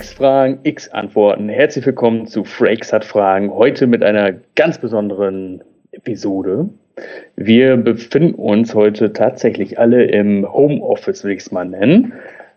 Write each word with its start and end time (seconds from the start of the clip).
X 0.00 0.14
Fragen, 0.14 0.60
X 0.62 0.88
Antworten. 0.88 1.50
Herzlich 1.50 1.84
willkommen 1.84 2.26
zu 2.26 2.42
Frakes 2.42 2.90
hat 2.90 3.04
Fragen. 3.04 3.52
Heute 3.52 3.86
mit 3.86 4.02
einer 4.02 4.32
ganz 4.54 4.78
besonderen 4.78 5.62
Episode. 5.92 6.70
Wir 7.36 7.76
befinden 7.76 8.34
uns 8.34 8.74
heute 8.74 9.12
tatsächlich 9.12 9.78
alle 9.78 10.04
im 10.04 10.50
Homeoffice, 10.50 11.22
will 11.22 11.32
ich 11.32 11.40
es 11.40 11.52
mal 11.52 11.66
nennen, 11.66 12.14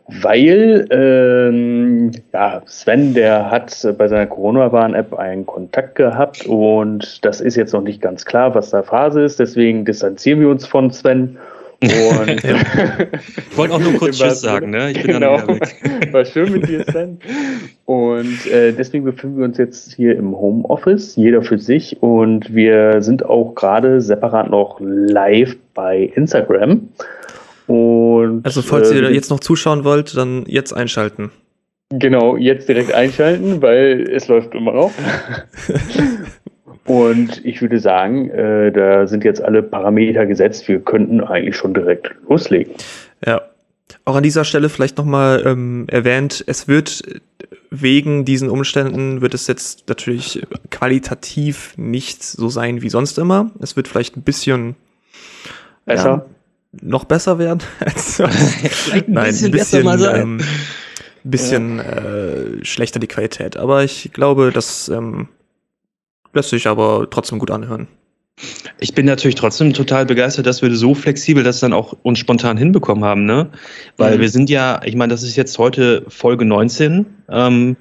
weil 0.07 0.87
ähm, 0.89 2.11
ja, 2.31 2.61
Sven, 2.65 3.13
der 3.13 3.51
hat 3.51 3.75
bei 3.97 4.07
seiner 4.07 4.27
Corona-Warn-App 4.27 5.13
einen 5.13 5.45
Kontakt 5.45 5.95
gehabt 5.95 6.45
und 6.45 7.25
das 7.25 7.41
ist 7.41 7.57
jetzt 7.57 7.73
noch 7.73 7.83
nicht 7.83 8.01
ganz 8.01 8.23
klar, 8.23 8.55
was 8.55 8.69
da 8.69 8.83
Phase 8.83 9.21
ist. 9.21 9.41
Deswegen 9.41 9.83
distanzieren 9.83 10.39
wir 10.39 10.47
uns 10.47 10.65
von 10.65 10.91
Sven 10.91 11.37
und 11.83 12.43
ich 12.43 13.57
wollte 13.57 13.73
auch 13.73 13.79
nur 13.79 13.93
kurz 13.93 14.17
Tschüss 14.17 14.41
sagen, 14.41 14.69
ne? 14.71 14.91
Ich 14.91 15.01
bin 15.01 15.13
genau. 15.13 15.37
dann 15.37 15.59
weg. 15.59 16.11
War 16.11 16.25
schön 16.25 16.51
mit 16.53 16.67
dir, 16.67 16.83
Sven. 16.89 17.19
Und 17.85 18.47
äh, 18.47 18.71
deswegen 18.73 19.05
befinden 19.05 19.37
wir 19.37 19.45
uns 19.45 19.57
jetzt 19.57 19.93
hier 19.93 20.17
im 20.17 20.35
Homeoffice, 20.35 21.15
jeder 21.15 21.41
für 21.41 21.59
sich. 21.59 22.01
Und 22.01 22.53
wir 22.53 23.01
sind 23.01 23.25
auch 23.25 23.55
gerade 23.55 24.01
separat 24.01 24.49
noch 24.49 24.79
live 24.79 25.55
bei 25.73 26.11
Instagram. 26.15 26.89
Und, 27.67 28.45
also 28.45 28.61
falls 28.61 28.91
äh, 28.91 28.99
ihr 28.99 29.11
jetzt 29.11 29.29
noch 29.29 29.39
zuschauen 29.39 29.83
wollt, 29.83 30.15
dann 30.15 30.45
jetzt 30.47 30.73
einschalten. 30.73 31.31
Genau, 31.89 32.37
jetzt 32.37 32.67
direkt 32.67 32.93
einschalten, 32.93 33.61
weil 33.61 34.09
es 34.09 34.27
läuft 34.27 34.55
immer 34.55 34.73
noch. 34.73 34.91
Und 36.85 37.45
ich 37.45 37.61
würde 37.61 37.79
sagen, 37.79 38.29
äh, 38.29 38.71
da 38.71 39.07
sind 39.07 39.23
jetzt 39.23 39.41
alle 39.41 39.63
Parameter 39.63 40.25
gesetzt. 40.25 40.67
Wir 40.67 40.79
könnten 40.79 41.21
eigentlich 41.21 41.55
schon 41.55 41.73
direkt 41.73 42.13
loslegen. 42.27 42.73
Ja. 43.25 43.41
Auch 44.05 44.15
an 44.15 44.23
dieser 44.23 44.43
Stelle 44.43 44.67
vielleicht 44.67 44.97
nochmal 44.97 45.43
ähm, 45.45 45.85
erwähnt, 45.87 46.43
es 46.45 46.67
wird 46.67 47.03
wegen 47.69 48.23
diesen 48.23 48.49
Umständen 48.49 49.21
wird 49.21 49.33
es 49.33 49.47
jetzt 49.47 49.87
natürlich 49.87 50.45
qualitativ 50.69 51.73
nicht 51.75 52.23
so 52.23 52.49
sein 52.49 52.81
wie 52.81 52.89
sonst 52.89 53.17
immer. 53.17 53.51
Es 53.61 53.75
wird 53.75 53.87
vielleicht 53.87 54.15
ein 54.15 54.21
bisschen 54.21 54.75
besser. 55.85 56.09
Ja, 56.09 56.25
noch 56.81 57.05
besser 57.05 57.39
werden. 57.39 57.63
ein 58.19 59.03
Nein, 59.07 59.25
bisschen, 59.25 59.47
ein 59.47 59.51
bisschen, 59.51 59.51
besser 59.51 59.83
mal 59.83 60.15
ähm, 60.15 60.39
bisschen 61.23 61.77
ja. 61.77 61.83
äh, 61.83 62.65
schlechter 62.65 62.99
die 62.99 63.07
Qualität. 63.07 63.57
Aber 63.57 63.83
ich 63.83 64.11
glaube, 64.13 64.51
dass 64.51 64.89
ähm, 64.89 65.29
lässt 66.33 66.49
sich 66.49 66.67
aber 66.67 67.07
trotzdem 67.09 67.39
gut 67.39 67.51
anhören. 67.51 67.87
Ich 68.79 68.93
bin 68.93 69.05
natürlich 69.05 69.35
trotzdem 69.35 69.73
total 69.73 70.05
begeistert, 70.05 70.47
dass 70.47 70.61
wir 70.61 70.75
so 70.75 70.95
flexibel 70.95 71.43
das 71.43 71.59
dann 71.59 71.71
auch 71.71 71.95
uns 72.01 72.19
spontan 72.19 72.57
hinbekommen 72.57 73.03
haben, 73.03 73.25
ne? 73.25 73.47
Weil 73.97 74.17
mhm. 74.17 74.21
wir 74.21 74.29
sind 74.29 74.49
ja, 74.49 74.81
ich 74.83 74.95
meine, 74.95 75.11
das 75.11 75.23
ist 75.23 75.35
jetzt 75.35 75.57
heute 75.59 76.03
Folge 76.07 76.43
19. 76.43 77.05
Ähm, 77.29 77.77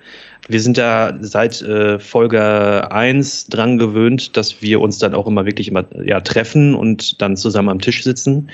wir 0.49 0.61
sind 0.61 0.77
da 0.77 1.17
seit 1.21 1.63
äh, 1.63 1.99
Folge 1.99 2.91
1 2.91 3.47
dran 3.47 3.79
gewöhnt, 3.79 4.37
dass 4.37 4.61
wir 4.61 4.81
uns 4.81 4.99
dann 4.99 5.15
auch 5.15 5.27
immer 5.27 5.47
wirklich 5.47 5.69
immer 5.69 5.85
ja, 6.05 6.21
treffen 6.21 6.75
und 6.75 7.23
dann 7.23 7.37
zusammen 7.37 7.69
am 7.69 7.81
Tisch 7.81 8.03
sitzen. 8.03 8.37
Und 8.37 8.51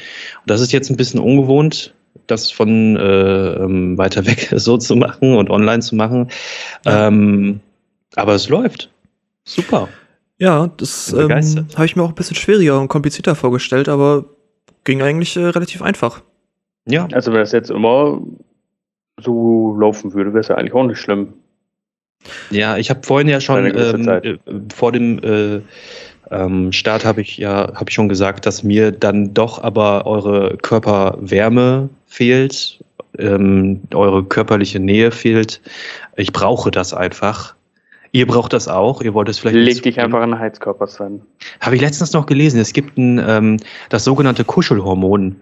das 0.46 0.60
ist 0.60 0.72
jetzt 0.72 0.91
ein 0.91 0.96
bisschen 0.96 1.20
ungewohnt, 1.20 1.94
das 2.26 2.50
von 2.50 2.96
äh, 2.96 3.52
ähm, 3.54 3.98
weiter 3.98 4.26
weg 4.26 4.52
so 4.56 4.76
zu 4.76 4.96
machen 4.96 5.34
und 5.34 5.50
online 5.50 5.80
zu 5.80 5.96
machen. 5.96 6.28
Ja. 6.84 7.08
Ähm, 7.08 7.60
aber 8.14 8.34
es 8.34 8.48
läuft. 8.48 8.91
Super. 9.48 9.88
Ja, 10.36 10.68
das 10.77 11.12
ähm, 11.12 11.31
habe 11.31 11.86
ich 11.86 11.97
mir 11.97 12.03
auch 12.03 12.10
ein 12.10 12.14
bisschen 12.14 12.36
schwieriger 12.36 12.78
und 12.78 12.88
komplizierter 12.88 13.34
vorgestellt, 13.34 13.88
aber 13.88 14.26
ging 14.84 15.00
eigentlich 15.03 15.36
äh, 15.36 15.47
relativ 15.47 15.82
einfach. 15.82 16.22
Ja. 16.86 17.09
Also 17.12 17.32
wenn 17.32 17.41
das 17.41 17.53
jetzt 17.53 17.70
immer 17.70 18.20
so 19.20 19.75
laufen 19.78 20.12
würde, 20.12 20.32
wäre 20.32 20.41
es 20.41 20.48
ja 20.48 20.56
eigentlich 20.56 20.75
auch 20.75 20.84
nicht 20.84 21.00
schlimm. 21.00 21.32
Ja, 22.50 22.76
ich 22.76 22.91
habe 22.91 23.00
vorhin 23.03 23.28
ja 23.28 23.41
schon 23.41 23.66
ähm, 23.66 24.09
äh, 24.09 24.38
vor 24.75 24.92
dem 24.92 25.19
äh, 25.22 25.60
ähm, 26.30 26.72
Start 26.72 27.04
habe 27.06 27.22
ich 27.22 27.38
ja 27.38 27.72
habe 27.75 27.86
ich 27.88 27.94
schon 27.94 28.09
gesagt, 28.09 28.44
dass 28.44 28.62
mir 28.62 28.92
dann 28.92 29.32
doch 29.32 29.62
aber 29.62 30.06
eure 30.06 30.59
Körperwärme 30.59 31.88
fehlt, 32.06 32.84
ähm, 33.19 33.80
eure 33.94 34.25
körperliche 34.25 34.78
Nähe 34.78 35.10
fehlt. 35.10 35.62
Ich 36.16 36.32
brauche 36.32 36.70
das 36.70 36.92
einfach. 36.92 37.54
Ihr 38.12 38.26
braucht 38.26 38.52
das 38.52 38.69
auch. 38.69 39.02
Ihr 39.02 39.14
wollt 39.14 39.28
es 39.28 39.38
vielleicht. 39.38 39.56
Leg 39.56 39.82
dich 39.82 40.00
einfach 40.00 40.20
an 40.20 40.30
den 40.30 40.38
Heizkörper, 40.38 40.86
Sven. 40.86 41.20
Habe 41.60 41.76
ich 41.76 41.82
letztens 41.82 42.12
noch 42.12 42.26
gelesen. 42.26 42.60
Es 42.60 42.72
gibt 42.72 42.96
ein, 42.96 43.22
ähm, 43.26 43.56
das 43.91 44.04
sogenannte 44.04 44.44
Kuschelhormon. 44.44 45.36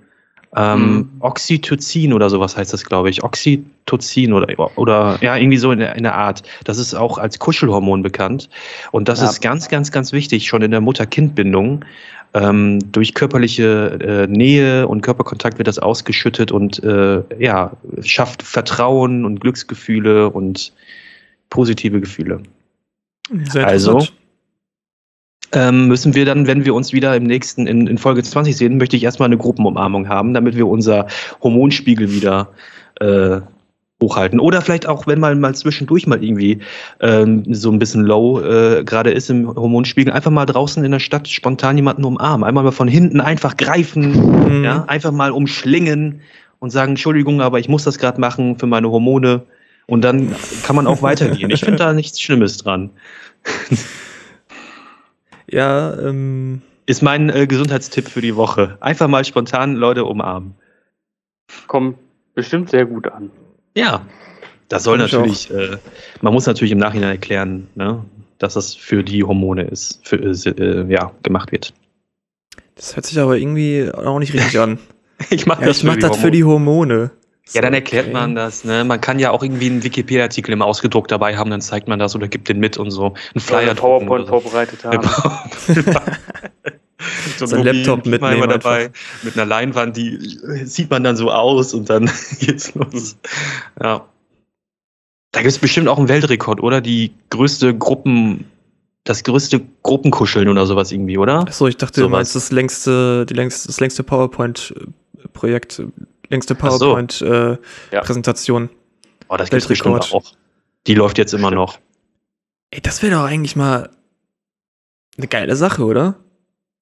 Ähm, 0.54 0.80
mhm. 0.80 1.10
Oxytocin 1.20 2.12
oder 2.12 2.30
sowas 2.30 2.56
heißt 2.56 2.72
das, 2.72 2.84
glaube 2.84 3.10
ich. 3.10 3.22
Oxytocin 3.22 4.32
oder, 4.32 4.78
oder 4.78 5.18
ja, 5.20 5.36
irgendwie 5.36 5.58
so 5.58 5.70
in 5.70 5.80
der, 5.80 5.96
in 5.96 6.02
der 6.02 6.14
Art. 6.14 6.42
Das 6.64 6.78
ist 6.78 6.94
auch 6.94 7.18
als 7.18 7.38
Kuschelhormon 7.38 8.02
bekannt. 8.02 8.48
Und 8.90 9.08
das 9.08 9.20
ja. 9.20 9.28
ist 9.28 9.40
ganz, 9.40 9.68
ganz, 9.68 9.92
ganz 9.92 10.12
wichtig, 10.12 10.48
schon 10.48 10.62
in 10.62 10.70
der 10.70 10.80
Mutter-Kind-Bindung. 10.80 11.84
Ähm, 12.34 12.80
durch 12.90 13.14
körperliche 13.14 13.98
äh, 14.00 14.26
Nähe 14.26 14.88
und 14.88 15.02
Körperkontakt 15.02 15.58
wird 15.58 15.68
das 15.68 15.78
ausgeschüttet 15.78 16.52
und 16.52 16.82
äh, 16.82 17.22
ja, 17.38 17.72
schafft 18.02 18.42
Vertrauen 18.42 19.24
und 19.24 19.40
Glücksgefühle 19.40 20.30
und 20.30 20.72
positive 21.50 22.00
Gefühle. 22.00 22.42
Sehr 23.50 23.66
also 23.66 24.06
ähm, 25.52 25.88
müssen 25.88 26.14
wir 26.14 26.24
dann, 26.24 26.46
wenn 26.46 26.64
wir 26.64 26.74
uns 26.74 26.92
wieder 26.92 27.14
im 27.16 27.24
nächsten, 27.24 27.66
in, 27.66 27.86
in, 27.86 27.98
Folge 27.98 28.22
20 28.22 28.56
sehen, 28.56 28.78
möchte 28.78 28.96
ich 28.96 29.04
erstmal 29.04 29.26
eine 29.28 29.38
Gruppenumarmung 29.38 30.08
haben, 30.08 30.34
damit 30.34 30.56
wir 30.56 30.66
unser 30.66 31.06
Hormonspiegel 31.42 32.10
wieder 32.10 32.50
äh, 33.00 33.40
hochhalten. 34.02 34.40
Oder 34.40 34.60
vielleicht 34.60 34.86
auch, 34.86 35.06
wenn 35.06 35.20
man 35.20 35.40
mal 35.40 35.54
zwischendurch 35.54 36.06
mal 36.06 36.22
irgendwie 36.22 36.60
ähm, 37.00 37.44
so 37.54 37.70
ein 37.70 37.78
bisschen 37.78 38.04
low 38.04 38.40
äh, 38.40 38.84
gerade 38.84 39.10
ist 39.10 39.30
im 39.30 39.48
Hormonspiegel, 39.48 40.12
einfach 40.12 40.30
mal 40.30 40.46
draußen 40.46 40.84
in 40.84 40.92
der 40.92 40.98
Stadt 40.98 41.28
spontan 41.28 41.76
jemanden 41.76 42.04
umarmen. 42.04 42.46
Einmal 42.46 42.64
mal 42.64 42.72
von 42.72 42.88
hinten 42.88 43.20
einfach 43.20 43.56
greifen, 43.56 44.58
mhm. 44.58 44.64
ja, 44.64 44.84
einfach 44.86 45.12
mal 45.12 45.30
umschlingen 45.30 46.20
und 46.58 46.70
sagen, 46.70 46.92
Entschuldigung, 46.92 47.40
aber 47.40 47.58
ich 47.58 47.68
muss 47.68 47.84
das 47.84 47.98
gerade 47.98 48.20
machen 48.20 48.58
für 48.58 48.66
meine 48.66 48.90
Hormone. 48.90 49.42
Und 49.86 50.02
dann 50.02 50.34
kann 50.64 50.76
man 50.76 50.86
auch 50.86 51.02
weitergehen. 51.02 51.50
Ich 51.50 51.60
finde 51.60 51.78
da 51.78 51.92
nichts 51.94 52.20
Schlimmes 52.20 52.58
dran. 52.58 52.90
ja, 55.48 55.96
ähm. 55.98 56.62
Ist 56.88 57.02
mein 57.02 57.30
äh, 57.30 57.48
Gesundheitstipp 57.48 58.08
für 58.08 58.20
die 58.20 58.36
Woche. 58.36 58.78
Einfach 58.80 59.08
mal 59.08 59.24
spontan 59.24 59.74
Leute 59.74 60.04
umarmen. 60.04 60.54
Kommt 61.66 61.98
bestimmt 62.34 62.70
sehr 62.70 62.86
gut 62.86 63.08
an. 63.08 63.30
Ja. 63.74 64.06
Das 64.68 64.84
soll 64.84 64.98
natürlich, 64.98 65.50
äh, 65.50 65.78
man 66.22 66.32
muss 66.32 66.46
natürlich 66.46 66.72
im 66.72 66.78
Nachhinein 66.78 67.10
erklären, 67.10 67.68
ne, 67.76 68.04
dass 68.38 68.54
das 68.54 68.74
für 68.74 69.04
die 69.04 69.22
Hormone 69.22 69.62
ist, 69.62 70.00
für, 70.06 70.16
äh, 70.16 70.92
ja, 70.92 71.12
gemacht 71.22 71.52
wird. 71.52 71.72
Das 72.74 72.96
hört 72.96 73.06
sich 73.06 73.18
aber 73.18 73.36
irgendwie 73.36 73.90
auch 73.92 74.18
nicht 74.18 74.34
richtig 74.34 74.58
an. 74.58 74.78
ich 75.30 75.46
mache 75.46 75.62
ja, 75.62 75.68
das, 75.68 75.82
mach 75.82 75.96
das 75.96 76.16
für 76.16 76.30
die 76.30 76.44
Hormone. 76.44 77.10
Ja, 77.52 77.60
dann 77.60 77.74
erklärt 77.74 78.06
okay. 78.06 78.12
man 78.12 78.34
das. 78.34 78.64
Ne? 78.64 78.84
Man 78.84 79.00
kann 79.00 79.18
ja 79.18 79.30
auch 79.30 79.42
irgendwie 79.42 79.66
einen 79.66 79.84
Wikipedia-Artikel 79.84 80.52
im 80.52 80.62
Ausgedruckt 80.62 81.12
dabei 81.12 81.36
haben, 81.36 81.50
dann 81.50 81.60
zeigt 81.60 81.86
man 81.86 81.98
das 81.98 82.16
oder 82.16 82.26
gibt 82.26 82.48
den 82.48 82.58
mit 82.58 82.76
und 82.76 82.90
so. 82.90 83.14
Ein 83.34 83.40
Flyer. 83.40 83.68
Ja, 83.68 83.74
PowerPoint 83.74 84.26
so. 84.26 84.40
vorbereitet 84.40 84.84
haben. 84.84 85.08
so, 87.38 87.46
so 87.46 87.56
ein 87.56 87.62
Laptop 87.62 88.04
mitnehmen 88.04 88.48
dabei 88.48 88.90
mit 89.22 89.34
einer 89.34 89.46
Leinwand, 89.46 89.96
die 89.96 90.18
sieht 90.64 90.90
man 90.90 91.04
dann 91.04 91.16
so 91.16 91.30
aus 91.30 91.72
und 91.72 91.88
dann 91.88 92.10
geht's 92.40 92.74
los. 92.74 93.16
Ja. 93.80 94.04
Da 95.30 95.42
gibt 95.42 95.52
es 95.52 95.58
bestimmt 95.58 95.86
auch 95.86 95.98
einen 95.98 96.08
Weltrekord, 96.08 96.60
oder? 96.60 96.80
Die 96.80 97.12
größte 97.30 97.76
Gruppen, 97.76 98.46
das 99.04 99.22
größte 99.22 99.60
Gruppenkuscheln 99.84 100.48
oder 100.48 100.66
sowas 100.66 100.90
irgendwie, 100.90 101.18
oder? 101.18 101.40
Achso, 101.40 101.68
ich 101.68 101.76
dachte, 101.76 102.00
so 102.00 102.06
du 102.06 102.12
meinst 102.12 102.34
das 102.34 102.50
längste, 102.50 103.24
die 103.26 103.34
längste, 103.34 103.68
das 103.68 103.78
längste 103.78 104.02
PowerPoint-Projekt 104.02 105.82
längste 106.28 106.54
PowerPoint-Präsentation. 106.54 108.64
Äh, 108.64 108.68
oh, 109.28 109.36
das 109.36 109.50
gibt's 109.50 109.68
bestimmt 109.68 110.12
auch. 110.12 110.32
Die 110.86 110.94
läuft 110.94 111.18
jetzt 111.18 111.34
immer 111.34 111.50
noch. 111.50 111.78
Ey, 112.70 112.80
das 112.80 113.02
wäre 113.02 113.16
doch 113.16 113.24
eigentlich 113.24 113.56
mal 113.56 113.90
eine 115.16 115.28
geile 115.28 115.56
Sache, 115.56 115.84
oder? 115.84 116.16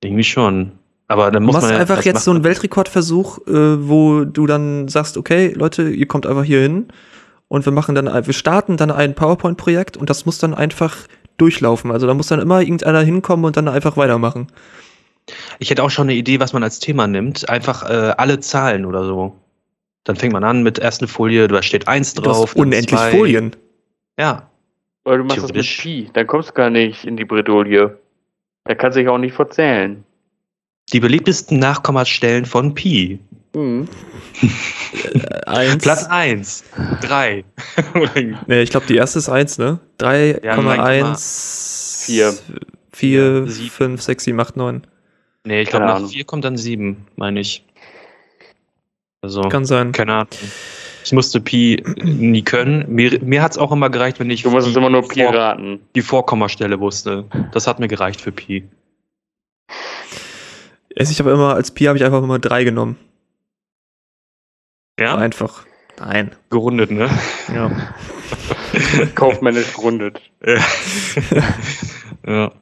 Irgendwie 0.02 0.24
schon. 0.24 0.72
Aber 1.06 1.30
dann 1.30 1.42
muss 1.42 1.52
du 1.52 1.58
machst 1.58 1.68
man 1.68 1.74
ja, 1.74 1.80
einfach 1.80 2.04
jetzt 2.04 2.24
so 2.24 2.30
einen 2.30 2.44
Weltrekordversuch, 2.44 3.46
äh, 3.46 3.88
wo 3.88 4.24
du 4.24 4.46
dann 4.46 4.88
sagst, 4.88 5.16
okay, 5.16 5.52
Leute, 5.54 5.90
ihr 5.90 6.06
kommt 6.06 6.26
einfach 6.26 6.44
hier 6.44 6.60
hin 6.60 6.88
und 7.48 7.66
wir 7.66 7.72
machen 7.72 7.94
dann, 7.94 8.06
wir 8.06 8.34
starten 8.34 8.76
dann 8.76 8.90
ein 8.90 9.14
PowerPoint-Projekt 9.14 9.96
und 9.96 10.10
das 10.10 10.26
muss 10.26 10.38
dann 10.38 10.54
einfach 10.54 10.96
durchlaufen. 11.36 11.90
Also 11.90 12.06
da 12.06 12.14
muss 12.14 12.28
dann 12.28 12.40
immer 12.40 12.60
irgendeiner 12.60 13.00
hinkommen 13.00 13.44
und 13.44 13.56
dann 13.56 13.68
einfach 13.68 13.96
weitermachen. 13.96 14.48
Ich 15.58 15.70
hätte 15.70 15.82
auch 15.82 15.90
schon 15.90 16.08
eine 16.08 16.14
Idee, 16.14 16.40
was 16.40 16.52
man 16.52 16.62
als 16.62 16.80
Thema 16.80 17.06
nimmt. 17.06 17.48
Einfach 17.48 17.88
äh, 17.88 18.14
alle 18.16 18.40
Zahlen 18.40 18.84
oder 18.84 19.04
so. 19.04 19.34
Dann 20.04 20.16
fängt 20.16 20.34
man 20.34 20.44
an 20.44 20.62
mit 20.62 20.78
ersten 20.78 21.08
Folie, 21.08 21.48
da 21.48 21.62
steht 21.62 21.88
eins 21.88 22.12
drauf. 22.12 22.54
unendlich 22.54 23.00
zwei. 23.00 23.10
Folien. 23.10 23.56
Ja. 24.18 24.50
Oder 25.06 25.18
du 25.18 25.24
machst 25.24 25.42
das 25.42 25.52
mit 25.52 25.66
Pi, 25.66 26.10
dann 26.12 26.26
kommst 26.26 26.50
du 26.50 26.54
gar 26.54 26.70
nicht 26.70 27.04
in 27.04 27.16
die 27.16 27.24
Bredouille. 27.24 27.98
Da 28.64 28.74
kannst 28.74 28.96
du 28.96 29.00
dich 29.00 29.08
auch 29.08 29.18
nicht 29.18 29.34
verzählen. 29.34 30.04
Die 30.92 31.00
beliebtesten 31.00 31.58
Nachkommastellen 31.58 32.44
von 32.44 32.74
Pi. 32.74 33.18
Mhm. 33.54 33.88
eins. 35.46 35.82
Platz 35.82 36.04
1. 36.04 36.64
3. 37.02 37.44
nee, 38.46 38.62
ich 38.62 38.70
glaube, 38.70 38.86
die 38.86 38.96
erste 38.96 39.18
ist 39.18 39.28
1, 39.28 39.58
ne? 39.58 39.80
3,1. 40.00 42.06
4. 42.06 42.34
4, 42.92 43.46
5, 43.46 44.02
6, 44.02 44.24
7, 44.24 44.40
8, 44.40 44.56
9. 44.56 44.86
Nee, 45.46 45.62
ich 45.62 45.68
glaube, 45.68 45.86
nach 45.86 46.06
4 46.06 46.24
kommt 46.24 46.44
dann 46.44 46.56
7, 46.56 47.06
meine 47.16 47.40
ich. 47.40 47.64
Also, 49.20 49.42
Kann 49.42 49.64
sein. 49.64 49.92
Keine 49.92 50.14
Ahnung. 50.14 50.28
Ich 51.04 51.12
musste 51.12 51.40
Pi 51.40 51.82
nie 52.02 52.42
können. 52.42 52.86
Mir, 52.88 53.22
mir 53.22 53.42
hat 53.42 53.52
es 53.52 53.58
auch 53.58 53.72
immer 53.72 53.90
gereicht, 53.90 54.20
wenn 54.20 54.30
ich 54.30 54.42
du 54.42 54.50
musst 54.50 54.74
immer 54.74 54.88
nur 54.88 55.06
Pi 55.06 55.22
vor, 55.22 55.34
raten. 55.34 55.80
die 55.94 56.00
Vorkommastelle 56.00 56.80
wusste. 56.80 57.26
Das 57.52 57.66
hat 57.66 57.78
mir 57.78 57.88
gereicht 57.88 58.22
für 58.22 58.32
Pi. 58.32 58.66
Ich 60.88 61.18
habe 61.18 61.30
immer, 61.30 61.54
als 61.54 61.72
Pi 61.72 61.84
habe 61.84 61.98
ich 61.98 62.04
einfach 62.04 62.22
immer 62.22 62.38
3 62.38 62.64
genommen. 62.64 62.96
Ja? 64.98 65.16
Einfach. 65.16 65.66
Nein. 65.98 66.34
Gerundet, 66.48 66.90
ne? 66.90 67.10
Ja. 67.52 67.70
Kaufmännisch 69.14 69.74
gerundet. 69.74 70.20
Ja. 70.44 70.64
ja. 72.26 72.52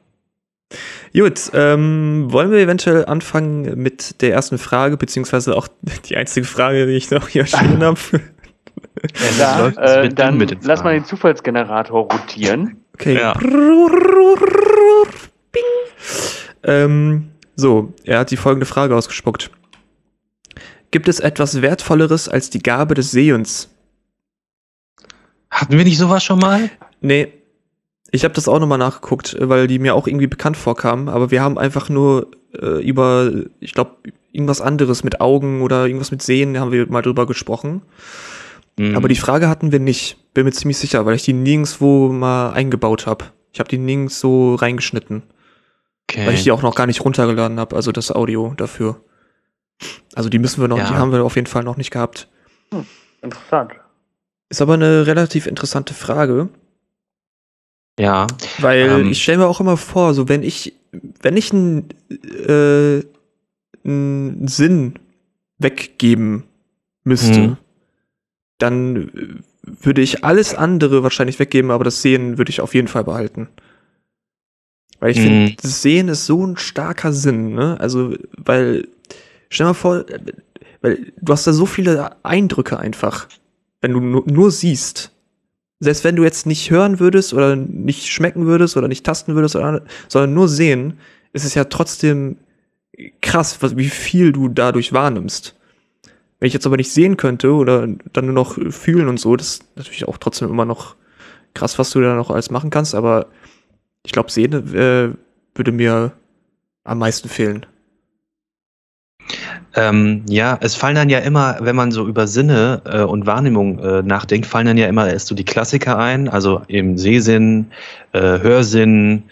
Gut, 1.15 1.51
ähm, 1.53 2.25
wollen 2.29 2.49
wir 2.49 2.59
eventuell 2.59 3.05
anfangen 3.05 3.77
mit 3.77 4.21
der 4.21 4.33
ersten 4.33 4.57
Frage, 4.57 4.97
beziehungsweise 4.97 5.55
auch 5.55 5.67
die 6.05 6.17
einzige 6.17 6.45
Frage, 6.45 6.87
die 6.87 6.93
ich 6.93 7.11
noch 7.11 7.27
hier 7.27 7.45
stehen 7.45 7.83
habe. 7.83 7.99
Ja, 9.37 9.69
da, 9.71 10.01
äh, 10.01 10.09
dann 10.09 10.39
lass 10.61 10.83
mal 10.83 10.93
den 10.93 11.05
Zufallsgenerator 11.05 12.11
rotieren. 12.11 12.77
Okay. 12.93 13.15
Ja. 13.15 13.33
Ähm, 16.63 17.31
so, 17.55 17.93
er 18.03 18.19
hat 18.19 18.31
die 18.31 18.37
folgende 18.37 18.65
Frage 18.65 18.95
ausgespuckt. 18.95 19.51
Gibt 20.91 21.07
es 21.07 21.19
etwas 21.19 21.61
Wertvolleres 21.61 22.29
als 22.29 22.49
die 22.49 22.61
Gabe 22.61 22.93
des 22.93 23.11
Sehens? 23.11 23.69
Hatten 25.49 25.77
wir 25.77 25.83
nicht 25.83 25.97
sowas 25.97 26.23
schon 26.23 26.39
mal? 26.39 26.69
Nee, 27.01 27.33
ich 28.13 28.23
habe 28.23 28.35
das 28.35 28.47
auch 28.47 28.59
nochmal 28.59 28.77
nachgeguckt, 28.77 29.35
weil 29.39 29.65
die 29.65 29.79
mir 29.79 29.95
auch 29.95 30.05
irgendwie 30.05 30.27
bekannt 30.27 30.55
vorkamen, 30.55 31.09
aber 31.09 31.31
wir 31.31 31.41
haben 31.41 31.57
einfach 31.57 31.89
nur 31.89 32.27
äh, 32.53 32.79
über, 32.87 33.31
ich 33.59 33.73
glaube, 33.73 33.95
irgendwas 34.31 34.61
anderes 34.61 35.03
mit 35.03 35.19
Augen 35.19 35.63
oder 35.63 35.87
irgendwas 35.87 36.11
mit 36.11 36.21
Sehen 36.21 36.59
haben 36.59 36.71
wir 36.71 36.87
mal 36.87 37.01
drüber 37.01 37.25
gesprochen. 37.25 37.81
Mhm. 38.77 38.95
Aber 38.95 39.07
die 39.07 39.15
Frage 39.15 39.49
hatten 39.49 39.71
wir 39.71 39.79
nicht, 39.79 40.17
bin 40.35 40.45
mir 40.45 40.51
ziemlich 40.51 40.77
sicher, 40.77 41.07
weil 41.07 41.15
ich 41.15 41.23
die 41.23 41.33
nirgendwo 41.33 42.09
mal 42.09 42.51
eingebaut 42.51 43.07
habe. 43.07 43.25
Ich 43.51 43.59
habe 43.59 43.69
die 43.69 43.79
nirgends 43.79 44.19
so 44.19 44.53
reingeschnitten. 44.53 45.23
Okay. 46.07 46.27
Weil 46.27 46.35
ich 46.35 46.43
die 46.43 46.51
auch 46.51 46.61
noch 46.61 46.75
gar 46.75 46.85
nicht 46.85 47.03
runtergeladen 47.03 47.59
habe, 47.59 47.75
also 47.75 47.91
das 47.91 48.11
Audio 48.11 48.53
dafür. 48.55 49.01
Also 50.13 50.29
die 50.29 50.37
müssen 50.37 50.61
wir 50.61 50.67
noch, 50.67 50.77
ja. 50.77 50.87
die 50.87 50.93
haben 50.93 51.11
wir 51.11 51.23
auf 51.23 51.35
jeden 51.35 51.47
Fall 51.47 51.63
noch 51.63 51.77
nicht 51.77 51.89
gehabt. 51.89 52.29
Hm, 52.71 52.85
interessant. 53.23 53.71
Ist 54.49 54.61
aber 54.61 54.75
eine 54.75 55.07
relativ 55.07 55.47
interessante 55.47 55.95
Frage. 55.95 56.49
Ja. 58.03 58.27
Weil 58.59 58.81
ähm, 58.81 59.11
ich 59.11 59.23
stelle 59.23 59.37
mir 59.37 59.47
auch 59.47 59.61
immer 59.61 59.77
vor, 59.77 60.13
so 60.13 60.27
wenn 60.27 60.43
ich, 60.43 60.73
wenn 61.21 61.37
ich 61.37 61.53
einen, 61.53 61.87
äh, 62.11 63.01
einen 63.85 64.47
Sinn 64.49 64.95
weggeben 65.57 66.43
müsste, 67.05 67.39
mhm. 67.39 67.57
dann 68.57 69.41
würde 69.61 70.01
ich 70.01 70.25
alles 70.25 70.53
andere 70.53 71.01
wahrscheinlich 71.03 71.39
weggeben, 71.39 71.71
aber 71.71 71.85
das 71.85 72.01
Sehen 72.01 72.37
würde 72.37 72.49
ich 72.49 72.59
auf 72.59 72.75
jeden 72.75 72.89
Fall 72.89 73.05
behalten. 73.05 73.47
Weil 74.99 75.11
ich 75.11 75.19
mhm. 75.19 75.23
finde, 75.23 75.55
das 75.61 75.81
Sehen 75.81 76.09
ist 76.09 76.25
so 76.25 76.45
ein 76.45 76.57
starker 76.57 77.13
Sinn, 77.13 77.53
ne? 77.53 77.79
Also, 77.79 78.15
weil, 78.35 78.85
stell 79.47 79.67
mal 79.67 79.73
vor, 79.73 80.03
weil 80.81 81.13
du 81.21 81.31
hast 81.31 81.47
da 81.47 81.53
so 81.53 81.65
viele 81.65 82.17
Eindrücke 82.25 82.77
einfach, 82.77 83.29
wenn 83.79 83.93
du 83.93 84.01
nur, 84.01 84.23
nur 84.29 84.51
siehst 84.51 85.13
selbst 85.83 86.03
wenn 86.03 86.15
du 86.15 86.23
jetzt 86.23 86.45
nicht 86.45 86.71
hören 86.71 86.99
würdest 86.99 87.33
oder 87.33 87.55
nicht 87.55 88.07
schmecken 88.07 88.45
würdest 88.45 88.77
oder 88.77 88.87
nicht 88.87 89.05
tasten 89.05 89.35
würdest, 89.35 89.55
oder, 89.55 89.83
sondern 90.07 90.33
nur 90.33 90.47
sehen, 90.47 90.99
ist 91.33 91.45
es 91.45 91.55
ja 91.55 91.65
trotzdem 91.65 92.37
krass, 93.21 93.57
was, 93.61 93.75
wie 93.75 93.89
viel 93.89 94.31
du 94.31 94.49
dadurch 94.49 94.93
wahrnimmst. 94.93 95.55
Wenn 96.39 96.47
ich 96.47 96.53
jetzt 96.53 96.65
aber 96.65 96.77
nicht 96.77 96.91
sehen 96.91 97.17
könnte 97.17 97.53
oder 97.53 97.87
dann 98.11 98.25
nur 98.25 98.33
noch 98.33 98.57
fühlen 98.71 99.07
und 99.07 99.19
so, 99.19 99.35
das 99.35 99.47
ist 99.47 99.65
natürlich 99.75 100.07
auch 100.07 100.17
trotzdem 100.17 100.49
immer 100.49 100.65
noch 100.65 100.95
krass, 101.53 101.79
was 101.79 101.91
du 101.91 102.01
da 102.01 102.15
noch 102.15 102.29
alles 102.29 102.51
machen 102.51 102.69
kannst, 102.69 102.95
aber 102.95 103.27
ich 104.05 104.11
glaube, 104.11 104.31
sehen 104.31 104.53
äh, 104.75 105.09
würde 105.55 105.71
mir 105.71 106.11
am 106.83 106.99
meisten 106.99 107.29
fehlen. 107.29 107.65
Ähm, 109.75 110.23
ja, 110.27 110.57
es 110.61 110.75
fallen 110.75 110.95
dann 110.95 111.09
ja 111.09 111.19
immer, 111.19 111.57
wenn 111.61 111.75
man 111.75 111.91
so 111.91 112.07
über 112.07 112.27
Sinne 112.27 112.81
äh, 112.85 113.01
und 113.01 113.25
Wahrnehmung 113.25 113.79
äh, 113.79 114.03
nachdenkt, 114.03 114.45
fallen 114.45 114.67
dann 114.67 114.77
ja 114.77 114.87
immer 114.87 115.09
erst 115.09 115.27
so 115.27 115.35
die 115.35 115.45
Klassiker 115.45 115.97
ein, 115.97 116.29
also 116.29 116.61
eben 116.67 116.97
Sehsinn, 116.97 117.71
äh, 118.11 118.39
Hörsinn, 118.39 119.23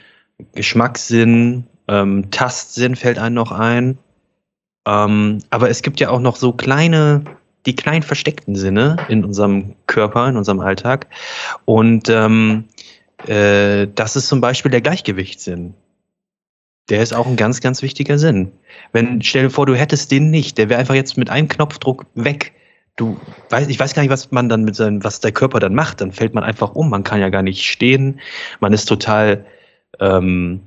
Geschmackssinn, 0.53 1.65
ähm, 1.87 2.31
Tastsinn 2.31 2.95
fällt 2.95 3.19
einem 3.19 3.35
noch 3.35 3.51
ein. 3.51 3.97
Ähm, 4.87 5.39
aber 5.51 5.69
es 5.69 5.83
gibt 5.83 5.99
ja 5.99 6.09
auch 6.09 6.19
noch 6.19 6.35
so 6.35 6.53
kleine, 6.53 7.23
die 7.67 7.75
kleinen 7.75 8.01
versteckten 8.01 8.55
Sinne 8.55 8.97
in 9.09 9.23
unserem 9.23 9.75
Körper, 9.85 10.27
in 10.27 10.37
unserem 10.37 10.59
Alltag. 10.59 11.07
Und 11.65 12.09
ähm, 12.09 12.65
äh, 13.27 13.87
das 13.93 14.15
ist 14.15 14.27
zum 14.27 14.41
Beispiel 14.41 14.71
der 14.71 14.81
Gleichgewichtssinn. 14.81 15.75
Der 16.89 17.01
ist 17.01 17.13
auch 17.13 17.27
ein 17.27 17.35
ganz, 17.35 17.61
ganz 17.61 17.81
wichtiger 17.81 18.17
Sinn. 18.17 18.51
Wenn, 18.91 19.21
stell 19.21 19.43
dir 19.43 19.49
vor, 19.49 19.65
du 19.65 19.75
hättest 19.75 20.11
den 20.11 20.29
nicht, 20.29 20.57
der 20.57 20.69
wäre 20.69 20.79
einfach 20.79 20.95
jetzt 20.95 21.17
mit 21.17 21.29
einem 21.29 21.47
Knopfdruck 21.47 22.05
weg. 22.15 22.53
Du 22.97 23.17
weißt, 23.49 23.69
ich 23.69 23.79
weiß 23.79 23.93
gar 23.93 24.01
nicht, 24.01 24.11
was 24.11 24.31
man 24.31 24.49
dann 24.49 24.63
mit 24.63 24.75
seinem, 24.75 25.03
was 25.03 25.21
der 25.21 25.31
Körper 25.31 25.59
dann 25.59 25.73
macht. 25.73 26.01
Dann 26.01 26.11
fällt 26.11 26.33
man 26.33 26.43
einfach 26.43 26.75
um. 26.75 26.89
Man 26.89 27.03
kann 27.03 27.21
ja 27.21 27.29
gar 27.29 27.43
nicht 27.43 27.63
stehen. 27.63 28.19
Man 28.59 28.73
ist 28.73 28.85
total, 28.85 29.45
ähm, 29.99 30.61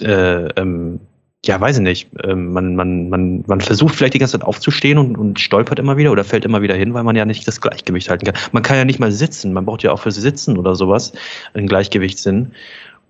äh, 0.00 0.48
ähm, 0.60 1.00
ja, 1.44 1.60
weiß 1.60 1.78
ich 1.78 1.82
nicht. 1.82 2.08
Ähm, 2.22 2.52
man, 2.52 2.76
man, 2.76 3.08
man, 3.08 3.44
man 3.46 3.60
versucht 3.60 3.96
vielleicht 3.96 4.14
die 4.14 4.18
ganze 4.18 4.38
Zeit 4.38 4.46
aufzustehen 4.46 4.98
und, 4.98 5.16
und 5.16 5.40
stolpert 5.40 5.78
immer 5.80 5.96
wieder 5.96 6.12
oder 6.12 6.22
fällt 6.22 6.44
immer 6.44 6.62
wieder 6.62 6.76
hin, 6.76 6.94
weil 6.94 7.02
man 7.02 7.16
ja 7.16 7.24
nicht 7.24 7.46
das 7.48 7.60
Gleichgewicht 7.60 8.08
halten 8.08 8.26
kann. 8.26 8.36
Man 8.52 8.62
kann 8.62 8.76
ja 8.76 8.84
nicht 8.84 9.00
mal 9.00 9.10
sitzen. 9.10 9.52
Man 9.52 9.64
braucht 9.64 9.82
ja 9.82 9.92
auch 9.92 10.00
fürs 10.00 10.14
Sitzen 10.14 10.56
oder 10.56 10.76
sowas 10.76 11.12
einen 11.54 11.66
Gleichgewichtssinn. 11.66 12.52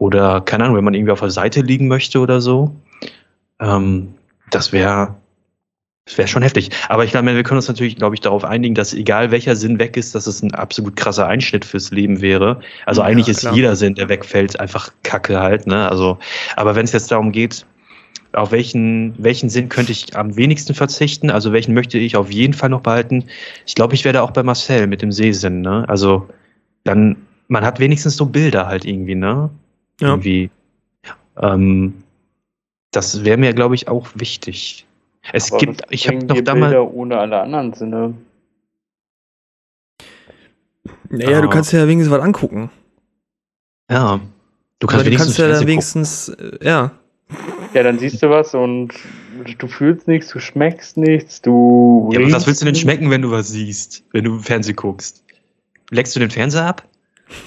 Oder, 0.03 0.41
keine 0.41 0.65
Ahnung, 0.65 0.77
wenn 0.77 0.83
man 0.85 0.95
irgendwie 0.95 1.13
auf 1.13 1.21
der 1.21 1.31
Seite 1.31 1.61
liegen 1.61 1.87
möchte 1.87 2.19
oder 2.19 2.41
so. 2.41 2.75
Ähm, 3.61 4.15
das 4.51 4.73
wäre 4.73 5.15
das 6.07 6.19
wäre 6.19 6.27
schon 6.27 6.43
heftig. 6.43 6.71
Aber 6.89 7.05
ich 7.05 7.13
glaube, 7.13 7.33
wir 7.33 7.43
können 7.45 7.59
uns 7.59 7.69
natürlich, 7.69 7.95
glaube 7.95 8.17
ich, 8.17 8.21
darauf 8.21 8.45
einigen, 8.45 8.75
dass 8.75 8.93
egal 8.93 9.31
welcher 9.31 9.55
Sinn 9.55 9.79
weg 9.79 9.97
ist, 9.97 10.17
dass 10.17 10.27
es 10.27 10.43
ein 10.43 10.53
absolut 10.55 10.97
krasser 10.97 11.29
Einschnitt 11.29 11.65
fürs 11.65 11.93
Leben 11.93 12.21
wäre. 12.21 12.59
Also 12.85 13.01
ja, 13.01 13.07
eigentlich 13.07 13.29
ist 13.29 13.43
klar. 13.43 13.55
jeder 13.55 13.77
Sinn, 13.77 13.95
der 13.95 14.09
wegfällt, 14.09 14.59
einfach 14.59 14.91
Kacke 15.05 15.39
halt. 15.39 15.69
Ne? 15.69 15.89
Also, 15.89 16.19
aber 16.57 16.75
wenn 16.75 16.83
es 16.85 16.91
jetzt 16.91 17.13
darum 17.13 17.31
geht, 17.31 17.65
auf 18.33 18.51
welchen, 18.51 19.15
welchen 19.23 19.51
Sinn 19.51 19.69
könnte 19.69 19.93
ich 19.93 20.17
am 20.17 20.35
wenigsten 20.35 20.75
verzichten? 20.75 21.31
Also 21.31 21.53
welchen 21.53 21.75
möchte 21.75 21.99
ich 21.99 22.17
auf 22.17 22.33
jeden 22.33 22.55
Fall 22.55 22.71
noch 22.71 22.81
behalten? 22.81 23.27
Ich 23.67 23.77
glaube, 23.77 23.95
ich 23.95 24.05
werde 24.05 24.25
auch 24.25 24.33
bei 24.33 24.43
Marcel 24.43 24.89
mit 24.89 25.03
dem 25.03 25.13
Sehsinn. 25.13 25.61
Ne? 25.61 25.85
Also 25.89 26.29
dann, 26.83 27.19
man 27.47 27.65
hat 27.65 27.79
wenigstens 27.79 28.17
so 28.17 28.27
Bilder 28.27 28.67
halt 28.67 28.85
irgendwie, 28.85 29.15
ne? 29.15 29.51
Ja. 30.03 30.09
Irgendwie. 30.09 30.51
Ähm, 31.41 32.03
das 32.91 33.25
wäre 33.25 33.39
mir, 33.39 33.55
glaube 33.55 33.75
ich, 33.75 33.89
auch 33.89 34.09
wichtig. 34.15 34.87
Es 35.33 35.51
Aber 35.51 35.59
gibt, 35.61 35.83
ich 35.91 36.09
habe 36.09 36.19
noch 36.27 36.41
damals. 36.41 36.75
ohne 36.75 37.19
alle 37.19 37.41
anderen 37.41 37.73
Sinne. 37.73 38.15
Naja, 41.09 41.39
oh. 41.39 41.43
du 41.43 41.49
kannst 41.49 41.73
ja 41.73 41.87
wenigstens 41.87 42.13
was 42.13 42.23
angucken. 42.23 42.71
Ja. 43.91 44.21
Du 44.81 44.87
kannst, 44.89 45.07
du 45.07 45.17
kannst 45.17 45.39
ja 45.39 45.49
dann 45.49 45.67
wenigstens, 45.67 46.29
äh, 46.29 46.59
ja. 46.63 46.91
Ja, 47.73 47.83
dann 47.85 47.99
siehst 47.99 48.23
du 48.23 48.29
was 48.29 48.55
und 48.55 48.93
du 49.59 49.69
fühlst 49.69 50.09
nichts, 50.09 50.29
du 50.29 50.41
schmeckst 50.41 50.97
nichts, 50.97 51.41
du. 51.41 52.11
Ja, 52.13 52.21
aber 52.21 52.33
was 52.33 52.47
willst 52.47 52.61
du 52.61 52.67
denn 52.67 52.75
schmecken, 52.75 53.09
wenn 53.11 53.23
du 53.23 53.31
was 53.31 53.49
siehst, 53.49 54.05
wenn 54.11 54.25
du 54.25 54.41
Fernsehen 54.41 54.77
guckst? 54.77 55.25
Leckst 55.91 56.17
du 56.17 56.21
den 56.21 56.31
Fernseher 56.31 56.67
ab? 56.67 56.87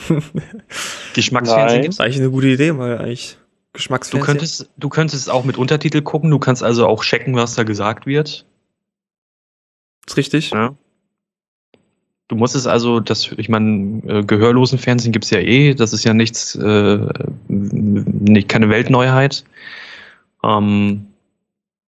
Geschmacksfernsehen 1.14 1.82
gibt 1.82 1.94
es 1.94 2.00
eigentlich 2.00 2.20
eine 2.20 2.32
gute 2.32 2.48
Idee, 2.48 2.78
weil 2.78 2.98
eigentlich 2.98 3.38
Geschmacksfernsehen. 3.74 4.22
Du 4.22 4.26
könntest, 4.26 4.70
du 4.78 4.90
könntest 4.90 5.30
auch 5.30 5.44
mit 5.44 5.58
Untertitel 5.58 6.02
gucken, 6.02 6.32
du 6.32 6.40
kannst 6.40 6.64
also 6.64 6.88
auch 6.88 7.04
checken, 7.04 7.36
was 7.36 7.56
da 7.56 7.64
gesagt 7.64 8.06
wird. 8.06 8.46
Ist 10.08 10.18
richtig. 10.18 10.52
Ja. 10.52 10.76
Du 12.28 12.36
musst 12.36 12.56
es 12.56 12.66
also, 12.66 13.00
das, 13.00 13.32
ich 13.38 13.50
meine, 13.50 14.02
äh, 14.08 14.24
gehörlosen 14.24 14.80
Fernsehen 14.80 15.12
gibt 15.12 15.26
es 15.26 15.32
ja 15.32 15.40
eh, 15.40 15.76
das 15.76 15.94
ist 15.94 16.04
ja 16.06 16.14
nichts, 16.14 16.56
äh, 16.56 17.00
nicht, 17.48 18.50
keine 18.50 18.70
Weltneuheit. 18.70 19.46
Ähm, 20.44 21.08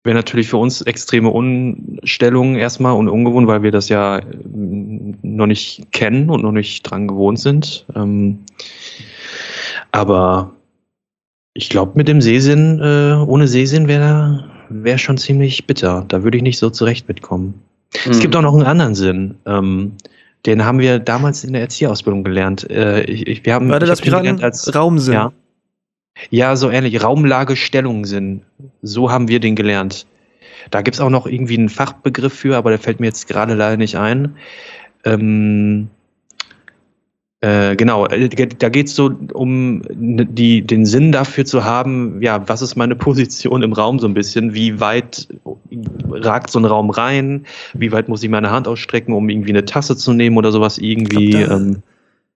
Wäre 0.06 0.16
natürlich 0.16 0.48
für 0.48 0.58
uns 0.58 0.82
extreme 0.82 1.30
Umstellung 1.30 2.56
erstmal 2.56 2.94
und 2.94 3.10
ungewohnt, 3.10 3.48
weil 3.48 3.64
wir 3.64 3.72
das 3.72 3.90
ja 3.90 4.20
äh, 4.20 4.24
noch 4.54 5.48
nicht 5.48 5.92
kennen 5.92 6.30
und 6.30 6.44
noch 6.44 6.52
nicht 6.52 6.84
dran 6.84 7.08
gewohnt 7.08 7.40
sind. 7.40 7.86
Ähm, 7.96 8.40
aber 9.92 10.52
ich 11.54 11.70
glaube, 11.70 11.94
mit 11.96 12.08
dem 12.08 12.22
Sehsinn, 12.22 12.80
äh, 12.80 13.16
ohne 13.26 13.48
Sehsinn 13.48 13.88
wäre 13.88 14.52
wäre 14.70 14.98
schon 14.98 15.18
ziemlich 15.18 15.66
bitter. 15.68 16.06
Da 16.08 16.24
würde 16.24 16.38
ich 16.38 16.44
nicht 16.44 16.58
so 16.58 16.70
zurecht 16.70 17.08
mitkommen. 17.08 17.62
Hm. 18.04 18.12
Es 18.12 18.20
gibt 18.20 18.36
auch 18.36 18.42
noch 18.42 18.54
einen 18.54 18.64
anderen 18.64 18.96
Sinn. 18.96 19.36
Ähm, 19.46 19.94
den 20.46 20.64
haben 20.64 20.80
wir 20.80 21.00
damals 21.00 21.44
in 21.44 21.54
der 21.54 21.64
Erzieherausbildung 21.64 22.24
gelernt. 22.24 22.70
Äh, 22.70 23.04
ich, 23.04 23.28
ich, 23.28 23.46
wir 23.46 23.54
haben, 23.54 23.70
Warte, 23.70 23.86
ich 23.86 23.90
lass 23.90 24.00
hab 24.00 24.06
mich 24.06 24.12
den 24.12 24.14
raten. 24.14 24.24
gelernt 24.24 24.44
als 24.44 24.76
Raumsinn. 24.76 25.14
Ja. 25.14 25.32
Ja, 26.30 26.56
so 26.56 26.70
ähnlich. 26.70 27.04
Raumlage, 27.04 27.56
Stellungssinn. 27.56 28.42
So 28.82 29.12
haben 29.12 29.28
wir 29.28 29.40
den 29.40 29.56
gelernt. 29.56 30.06
Da 30.72 30.82
gibt's 30.82 31.00
auch 31.00 31.10
noch 31.10 31.28
irgendwie 31.28 31.58
einen 31.58 31.70
Fachbegriff 31.70 32.34
für, 32.34 32.58
aber 32.58 32.70
der 32.72 32.80
fällt 32.80 33.00
mir 33.00 33.08
jetzt 33.08 33.28
gerade 33.28 33.54
leider 33.54 33.78
nicht 33.78 33.98
ein. 33.98 34.36
Ähm, 35.04 35.90
äh, 37.42 37.76
genau, 37.76 38.08
äh, 38.08 38.28
da 38.30 38.70
geht's 38.70 38.96
so 38.96 39.12
um 39.34 39.84
die, 39.92 40.62
den 40.64 40.86
Sinn 40.86 41.12
dafür 41.12 41.46
zu 41.46 41.64
haben, 41.64 42.22
ja, 42.22 42.48
was 42.48 42.64
ist 42.64 42.76
meine 42.76 42.96
Position 42.96 43.62
im 43.62 43.74
Raum 43.74 44.00
so 44.00 44.08
ein 44.08 44.16
bisschen? 44.16 44.56
Wie 44.56 44.80
weit 44.80 45.28
ragt 46.10 46.50
so 46.50 46.58
ein 46.60 46.66
Raum 46.66 46.90
rein? 46.90 47.46
Wie 47.74 47.92
weit 47.92 48.10
muss 48.10 48.24
ich 48.24 48.30
meine 48.30 48.50
Hand 48.50 48.68
ausstrecken, 48.68 49.14
um 49.14 49.30
irgendwie 49.30 49.52
eine 49.52 49.66
Tasse 49.66 49.96
zu 49.96 50.14
nehmen 50.14 50.38
oder 50.38 50.52
sowas? 50.52 50.80
Irgendwie, 50.80 51.30
glaub, 51.32 51.50
da- 51.50 51.56
ähm, 51.58 51.84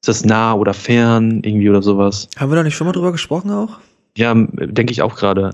ist 0.02 0.08
das 0.08 0.26
nah 0.26 0.54
oder 0.54 0.74
fern, 0.74 1.42
irgendwie 1.44 1.70
oder 1.70 1.82
sowas? 1.82 2.30
Haben 2.38 2.52
wir 2.52 2.56
da 2.56 2.64
nicht 2.64 2.76
schon 2.76 2.88
mal 2.88 2.94
drüber 2.94 3.12
gesprochen 3.12 3.52
auch? 3.52 3.80
Ja, 4.18 4.34
denke 4.34 4.92
ich 4.92 5.02
auch 5.02 5.16
gerade. 5.16 5.52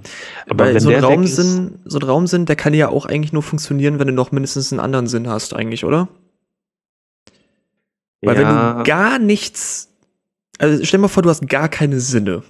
Aber 0.49 0.65
Weil 0.65 0.73
wenn 0.75 0.79
so 0.79 0.89
ein 0.89 0.95
weg 0.95 0.97
ist, 0.97 1.03
Raumsinn, 1.09 1.79
so 1.85 1.99
ein 1.99 2.03
Raumsinn, 2.03 2.45
der 2.45 2.55
kann 2.55 2.73
ja 2.73 2.89
auch 2.89 3.05
eigentlich 3.05 3.33
nur 3.33 3.43
funktionieren, 3.43 3.99
wenn 3.99 4.07
du 4.07 4.13
noch 4.13 4.31
mindestens 4.31 4.71
einen 4.71 4.79
anderen 4.79 5.07
Sinn 5.07 5.27
hast, 5.27 5.53
eigentlich, 5.53 5.83
oder? 5.85 6.07
Weil 8.21 8.37
wenn 8.37 8.43
ja, 8.43 8.83
du 8.83 8.83
gar 8.83 9.19
nichts, 9.19 9.89
also 10.57 10.83
stell 10.83 10.97
dir 10.99 11.01
mal 11.03 11.07
vor, 11.09 11.23
du 11.23 11.29
hast 11.29 11.47
gar 11.47 11.69
keine 11.69 11.99
Sinne, 11.99 12.43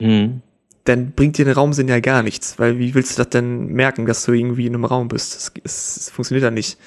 Mhm. 0.00 0.40
dann 0.84 1.12
bringt 1.12 1.38
dir 1.38 1.44
der 1.44 1.54
Raumsinn 1.56 1.88
ja 1.88 2.00
gar 2.00 2.22
nichts, 2.22 2.58
weil 2.58 2.78
wie 2.78 2.94
willst 2.94 3.12
du 3.18 3.22
das 3.22 3.30
denn 3.30 3.66
merken, 3.68 4.06
dass 4.06 4.24
du 4.24 4.32
irgendwie 4.32 4.66
in 4.66 4.74
einem 4.74 4.84
Raum 4.84 5.08
bist? 5.08 5.34
Das, 5.34 5.52
das, 5.62 5.94
das 5.96 6.10
funktioniert 6.10 6.44
ja 6.44 6.50
nicht. 6.50 6.78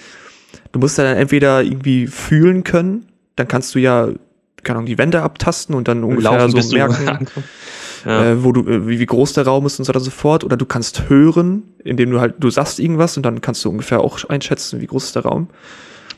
Du 0.72 0.80
musst 0.80 0.98
ja 0.98 1.04
dann 1.04 1.18
entweder 1.18 1.64
irgendwie 1.64 2.08
fühlen 2.08 2.64
können, 2.64 3.08
dann 3.36 3.48
kannst 3.48 3.76
du 3.76 3.80
ja, 3.80 4.10
keine 4.64 4.78
Ahnung, 4.80 4.86
die 4.88 4.98
Wände 4.98 5.22
abtasten 5.22 5.76
und 5.76 5.88
dann 5.88 6.04
ungefähr 6.04 6.32
laufen, 6.40 6.62
so 6.62 6.74
merken, 6.76 7.08
ankommst. 7.08 7.50
Ja. 8.06 8.32
äh, 8.32 8.44
wo 8.44 8.52
du, 8.52 8.62
äh, 8.70 8.88
wie, 8.88 9.00
wie 9.00 9.06
groß 9.06 9.34
der 9.34 9.46
Raum 9.46 9.66
ist 9.66 9.80
und 9.80 9.86
so 9.86 9.90
weiter 9.90 10.00
und 10.00 10.06
so 10.06 10.12
fort. 10.12 10.44
Oder 10.44 10.56
du 10.58 10.66
kannst 10.66 11.10
hören, 11.10 11.64
indem 11.84 12.12
du 12.12 12.20
halt, 12.20 12.36
du 12.40 12.50
sagst 12.50 12.80
irgendwas 12.80 13.18
und 13.18 13.24
dann 13.24 13.42
kannst 13.42 13.64
du 13.66 13.70
ungefähr 13.70 14.00
auch 14.02 14.24
einschätzen, 14.30 14.80
wie 14.82 14.88
groß 14.88 15.06
ist 15.06 15.16
der 15.16 15.24
Raum. 15.24 15.48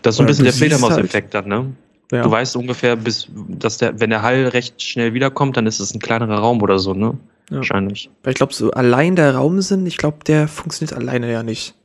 das 0.01 0.13
ist 0.13 0.17
so 0.17 0.23
ein 0.23 0.27
bisschen 0.27 0.43
der 0.45 0.53
Fledermaus-Effekt 0.53 1.33
dann, 1.33 1.47
ne? 1.47 1.65
Ja. 2.11 2.23
Du 2.23 2.31
weißt 2.31 2.55
ungefähr, 2.55 2.95
bis, 2.95 3.27
dass 3.47 3.77
der, 3.77 3.99
wenn 3.99 4.09
der 4.09 4.23
Hall 4.23 4.47
recht 4.47 4.81
schnell 4.81 5.13
wiederkommt, 5.13 5.57
dann 5.57 5.67
ist 5.67 5.79
es 5.79 5.93
ein 5.93 5.99
kleinerer 5.99 6.39
Raum 6.39 6.61
oder 6.61 6.79
so, 6.79 6.93
ne? 6.93 7.17
Ja. 7.49 7.57
Wahrscheinlich. 7.57 8.09
Weil 8.23 8.31
ich 8.31 8.37
glaube, 8.37 8.53
so 8.53 8.71
allein 8.71 9.15
der 9.15 9.35
Raumsinn, 9.35 9.85
ich 9.85 9.97
glaube, 9.97 10.17
der 10.25 10.47
funktioniert 10.47 10.95
alleine 10.97 11.31
ja 11.31 11.43
nicht. 11.43 11.75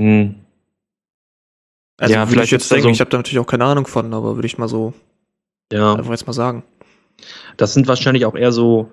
Mhm. 0.00 0.36
Also 1.98 2.12
Ja, 2.14 2.20
würde 2.20 2.32
vielleicht 2.32 2.46
ich 2.46 2.50
jetzt 2.52 2.70
denken, 2.70 2.84
so- 2.84 2.90
ich 2.90 3.00
habe 3.00 3.10
da 3.10 3.16
natürlich 3.18 3.38
auch 3.38 3.46
keine 3.46 3.64
Ahnung 3.64 3.86
von, 3.86 4.12
aber 4.12 4.34
würde 4.36 4.46
ich 4.46 4.58
mal 4.58 4.68
so 4.68 4.92
Ja. 5.72 5.94
einfach 5.94 6.10
jetzt 6.12 6.26
mal 6.26 6.32
sagen. 6.32 6.62
Das 7.56 7.74
sind 7.74 7.88
wahrscheinlich 7.88 8.24
auch 8.24 8.34
eher 8.34 8.52
so, 8.52 8.90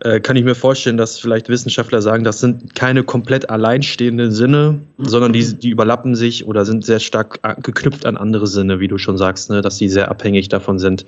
äh, 0.00 0.18
kann 0.20 0.36
ich 0.36 0.44
mir 0.44 0.54
vorstellen, 0.54 0.96
dass 0.96 1.18
vielleicht 1.18 1.48
Wissenschaftler 1.48 2.02
sagen, 2.02 2.24
das 2.24 2.40
sind 2.40 2.74
keine 2.74 3.04
komplett 3.04 3.50
alleinstehenden 3.50 4.30
Sinne, 4.30 4.80
sondern 4.98 5.32
die, 5.32 5.58
die 5.58 5.70
überlappen 5.70 6.14
sich 6.14 6.46
oder 6.46 6.64
sind 6.64 6.84
sehr 6.84 7.00
stark 7.00 7.38
a- 7.42 7.54
geknüpft 7.54 8.06
an 8.06 8.16
andere 8.16 8.46
Sinne, 8.46 8.80
wie 8.80 8.88
du 8.88 8.98
schon 8.98 9.18
sagst, 9.18 9.50
ne, 9.50 9.60
dass 9.62 9.76
die 9.76 9.88
sehr 9.88 10.10
abhängig 10.10 10.48
davon 10.48 10.78
sind. 10.78 11.04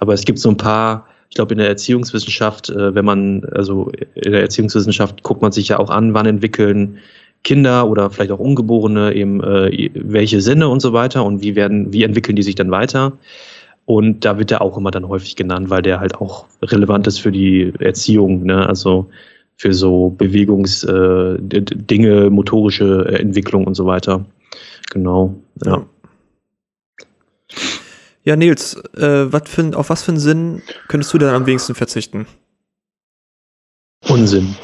Aber 0.00 0.12
es 0.12 0.24
gibt 0.24 0.38
so 0.38 0.50
ein 0.50 0.56
paar, 0.56 1.06
ich 1.30 1.36
glaube, 1.36 1.54
in 1.54 1.58
der 1.58 1.68
Erziehungswissenschaft, 1.68 2.68
äh, 2.70 2.94
wenn 2.94 3.04
man, 3.04 3.44
also 3.52 3.90
in 4.14 4.32
der 4.32 4.42
Erziehungswissenschaft 4.42 5.22
guckt 5.22 5.40
man 5.40 5.52
sich 5.52 5.68
ja 5.68 5.78
auch 5.78 5.90
an, 5.90 6.14
wann 6.14 6.26
entwickeln 6.26 6.98
Kinder 7.44 7.88
oder 7.88 8.10
vielleicht 8.10 8.32
auch 8.32 8.40
Ungeborene 8.40 9.14
eben 9.14 9.42
äh, 9.42 9.90
welche 9.94 10.40
Sinne 10.40 10.68
und 10.68 10.80
so 10.80 10.92
weiter 10.92 11.24
und 11.24 11.42
wie 11.42 11.54
werden, 11.54 11.92
wie 11.92 12.02
entwickeln 12.02 12.34
die 12.36 12.42
sich 12.42 12.56
dann 12.56 12.70
weiter? 12.72 13.12
Und 13.86 14.24
da 14.24 14.38
wird 14.38 14.50
er 14.50 14.62
auch 14.62 14.76
immer 14.76 14.90
dann 14.90 15.08
häufig 15.08 15.36
genannt, 15.36 15.70
weil 15.70 15.82
der 15.82 16.00
halt 16.00 16.16
auch 16.16 16.46
relevant 16.62 17.06
ist 17.06 17.20
für 17.20 17.30
die 17.32 17.72
Erziehung, 17.78 18.42
ne? 18.44 18.66
also 18.68 19.08
für 19.56 19.72
so 19.72 20.10
Bewegungsdinge, 20.10 22.26
äh, 22.26 22.30
motorische 22.30 23.06
äh, 23.08 23.20
Entwicklung 23.20 23.66
und 23.66 23.74
so 23.74 23.86
weiter. 23.86 24.24
Genau. 24.90 25.34
Ja. 25.64 25.86
Ja, 28.24 28.34
Nils, 28.34 28.74
äh, 28.96 29.32
wat 29.32 29.48
für, 29.48 29.62
ein- 29.62 29.74
auf 29.74 29.88
was 29.88 30.02
für 30.02 30.10
einen 30.10 30.18
Sinn 30.20 30.62
könntest 30.88 31.14
du 31.14 31.18
denn 31.18 31.28
am 31.28 31.46
wenigsten 31.46 31.76
verzichten? 31.76 32.26
Unsinn. 34.08 34.56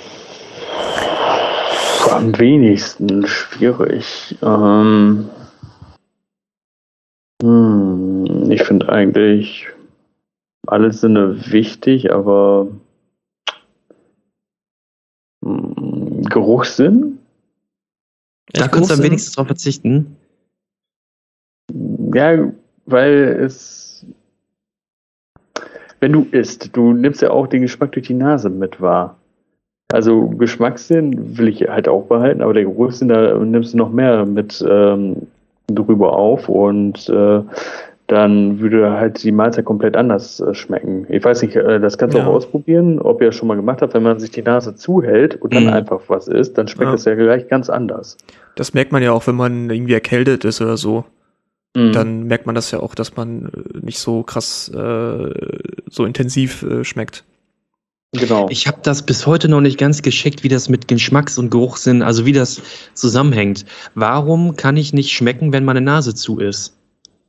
Am 2.10 2.36
wenigsten 2.38 3.26
schwierig. 3.26 4.36
Ähm, 4.42 5.28
hm, 7.40 8.21
ich 8.52 8.62
finde 8.62 8.88
eigentlich 8.88 9.68
alle 10.66 10.92
Sinne 10.92 11.50
wichtig, 11.50 12.12
aber 12.12 12.68
hm, 15.44 16.22
Geruchssinn? 16.22 17.18
Da 18.52 18.68
könntest 18.68 18.90
du 18.90 18.94
am 18.96 19.02
wenigsten 19.02 19.34
drauf 19.34 19.46
verzichten. 19.46 20.16
Ja, 22.14 22.52
weil 22.86 23.38
es. 23.40 24.06
Wenn 26.00 26.12
du 26.12 26.26
isst, 26.32 26.76
du 26.76 26.92
nimmst 26.92 27.22
ja 27.22 27.30
auch 27.30 27.46
den 27.46 27.62
Geschmack 27.62 27.92
durch 27.92 28.08
die 28.08 28.14
Nase 28.14 28.50
mit 28.50 28.80
wahr. 28.80 29.16
Also 29.92 30.28
Geschmackssinn 30.28 31.38
will 31.38 31.48
ich 31.48 31.68
halt 31.68 31.86
auch 31.86 32.06
behalten, 32.06 32.42
aber 32.42 32.54
der 32.54 32.64
Geruchssinn, 32.64 33.08
da 33.08 33.38
nimmst 33.38 33.74
du 33.74 33.78
noch 33.78 33.90
mehr 33.90 34.26
mit 34.26 34.64
ähm, 34.68 35.28
drüber 35.68 36.14
auf 36.14 36.48
und 36.48 37.08
äh, 37.08 37.42
dann 38.12 38.60
würde 38.60 38.90
halt 38.92 39.22
die 39.24 39.32
Mahlzeit 39.32 39.64
komplett 39.64 39.96
anders 39.96 40.38
äh, 40.40 40.54
schmecken. 40.54 41.06
Ich 41.08 41.24
weiß 41.24 41.42
nicht, 41.42 41.56
äh, 41.56 41.80
das 41.80 41.96
kannst 41.98 42.14
du 42.14 42.18
Ja. 42.18 42.26
auch 42.26 42.34
ausprobieren, 42.34 42.98
ob 43.00 43.20
ihr 43.20 43.28
das 43.28 43.36
schon 43.36 43.48
mal 43.48 43.54
gemacht 43.56 43.80
habt, 43.82 43.94
wenn 43.94 44.02
man 44.02 44.20
sich 44.20 44.30
die 44.30 44.42
Nase 44.42 44.74
zuhält 44.74 45.36
und 45.40 45.54
dann 45.54 45.64
Mhm. 45.64 45.70
einfach 45.70 46.00
was 46.08 46.28
isst, 46.28 46.58
dann 46.58 46.68
schmeckt 46.68 46.90
Ja. 46.90 46.94
es 46.94 47.04
ja 47.06 47.14
gleich 47.14 47.48
ganz 47.48 47.70
anders. 47.70 48.16
Das 48.54 48.74
merkt 48.74 48.92
man 48.92 49.02
ja 49.02 49.12
auch, 49.12 49.26
wenn 49.26 49.34
man 49.34 49.70
irgendwie 49.70 49.94
erkältet 49.94 50.44
ist 50.44 50.60
oder 50.60 50.76
so. 50.76 51.04
Mhm. 51.74 51.92
Dann 51.92 52.22
merkt 52.24 52.44
man 52.46 52.54
das 52.54 52.70
ja 52.70 52.80
auch, 52.80 52.94
dass 52.94 53.16
man 53.16 53.46
äh, 53.46 53.78
nicht 53.84 53.98
so 53.98 54.22
krass, 54.22 54.68
äh, 54.74 55.30
so 55.90 56.04
intensiv 56.04 56.62
äh, 56.62 56.84
schmeckt. 56.84 57.24
genau. 58.14 58.46
Ich 58.50 58.66
habe 58.66 58.76
das 58.82 59.00
bis 59.06 59.26
heute 59.26 59.48
noch 59.48 59.62
nicht 59.62 59.78
ganz 59.78 60.02
gescheckt, 60.02 60.42
wie 60.44 60.48
das 60.50 60.68
mit 60.68 60.86
Geschmacks- 60.86 61.38
und 61.38 61.50
Geruchssinn, 61.50 62.02
also 62.02 62.26
wie 62.26 62.32
das 62.32 62.60
zusammenhängt. 62.92 63.64
Warum 63.94 64.54
kann 64.56 64.76
ich 64.76 64.92
nicht 64.92 65.12
schmecken, 65.12 65.54
wenn 65.54 65.64
meine 65.64 65.80
Nase 65.80 66.14
zu 66.14 66.38
ist? 66.38 66.76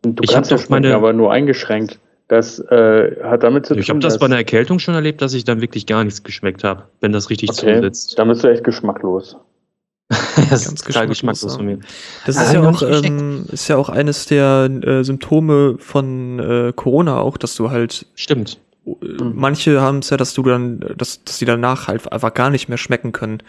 Und 0.06 0.16
Du 0.20 0.24
Ich 0.24 0.32
kannst 0.32 0.52
doch 0.52 0.58
meine- 0.70 0.88
schmecken, 0.88 0.96
aber 0.98 1.14
nur 1.14 1.32
eingeschränkt. 1.32 2.00
Das 2.30 2.60
äh, 2.60 3.18
hat 3.24 3.44
damit 3.44 3.66
zu 3.66 3.74
tun, 3.74 3.82
Ich 3.82 3.90
habe 3.90 4.00
das 4.00 4.18
bei 4.18 4.26
einer 4.26 4.38
Erkältung 4.38 4.80
schon 4.80 4.96
erlebt, 4.96 5.22
dass 5.22 5.34
ich 5.34 5.44
dann 5.44 5.62
wirklich 5.62 5.86
gar 5.86 6.04
nichts 6.04 6.24
geschmeckt 6.24 6.64
habe, 6.64 6.84
wenn 7.02 7.12
das 7.12 7.30
richtig 7.30 7.50
okay, 7.50 7.76
zusetzt. 7.76 8.18
dann 8.18 8.30
bist 8.30 8.44
du 8.44 8.48
echt 8.48 8.64
geschmacklos. 8.64 9.36
das 10.10 10.50
Ganz 10.50 10.66
ist 10.68 10.86
total 10.88 11.08
geschmacklos, 11.08 11.42
geschmacklos 11.42 11.56
von 11.58 11.66
mir. 11.66 11.80
Das 12.26 12.38
Ah, 12.38 12.44
ist 12.44 12.54
ja 12.54 12.62
auch, 12.68 12.82
ähm, 12.82 13.46
ist 13.52 13.68
ja 13.68 13.78
auch 13.78 13.90
eines 13.90 14.26
der 14.26 14.70
äh, 14.84 15.04
Symptome 15.04 15.76
von 15.80 16.40
äh, 16.40 16.74
Corona 16.76 17.20
auch, 17.20 17.38
dass 17.38 17.56
du 17.56 17.72
halt 17.72 18.06
Stimmt. 18.16 18.60
äh, 18.86 18.92
manche 19.22 19.82
haben 19.82 20.00
es 20.00 20.10
ja, 20.10 20.18
dass 20.18 20.34
du 20.34 20.44
dann, 20.44 20.80
dass, 20.98 21.24
dass 21.26 21.40
die 21.40 21.46
danach 21.46 21.88
halt 21.88 22.12
einfach 22.12 22.34
gar 22.34 22.50
nicht 22.50 22.70
mehr 22.70 22.78
schmecken 22.78 23.12
können. 23.12 23.44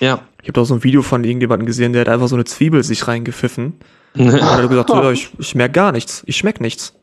Ja. 0.00 0.20
Ich 0.42 0.48
habe 0.48 0.60
da 0.60 0.64
so 0.64 0.74
ein 0.74 0.84
Video 0.84 1.02
von 1.02 1.24
irgendjemandem 1.24 1.66
gesehen, 1.66 1.92
der 1.92 2.02
hat 2.02 2.08
einfach 2.08 2.28
so 2.28 2.36
eine 2.36 2.44
Zwiebel 2.44 2.82
sich 2.84 3.08
reingepfiffen. 3.08 3.74
Und 4.14 4.26
dann 4.32 4.42
hat 4.42 4.60
er 4.60 4.68
gesagt, 4.68 4.90
so, 4.90 4.96
ja, 4.96 5.10
ich, 5.10 5.30
ich 5.38 5.54
merke 5.54 5.72
gar 5.72 5.92
nichts, 5.92 6.22
ich 6.26 6.36
schmeck 6.36 6.60
nichts. 6.60 6.94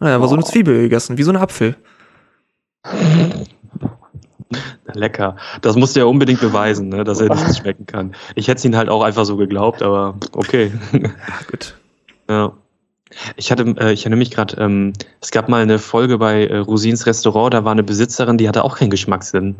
Naja, 0.00 0.16
aber 0.16 0.28
so 0.28 0.34
eine 0.34 0.42
Oh. 0.42 0.46
Zwiebel 0.46 0.80
gegessen, 0.82 1.18
wie 1.18 1.22
so 1.22 1.30
ein 1.30 1.36
Apfel. 1.36 1.76
Lecker. 4.94 5.36
Das 5.60 5.76
musste 5.76 6.00
er 6.00 6.08
unbedingt 6.08 6.40
beweisen, 6.40 6.88
ne, 6.88 7.04
dass 7.04 7.20
er 7.20 7.28
nichts 7.28 7.58
schmecken 7.60 7.86
kann. 7.86 8.14
Ich 8.34 8.48
hätte 8.48 8.58
es 8.58 8.64
ihn 8.64 8.76
halt 8.76 8.88
auch 8.88 9.02
einfach 9.02 9.24
so 9.24 9.36
geglaubt, 9.36 9.82
aber 9.82 10.16
okay. 10.32 10.72
Ja, 10.92 11.10
gut. 11.48 11.78
ja. 12.28 12.52
Ich 13.36 13.50
hatte, 13.50 13.62
äh, 13.78 13.92
ich 13.92 14.02
erinnere 14.02 14.18
mich 14.18 14.30
gerade, 14.30 14.56
ähm, 14.56 14.92
es 15.20 15.30
gab 15.30 15.48
mal 15.48 15.62
eine 15.62 15.78
Folge 15.78 16.18
bei 16.18 16.46
äh, 16.46 16.58
Rosins 16.58 17.06
Restaurant, 17.06 17.52
da 17.52 17.64
war 17.64 17.72
eine 17.72 17.82
Besitzerin, 17.82 18.38
die 18.38 18.48
hatte 18.48 18.64
auch 18.64 18.78
keinen 18.78 18.90
Geschmackssinn. 18.90 19.56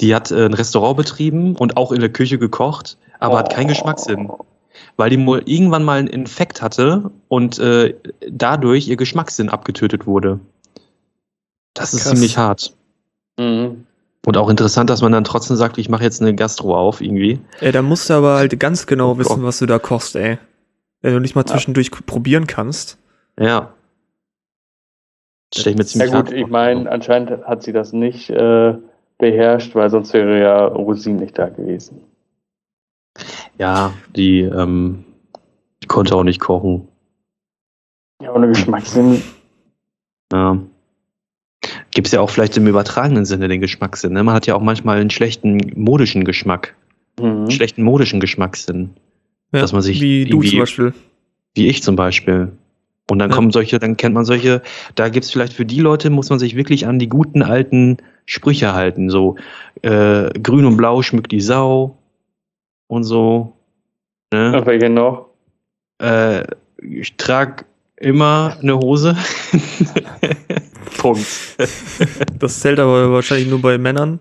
Die 0.00 0.14
hat 0.14 0.30
äh, 0.30 0.46
ein 0.46 0.54
Restaurant 0.54 0.96
betrieben 0.96 1.54
und 1.54 1.76
auch 1.76 1.92
in 1.92 2.00
der 2.00 2.08
Küche 2.08 2.38
gekocht, 2.38 2.98
aber 3.20 3.38
hat 3.38 3.52
keinen 3.52 3.68
Geschmackssinn. 3.68 4.30
Weil 4.96 5.10
die 5.10 5.26
wohl 5.26 5.42
irgendwann 5.46 5.82
mal 5.82 5.98
einen 5.98 6.08
Infekt 6.08 6.62
hatte 6.62 7.10
und 7.28 7.58
äh, 7.58 7.94
dadurch 8.30 8.86
ihr 8.88 8.96
Geschmackssinn 8.96 9.48
abgetötet 9.48 10.06
wurde. 10.06 10.38
Das 11.74 11.92
ist 11.94 12.04
Krass. 12.04 12.12
ziemlich 12.12 12.38
hart. 12.38 12.74
Mhm. 13.38 13.86
Und 14.24 14.36
auch 14.36 14.48
interessant, 14.48 14.88
dass 14.88 15.02
man 15.02 15.12
dann 15.12 15.24
trotzdem 15.24 15.56
sagt, 15.56 15.76
ich 15.76 15.88
mache 15.88 16.04
jetzt 16.04 16.22
eine 16.22 16.34
Gastro 16.34 16.76
auf 16.78 17.00
irgendwie. 17.00 17.40
Ey, 17.60 17.72
da 17.72 17.82
musst 17.82 18.08
du 18.08 18.14
aber 18.14 18.36
halt 18.36 18.58
ganz 18.58 18.86
genau 18.86 19.12
Oh 19.12 19.18
wissen, 19.18 19.36
Gott. 19.36 19.42
was 19.42 19.58
du 19.58 19.66
da 19.66 19.78
kochst, 19.78 20.16
ey. 20.16 20.38
Wenn 21.02 21.12
du 21.12 21.20
nicht 21.20 21.34
mal 21.34 21.44
zwischendurch 21.44 21.90
probieren 21.90 22.46
kannst. 22.46 22.96
Ja. 23.38 23.74
Das 25.50 25.60
stell 25.60 25.72
ich 25.72 25.76
mir 25.76 25.82
Ja 25.84 25.88
ziemlich 25.88 26.10
gut, 26.10 26.16
hart 26.16 26.32
ich 26.32 26.46
meine, 26.46 26.90
anscheinend 26.90 27.44
hat 27.44 27.62
sie 27.62 27.72
das 27.72 27.92
nicht 27.92 28.30
äh, 28.30 28.74
beherrscht, 29.18 29.74
weil 29.74 29.90
sonst 29.90 30.14
wäre 30.14 30.40
ja 30.40 30.64
Rosin 30.66 31.16
nicht 31.16 31.38
da 31.38 31.48
gewesen. 31.50 32.00
Ja, 33.58 33.92
die, 34.16 34.40
ähm, 34.40 35.04
die 35.82 35.86
konnte 35.86 36.14
auch 36.16 36.24
nicht 36.24 36.40
kochen. 36.40 36.88
Ja, 38.22 38.32
ohne 38.32 38.48
Geschmackssinn. 38.48 39.22
Ja. 40.32 40.58
Gibt 41.92 42.06
es 42.08 42.12
ja 42.12 42.20
auch 42.20 42.30
vielleicht 42.30 42.56
im 42.56 42.66
übertragenen 42.66 43.24
Sinne 43.24 43.48
den 43.48 43.60
Geschmackssinn. 43.60 44.12
Ne? 44.12 44.22
Man 44.22 44.34
hat 44.34 44.46
ja 44.46 44.54
auch 44.54 44.62
manchmal 44.62 44.98
einen 45.00 45.10
schlechten 45.10 45.58
modischen 45.76 46.24
Geschmack. 46.24 46.74
Mhm. 47.20 47.50
Schlechten 47.50 47.82
modischen 47.82 48.20
Geschmackssinn. 48.20 48.90
Ja, 49.52 49.60
Dass 49.60 49.72
man 49.72 49.82
sich 49.82 50.00
wie 50.00 50.24
du 50.24 50.42
zum 50.42 50.58
Beispiel. 50.58 50.94
Wie 51.54 51.68
ich 51.68 51.82
zum 51.82 51.94
Beispiel. 51.96 52.50
Und 53.08 53.18
dann 53.18 53.30
Ja. 53.30 53.36
kommen 53.36 53.50
solche, 53.52 53.78
dann 53.78 53.96
kennt 53.96 54.14
man 54.14 54.24
solche, 54.24 54.62
da 54.94 55.08
gibt 55.08 55.24
es 55.24 55.30
vielleicht 55.30 55.52
für 55.52 55.66
die 55.66 55.80
Leute, 55.80 56.10
muss 56.10 56.30
man 56.30 56.38
sich 56.38 56.56
wirklich 56.56 56.86
an 56.86 56.98
die 56.98 57.08
guten 57.08 57.42
alten 57.42 57.98
Sprüche 58.26 58.72
halten. 58.74 59.10
So, 59.10 59.36
äh, 59.82 60.30
grün 60.40 60.64
und 60.64 60.76
blau 60.76 61.02
schmückt 61.02 61.30
die 61.30 61.40
Sau 61.40 61.98
und 62.94 63.04
so. 63.04 63.52
Ne? 64.32 64.62
Welche 64.64 64.88
noch? 64.90 65.26
Äh, 66.00 66.44
ich 66.82 67.16
trage 67.16 67.64
immer 67.96 68.56
eine 68.60 68.76
Hose. 68.78 69.16
Punkt. 70.98 71.26
Das 72.38 72.60
zählt 72.60 72.78
aber 72.80 73.10
wahrscheinlich 73.12 73.48
nur 73.48 73.60
bei 73.62 73.78
Männern. 73.78 74.18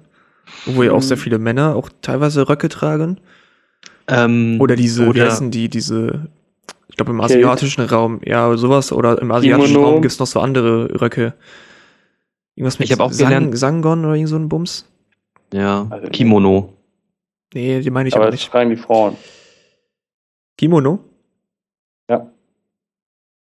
Obwohl 0.68 0.86
ja 0.86 0.92
auch 0.92 0.98
Mhm. 0.98 1.02
sehr 1.02 1.18
viele 1.18 1.40
Männer 1.40 1.76
auch 1.76 1.90
teilweise 2.02 2.48
Röcke 2.48 2.70
tragen. 2.70 3.20
Ähm, 4.08 4.58
Oder 4.60 4.76
diese, 4.76 5.06
wie 5.06 5.10
oder- 5.10 5.26
heißen 5.26 5.52
die, 5.52 5.70
diese, 5.70 6.28
ich 6.90 6.96
glaube 6.98 7.12
im 7.12 7.20
Kilt. 7.20 7.32
asiatischen 7.32 7.86
Raum, 7.86 8.20
ja, 8.26 8.56
sowas. 8.58 8.92
Oder 8.92 9.22
im 9.22 9.32
asiatischen 9.32 9.74
Kimono. 9.74 9.90
Raum 9.92 10.02
gibt 10.02 10.12
es 10.14 10.20
noch 10.20 10.28
so 10.28 10.40
andere 10.40 11.02
Röcke. 11.02 11.34
Irgendwas 12.56 12.80
mit 12.80 12.88
Ich 12.88 12.92
hab 12.94 13.00
auch 13.00 13.12
Sang 13.12 13.30
gelernt- 13.30 13.58
Sangon 13.58 14.06
oder 14.06 14.14
irgend 14.16 14.30
so 14.30 14.36
ein 14.36 14.48
Bums? 14.50 14.86
Ja, 15.54 15.88
Also- 15.90 16.08
Kimono. 16.10 16.74
Nee, 17.54 17.82
die 17.82 17.90
meine 17.90 18.10
ich 18.10 18.16
aber 18.16 18.26
aber 18.26 18.32
das 18.32 18.40
nicht. 18.42 18.52
tragen 18.52 18.70
die 18.70 18.76
Frauen. 18.78 19.16
Kimono? 20.58 21.00
Ja. 22.10 22.28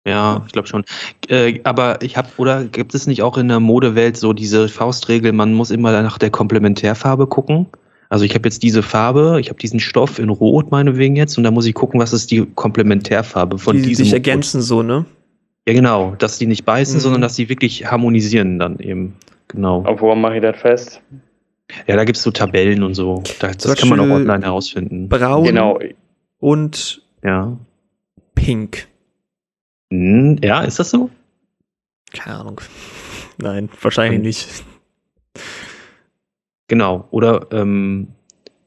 Ja, 0.06 0.42
ich 0.46 0.52
glaube 0.52 0.68
schon. 0.68 0.84
Äh, 1.28 1.60
aber 1.64 2.00
ich 2.02 2.16
habe, 2.16 2.28
oder 2.36 2.64
gibt 2.64 2.94
es 2.94 3.06
nicht 3.06 3.22
auch 3.22 3.36
in 3.38 3.48
der 3.48 3.60
Modewelt 3.60 4.16
so 4.16 4.32
diese 4.32 4.68
Faustregel, 4.68 5.32
man 5.32 5.52
muss 5.52 5.70
immer 5.70 6.00
nach 6.02 6.18
der 6.18 6.30
Komplementärfarbe 6.30 7.26
gucken? 7.26 7.66
Also 8.08 8.24
ich 8.24 8.34
habe 8.36 8.48
jetzt 8.48 8.62
diese 8.62 8.84
Farbe, 8.84 9.38
ich 9.40 9.48
habe 9.48 9.58
diesen 9.58 9.80
Stoff 9.80 10.20
in 10.20 10.28
Rot 10.28 10.70
meinetwegen 10.70 11.16
jetzt 11.16 11.36
und 11.38 11.44
da 11.44 11.50
muss 11.50 11.66
ich 11.66 11.74
gucken, 11.74 11.98
was 11.98 12.12
ist 12.12 12.30
die 12.30 12.46
Komplementärfarbe 12.46 13.58
von 13.58 13.76
die 13.76 13.82
diesem. 13.82 14.04
sich 14.04 14.12
Rot. 14.12 14.18
ergänzen 14.26 14.62
so, 14.62 14.82
ne? 14.84 15.06
Ja, 15.66 15.74
genau, 15.74 16.14
dass 16.16 16.38
die 16.38 16.46
nicht 16.46 16.64
beißen, 16.64 16.96
Mhm. 16.98 17.00
sondern 17.00 17.20
dass 17.22 17.34
die 17.34 17.48
wirklich 17.48 17.90
harmonisieren 17.90 18.60
dann 18.60 18.78
eben. 18.78 19.16
Genau. 19.48 19.80
Aber 19.84 20.00
woran 20.00 20.20
mache 20.20 20.36
ich 20.36 20.42
das 20.42 20.56
fest? 20.56 21.00
Ja, 21.86 21.96
da 21.96 22.04
gibt 22.04 22.16
es 22.16 22.22
so 22.22 22.30
Tabellen 22.30 22.82
und 22.82 22.94
so. 22.94 23.22
Da, 23.40 23.48
das 23.48 23.58
Zum 23.58 23.74
kann 23.74 23.88
man 23.88 24.00
auch 24.00 24.14
online 24.14 24.44
herausfinden. 24.44 25.08
Braun 25.08 25.44
Genau. 25.44 25.78
und 26.38 27.02
Ja. 27.24 27.56
pink. 28.34 28.86
Hm, 29.92 30.38
ja, 30.42 30.62
ist 30.62 30.78
das 30.78 30.90
so? 30.90 31.10
Keine 32.12 32.36
Ahnung. 32.36 32.60
Nein, 33.38 33.68
wahrscheinlich 33.82 34.22
nicht. 34.22 34.64
Genau. 36.68 37.06
Oder, 37.10 37.46
ähm, 37.52 38.08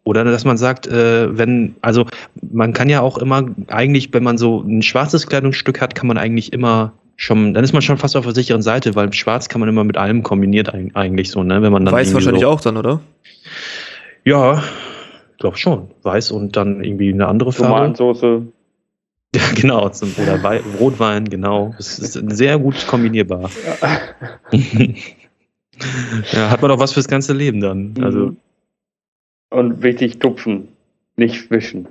oder 0.03 0.23
dass 0.23 0.45
man 0.45 0.57
sagt, 0.57 0.87
äh, 0.87 1.37
wenn, 1.37 1.75
also 1.81 2.05
man 2.51 2.73
kann 2.73 2.89
ja 2.89 3.01
auch 3.01 3.17
immer, 3.17 3.43
eigentlich, 3.67 4.13
wenn 4.13 4.23
man 4.23 4.37
so 4.37 4.61
ein 4.61 4.81
schwarzes 4.81 5.27
Kleidungsstück 5.27 5.81
hat, 5.81 5.95
kann 5.95 6.07
man 6.07 6.17
eigentlich 6.17 6.53
immer 6.53 6.93
schon, 7.21 7.53
dann 7.53 7.63
ist 7.65 7.73
man 7.73 7.81
schon 7.81 7.97
fast 7.97 8.15
auf 8.15 8.23
der 8.23 8.33
sicheren 8.33 8.61
Seite, 8.61 8.95
weil 8.95 9.11
schwarz 9.13 9.49
kann 9.49 9.59
man 9.59 9.67
immer 9.67 9.83
mit 9.83 9.97
allem 9.97 10.23
kombiniert 10.23 10.73
eig- 10.73 10.95
eigentlich 10.95 11.29
so, 11.29 11.43
ne? 11.43 11.61
Wenn 11.61 11.71
man 11.71 11.83
dann 11.85 11.93
Weiß 11.93 12.13
wahrscheinlich 12.13 12.43
so, 12.43 12.47
auch 12.49 12.61
dann, 12.61 12.77
oder? 12.77 13.01
Ja, 14.23 14.63
glaube 15.37 15.57
schon. 15.57 15.91
Weiß 16.03 16.31
und 16.31 16.55
dann 16.55 16.81
irgendwie 16.83 17.11
eine 17.13 17.27
andere 17.27 17.51
Farbe. 17.51 17.73
Tomatensoße. 17.73 18.47
Ja, 19.35 19.41
genau. 19.53 19.89
Zum, 19.89 20.13
oder 20.17 20.41
Wei 20.43 20.61
Rotwein, 20.79 21.25
genau. 21.25 21.73
Das 21.77 21.99
ist 21.99 22.13
sehr 22.35 22.57
gut 22.57 22.87
kombinierbar. 22.87 23.49
ja, 26.31 26.49
hat 26.49 26.61
man 26.61 26.71
auch 26.71 26.79
was 26.79 26.93
fürs 26.93 27.07
ganze 27.07 27.33
Leben 27.33 27.59
dann. 27.59 27.93
Also, 28.01 28.19
Mhm. 28.19 28.37
Und 29.51 29.81
wichtig, 29.81 30.19
tupfen. 30.19 30.67
Nicht 31.15 31.49
wischen. 31.49 31.87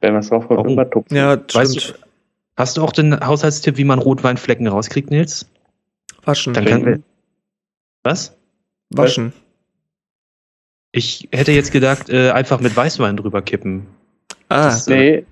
Wenn 0.00 0.12
man 0.12 0.20
es 0.20 0.28
drauf 0.28 0.46
kommt, 0.46 0.70
immer 0.70 0.88
tupfen. 0.88 1.16
Ja, 1.16 1.36
Weißt 1.52 1.80
stimmt. 1.80 1.98
Hast 2.56 2.76
du 2.76 2.82
auch 2.82 2.92
den 2.92 3.18
Haushaltstipp, 3.20 3.76
wie 3.76 3.84
man 3.84 3.98
Rotweinflecken 3.98 4.66
rauskriegt, 4.66 5.10
Nils? 5.10 5.46
Waschen. 6.24 6.54
Dann 6.54 6.64
Trinken. 6.64 6.84
kann 6.92 7.04
Was? 8.02 8.36
Waschen. 8.90 9.32
Ich 10.92 11.28
hätte 11.32 11.52
jetzt 11.52 11.72
gedacht, 11.72 12.08
äh, 12.08 12.30
einfach 12.30 12.60
mit 12.60 12.74
Weißwein 12.76 13.16
drüber 13.16 13.42
kippen. 13.42 13.86
Ah, 14.48 14.66
Das- 14.66 14.86
Nee, 14.86 15.24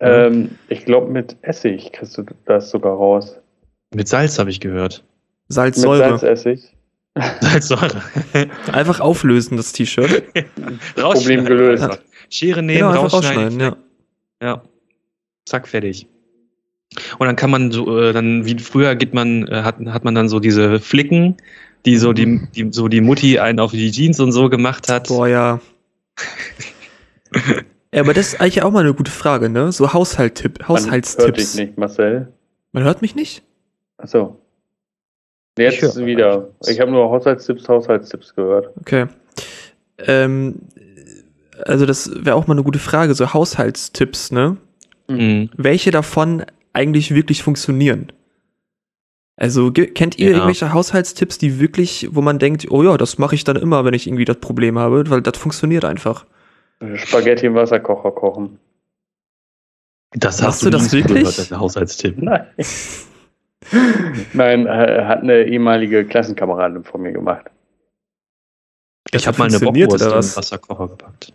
ähm, 0.00 0.58
ich 0.68 0.84
glaube 0.84 1.10
mit 1.12 1.36
Essig 1.42 1.92
kriegst 1.92 2.16
du 2.18 2.24
das 2.46 2.70
sogar 2.70 2.94
raus. 2.96 3.36
Mit 3.94 4.08
Salz 4.08 4.38
habe 4.38 4.50
ich 4.50 4.60
gehört. 4.60 5.04
Mit 5.48 5.54
Salzsäure. 5.54 6.18
Salzessig. 6.18 6.74
Salzsäure. 7.40 8.02
Einfach 8.72 8.98
auflösen, 9.00 9.56
das 9.56 9.72
T-Shirt. 9.72 10.24
Problem 10.96 11.44
gelöst. 11.44 12.02
Schere 12.28 12.62
nehmen, 12.62 12.78
Genau, 12.90 13.02
rausschneiden. 13.02 13.60
rausschneiden, 13.60 13.60
ja. 13.60 13.76
Ja. 14.42 14.62
Zack, 15.46 15.68
fertig. 15.68 16.08
Und 17.18 17.26
dann 17.26 17.36
kann 17.36 17.50
man 17.50 17.72
so, 17.72 18.00
äh, 18.00 18.12
dann 18.12 18.44
wie 18.44 18.58
früher 18.58 18.94
geht 18.94 19.14
man, 19.14 19.46
äh, 19.48 19.62
hat, 19.62 19.76
hat 19.86 20.04
man 20.04 20.14
dann 20.14 20.28
so 20.28 20.40
diese 20.40 20.80
Flicken, 20.80 21.36
die 21.86 21.96
so 21.96 22.12
die, 22.12 22.40
die 22.54 22.68
so 22.70 22.88
die 22.88 23.00
Mutti 23.00 23.38
einen 23.38 23.60
auf 23.60 23.72
die 23.72 23.90
Jeans 23.90 24.20
und 24.20 24.32
so 24.32 24.48
gemacht 24.48 24.88
hat. 24.88 25.08
Boah, 25.08 25.28
ja. 25.28 25.60
ja, 27.92 28.00
aber 28.00 28.14
das 28.14 28.28
ist 28.28 28.40
eigentlich 28.40 28.62
auch 28.62 28.70
mal 28.70 28.80
eine 28.80 28.94
gute 28.94 29.10
Frage, 29.10 29.48
ne? 29.48 29.72
So 29.72 29.92
Haushalttipp, 29.92 30.60
Man 30.60 30.68
hört 30.68 30.78
dich 30.78 30.86
Haushaltstipps. 30.86 31.54
nicht, 31.56 31.78
Marcel. 31.78 32.32
Man 32.72 32.84
hört 32.84 33.02
mich 33.02 33.14
nicht? 33.14 33.42
Achso. 33.98 34.40
Jetzt 35.58 35.82
Ich 35.82 36.04
wieder. 36.04 36.48
Ich 36.66 36.80
habe 36.80 36.90
nur 36.90 37.08
Haushaltstipps, 37.10 37.68
Haushaltstipps 37.68 38.34
gehört. 38.34 38.70
Okay. 38.80 39.06
Ähm, 39.98 40.56
also 41.64 41.86
das 41.86 42.10
wäre 42.24 42.34
auch 42.34 42.46
mal 42.46 42.54
eine 42.54 42.64
gute 42.64 42.80
Frage, 42.80 43.14
so 43.14 43.32
Haushaltstipps, 43.32 44.32
ne? 44.32 44.56
Mhm. 45.08 45.50
Welche 45.56 45.90
davon 45.90 46.44
eigentlich 46.74 47.14
wirklich 47.14 47.42
funktionieren? 47.42 48.12
Also 49.36 49.72
kennt 49.72 50.18
ihr 50.18 50.26
Ja. 50.30 50.34
irgendwelche 50.36 50.72
Haushaltstipps, 50.72 51.38
die 51.38 51.58
wirklich, 51.58 52.08
wo 52.12 52.20
man 52.20 52.38
denkt, 52.38 52.70
oh 52.70 52.82
ja, 52.84 52.96
das 52.96 53.18
mache 53.18 53.34
ich 53.34 53.42
dann 53.44 53.56
immer, 53.56 53.84
wenn 53.84 53.94
ich 53.94 54.06
irgendwie 54.06 54.24
das 54.24 54.36
Problem 54.38 54.78
habe, 54.78 55.08
weil 55.10 55.22
das 55.22 55.36
funktioniert 55.38 55.84
einfach. 55.84 56.26
Spaghetti 56.96 57.46
im 57.46 57.54
Wasserkocher 57.54 58.12
kochen. 58.12 58.58
Das 60.12 60.40
Machst 60.40 60.44
hast 60.44 60.62
du 60.62 60.66
du 60.66 60.70
das 60.76 60.92
wirklich? 60.92 61.18
gehört, 61.24 61.38
das 61.38 61.50
Haushaltstipp. 61.50 62.18
Nein. 62.22 62.46
Nein, 64.34 64.66
äh, 64.66 65.04
hat 65.06 65.22
eine 65.22 65.44
ehemalige 65.44 66.04
Klassenkameradin 66.04 66.84
von 66.84 67.02
mir 67.02 67.12
gemacht. 67.12 67.46
Ich 69.12 69.26
habe 69.26 69.38
mal 69.38 69.48
eine 69.48 69.58
Bockwurst 69.58 70.02
in 70.02 70.08
oder 70.08 70.08
den 70.10 70.18
was? 70.18 70.36
Wasserkocher 70.36 70.88
gepackt. 70.88 71.32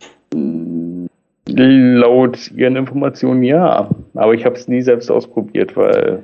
Laut 1.55 2.51
ihren 2.51 2.75
Informationen 2.75 3.43
ja. 3.43 3.89
Aber 4.15 4.33
ich 4.33 4.45
habe 4.45 4.55
es 4.55 4.67
nie 4.67 4.81
selbst 4.81 5.09
ausprobiert, 5.09 5.75
weil 5.75 6.23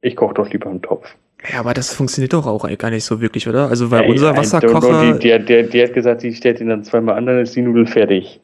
ich 0.00 0.16
koche 0.16 0.34
doch 0.34 0.50
lieber 0.50 0.70
im 0.70 0.82
Topf. 0.82 1.14
Ja, 1.52 1.60
aber 1.60 1.74
das 1.74 1.92
funktioniert 1.92 2.32
doch 2.32 2.46
auch 2.46 2.66
gar 2.78 2.90
nicht 2.90 3.04
so 3.04 3.20
wirklich, 3.20 3.46
oder? 3.48 3.68
Also, 3.68 3.90
weil 3.90 4.04
Ey, 4.04 4.10
unser 4.10 4.36
Wasserkocher. 4.36 5.18
Die, 5.18 5.38
die, 5.38 5.44
die, 5.44 5.68
die 5.68 5.82
hat 5.82 5.92
gesagt, 5.92 6.22
sie 6.22 6.32
stellt 6.32 6.60
ihn 6.60 6.68
dann 6.68 6.84
zweimal 6.84 7.16
an, 7.16 7.26
dann 7.26 7.40
ist 7.40 7.54
die 7.54 7.62
Nudel 7.62 7.86
fertig. 7.86 8.40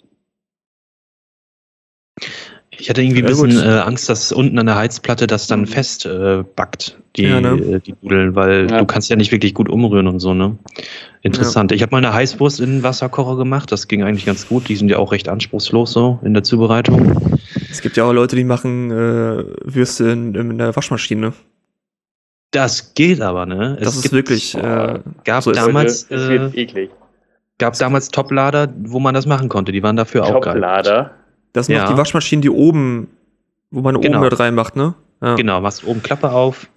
Ich 2.80 2.88
hatte 2.88 3.02
irgendwie 3.02 3.20
ein 3.22 3.28
Ja, 3.28 3.42
bisschen 3.42 3.62
äh, 3.62 3.78
Angst, 3.80 4.08
dass 4.08 4.32
unten 4.32 4.58
an 4.58 4.64
der 4.66 4.74
Heizplatte 4.76 5.26
das 5.26 5.46
dann 5.46 5.66
fest 5.66 6.06
äh, 6.06 6.42
backt, 6.56 6.98
die, 7.16 7.24
Ja, 7.24 7.40
ne? 7.40 7.50
äh, 7.60 7.80
die 7.80 7.94
Nudeln, 8.00 8.34
weil 8.34 8.70
Ja. 8.70 8.78
du 8.78 8.86
kannst 8.86 9.10
ja 9.10 9.16
nicht 9.16 9.32
wirklich 9.32 9.52
gut 9.54 9.68
umrühren 9.68 10.06
und 10.08 10.18
so, 10.20 10.32
ne? 10.32 10.56
Interessant. 11.22 11.72
Ich 11.72 11.82
habe 11.82 11.90
mal 11.90 11.98
eine 11.98 12.14
Heißwurst 12.14 12.58
in 12.60 12.76
den 12.76 12.82
Wasserkocher 12.82 13.36
gemacht, 13.36 13.70
das 13.70 13.86
ging 13.86 14.02
eigentlich 14.02 14.24
ganz 14.24 14.48
gut. 14.48 14.68
Die 14.68 14.76
sind 14.76 14.88
ja 14.90 14.96
auch 14.96 15.12
recht 15.12 15.28
anspruchslos 15.28 15.92
so 15.92 16.18
in 16.24 16.32
der 16.32 16.42
Zubereitung. 16.42 17.38
Es 17.70 17.82
gibt 17.82 17.98
ja 17.98 18.04
auch 18.04 18.12
Leute, 18.14 18.34
die 18.36 18.44
machen 18.44 18.90
äh, 18.90 19.44
Würste 19.64 20.08
in, 20.10 20.34
in 20.34 20.56
der 20.58 20.74
Waschmaschine. 20.74 21.34
Das 22.52 22.94
geht 22.94 23.20
aber, 23.20 23.44
ne? 23.46 23.76
Das 23.80 23.94
ist 23.96 24.12
wirklich. 24.12 24.56
Äh, 24.56 25.00
gab 25.24 25.42
so 25.42 25.50
ist- 25.50 25.56
damals, 25.58 26.06
es 26.08 26.22
äh, 26.22 26.28
wird 26.30 26.56
eklig. 26.56 26.90
gab 27.58 27.78
damals 27.78 28.08
Toplader, 28.08 28.72
wo 28.84 28.98
man 28.98 29.14
das 29.14 29.26
machen 29.26 29.48
konnte. 29.50 29.70
Die 29.70 29.82
waren 29.82 29.96
dafür 29.96 30.24
auch 30.24 30.40
geil. 30.40 30.54
Toplader. 30.54 31.10
Das 31.52 31.66
sind 31.66 31.76
Ja. 31.76 31.84
noch 31.84 31.90
die 31.92 31.96
Waschmaschinen, 31.98 32.42
die 32.42 32.50
oben, 32.50 33.08
wo 33.70 33.80
man 33.80 34.00
Genau. 34.00 34.18
oben 34.18 34.28
mit 34.28 34.38
reinmacht, 34.38 34.76
ne? 34.76 34.94
Ja. 35.22 35.34
Genau, 35.34 35.60
machst 35.60 35.84
oben 35.84 36.02
Klappe 36.02 36.30
auf 36.32 36.68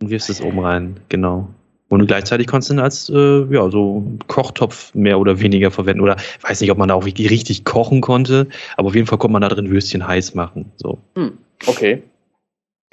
und 0.00 0.10
wirfst 0.10 0.30
es 0.30 0.40
oben 0.42 0.58
rein, 0.60 1.00
genau. 1.08 1.48
Und 1.88 2.06
gleichzeitig 2.06 2.46
konntest 2.46 2.70
du 2.70 2.74
ihn 2.74 2.78
als 2.80 3.08
äh, 3.10 3.52
ja, 3.52 3.68
so 3.68 4.04
Kochtopf 4.28 4.94
mehr 4.94 5.18
oder 5.18 5.40
weniger 5.40 5.72
verwenden. 5.72 6.00
Oder 6.02 6.16
weiß 6.42 6.60
nicht, 6.60 6.70
ob 6.70 6.78
man 6.78 6.88
da 6.88 6.94
auch 6.94 7.04
wirklich 7.04 7.30
richtig 7.30 7.64
kochen 7.64 8.00
konnte, 8.00 8.46
aber 8.76 8.88
auf 8.88 8.94
jeden 8.94 9.08
Fall 9.08 9.18
konnte 9.18 9.32
man 9.32 9.42
da 9.42 9.48
drin 9.48 9.70
Würstchen 9.70 10.06
heiß 10.06 10.34
machen. 10.34 10.70
So, 10.76 10.98
Hm, 11.16 11.36
okay. 11.66 12.02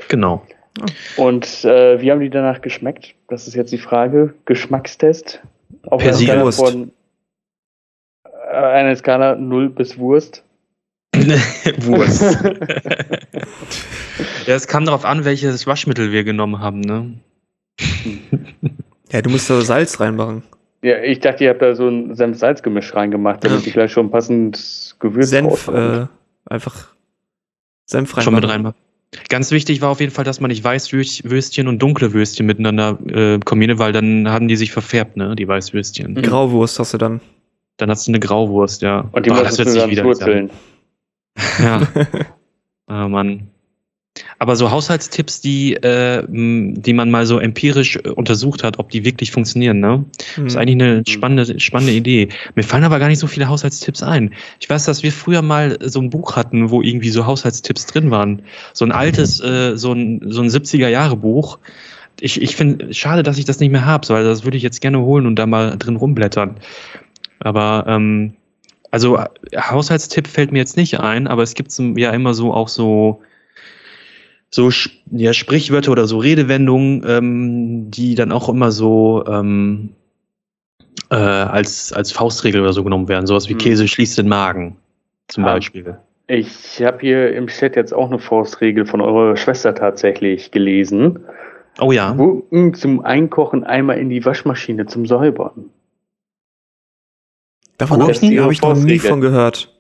genau. 0.08 0.44
Und 1.16 1.64
äh, 1.66 2.02
wie 2.02 2.12
haben 2.12 2.22
die 2.22 2.30
danach 2.32 2.62
geschmeckt? 2.62 3.14
Das 3.28 3.48
ist 3.48 3.54
jetzt 3.56 3.72
die 3.72 3.78
Frage. 3.78 4.34
Geschmackstest. 4.46 5.42
Auf 5.84 6.02
einer 6.02 6.10
Persil. 6.10 6.28
Skala 6.28 6.44
Wurst. 6.44 6.60
von 6.60 6.92
äh, 8.26 8.56
einer 8.56 8.96
Skala 8.96 9.36
0 9.36 9.70
bis 9.70 9.98
Wurst. 10.00 10.44
Wurst. 11.82 12.22
ja, 14.46 14.56
es 14.56 14.68
kam 14.68 14.86
darauf 14.86 15.06
an, 15.06 15.26
welches 15.26 15.66
Waschmittel 15.68 16.12
wir 16.12 16.24
genommen 16.24 16.60
haben, 16.60 16.82
ne? 16.82 17.14
Ja, 19.12 19.22
du 19.22 19.30
musst 19.30 19.50
da 19.50 19.62
Salz 19.62 20.00
reinmachen. 20.00 20.44
Ja, 20.84 21.02
ich 21.02 21.20
dachte, 21.20 21.44
ihr 21.44 21.50
habt 21.52 21.62
da 21.62 21.74
so 21.76 21.88
ein 21.88 22.14
Senf-Salz-Gemisch 22.16 22.94
reingemacht, 22.94 23.44
damit 23.44 23.60
Ja. 23.60 23.64
die 23.66 23.72
gleich 23.72 23.92
schon 23.92 24.12
passend 24.12 24.96
Gewürz 25.00 25.30
Senf, 25.30 25.68
äh, 25.70 26.06
einfach 26.46 26.94
Senf 27.86 28.10
reinmachen. 28.16 28.24
Schon 28.24 28.36
mit 28.36 28.48
reinmachen. 28.48 28.76
Ganz 29.30 29.52
wichtig 29.52 29.82
war 29.82 29.90
auf 29.90 30.02
jeden 30.02 30.12
Fall, 30.12 30.26
dass 30.26 30.42
man 30.42 30.50
nicht 30.50 30.64
Weißwürstchen 30.64 31.68
und 31.68 31.82
dunkle 31.82 32.14
Würstchen 32.14 32.46
miteinander 32.46 33.00
äh, 33.08 33.40
kombiniert, 33.40 33.80
weil 33.80 33.94
dann 33.94 34.30
haben 34.30 34.48
die 34.48 34.58
sich 34.58 34.72
verfärbt, 34.72 35.16
ne, 35.18 35.36
die 35.36 35.48
Weißwürstchen. 35.48 36.14
Mhm. 36.14 36.22
Grauwurst 36.22 36.78
hast 36.80 36.94
du 36.94 36.98
dann. 36.98 37.22
Dann 37.78 37.90
hast 37.90 38.08
du 38.08 38.12
eine 38.12 38.20
Grauwurst, 38.20 38.82
ja. 38.82 39.08
Und 39.14 39.26
die 39.26 39.32
Oh, 39.32 39.36
musstest 39.36 39.76
du 39.76 39.80
dann 39.80 40.06
wurzeln. 40.06 40.50
Ja. 41.60 41.88
oh 42.88 43.08
Mann. 43.08 43.50
Aber 44.40 44.56
so 44.56 44.72
Haushaltstipps, 44.72 45.42
die, 45.42 45.74
äh, 45.76 46.24
die 46.28 46.94
man 46.94 47.12
mal 47.12 47.26
so 47.26 47.40
empirisch 47.40 47.98
äh, 47.98 48.10
untersucht 48.10 48.64
hat, 48.64 48.80
ob 48.80 48.90
die 48.90 49.06
wirklich 49.06 49.32
funktionieren, 49.32 49.80
ne? 49.80 50.06
Hm. 50.36 50.48
ist 50.48 50.56
eigentlich 50.56 50.82
eine 50.82 51.04
spannende, 51.08 51.60
spannende 51.60 51.94
Idee. 51.94 52.30
Mir 52.56 52.64
fallen 52.64 52.84
aber 52.84 53.00
gar 53.00 53.08
nicht 53.08 53.20
so 53.20 53.28
viele 53.28 53.48
Haushaltstipps 53.48 54.04
ein. 54.04 54.34
Ich 54.60 54.70
weiß, 54.70 54.86
dass 54.86 55.04
wir 55.04 55.12
früher 55.12 55.42
mal 55.42 55.78
so 55.82 56.00
ein 56.00 56.10
Buch 56.10 56.36
hatten, 56.36 56.70
wo 56.70 56.82
irgendwie 56.82 57.10
so 57.10 57.26
Haushaltstipps 57.26 57.86
drin 57.88 58.12
waren. 58.12 58.44
So 58.74 58.86
ein 58.86 58.92
altes, 58.92 59.42
äh, 59.42 59.78
so 59.78 59.94
ein, 59.94 60.22
so 60.26 60.42
ein 60.42 60.50
70er-Jahre-Buch. 60.50 61.60
Ich, 62.20 62.42
ich 62.42 62.56
finde, 62.56 62.94
schade, 62.94 63.24
dass 63.24 63.38
ich 63.38 63.46
das 63.46 63.60
nicht 63.60 63.72
mehr 63.72 63.86
habe, 63.86 64.10
weil 64.10 64.24
das 64.24 64.44
würde 64.44 64.58
ich 64.58 64.64
jetzt 64.64 64.82
gerne 64.82 65.00
holen 65.02 65.28
und 65.28 65.36
da 65.36 65.46
mal 65.46 65.78
drin 65.78 65.96
rumblättern. 65.96 66.58
Aber, 67.40 67.86
ähm, 67.88 68.34
also 68.92 69.18
äh, 69.18 69.28
Haushaltstipp 69.58 70.28
fällt 70.28 70.52
mir 70.52 70.60
jetzt 70.60 70.78
nicht 70.78 71.00
ein, 71.00 71.28
aber 71.28 71.44
es 71.44 71.54
gibt 71.54 71.72
ja 71.98 72.12
immer 72.12 72.34
so 72.34 72.54
auch 72.54 72.68
so, 72.68 73.22
so 74.50 74.70
ja, 75.12 75.34
Sprichwörter 75.34 75.92
oder 75.92 76.08
so 76.08 76.18
Redewendungen, 76.20 77.04
ähm, 77.08 77.92
die 77.92 78.16
dann 78.16 78.32
auch 78.32 78.50
immer 78.50 78.72
so 78.72 79.26
ähm, 79.28 79.90
äh, 81.10 81.16
als, 81.16 81.94
als 81.94 82.12
Faustregel 82.12 82.62
oder 82.62 82.74
so 82.74 82.84
genommen 82.84 83.08
werden. 83.08 83.28
Sowas 83.28 83.48
wie 83.50 83.54
Hm. 83.54 83.60
Käse 83.60 83.88
schließt 83.88 84.18
den 84.18 84.28
Magen 84.28 84.78
zum 85.28 85.46
Ah. 85.46 85.54
Beispiel. 85.54 85.98
Ich 86.30 86.84
habe 86.84 86.98
hier 87.00 87.34
im 87.34 87.48
Chat 87.48 87.78
jetzt 87.78 87.94
auch 87.94 88.08
eine 88.08 88.20
Faustregel 88.20 88.86
von 88.86 89.00
eurer 89.00 89.38
Schwester 89.38 89.74
tatsächlich 89.74 90.52
gelesen. 90.52 91.20
Oh 91.80 91.94
ja. 91.94 92.12
Gurken 92.12 92.74
zum 92.74 93.06
Einkochen 93.06 93.64
einmal 93.64 93.98
in 93.98 94.10
die 94.10 94.26
Waschmaschine 94.26 94.88
zum 94.88 95.06
Säubern. 95.06 95.70
Davon 97.78 98.02
habe 98.02 98.12
ich, 98.12 98.22
hab 98.40 98.52
ich 98.52 98.62
noch 98.62 98.76
nie 98.76 99.00
von 99.00 99.22
gehört. 99.22 99.74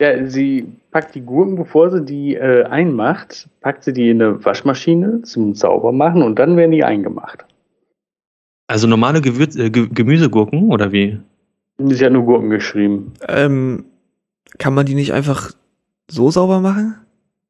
Ja, 0.00 0.26
sie 0.26 0.66
packt 0.90 1.14
die 1.14 1.22
Gurken, 1.22 1.56
bevor 1.56 1.90
sie 1.90 2.04
die 2.04 2.34
äh, 2.34 2.64
einmacht, 2.64 3.48
packt 3.60 3.84
sie 3.84 3.92
die 3.92 4.10
in 4.10 4.20
eine 4.20 4.44
Waschmaschine 4.44 5.22
zum 5.22 5.54
Saubermachen 5.54 6.22
und 6.22 6.38
dann 6.38 6.56
werden 6.56 6.72
die 6.72 6.84
eingemacht. 6.84 7.44
Also 8.66 8.86
normale 8.86 9.20
Gewürz, 9.20 9.56
äh, 9.56 9.70
Ge- 9.70 9.88
Gemüsegurken 9.90 10.70
oder 10.70 10.92
wie? 10.92 11.18
Sie 11.78 12.04
hat 12.04 12.12
nur 12.12 12.24
Gurken 12.24 12.50
geschrieben. 12.50 13.12
Ähm, 13.28 13.84
kann 14.58 14.74
man 14.74 14.84
die 14.86 14.94
nicht 14.94 15.12
einfach 15.12 15.52
so 16.10 16.30
sauber 16.30 16.60
machen? 16.60 16.96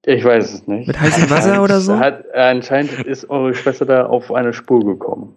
Ich 0.05 0.25
weiß 0.25 0.55
es 0.55 0.67
nicht. 0.69 0.87
Mit 0.87 1.01
heißem 1.01 1.29
Wasser 1.31 1.63
oder 1.65 1.81
so? 1.81 1.99
Hat, 1.99 2.33
anscheinend 2.33 2.93
ist 3.07 3.29
eure 3.29 3.55
Schwester 3.55 3.87
da 3.87 4.07
auf 4.07 4.33
eine 4.33 4.53
Spur 4.53 4.85
gekommen. 4.85 5.35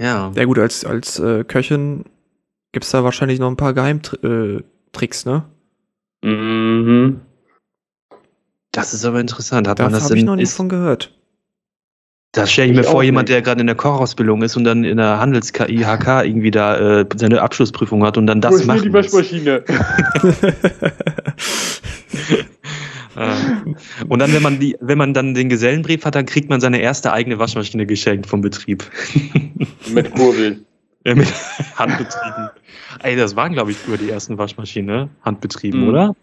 Ja. 0.00 0.32
Ja 0.34 0.44
gut, 0.44 0.58
als, 0.58 0.84
als 0.86 1.18
äh, 1.18 1.44
Köchin 1.44 2.04
gibt's 2.72 2.90
da 2.90 3.04
wahrscheinlich 3.04 3.38
noch 3.38 3.48
ein 3.48 3.56
paar 3.56 3.74
Geheimtricks, 3.74 5.26
äh, 5.26 5.28
ne? 5.28 5.44
Mhm. 6.22 7.20
Das 8.72 8.94
ist 8.94 9.04
aber 9.04 9.20
interessant. 9.20 9.66
Hat 9.68 9.78
Da 9.78 9.84
man 9.84 9.92
das 9.92 10.04
habe 10.04 10.18
ich 10.18 10.24
noch 10.24 10.36
nie 10.36 10.42
ist, 10.42 10.54
von 10.56 10.68
gehört. 10.68 11.14
Das 12.32 12.52
stelle 12.52 12.68
ich 12.68 12.74
mir 12.74 12.82
Ich 12.82 12.86
vor, 12.86 12.96
auch 12.96 13.02
jemand, 13.02 13.28
nicht. 13.28 13.34
der 13.34 13.42
gerade 13.42 13.60
in 13.62 13.66
der 13.66 13.76
Kochausbildung 13.76 14.42
ist 14.42 14.56
und 14.56 14.64
dann 14.64 14.84
in 14.84 14.98
der 14.98 15.18
Handels-KI, 15.18 15.78
HK 15.84 16.24
irgendwie 16.24 16.50
da 16.50 17.00
äh, 17.00 17.06
seine 17.16 17.40
Abschlussprüfung 17.40 18.04
hat 18.04 18.18
und 18.18 18.26
dann 18.26 18.40
das 18.40 18.64
macht. 18.66 18.84
die 18.84 18.92
Waschmaschine? 18.92 19.64
Äh, 23.16 23.34
und 24.08 24.20
dann, 24.20 24.32
wenn 24.32 24.42
man 24.42 24.60
die, 24.60 24.76
wenn 24.80 24.96
man 24.96 25.12
dann 25.12 25.34
den 25.34 25.48
Gesellenbrief 25.48 26.04
hat, 26.04 26.14
dann 26.14 26.24
kriegt 26.24 26.48
man 26.50 26.60
seine 26.60 26.80
erste 26.80 27.12
eigene 27.12 27.40
Waschmaschine 27.40 27.84
geschenkt 27.84 28.26
vom 28.28 28.42
Betrieb. 28.42 28.84
Mit 29.92 30.14
Kurbel. 30.14 30.64
Ja, 31.04 31.14
mit 31.16 31.26
Handbetrieben. 31.74 32.50
Ey, 33.02 33.16
das 33.16 33.36
waren, 33.36 33.52
glaube 33.52 33.70
ich, 33.70 33.76
früher 33.76 33.96
die 33.96 34.10
ersten 34.10 34.38
Waschmaschinen, 34.38 34.86
ne? 34.94 35.08
Handbetrieben, 35.22 35.82
Mhm. 35.82 35.88
oder? 35.88 36.16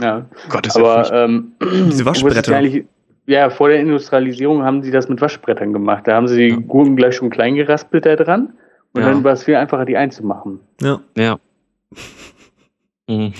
Ja. 0.00 0.26
Gott, 0.48 0.66
ist 0.66 0.76
ja 0.76 0.82
Aber 0.82 0.94
furchtbar. 1.04 1.24
ähm, 1.24 1.52
Diese 1.90 2.04
Waschbretter. 2.04 2.62
Ja, 3.28 3.50
vor 3.50 3.68
der 3.68 3.80
Industrialisierung 3.80 4.62
haben 4.62 4.82
sie 4.82 4.92
das 4.92 5.08
mit 5.08 5.20
Waschbrettern 5.20 5.72
gemacht. 5.72 6.06
Da 6.06 6.14
haben 6.14 6.28
sie 6.28 6.36
die 6.36 6.48
Ja. 6.50 6.56
Gurken 6.56 6.94
gleich 6.94 7.16
schon 7.16 7.28
klein 7.30 7.56
geraspelt 7.56 8.06
da 8.06 8.14
dran. 8.14 8.52
Und 8.92 9.02
Ja. 9.02 9.08
dann 9.08 9.24
war 9.24 9.32
es 9.32 9.42
viel 9.44 9.56
einfacher, 9.56 9.84
die 9.84 9.96
einzumachen. 9.96 10.60
Ja. 10.80 11.00
ja. 11.16 11.38
Mhm. 13.08 13.32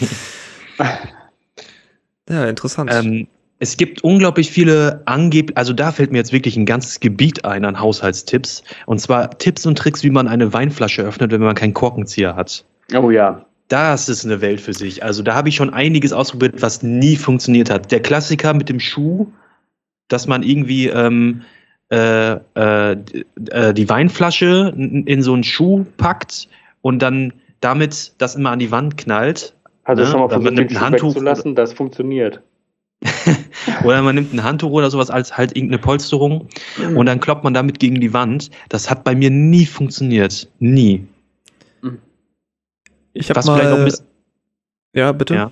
Ja, 2.29 2.45
interessant. 2.47 2.91
Ähm, 2.93 3.27
es 3.59 3.77
gibt 3.77 4.05
unglaublich 4.05 4.51
viele 4.51 5.03
Angeb, 5.07 5.53
also 5.55 5.73
da 5.73 5.90
fällt 5.90 6.12
mir 6.12 6.19
jetzt 6.19 6.33
wirklich 6.33 6.57
ein 6.57 6.66
ganzes 6.66 7.01
Gebiet 7.01 7.45
ein 7.45 7.64
an 7.64 7.81
Haushaltstipps. 7.81 8.62
Und 8.85 9.01
zwar 9.01 9.31
Tipps 9.38 9.64
und 9.64 9.79
Tricks, 9.79 10.03
wie 10.03 10.11
man 10.11 10.29
eine 10.29 10.53
Weinflasche 10.53 11.03
öffnet, 11.03 11.33
wenn 11.33 11.40
man 11.40 11.55
keinen 11.55 11.73
Korkenzieher 11.73 12.37
hat. 12.37 12.64
Oh 12.95 13.11
ja. 13.11 13.47
Das 13.69 14.09
ist 14.09 14.25
eine 14.25 14.40
Welt 14.40 14.61
für 14.61 14.75
sich. 14.75 15.03
Also 15.03 15.23
da 15.23 15.35
habe 15.35 15.49
ich 15.49 15.57
schon 15.57 15.73
einiges 15.73 16.12
ausprobiert, 16.12 16.61
was 16.61 16.83
nie 16.83 17.16
funktioniert 17.16 17.71
hat. 17.71 17.90
Der 17.90 18.01
Klassiker 18.01 18.55
mit 18.55 18.69
dem 18.69 18.79
Schuh, 18.79 19.27
dass 20.09 20.29
man 20.29 20.42
irgendwie 20.42 20.88
ähm, 20.88 21.42
äh, 21.90 22.33
äh, 22.33 22.97
äh, 23.51 23.75
die 23.75 23.88
Weinflasche 23.88 24.73
in 24.77 25.23
so 25.23 25.33
einen 25.33 25.45
Schuh 25.45 25.85
packt 25.97 26.49
und 26.83 27.01
dann 27.01 27.33
damit 27.61 28.12
das 28.19 28.37
immer 28.37 28.51
an 28.51 28.59
die 28.59 28.71
Wand 28.71 28.99
knallt. 28.99 29.55
Hast 29.85 29.99
du 29.99 30.03
Ja, 30.03 30.11
schon 30.11 30.21
mal 30.21 30.29
versucht, 30.29 30.59
den 30.59 30.81
Handtuch 30.81 31.09
wegzulassen? 31.09 31.55
Das 31.55 31.73
funktioniert. 31.73 32.42
Oder 33.85 34.03
man 34.03 34.15
nimmt 34.15 34.33
ein 34.33 34.43
Handtuch 34.43 34.71
oder 34.71 34.91
sowas 34.91 35.11
als 35.11 35.37
halt 35.37 35.57
irgendeine 35.57 35.81
Polsterung 35.81 36.49
und 36.95 37.07
dann 37.07 37.21
kloppt 37.21 37.45
man 37.45 37.55
damit 37.55 37.79
gegen 37.79 38.01
die 38.01 38.13
Wand. 38.13 38.51
Das 38.69 38.91
hat 38.91 39.05
bei 39.05 39.15
mir 39.15 39.31
nie 39.31 39.67
funktioniert. 39.67 40.49
Nie. 40.59 41.07
ich 43.13 43.29
habe 43.29 43.39
Was 43.39 43.47
vielleicht 43.47 43.69
auch 43.69 43.73
ein 43.73 43.79
mal. 43.79 43.85
bisschen 43.85 44.07
Ja, 44.95 45.13
bitte. 45.13 45.35
Ja. 45.35 45.51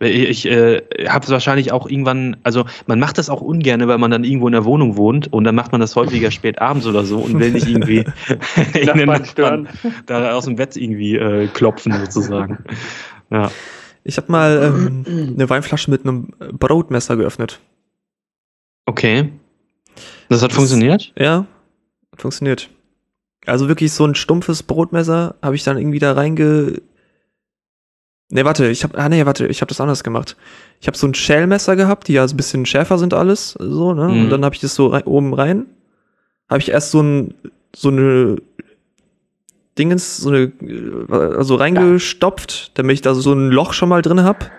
Ich 0.00 0.46
äh, 0.46 0.82
habe 1.08 1.24
es 1.24 1.30
wahrscheinlich 1.30 1.72
auch 1.72 1.88
irgendwann, 1.88 2.36
also 2.42 2.64
man 2.86 2.98
macht 2.98 3.18
das 3.18 3.30
auch 3.30 3.40
ungern, 3.40 3.86
weil 3.86 3.98
man 3.98 4.10
dann 4.10 4.24
irgendwo 4.24 4.48
in 4.48 4.52
der 4.52 4.64
Wohnung 4.64 4.96
wohnt 4.96 5.32
und 5.32 5.44
dann 5.44 5.54
macht 5.54 5.72
man 5.72 5.80
das 5.80 5.94
häufiger 5.94 6.30
spät 6.32 6.60
abends 6.60 6.86
oder 6.86 7.04
so 7.04 7.18
und 7.18 7.38
will 7.38 7.52
nicht 7.52 7.68
irgendwie 7.68 8.04
in 8.74 8.98
den. 8.98 9.06
Nachbarn 9.06 9.68
da 10.06 10.34
aus 10.34 10.46
dem 10.46 10.56
Bett 10.56 10.76
irgendwie 10.76 11.16
äh, 11.16 11.46
klopfen 11.48 11.92
sozusagen. 11.92 12.58
Ja. 13.30 13.50
Ich 14.08 14.16
habe 14.18 14.30
mal 14.30 14.62
ähm, 14.62 15.04
eine 15.34 15.50
Weinflasche 15.50 15.90
mit 15.90 16.02
einem 16.04 16.28
Brotmesser 16.58 17.16
geöffnet. 17.16 17.58
Okay. 18.86 19.32
Das 20.28 20.42
hat 20.42 20.50
Das- 20.50 20.56
funktioniert? 20.56 21.12
Ja, 21.18 21.46
hat 22.12 22.22
funktioniert. 22.22 22.70
Also 23.46 23.68
wirklich 23.68 23.92
so 23.92 24.04
ein 24.04 24.14
stumpfes 24.14 24.62
Brotmesser 24.62 25.34
habe 25.42 25.56
ich 25.56 25.64
dann 25.64 25.76
irgendwie 25.78 25.98
da 25.98 26.12
reinge. 26.12 26.80
Ne, 28.28 28.44
warte, 28.44 28.68
ich 28.68 28.82
habe 28.82 28.98
ah 28.98 29.08
nee, 29.08 29.24
warte, 29.26 29.46
ich 29.46 29.60
habe 29.60 29.68
das 29.68 29.80
anders 29.80 30.02
gemacht. 30.02 30.36
Ich 30.80 30.88
habe 30.88 30.96
so 30.96 31.06
ein 31.06 31.14
Schälmesser 31.14 31.76
gehabt, 31.76 32.08
die 32.08 32.14
ja 32.14 32.26
so 32.26 32.34
ein 32.34 32.36
bisschen 32.36 32.66
schärfer 32.66 32.98
sind 32.98 33.14
alles, 33.14 33.52
so, 33.52 33.92
ne? 33.94 34.08
Mhm. 34.08 34.20
Und 34.24 34.30
dann 34.30 34.44
habe 34.44 34.54
ich 34.54 34.60
das 34.60 34.74
so 34.74 34.88
rein, 34.88 35.04
oben 35.04 35.32
rein. 35.34 35.66
Habe 36.48 36.60
ich 36.60 36.70
erst 36.70 36.90
so 36.90 37.00
ein 37.02 37.34
so 37.74 37.88
eine 37.88 38.36
Dingens 39.78 40.16
so 40.18 40.30
eine 40.30 40.52
also 41.36 41.56
reingestopft, 41.56 42.78
damit 42.78 42.94
ich 42.94 43.02
da 43.02 43.14
so 43.14 43.32
ein 43.32 43.50
Loch 43.50 43.72
schon 43.72 43.88
mal 43.88 44.02
drin 44.02 44.22
hab. 44.24 44.50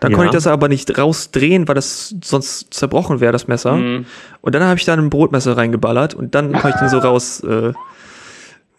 Dann 0.00 0.10
Ja. 0.10 0.16
konnte 0.16 0.30
ich 0.30 0.34
das 0.34 0.46
aber 0.46 0.68
nicht 0.68 0.98
rausdrehen, 0.98 1.68
weil 1.68 1.74
das 1.76 2.14
sonst 2.22 2.74
zerbrochen 2.74 3.20
wäre, 3.20 3.32
das 3.32 3.46
Messer. 3.48 3.76
Mhm. 3.76 4.06
Und 4.40 4.54
dann 4.54 4.64
habe 4.64 4.76
ich 4.78 4.84
da 4.84 4.94
ein 4.94 5.08
Brotmesser 5.10 5.56
reingeballert 5.56 6.14
und 6.14 6.34
dann 6.34 6.52
kann 6.52 6.72
ich 6.72 6.76
den 6.80 6.88
so 6.88 6.98
raus, 6.98 7.40
äh, 7.44 7.72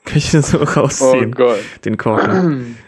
kann 0.04 0.18
ich 0.18 0.32
den 0.32 0.42
so 0.42 0.60
Oh 0.60 0.64
rausziehen, 0.64 1.32
Gott. 1.32 1.60
den 1.86 1.98
Korken. 1.98 2.76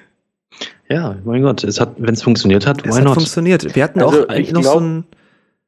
Ja, 0.88 1.16
mein 1.26 1.42
Gott, 1.42 1.64
es 1.64 1.82
hat, 1.82 1.94
wenn 1.98 2.14
es 2.14 2.22
funktioniert 2.22 2.68
hat, 2.68 2.86
Es 2.86 2.92
why 2.94 3.00
hat 3.00 3.06
not? 3.06 3.14
funktioniert. 3.16 3.76
Wir 3.76 3.84
hatten 3.84 4.02
Also, 4.04 4.22
auch 4.26 4.30
eigentlich 4.30 4.50
ich 4.50 4.54
noch 4.54 4.62
so 4.62 4.70
glaub- 4.74 4.82
ein, 4.84 5.04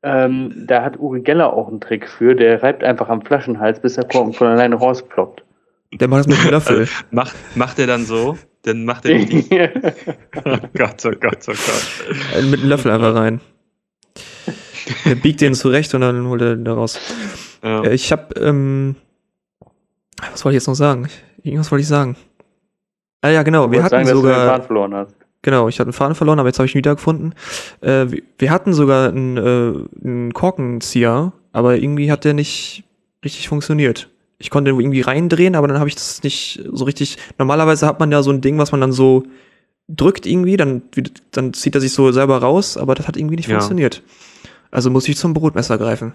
Ähm, 0.04 0.54
da 0.68 0.84
hat 0.84 1.00
Uri 1.00 1.22
Geller 1.22 1.52
auch 1.54 1.70
einen 1.70 1.82
Trick 1.82 2.08
für. 2.08 2.36
Der 2.36 2.62
reibt 2.62 2.84
einfach 2.84 3.10
am 3.10 3.24
Flaschenhals, 3.24 3.80
bis 3.82 3.96
der 3.96 4.04
Korken 4.06 4.34
von 4.34 4.46
alleine 4.46 4.76
rausploppt. 4.76 5.44
Der 5.94 6.08
macht 6.08 6.20
das 6.22 6.28
mit 6.28 6.40
einem 6.40 6.52
Löffel. 6.52 6.88
Macht, 7.12 7.36
macht 7.56 7.80
er 7.80 7.88
dann 7.88 8.06
so? 8.06 8.38
Dann 8.64 8.84
macht 8.86 9.06
er 9.06 9.20
die. 9.20 9.46
oh 10.46 10.58
Gott, 10.78 11.06
oh 11.06 11.12
Gott, 11.12 11.40
oh 11.48 11.54
Gott. 11.54 11.88
Äh, 12.36 12.42
mit 12.44 12.60
einem 12.60 12.70
Löffel 12.70 12.92
einfach 12.92 13.16
rein. 13.16 13.40
Der 15.06 15.16
biegt 15.16 15.42
den 15.42 15.54
zurecht 15.54 15.94
und 15.94 16.02
dann 16.02 16.28
holt 16.28 16.42
er 16.42 16.56
den 16.56 16.66
da 16.66 16.74
raus. 16.74 17.00
Ja. 17.64 17.84
Äh, 17.84 17.94
Ich 17.94 18.12
habe, 18.12 18.34
ähm, 18.40 18.96
was 20.32 20.44
wollte 20.46 20.56
ich 20.58 20.62
jetzt 20.62 20.68
noch 20.68 20.76
sagen? 20.76 21.08
Irgendwas 21.44 21.72
wollte 21.72 21.82
ich 21.82 21.88
sagen. 21.88 22.16
Ah 23.22 23.30
ja, 23.30 23.44
genau, 23.44 23.66
Du 23.68 23.72
wir 23.74 23.84
hatten 23.84 23.92
sagen, 23.92 24.04
dass 24.06 24.12
du 24.14 24.22
den 24.22 24.24
sogar, 24.32 24.48
Faden 24.48 24.66
verloren 24.66 24.94
hast. 24.96 25.16
Genau, 25.42 25.68
ich 25.70 25.80
hatte 25.80 25.88
einen 25.88 25.94
Faden 25.94 26.16
verloren, 26.16 26.40
aber 26.40 26.50
jetzt 26.50 26.60
habe 26.60 26.66
ich 26.68 26.76
ihn 26.76 26.80
wiedergefunden. 26.80 27.34
Äh, 27.82 28.06
wir- 28.12 28.24
wir 28.38 28.52
hatten 28.52 28.74
sogar 28.74 29.10
einen, 29.10 29.38
äh, 29.38 30.06
einen 30.06 30.34
Korkenzieher, 30.34 31.32
aber 31.54 31.78
irgendwie 31.78 32.12
hat 32.12 32.26
der 32.26 32.34
nicht 32.34 32.84
richtig 33.24 33.48
funktioniert. 33.50 34.10
Ich 34.40 34.50
konnte 34.50 34.70
irgendwie 34.72 35.02
reindrehen, 35.02 35.56
aber 35.56 35.68
dann 35.68 35.80
habe 35.80 35.90
ich 35.90 35.96
das 35.96 36.22
nicht 36.24 36.62
so 36.72 36.86
richtig. 36.86 37.18
Normalerweise 37.38 37.88
hat 37.88 38.00
man 38.00 38.12
ja 38.12 38.22
so 38.22 38.32
ein 38.32 38.42
Ding, 38.42 38.58
was 38.58 38.72
man 38.72 38.82
dann 38.82 38.92
so 38.92 39.24
drückt 39.88 40.26
irgendwie, 40.26 40.58
dann, 40.58 40.84
dann 41.32 41.54
zieht 41.54 41.74
er 41.76 41.82
sich 41.82 41.94
so 41.94 42.12
selber 42.12 42.40
raus, 42.40 42.78
aber 42.78 42.94
das 42.94 43.08
hat 43.08 43.18
irgendwie 43.18 43.38
nicht 43.38 43.48
Ja. 43.48 43.56
funktioniert. 43.56 44.04
Also 44.70 44.90
muss 44.92 45.08
ich 45.08 45.18
zum 45.18 45.34
Brotmesser 45.34 45.78
greifen. 45.78 46.14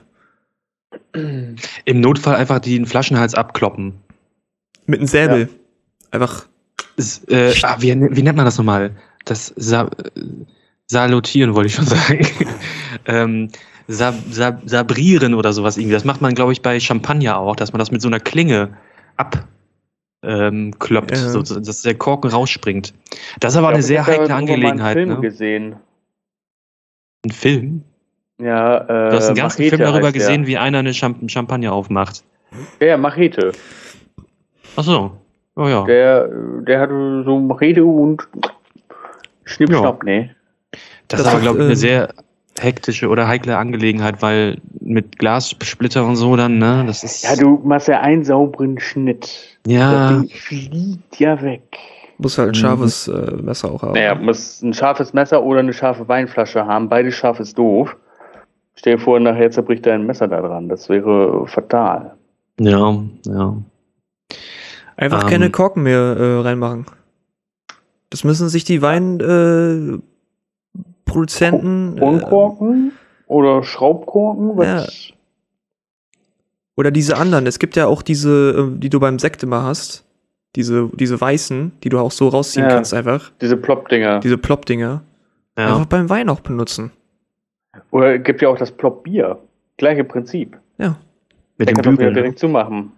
Im 1.15 2.01
Notfall 2.01 2.37
einfach 2.37 2.59
den 2.61 2.87
Flaschenhals 2.87 3.35
abkloppen. 3.35 3.95
Mit 4.87 5.01
einem 5.01 5.09
Säbel. 5.09 5.49
Einfach. 6.11 6.47
Es, 6.97 7.25
äh, 7.29 7.55
ah, 7.63 7.77
wie, 7.81 7.95
wie 7.95 8.23
nennt 8.23 8.37
man 8.37 8.45
das 8.45 8.59
nochmal? 8.59 8.95
Das 9.25 9.53
Sa 9.57 9.89
Salutieren 10.87 11.55
wollte 11.55 11.69
ich 11.69 11.75
schon 11.75 11.87
sagen. 11.87 12.27
ähm, 13.07 13.49
Sa 13.89 14.15
Sa 14.31 14.59
Sabrieren 14.65 15.35
oder 15.35 15.53
sowas 15.53 15.77
irgendwie. 15.77 15.95
Das 15.95 16.05
macht 16.05 16.21
man, 16.21 16.35
glaube 16.35 16.53
ich, 16.53 16.63
bei 16.63 16.79
Champagner 16.81 17.39
auch, 17.39 17.57
dass 17.57 17.73
man 17.73 17.79
das 17.79 17.91
mit 17.91 18.01
so 18.03 18.09
einer 18.09 18.21
Klinge 18.21 18.77
abkloppt, 19.17 19.47
ähm, 20.25 20.75
kloppt, 20.79 21.17
so, 21.17 21.43
dass 21.43 21.83
der 21.83 21.95
Korken 21.95 22.31
rausspringt. 22.31 22.95
Das 23.41 23.53
ist 23.55 23.59
aber 23.59 23.69
eine 23.71 23.81
Ich 23.81 23.87
sehr 23.87 24.03
glaub, 24.05 24.15
ich 24.15 24.21
heikle 24.21 24.35
hab 24.35 24.47
da 24.47 24.53
irgendwo 24.53 24.57
mal 24.69 24.71
Angelegenheit. 24.71 24.97
einen 24.97 25.07
Film 25.07 25.21
Ne? 25.21 25.21
gesehen. 25.29 25.77
Ein 27.25 27.31
Film? 27.31 27.85
Ja, 28.41 28.79
äh, 28.79 29.11
Du 29.11 29.17
hast 29.17 29.27
einen 29.29 29.37
ganzen 29.37 29.61
Machete 29.63 29.77
Film 29.77 29.81
darüber 29.89 30.07
heißt 30.07 30.17
der. 30.17 30.23
gesehen, 30.27 30.47
wie 30.47 30.59
einer 30.59 30.79
eine 30.79 30.93
Champ 30.93 31.31
Champagner 31.31 31.73
aufmacht. 31.73 32.25
Ja, 32.81 32.97
Machete. 32.97 33.53
Ach 34.77 34.83
so. 34.83 35.13
Oh 35.55 35.69
ja. 35.69 35.85
Der, 35.85 36.29
der 36.67 36.81
hatte 36.81 37.23
so 37.25 37.39
Machete 37.39 37.85
und 37.85 38.27
Schnipp, 39.45 39.71
Ja. 39.71 39.79
Schnapp, 39.79 40.03
nee. 40.05 40.31
Das, 41.09 41.19
Das 41.19 41.21
ist 41.21 41.27
aber, 41.27 41.41
glaube 41.41 41.59
ich, 41.59 41.63
eine 41.65 41.73
ähm, 41.73 41.77
sehr 41.77 42.15
hektische 42.61 43.09
oder 43.09 43.27
heikle 43.29 43.57
Angelegenheit, 43.57 44.21
weil 44.23 44.59
mit 44.81 45.19
Glassplitter 45.19 46.05
und 46.05 46.17
so 46.17 46.37
dann, 46.37 46.59
ne, 46.59 46.85
das 46.87 47.03
ist. 47.05 47.25
Ja, 47.25 47.37
du 47.37 47.61
machst 47.65 47.89
ja 47.89 48.01
einen 48.01 48.25
sauberen 48.25 48.79
Schnitt. 48.79 49.59
Das 49.65 49.73
Ja, 49.73 50.09
Ding 50.21 50.29
fliegt 50.29 51.19
ja 51.19 51.41
weg. 51.43 51.63
Muss 52.19 52.37
halt 52.39 52.51
ein 52.51 52.53
Mhm. 52.53 52.55
scharfes 52.57 53.09
äh, 53.09 53.37
Messer 53.43 53.71
auch 53.73 53.83
haben. 53.83 53.93
Naja, 53.93 54.15
muss 54.15 54.61
ein 54.63 54.75
scharfes 54.75 55.13
Messer 55.13 55.43
oder 55.43 55.61
eine 55.61 55.73
scharfe 55.73 56.07
Weinflasche 56.09 56.67
haben. 56.67 56.89
Beides 56.89 57.15
scharf 57.15 57.41
ist 57.41 57.57
doof. 57.59 57.97
Stell 58.75 58.97
dir 58.97 59.03
vor, 59.03 59.19
nachher 59.21 59.51
zerbricht 59.51 59.85
dein 59.87 60.07
Messer 60.07 60.29
da 60.29 60.41
dran. 60.41 60.69
Das 60.69 60.89
wäre 60.89 61.47
fatal. 61.47 62.15
ja, 62.61 62.97
ja. 63.27 63.57
Einfach 64.97 65.25
Ähm. 65.25 65.29
keine 65.31 65.51
Korken 65.51 65.83
mehr 65.85 65.99
äh, 66.19 66.41
reinmachen. 66.43 66.87
Das 68.11 68.25
müssen 68.25 68.49
sich 68.51 68.65
die 68.65 68.83
Weinproduzenten. 68.83 69.99
Äh, 69.99 70.12
Produzenten, 71.13 71.97
äh, 71.97 72.01
Kronkorken 72.01 72.93
oder 73.27 73.63
Schraubkorken? 73.63 74.57
Was? 74.57 75.13
oder 76.77 76.91
diese 76.91 77.17
anderen. 77.19 77.47
Es 77.47 77.59
gibt 77.59 77.77
ja 77.77 77.87
auch 77.87 78.03
diese, 78.03 78.71
äh, 78.75 78.79
die 78.79 78.89
du 78.91 78.99
beim 78.99 79.19
Sekt 79.19 79.43
immer 79.43 79.63
hast. 79.63 80.05
Diese, 80.57 80.91
diese 80.95 81.21
weißen, 81.21 81.73
die 81.83 81.89
du 81.89 81.99
auch 81.99 82.11
so 82.11 82.29
rausziehen 82.29 82.65
Ja. 82.67 82.75
kannst, 82.75 82.93
einfach. 82.95 83.31
Diese 83.41 83.57
Plop-Dinger. 83.57 84.21
Diese 84.21 84.37
Plop-Dinger. 84.39 85.03
ja. 85.59 85.67
Einfach 85.67 85.87
beim 85.87 86.09
Wein 86.11 86.29
auch 86.29 86.41
benutzen. 86.41 86.91
Oder 87.91 88.19
gibt 88.19 88.43
ja 88.43 88.49
auch 88.49 88.57
das 88.59 88.71
Plop-Bier. 88.73 89.39
Gleiche 89.77 90.05
Prinzip. 90.05 90.59
Ja. 90.79 90.97
Mit 91.59 91.69
Der 91.69 91.75
dem 91.75 91.83
kann 91.83 91.95
Bügel. 91.97 92.09
Ne? 92.09 92.15
direkt 92.15 92.39
zumachen. 92.39 92.93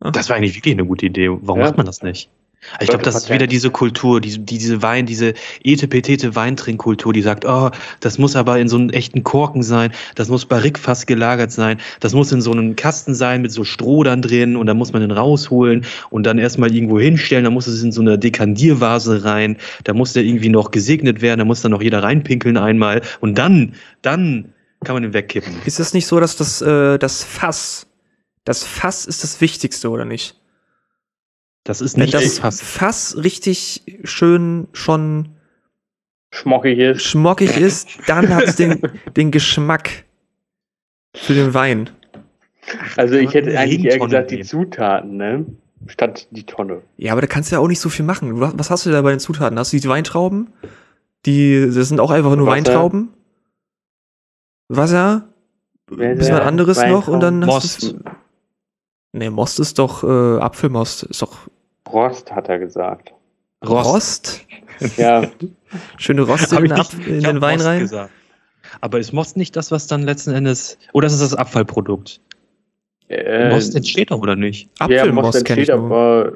Das 0.00 0.28
war 0.28 0.36
eigentlich 0.36 0.54
wirklich 0.56 0.74
eine 0.74 0.84
gute 0.84 1.06
Idee. 1.06 1.28
Warum 1.30 1.60
Ja. 1.60 1.66
macht 1.66 1.76
man 1.76 1.86
das 1.86 2.02
nicht? 2.02 2.28
Ich 2.74 2.80
Leute, 2.80 2.90
glaube, 2.90 3.04
das 3.04 3.14
ist 3.16 3.30
wieder 3.30 3.46
diese 3.46 3.70
Kultur, 3.70 4.20
diese, 4.20 4.38
diese 4.40 4.82
Wein, 4.82 5.06
diese 5.06 5.34
etepetete 5.62 6.34
Weintrinkkultur, 6.34 7.12
die 7.12 7.22
sagt, 7.22 7.44
oh, 7.44 7.70
das 8.00 8.18
muss 8.18 8.36
aber 8.36 8.58
in 8.58 8.68
so 8.68 8.76
einem 8.76 8.90
echten 8.90 9.22
Korken 9.22 9.62
sein, 9.62 9.92
das 10.14 10.28
muss 10.28 10.46
barrikfass 10.46 11.06
gelagert 11.06 11.52
sein, 11.52 11.78
das 12.00 12.14
muss 12.14 12.32
in 12.32 12.40
so 12.40 12.52
einem 12.52 12.74
Kasten 12.76 13.14
sein 13.14 13.42
mit 13.42 13.52
so 13.52 13.64
Stroh 13.64 14.02
dann 14.02 14.22
drin 14.22 14.56
und 14.56 14.66
dann 14.66 14.76
muss 14.76 14.92
man 14.92 15.02
den 15.02 15.10
rausholen 15.10 15.84
und 16.10 16.24
dann 16.24 16.38
erstmal 16.38 16.74
irgendwo 16.74 16.98
hinstellen, 16.98 17.44
dann 17.44 17.54
muss 17.54 17.66
es 17.66 17.82
in 17.82 17.92
so 17.92 18.00
eine 18.00 18.18
Dekandiervase 18.18 19.24
rein, 19.24 19.56
da 19.84 19.92
muss 19.92 20.12
der 20.14 20.24
irgendwie 20.24 20.48
noch 20.48 20.70
gesegnet 20.70 21.20
werden, 21.20 21.38
da 21.40 21.44
muss 21.44 21.62
dann 21.62 21.72
noch 21.72 21.82
jeder 21.82 22.02
reinpinkeln 22.02 22.56
einmal 22.56 23.02
und 23.20 23.38
dann, 23.38 23.74
dann 24.02 24.52
kann 24.84 24.94
man 24.94 25.02
den 25.02 25.14
wegkippen. 25.14 25.54
Ist 25.64 25.80
es 25.80 25.94
nicht 25.94 26.06
so, 26.06 26.20
dass 26.20 26.36
das, 26.36 26.60
äh, 26.62 26.98
das 26.98 27.24
Fass, 27.24 27.86
das 28.44 28.64
Fass 28.64 29.06
ist 29.06 29.22
das 29.22 29.40
Wichtigste, 29.40 29.90
oder 29.90 30.04
nicht? 30.04 30.36
Das 31.64 31.80
ist 31.80 31.96
nicht 31.96 32.12
das 32.12 32.24
das 32.24 32.38
Fass. 32.38 32.60
Fass 32.60 33.16
richtig 33.16 33.82
schön 34.04 34.68
schon 34.72 35.30
Schmockig 36.30 36.78
ist. 36.78 37.02
schmockig 37.02 37.56
ist, 37.56 37.88
dann 38.06 38.34
hat 38.34 38.44
es 38.44 38.56
den, 38.56 38.82
den 39.16 39.30
Geschmack 39.30 40.04
für 41.14 41.32
den 41.32 41.54
Wein. 41.54 41.90
Also 42.96 43.14
ich 43.14 43.34
hätte 43.34 43.58
eigentlich 43.58 43.84
eher 43.84 43.98
gesagt 43.98 44.30
die. 44.30 44.42
Zutaten, 44.42 45.16
ne? 45.16 45.46
Statt 45.86 46.26
die 46.30 46.44
Tonne. 46.44 46.82
Ja, 46.96 47.12
aber 47.12 47.20
da 47.20 47.26
kannst 47.26 47.50
du 47.50 47.56
ja 47.56 47.60
auch 47.60 47.68
nicht 47.68 47.80
so 47.80 47.88
viel 47.88 48.04
machen. 48.04 48.40
Was, 48.40 48.70
hast 48.70 48.86
du 48.86 48.90
da 48.90 49.02
bei 49.02 49.10
den 49.10 49.20
Zutaten? 49.20 49.58
Hast 49.58 49.72
du 49.72 49.78
die 49.78 49.88
Weintrauben? 49.88 50.52
Die, 51.26 51.70
das 51.72 51.88
sind 51.88 52.00
auch 52.00 52.10
einfach 52.10 52.34
nur 52.36 52.46
Wasser. 52.46 52.56
Weintrauben. 52.56 53.10
Wasser, 54.68 55.28
ein 55.90 56.16
bisschen 56.16 56.34
was 56.34 56.40
anderes 56.40 56.82
noch 56.84 57.06
und 57.08 57.20
dann 57.20 57.46
hast 57.46 57.52
Most. 57.52 57.82
du. 57.82 58.00
Nee, 59.12 59.30
Most 59.30 59.60
ist 59.60 59.78
doch 59.78 60.02
äh, 60.02 60.40
Apfelmost. 60.40 61.04
Ist 61.04 61.22
doch 61.22 61.48
Rost, 61.94 62.32
hat 62.34 62.48
er 62.48 62.58
gesagt. 62.58 63.12
Rost. 63.64 64.44
Ja, 64.96 65.22
Schöne 65.98 66.22
Rost 66.22 66.52
in, 66.52 66.64
ich 66.64 66.70
den, 66.70 66.78
nicht- 66.78 67.06
in 67.06 67.18
ich 67.18 67.24
den 67.24 67.40
Wein 67.40 67.56
Most 67.58 67.66
rein. 67.66 67.80
gesagt. 67.80 68.10
Aber 68.80 68.98
ist 68.98 69.12
Most 69.12 69.36
nicht 69.36 69.54
das, 69.56 69.70
was 69.70 69.86
dann 69.86 70.02
letzten 70.02 70.32
Endes. 70.32 70.76
Oder 70.92 71.06
ist 71.06 71.14
es 71.14 71.20
das 71.20 71.34
Abfallprodukt? 71.34 72.20
äh, 73.08 73.50
Most 73.50 73.74
entsteht 73.76 74.10
doch, 74.10 74.18
oder 74.20 74.36
nicht? 74.36 74.68
ja, 74.80 74.86
Most 74.88 74.98
Apfelmost 75.00 75.44
kenne 75.44 75.62
ich 75.62 75.68
entsteht, 75.68 75.76
nur. 75.76 75.84
aber 75.96 76.32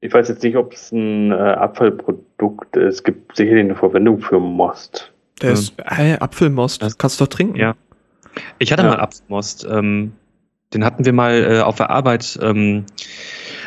ich 0.00 0.12
weiß 0.12 0.28
jetzt 0.28 0.42
nicht, 0.42 0.56
ob 0.56 0.72
es 0.74 0.92
ein 0.92 1.32
äh, 1.32 1.34
Abfallprodukt 1.34 2.76
ist. 2.76 2.94
Es 2.96 3.02
gibt 3.04 3.34
sicherlich 3.36 3.64
eine 3.64 3.76
Verwendung 3.76 4.20
für 4.20 4.38
Most. 4.38 5.12
Der 5.40 5.52
ist 5.52 5.74
äh, 5.78 6.16
Apfelmost. 6.18 6.82
Das- 6.82 6.98
kannst 6.98 7.20
du 7.20 7.24
doch 7.24 7.30
trinken. 7.30 7.56
Ja. 7.56 7.74
Ich 8.58 8.72
hatte 8.72 8.82
Ja. 8.82 8.90
mal 8.90 9.00
Apfelmost. 9.00 9.66
Ähm, 9.70 10.12
den 10.74 10.84
hatten 10.84 11.04
wir 11.04 11.12
mal 11.12 11.32
äh, 11.44 11.60
auf 11.60 11.76
der 11.76 11.90
Arbeit. 11.90 12.38
Ähm, 12.42 12.84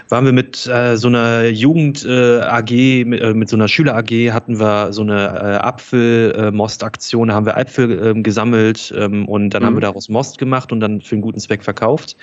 waren 0.10 0.26
wir 0.26 0.32
mit 0.34 0.68
äh, 0.68 0.96
so 0.98 1.08
einer 1.08 1.46
Jugend 1.48 2.06
äh, 2.06 2.40
AG, 2.42 3.06
mit, 3.06 3.22
äh, 3.22 3.34
mit 3.34 3.50
so 3.50 3.56
einer 3.56 3.68
Schüler 3.68 3.96
AG, 3.96 4.32
hatten 4.32 4.60
wir 4.60 4.94
so 4.94 5.02
eine 5.02 5.16
äh, 5.28 5.58
Apfelmost-Aktion. 5.58 7.28
Da 7.30 7.34
haben 7.34 7.46
wir 7.46 7.58
Äpfel 7.58 7.92
ähm, 8.04 8.24
gesammelt 8.24 8.94
ähm, 8.98 9.28
und 9.28 9.50
dann 9.52 9.64
Mhm. 9.64 9.66
haben 9.68 9.76
wir 9.76 9.82
daraus 9.82 10.10
Most 10.10 10.38
gemacht 10.38 10.72
und 10.72 10.80
dann 10.80 11.02
für 11.02 11.16
einen 11.16 11.22
guten 11.22 11.40
Zweck 11.40 11.64
verkauft. 11.64 12.16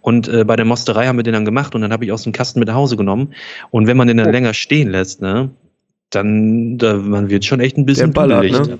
Und 0.00 0.28
äh, 0.28 0.44
bei 0.44 0.54
der 0.56 0.64
Mosterei 0.64 1.06
haben 1.06 1.16
wir 1.16 1.24
den 1.24 1.32
dann 1.32 1.44
gemacht 1.44 1.74
und 1.74 1.80
dann 1.80 1.92
habe 1.92 2.04
ich 2.04 2.12
aus 2.12 2.22
dem 2.22 2.32
Kasten 2.32 2.60
mit 2.60 2.68
nach 2.68 2.74
Hause 2.76 2.96
genommen. 2.96 3.34
Und 3.70 3.86
wenn 3.88 3.96
man 3.96 4.06
den 4.08 4.18
dann 4.18 4.28
Oh. 4.28 4.30
länger 4.32 4.54
stehen 4.54 4.90
lässt, 4.90 5.20
ne, 5.20 5.50
dann 6.10 6.78
da, 6.78 6.94
man 6.94 7.28
wird 7.28 7.44
schon 7.44 7.58
echt 7.60 7.76
ein 7.76 7.86
bisschen 7.86 8.12
ballert, 8.12 8.50
ne? 8.50 8.78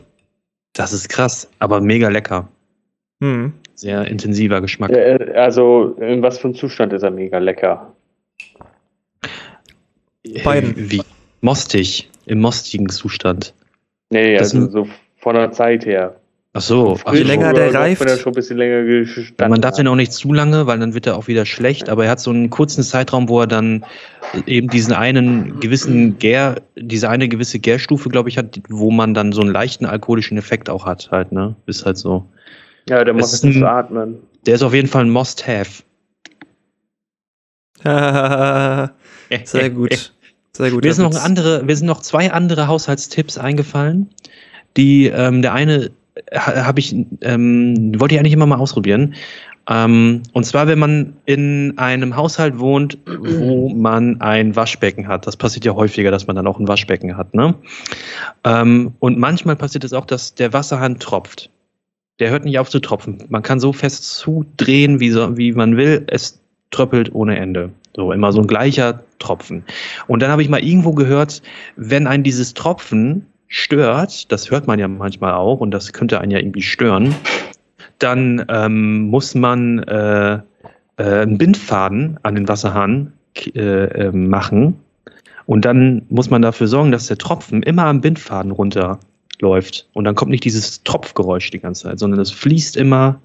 Das 0.75 0.93
ist 0.93 1.09
krass, 1.09 1.49
aber 1.59 1.81
mega 1.81 2.09
lecker. 2.09 2.49
Hm. 3.21 3.55
Sehr 3.75 4.07
intensiver 4.07 4.61
Geschmack. 4.61 4.91
Äh, 4.91 5.33
also, 5.35 5.97
in 6.01 6.23
was 6.23 6.39
für 6.39 6.49
einem 6.49 6.55
Zustand 6.55 6.93
ist 6.93 7.03
er 7.03 7.11
mega 7.11 7.39
lecker? 7.39 7.93
Beiden. 10.45 10.77
Äh, 10.77 10.91
Wie 10.91 11.03
mostig, 11.41 12.09
im 12.27 12.41
mostigen 12.41 12.89
Zustand. 12.89 13.55
Nee, 14.11 14.37
Das 14.37 14.55
also 14.55 14.71
so 14.71 14.89
von 15.19 15.35
der 15.35 15.53
Zeit 15.53 15.85
her. 15.87 16.17
Ach 16.53 16.63
so, 16.63 16.97
ach 17.05 17.13
Je 17.13 17.23
länger 17.23 17.53
der 17.53 17.75
reift- 17.75 18.19
schon 18.21 18.33
ein 18.33 18.35
bisschen 18.35 18.57
länger 18.57 18.83
gestanden 18.85 19.35
Man 19.51 19.61
darf 19.61 19.73
hat. 19.73 19.79
den 19.81 19.89
auch 19.89 19.95
nicht 19.95 20.13
zu 20.15 20.33
lange, 20.33 20.67
weil 20.67 20.79
dann 20.79 20.95
wird 20.95 21.07
er 21.07 21.19
auch 21.19 21.27
wieder 21.29 21.45
schlecht. 21.45 21.91
Aber 21.91 22.07
er 22.07 22.13
hat 22.13 22.21
so 22.21 22.31
einen 22.31 22.49
kurzen 22.49 22.83
Zeitraum, 22.83 23.29
wo 23.29 23.41
er 23.41 23.47
dann 23.47 23.85
eben 24.47 24.69
diesen 24.69 24.95
einen 24.95 25.61
gewissen 25.61 26.19
Gär, 26.19 26.63
diese 26.77 27.11
eine 27.11 27.29
gewisse 27.29 27.59
Gärstufe, 27.59 28.09
glaube 28.09 28.31
ich, 28.31 28.39
hat, 28.39 28.59
wo 28.71 28.91
man 28.91 29.13
dann 29.13 29.33
so 29.33 29.43
einen 29.43 29.51
leichten 29.51 29.85
alkoholischen 29.85 30.39
Effekt 30.39 30.71
auch 30.71 30.87
hat, 30.87 31.11
halt, 31.11 31.31
ne? 31.31 31.55
Ist 31.67 31.85
halt 31.85 31.99
so. 31.99 32.25
Ja, 32.89 33.05
der 33.05 33.15
es 33.17 33.43
ein- 33.45 33.53
zu 33.53 33.67
atmen. 33.69 34.17
Der 34.47 34.55
ist 34.55 34.63
auf 34.63 34.73
jeden 34.73 34.89
Fall 34.89 35.05
ein 35.05 35.11
Must-Have. 35.11 35.83
Sehr 39.45 39.71
gut. 39.71 40.13
Sehr 40.57 40.71
gut. 40.71 40.85
Mir 40.85 40.95
sind 40.95 41.05
noch 41.05 41.13
Witz. 41.13 41.25
andere, 41.25 41.63
mir 41.65 41.77
sind 41.77 41.87
noch 41.87 42.01
zwei 42.01 42.33
andere 42.33 42.67
Haushaltstipps 42.67 43.37
eingefallen. 43.37 44.09
Die, 44.77 45.07
ähm, 45.07 45.43
der 45.43 45.53
eine 45.53 45.91
ha, 46.35 46.65
habe 46.65 46.81
ich, 46.81 46.95
ähm, 47.21 47.93
wollte 48.01 48.15
ich 48.15 48.19
eigentlich 48.19 48.33
immer 48.33 48.47
mal 48.47 48.59
ausprobieren. 48.59 49.15
Ähm, 49.69 50.23
und 50.33 50.45
zwar, 50.45 50.67
wenn 50.67 50.79
man 50.79 51.17
in 51.25 51.77
einem 51.77 52.17
Haushalt 52.17 52.59
wohnt, 52.59 52.99
wo 53.07 53.69
man 53.69 54.21
ein 54.21 54.55
Waschbecken 54.55 55.09
hat. 55.09 55.27
Das 55.27 55.37
passiert 55.37 55.65
ja 55.65 55.75
häufiger, 55.75 56.11
dass 56.11 56.27
man 56.27 56.37
dann 56.37 56.47
auch 56.47 56.59
ein 56.59 56.69
Waschbecken 56.69 57.17
hat. 57.17 57.35
Ne? 57.35 57.55
Ähm, 58.45 58.95
und 59.01 59.19
manchmal 59.19 59.57
passiert 59.57 59.85
es 59.85 59.93
auch, 59.93 60.07
dass 60.07 60.35
der 60.35 60.53
Wasserhahn 60.53 60.99
tropft. 60.99 61.51
Der 62.19 62.31
hört 62.31 62.45
nicht 62.45 62.59
auf 62.59 62.71
zu 62.71 62.81
tropfen. 62.81 63.25
Man 63.29 63.43
kann 63.43 63.61
so 63.61 63.73
fest 63.73 64.05
zudrehen, 64.15 65.01
wie, 65.01 65.11
so, 65.11 65.37
wie 65.37 65.53
man 65.53 65.77
will. 65.77 66.05
Es 66.07 66.41
tröppelt 66.71 67.15
ohne 67.15 67.37
Ende. 67.37 67.73
So 67.97 68.13
immer 68.13 68.31
so 68.31 68.43
ein 68.43 68.47
gleicher 68.47 69.01
Tropfen. 69.19 69.65
Und 70.07 70.21
dann 70.21 70.31
habe 70.31 70.43
ich 70.43 70.51
mal 70.51 70.63
irgendwo 70.63 70.93
gehört, 70.93 71.41
wenn 71.77 72.07
ein 72.07 72.23
dieses 72.23 72.53
Tropfen 72.53 73.27
stört, 73.49 74.31
das 74.31 74.51
hört 74.51 74.67
man 74.67 74.79
ja 74.79 74.87
manchmal 74.87 75.33
auch 75.33 75.61
und 75.61 75.71
das 75.71 75.95
könnte 75.95 76.21
einen 76.21 76.31
ja 76.31 76.39
irgendwie 76.39 76.61
stören, 76.61 77.15
dann 77.99 78.45
ähm, 78.51 79.09
muss 79.09 79.35
man 79.35 79.79
äh, 79.85 80.35
äh, 80.35 80.41
einen 80.99 81.39
Bindfaden 81.39 82.19
an 82.23 82.35
den 82.35 82.47
Wasserhahn 82.49 83.15
äh, 83.55 83.61
äh, 83.61 84.13
machen 84.13 84.79
und 85.47 85.65
dann 85.65 86.03
muss 86.11 86.29
man 86.29 86.43
dafür 86.43 86.67
sorgen, 86.67 86.93
dass 86.93 87.07
der 87.07 87.17
Tropfen 87.17 87.63
immer 87.63 87.87
am 87.87 88.03
Bindfaden 88.03 88.51
runterläuft 88.51 89.89
und 89.95 90.05
dann 90.05 90.15
kommt 90.15 90.33
nicht 90.33 90.45
dieses 90.45 90.83
Tropfgeräusch 90.83 91.51
die 91.51 91.61
ganze 91.61 91.85
Zeit, 91.85 91.99
sondern 91.99 92.21
es 92.21 92.31
fließt 92.31 92.77
immer 92.77 93.21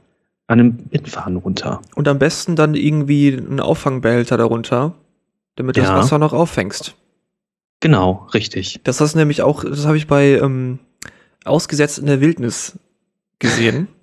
an 0.51 0.57
dem 0.57 0.75
Bindfaden 0.77 1.37
runter. 1.37 1.81
Und 1.95 2.07
am 2.07 2.19
besten 2.19 2.55
dann 2.55 2.75
irgendwie 2.75 3.35
einen 3.35 3.59
Auffangbehälter 3.59 4.37
darunter, 4.37 4.93
damit 5.55 5.77
du 5.77 5.81
Ja. 5.81 5.87
das 5.87 5.95
Wasser 6.05 6.17
noch 6.19 6.33
auffängst. 6.33 6.95
Genau, 7.79 8.27
richtig. 8.33 8.79
Das 8.83 9.01
hast 9.01 9.13
du 9.15 9.19
nämlich 9.19 9.41
auch, 9.41 9.63
das 9.63 9.85
habe 9.85 9.97
ich 9.97 10.07
bei 10.07 10.37
ähm, 10.39 10.79
Ausgesetzt 11.45 11.97
in 11.97 12.05
der 12.05 12.21
Wildnis 12.21 12.77
gesehen. 13.39 13.87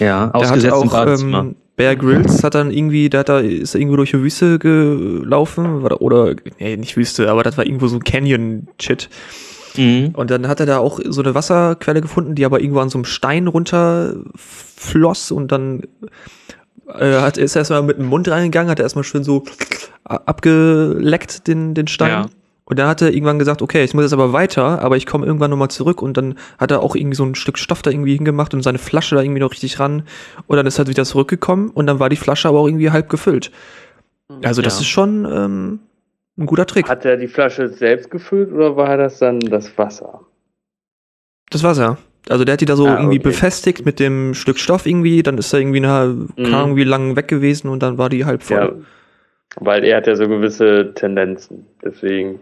Ja, 0.00 0.26
Da 0.26 0.32
hat 0.32 0.34
ausgesetzt 0.46 0.74
im 0.82 0.88
auch 0.88 0.92
Badezimmer. 0.92 1.38
ähm, 1.40 1.54
Bear 1.76 1.94
Grylls 1.94 2.42
hat 2.42 2.56
dann 2.56 2.72
irgendwie, 2.72 3.08
da 3.08 3.20
hat 3.20 3.28
er, 3.28 3.40
ist 3.44 3.74
er 3.74 3.80
irgendwo 3.80 3.96
durch 3.96 4.10
die 4.10 4.20
Wüste 4.20 4.58
gelaufen 4.58 5.82
oder, 5.84 6.00
oder 6.02 6.34
nee, 6.58 6.76
nicht 6.76 6.96
Wüste, 6.96 7.30
aber 7.30 7.44
das 7.44 7.56
war 7.56 7.64
irgendwo 7.64 7.86
so 7.86 7.94
ein 7.96 8.02
Canyon-Shit. 8.02 9.08
Mhm. 9.76 10.10
Und 10.14 10.30
dann 10.30 10.48
hat 10.48 10.60
er 10.60 10.66
da 10.66 10.78
auch 10.78 11.00
so 11.04 11.22
eine 11.22 11.34
Wasserquelle 11.34 12.00
gefunden, 12.00 12.34
die 12.34 12.44
aber 12.44 12.60
irgendwo 12.60 12.80
an 12.80 12.88
so 12.90 12.98
einem 12.98 13.04
Stein 13.04 13.46
runterfloss 13.46 15.30
und 15.30 15.52
dann 15.52 15.82
äh, 16.88 17.20
hat, 17.20 17.38
ist 17.38 17.56
er 17.56 17.60
erstmal 17.60 17.82
mit 17.82 17.98
dem 17.98 18.06
Mund 18.06 18.28
reingegangen, 18.28 18.70
hat 18.70 18.78
er 18.78 18.84
erstmal 18.84 19.04
schön 19.04 19.24
so 19.24 19.44
abgeleckt 20.04 21.46
den, 21.46 21.74
den 21.74 21.86
Stein. 21.86 22.10
Ja. 22.10 22.26
Und 22.66 22.78
dann 22.78 22.88
hat 22.88 23.02
er 23.02 23.12
irgendwann 23.12 23.38
gesagt, 23.38 23.60
okay, 23.60 23.84
ich 23.84 23.92
muss 23.92 24.04
jetzt 24.04 24.14
aber 24.14 24.32
weiter, 24.32 24.80
aber 24.80 24.96
ich 24.96 25.04
komme 25.04 25.26
irgendwann 25.26 25.50
nochmal 25.50 25.68
zurück 25.68 26.00
und 26.00 26.16
dann 26.16 26.36
hat 26.58 26.70
er 26.70 26.80
auch 26.80 26.96
irgendwie 26.96 27.16
so 27.16 27.24
ein 27.24 27.34
Stück 27.34 27.58
Stoff 27.58 27.82
da 27.82 27.90
irgendwie 27.90 28.14
hingemacht 28.14 28.54
und 28.54 28.62
seine 28.62 28.78
Flasche 28.78 29.16
da 29.16 29.22
irgendwie 29.22 29.40
noch 29.40 29.52
richtig 29.52 29.78
ran 29.78 30.04
und 30.46 30.56
dann 30.56 30.66
ist 30.66 30.78
er 30.78 30.86
wieder 30.86 31.04
zurückgekommen 31.04 31.68
und 31.68 31.86
dann 31.86 31.98
war 31.98 32.08
die 32.08 32.16
Flasche 32.16 32.48
aber 32.48 32.60
auch 32.60 32.66
irgendwie 32.66 32.90
halb 32.90 33.10
gefüllt. 33.10 33.50
Also 34.42 34.62
das 34.62 34.76
Ja. 34.76 34.80
ist 34.80 34.86
schon 34.86 35.26
ähm, 35.30 35.78
ein 36.36 36.46
guter 36.46 36.66
Trick. 36.66 36.88
Hat 36.88 37.04
er 37.04 37.16
die 37.16 37.28
Flasche 37.28 37.68
selbst 37.68 38.10
gefüllt 38.10 38.52
oder 38.52 38.76
war 38.76 38.96
das 38.96 39.18
dann 39.18 39.40
das 39.40 39.76
Wasser? 39.78 40.20
Das 41.50 41.62
war's 41.62 41.78
ja. 41.78 41.96
Also 42.28 42.44
der 42.44 42.54
hat 42.54 42.60
die 42.60 42.64
da 42.64 42.74
so 42.76 42.86
Ah, 42.86 42.96
irgendwie 42.96 43.18
okay. 43.18 43.28
befestigt 43.28 43.84
mit 43.84 44.00
dem 44.00 44.32
Stück 44.34 44.58
Stoff 44.58 44.86
irgendwie, 44.86 45.22
dann 45.22 45.36
ist 45.38 45.52
er 45.52 45.60
irgendwie 45.60 45.84
eine, 45.84 46.26
keine 46.36 46.56
Ahnung, 46.56 46.76
wie 46.76 46.84
lang 46.84 47.16
weg 47.16 47.28
gewesen 47.28 47.68
und 47.68 47.82
dann 47.82 47.98
war 47.98 48.08
die 48.08 48.24
halb 48.24 48.42
voll. 48.42 48.56
Ja. 48.56 48.72
Weil 49.56 49.84
er 49.84 49.98
hat 49.98 50.06
ja 50.06 50.16
so 50.16 50.26
gewisse 50.26 50.92
Tendenzen. 50.94 51.66
Deswegen. 51.84 52.40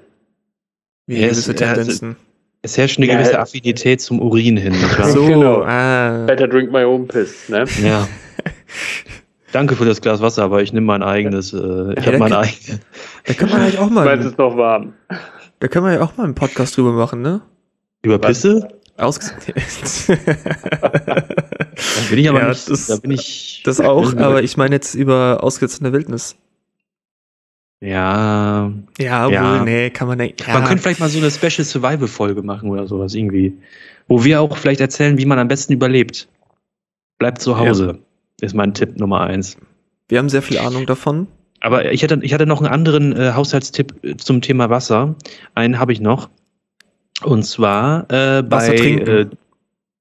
Wie 1.07 1.16
Ja, 1.20 1.26
gewisse 1.28 1.50
es- 1.50 1.57
Tendenzen. 1.59 2.16
Es 2.64 2.78
herrscht 2.78 2.98
eine 2.98 3.09
Ja, 3.09 3.16
gewisse 3.16 3.40
Affinität 3.40 4.00
zum 4.00 4.20
Urin 4.22 4.57
hin. 4.57 4.72
So, 5.02 5.26
Genau. 5.26 5.62
ah. 5.64 6.24
Better 6.26 6.46
drink 6.46 6.70
my 6.70 6.85
own 6.85 7.09
piss, 7.09 7.48
ne? 7.48 7.64
Ja. 7.83 8.07
Danke 9.52 9.76
für 9.76 9.84
das 9.84 10.00
Glas 10.00 10.20
Wasser, 10.22 10.42
aber 10.44 10.62
ich 10.62 10.72
nehme 10.72 10.86
mein 10.86 11.02
eigenes. 11.02 11.52
Äh, 11.52 11.56
ich 11.92 12.04
Ja, 12.04 12.06
habe 12.06 12.18
mein 12.18 12.32
eigenes. 12.32 12.80
Da 13.24 13.34
können 13.34 13.52
wir 13.52 13.58
eigentlich 13.58 13.78
auch 13.78 13.90
Weil 13.94 14.18
es 14.18 14.24
mal, 14.24 14.30
ist 14.30 14.38
noch 14.38 14.56
warm. 14.56 14.94
da 15.60 15.68
können 15.68 15.86
wir 15.86 15.92
ja 15.94 16.00
auch 16.02 16.16
mal 16.16 16.24
einen 16.24 16.34
Podcast 16.34 16.76
drüber 16.76 16.92
machen, 16.92 17.22
ne? 17.22 17.42
Über 18.02 18.18
Pisse? 18.18 18.68
Ausges 18.98 19.34
Da 20.06 20.14
bin 22.10 22.18
ich 22.18 22.28
aber 22.28 22.40
Ja, 22.40 22.48
nicht. 22.50 22.68
das- 22.70 22.86
da 22.88 22.96
bin 22.96 23.10
ich. 23.12 23.62
das 23.64 23.80
auch, 23.80 24.14
aber 24.16 24.42
ich 24.42 24.56
meine 24.56 24.74
jetzt 24.74 24.94
über 24.94 25.38
ausgesetzt 25.42 25.78
in 25.80 25.84
der 25.84 25.92
Wildnis. 25.92 26.36
Ja. 27.80 28.70
Ja, 28.98 29.28
Ja. 29.28 29.58
wohl, 29.58 29.64
nee, 29.64 29.90
kann 29.90 30.06
man 30.08 30.18
nicht. 30.18 30.46
Ja. 30.46 30.54
Man 30.54 30.64
könnte 30.64 30.82
vielleicht 30.82 31.00
mal 31.00 31.08
so 31.08 31.18
eine 31.18 31.30
Special 31.30 31.64
Survival-Folge 31.64 32.42
machen 32.42 32.70
oder 32.70 32.86
sowas 32.86 33.14
irgendwie. 33.14 33.58
Wo 34.08 34.22
wir 34.24 34.40
auch 34.40 34.56
vielleicht 34.56 34.80
erzählen, 34.80 35.18
wie 35.18 35.26
man 35.26 35.38
am 35.38 35.48
besten 35.48 35.72
überlebt. 35.72 36.28
Bleibt 37.18 37.40
zu 37.42 37.58
Hause. 37.58 37.98
Ist 38.42 38.55
mein 38.55 38.74
Tipp 38.74 38.98
Nummer 38.98 39.20
eins. 39.20 39.57
wir 40.09 40.18
haben 40.18 40.28
sehr 40.28 40.42
viel 40.42 40.59
Ahnung 40.59 40.85
davon. 40.85 41.28
Aber 41.61 41.92
ich 41.92 42.02
hatte, 42.02 42.18
ich 42.22 42.35
hatte 42.35 42.44
noch 42.44 42.61
einen 42.61 42.72
anderen 42.72 43.16
äh, 43.16 43.33
Haushaltstipp 43.35 43.94
äh, 44.02 44.16
zum 44.16 44.40
Thema 44.40 44.68
Wasser. 44.68 45.14
Einen 45.55 45.78
habe 45.78 45.92
ich 45.92 46.00
noch. 46.00 46.28
Und 47.22 47.44
zwar 47.44 48.11
äh, 48.11 48.42
bei 48.42 48.57
Wasser 48.57 48.74
trinken. 48.74 49.09
Äh, 49.09 49.26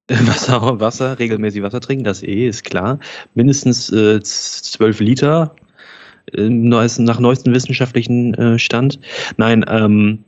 Wasser, 0.26 0.80
Wasser, 0.80 1.18
regelmäßig 1.20 1.62
Wasser 1.62 1.80
trinken, 1.80 2.02
das 2.02 2.24
eh 2.24 2.48
ist 2.48 2.64
klar. 2.64 2.98
Mindestens 3.34 3.92
äh, 3.92 4.20
12 4.20 4.98
Liter 4.98 5.54
äh, 6.34 6.48
neuesten, 6.48 7.04
nach 7.04 7.20
neuestem 7.20 7.54
wissenschaftlichen 7.54 8.34
äh, 8.34 8.58
Stand. 8.58 8.98
Nein, 9.36 9.64
ähm, 9.68 10.24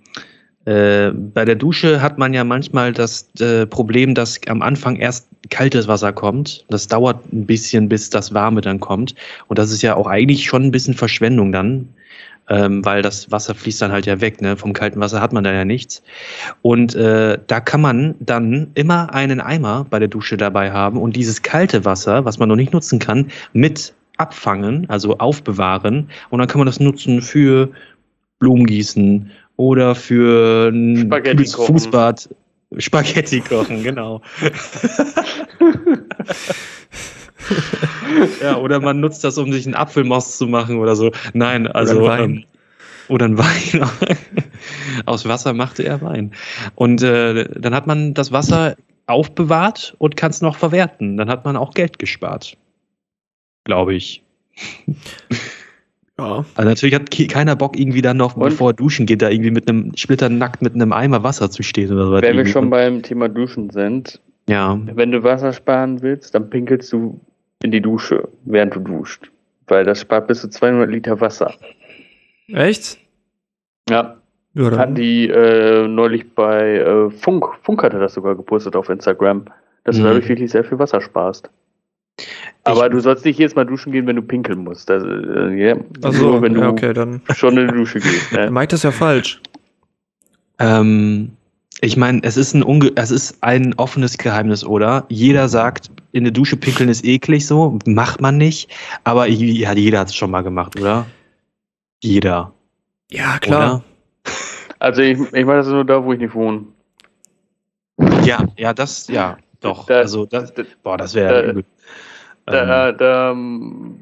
äh, 0.66 1.10
bei 1.10 1.44
der 1.44 1.56
Dusche 1.56 2.00
hat 2.00 2.16
man 2.16 2.32
ja 2.32 2.44
manchmal 2.44 2.92
das 2.92 3.28
äh, 3.40 3.66
Problem, 3.66 4.14
dass 4.14 4.40
am 4.46 4.62
Anfang 4.62 4.96
erst 4.96 5.28
kaltes 5.50 5.88
Wasser 5.88 6.12
kommt. 6.12 6.64
Das 6.68 6.88
dauert 6.88 7.32
ein 7.32 7.46
bisschen, 7.46 7.88
bis 7.88 8.10
das 8.10 8.34
warme 8.34 8.60
dann 8.60 8.80
kommt. 8.80 9.14
Und 9.48 9.58
das 9.58 9.70
ist 9.70 9.82
ja 9.82 9.96
auch 9.96 10.06
eigentlich 10.06 10.44
schon 10.44 10.64
ein 10.64 10.70
bisschen 10.70 10.94
Verschwendung 10.94 11.52
dann, 11.52 11.88
ähm, 12.48 12.84
weil 12.84 13.02
das 13.02 13.30
Wasser 13.30 13.54
fließt 13.54 13.82
dann 13.82 13.92
halt 13.92 14.06
ja 14.06 14.20
weg. 14.20 14.40
Ne? 14.40 14.56
Vom 14.56 14.72
kalten 14.72 15.00
Wasser 15.00 15.20
hat 15.20 15.32
man 15.32 15.44
dann 15.44 15.54
ja 15.54 15.64
nichts. 15.64 16.02
Und 16.62 16.94
äh, 16.94 17.38
da 17.46 17.60
kann 17.60 17.80
man 17.80 18.14
dann 18.20 18.70
immer 18.74 19.12
einen 19.14 19.40
Eimer 19.40 19.86
bei 19.88 19.98
der 19.98 20.08
Dusche 20.08 20.36
dabei 20.36 20.72
haben 20.72 20.98
und 21.00 21.16
dieses 21.16 21.42
kalte 21.42 21.84
Wasser, 21.84 22.24
was 22.24 22.38
man 22.38 22.48
noch 22.48 22.56
nicht 22.56 22.72
nutzen 22.72 22.98
kann, 22.98 23.30
mit 23.52 23.94
abfangen, 24.16 24.88
also 24.88 25.18
aufbewahren. 25.18 26.08
Und 26.30 26.38
dann 26.38 26.48
kann 26.48 26.58
man 26.58 26.66
das 26.66 26.80
nutzen 26.80 27.22
für 27.22 27.70
Blumengießen 28.38 29.30
oder 29.56 29.94
für 29.94 30.68
ein. 30.72 31.08
Fußbad. 31.66 32.28
Spaghetti 32.78 33.40
kochen, 33.40 33.82
genau. 33.82 34.22
ja, 38.42 38.56
oder 38.56 38.80
man 38.80 39.00
nutzt 39.00 39.24
das, 39.24 39.38
um 39.38 39.52
sich 39.52 39.66
einen 39.66 39.74
Apfelmost 39.74 40.38
zu 40.38 40.46
machen 40.46 40.78
oder 40.78 40.96
so. 40.96 41.12
Nein, 41.32 41.66
also. 41.66 41.98
einen 41.98 42.08
Wein. 42.08 42.30
Ähm, 42.30 42.44
oder 43.08 43.26
ein 43.26 43.38
Wein. 43.38 43.88
Aus 45.06 45.28
Wasser 45.28 45.52
machte 45.52 45.84
er 45.84 46.00
Wein. 46.00 46.32
Und 46.74 47.02
äh, 47.02 47.48
dann 47.58 47.74
hat 47.74 47.86
man 47.86 48.14
das 48.14 48.32
Wasser 48.32 48.76
aufbewahrt 49.06 49.94
und 49.98 50.16
kann 50.16 50.30
es 50.30 50.40
noch 50.40 50.56
verwerten. 50.56 51.18
Dann 51.18 51.28
hat 51.28 51.44
man 51.44 51.56
auch 51.56 51.74
Geld 51.74 51.98
gespart. 51.98 52.56
Glaube 53.64 53.94
ich. 53.94 54.22
Ja. 56.18 56.44
Also 56.54 56.68
natürlich 56.68 56.94
hat 56.94 57.10
keiner 57.28 57.56
Bock, 57.56 57.78
irgendwie 57.78 58.02
dann 58.02 58.16
noch, 58.16 58.36
Und? 58.36 58.44
bevor 58.44 58.70
er 58.70 58.74
duschen 58.74 59.04
geht, 59.06 59.20
da 59.22 59.30
irgendwie 59.30 59.50
mit 59.50 59.68
einem 59.68 59.92
splitternackt 59.96 60.62
mit 60.62 60.74
einem 60.74 60.92
Eimer 60.92 61.22
Wasser 61.24 61.50
zu 61.50 61.62
stehen 61.62 61.92
oder 61.92 62.06
so. 62.06 62.12
Wenn 62.12 62.22
wir 62.22 62.28
Irgendwie. 62.30 62.50
schon 62.52 62.70
beim 62.70 63.02
Thema 63.02 63.28
Duschen 63.28 63.70
sind, 63.70 64.20
Ja. 64.48 64.78
wenn 64.94 65.10
du 65.10 65.22
Wasser 65.24 65.52
sparen 65.52 66.02
willst, 66.02 66.34
dann 66.34 66.50
pinkelst 66.50 66.92
du 66.92 67.20
in 67.62 67.72
die 67.72 67.80
Dusche, 67.80 68.28
während 68.44 68.76
du 68.76 68.80
duscht. 68.80 69.30
Weil 69.66 69.84
das 69.84 70.00
spart 70.02 70.28
bis 70.28 70.40
zu 70.42 70.48
200 70.50 70.88
Liter 70.90 71.20
Wasser. 71.20 71.52
Echt? 72.48 72.98
Ja, 73.88 74.16
Ja, 74.56 74.70
hatten 74.78 74.94
die 74.94 75.28
äh, 75.28 75.88
neulich 75.88 76.32
bei 76.34 76.76
äh, 76.76 77.10
Funk. 77.10 77.46
Funk 77.62 77.82
hatte 77.82 77.98
das 77.98 78.14
sogar 78.14 78.36
gepostet 78.36 78.76
auf 78.76 78.88
Instagram, 78.88 79.46
dass 79.82 79.96
du 79.96 80.02
Mhm. 80.02 80.06
dadurch 80.06 80.28
wirklich 80.28 80.50
sehr 80.52 80.62
viel 80.64 80.78
Wasser 80.78 81.00
sparst. 81.00 81.50
Aber 82.64 82.88
du 82.88 82.98
sollst 83.00 83.24
nicht 83.24 83.38
jedes 83.38 83.54
Mal 83.54 83.64
duschen 83.66 83.92
gehen, 83.92 84.06
wenn 84.06 84.16
du 84.16 84.22
pinkeln 84.22 84.64
musst. 84.64 84.88
Das, 84.88 85.02
äh, 85.04 85.54
ja. 85.54 85.76
Achso, 86.02 86.30
Nur 86.30 86.42
wenn 86.42 86.54
du 86.54 86.60
ja, 86.60 86.70
okay, 86.70 86.92
dann. 86.94 87.20
schon 87.34 87.56
in 87.58 87.68
die 87.68 87.74
Dusche 87.74 88.00
gehst. 88.00 88.32
Ne? 88.32 88.50
Mike 88.50 88.68
das 88.68 88.82
ja 88.82 88.90
falsch. 88.90 89.40
Ähm, 90.58 91.32
ich 91.80 91.96
meine, 91.96 92.20
es 92.22 92.36
ist 92.36 92.54
ein 92.54 92.62
unge 92.62 92.92
es 92.96 93.10
ist 93.10 93.42
ein 93.42 93.74
offenes 93.74 94.16
Geheimnis, 94.16 94.64
oder? 94.64 95.04
Jeder 95.08 95.48
sagt, 95.48 95.90
in 96.12 96.24
der 96.24 96.32
Dusche 96.32 96.56
pinkeln 96.56 96.88
ist 96.88 97.04
eklig, 97.04 97.46
so 97.46 97.78
macht 97.86 98.20
man 98.20 98.38
nicht. 98.38 98.70
Aber 99.04 99.26
ja, 99.26 99.72
jeder 99.74 99.98
hat 100.00 100.08
es 100.08 100.14
schon 100.14 100.30
mal 100.30 100.42
gemacht, 100.42 100.78
oder? 100.80 101.04
Jeder. 102.02 102.52
Ja, 103.10 103.38
klar. 103.38 103.82
Also 104.78 105.02
ich, 105.02 105.18
ich 105.32 105.44
mache 105.44 105.56
das 105.58 105.68
nur 105.68 105.84
da, 105.84 106.02
wo 106.02 106.12
ich 106.12 106.18
nicht 106.20 106.34
wohne. 106.34 106.64
Oder? 107.96 108.22
Ja, 108.22 108.44
ja, 108.56 108.72
das, 108.72 109.08
ja, 109.08 109.36
doch. 109.60 109.86
Da- 109.86 109.98
also, 109.98 110.26
das, 110.26 110.52
Da, 110.54 110.62
boah, 110.82 110.96
das 110.96 111.14
wäre 111.14 111.52
da-. 111.54 111.60
Da, 112.46 112.88
Ähm, 112.90 112.96
da 112.98 113.30
ähm, 113.30 114.00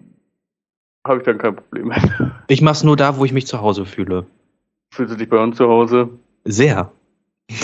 habe 1.06 1.18
ich 1.18 1.24
dann 1.24 1.38
kein 1.38 1.56
Problem 1.56 1.88
mehr. 1.88 2.42
ich 2.48 2.62
mach's 2.62 2.82
nur 2.84 2.96
da, 2.96 3.16
wo 3.16 3.24
ich 3.24 3.32
mich 3.32 3.46
zu 3.46 3.60
Hause 3.60 3.86
fühle. 3.86 4.26
Fühlst 4.94 5.14
du 5.14 5.18
dich 5.18 5.28
bei 5.28 5.42
uns 5.42 5.56
zu 5.56 5.68
Hause? 5.68 6.08
Sehr. 6.44 6.90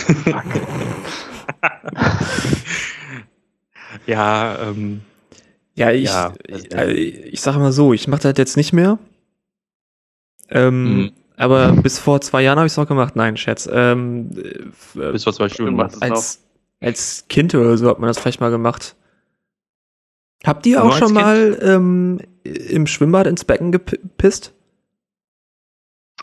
ja, 4.06 4.58
ähm, 4.62 5.00
Ja, 5.74 5.90
ich, 5.92 6.04
Ja, 6.04 6.32
ich, 6.46 6.72
äh, 6.74 6.92
ich 6.92 7.40
sage 7.40 7.58
mal 7.58 7.72
so, 7.72 7.92
ich 7.92 8.08
mache 8.08 8.22
das 8.22 8.34
jetzt 8.36 8.56
nicht 8.56 8.72
mehr. 8.72 8.98
Ähm, 10.50 10.96
Mhm. 10.96 11.12
Aber 11.36 11.70
bis 11.72 12.00
vor 12.00 12.20
zwei 12.20 12.42
Jahren 12.42 12.58
habe 12.58 12.66
ich 12.66 12.72
es 12.72 12.76
noch 12.76 12.88
gemacht. 12.88 13.14
Nein, 13.14 13.36
Scherz. 13.36 13.68
Ähm, 13.72 14.30
äh, 14.36 15.12
bis 15.12 15.22
vor 15.22 15.32
zwei 15.32 15.48
Stunden. 15.48 15.76
machst 15.76 15.94
es 15.94 16.02
als, 16.02 16.42
als 16.80 17.26
Kind 17.28 17.54
oder 17.54 17.78
so 17.78 17.88
hat 17.88 18.00
man 18.00 18.08
das 18.08 18.18
vielleicht 18.18 18.40
mal 18.40 18.50
gemacht. 18.50 18.96
Habt 20.46 20.66
ihr 20.66 20.82
auch 20.84 20.92
schon 20.92 21.08
Kind? 21.08 21.20
mal 21.20 21.58
ähm, 21.62 22.18
im 22.44 22.86
Schwimmbad 22.86 23.26
ins 23.26 23.44
Becken 23.44 23.72
gepisst? 23.72 24.54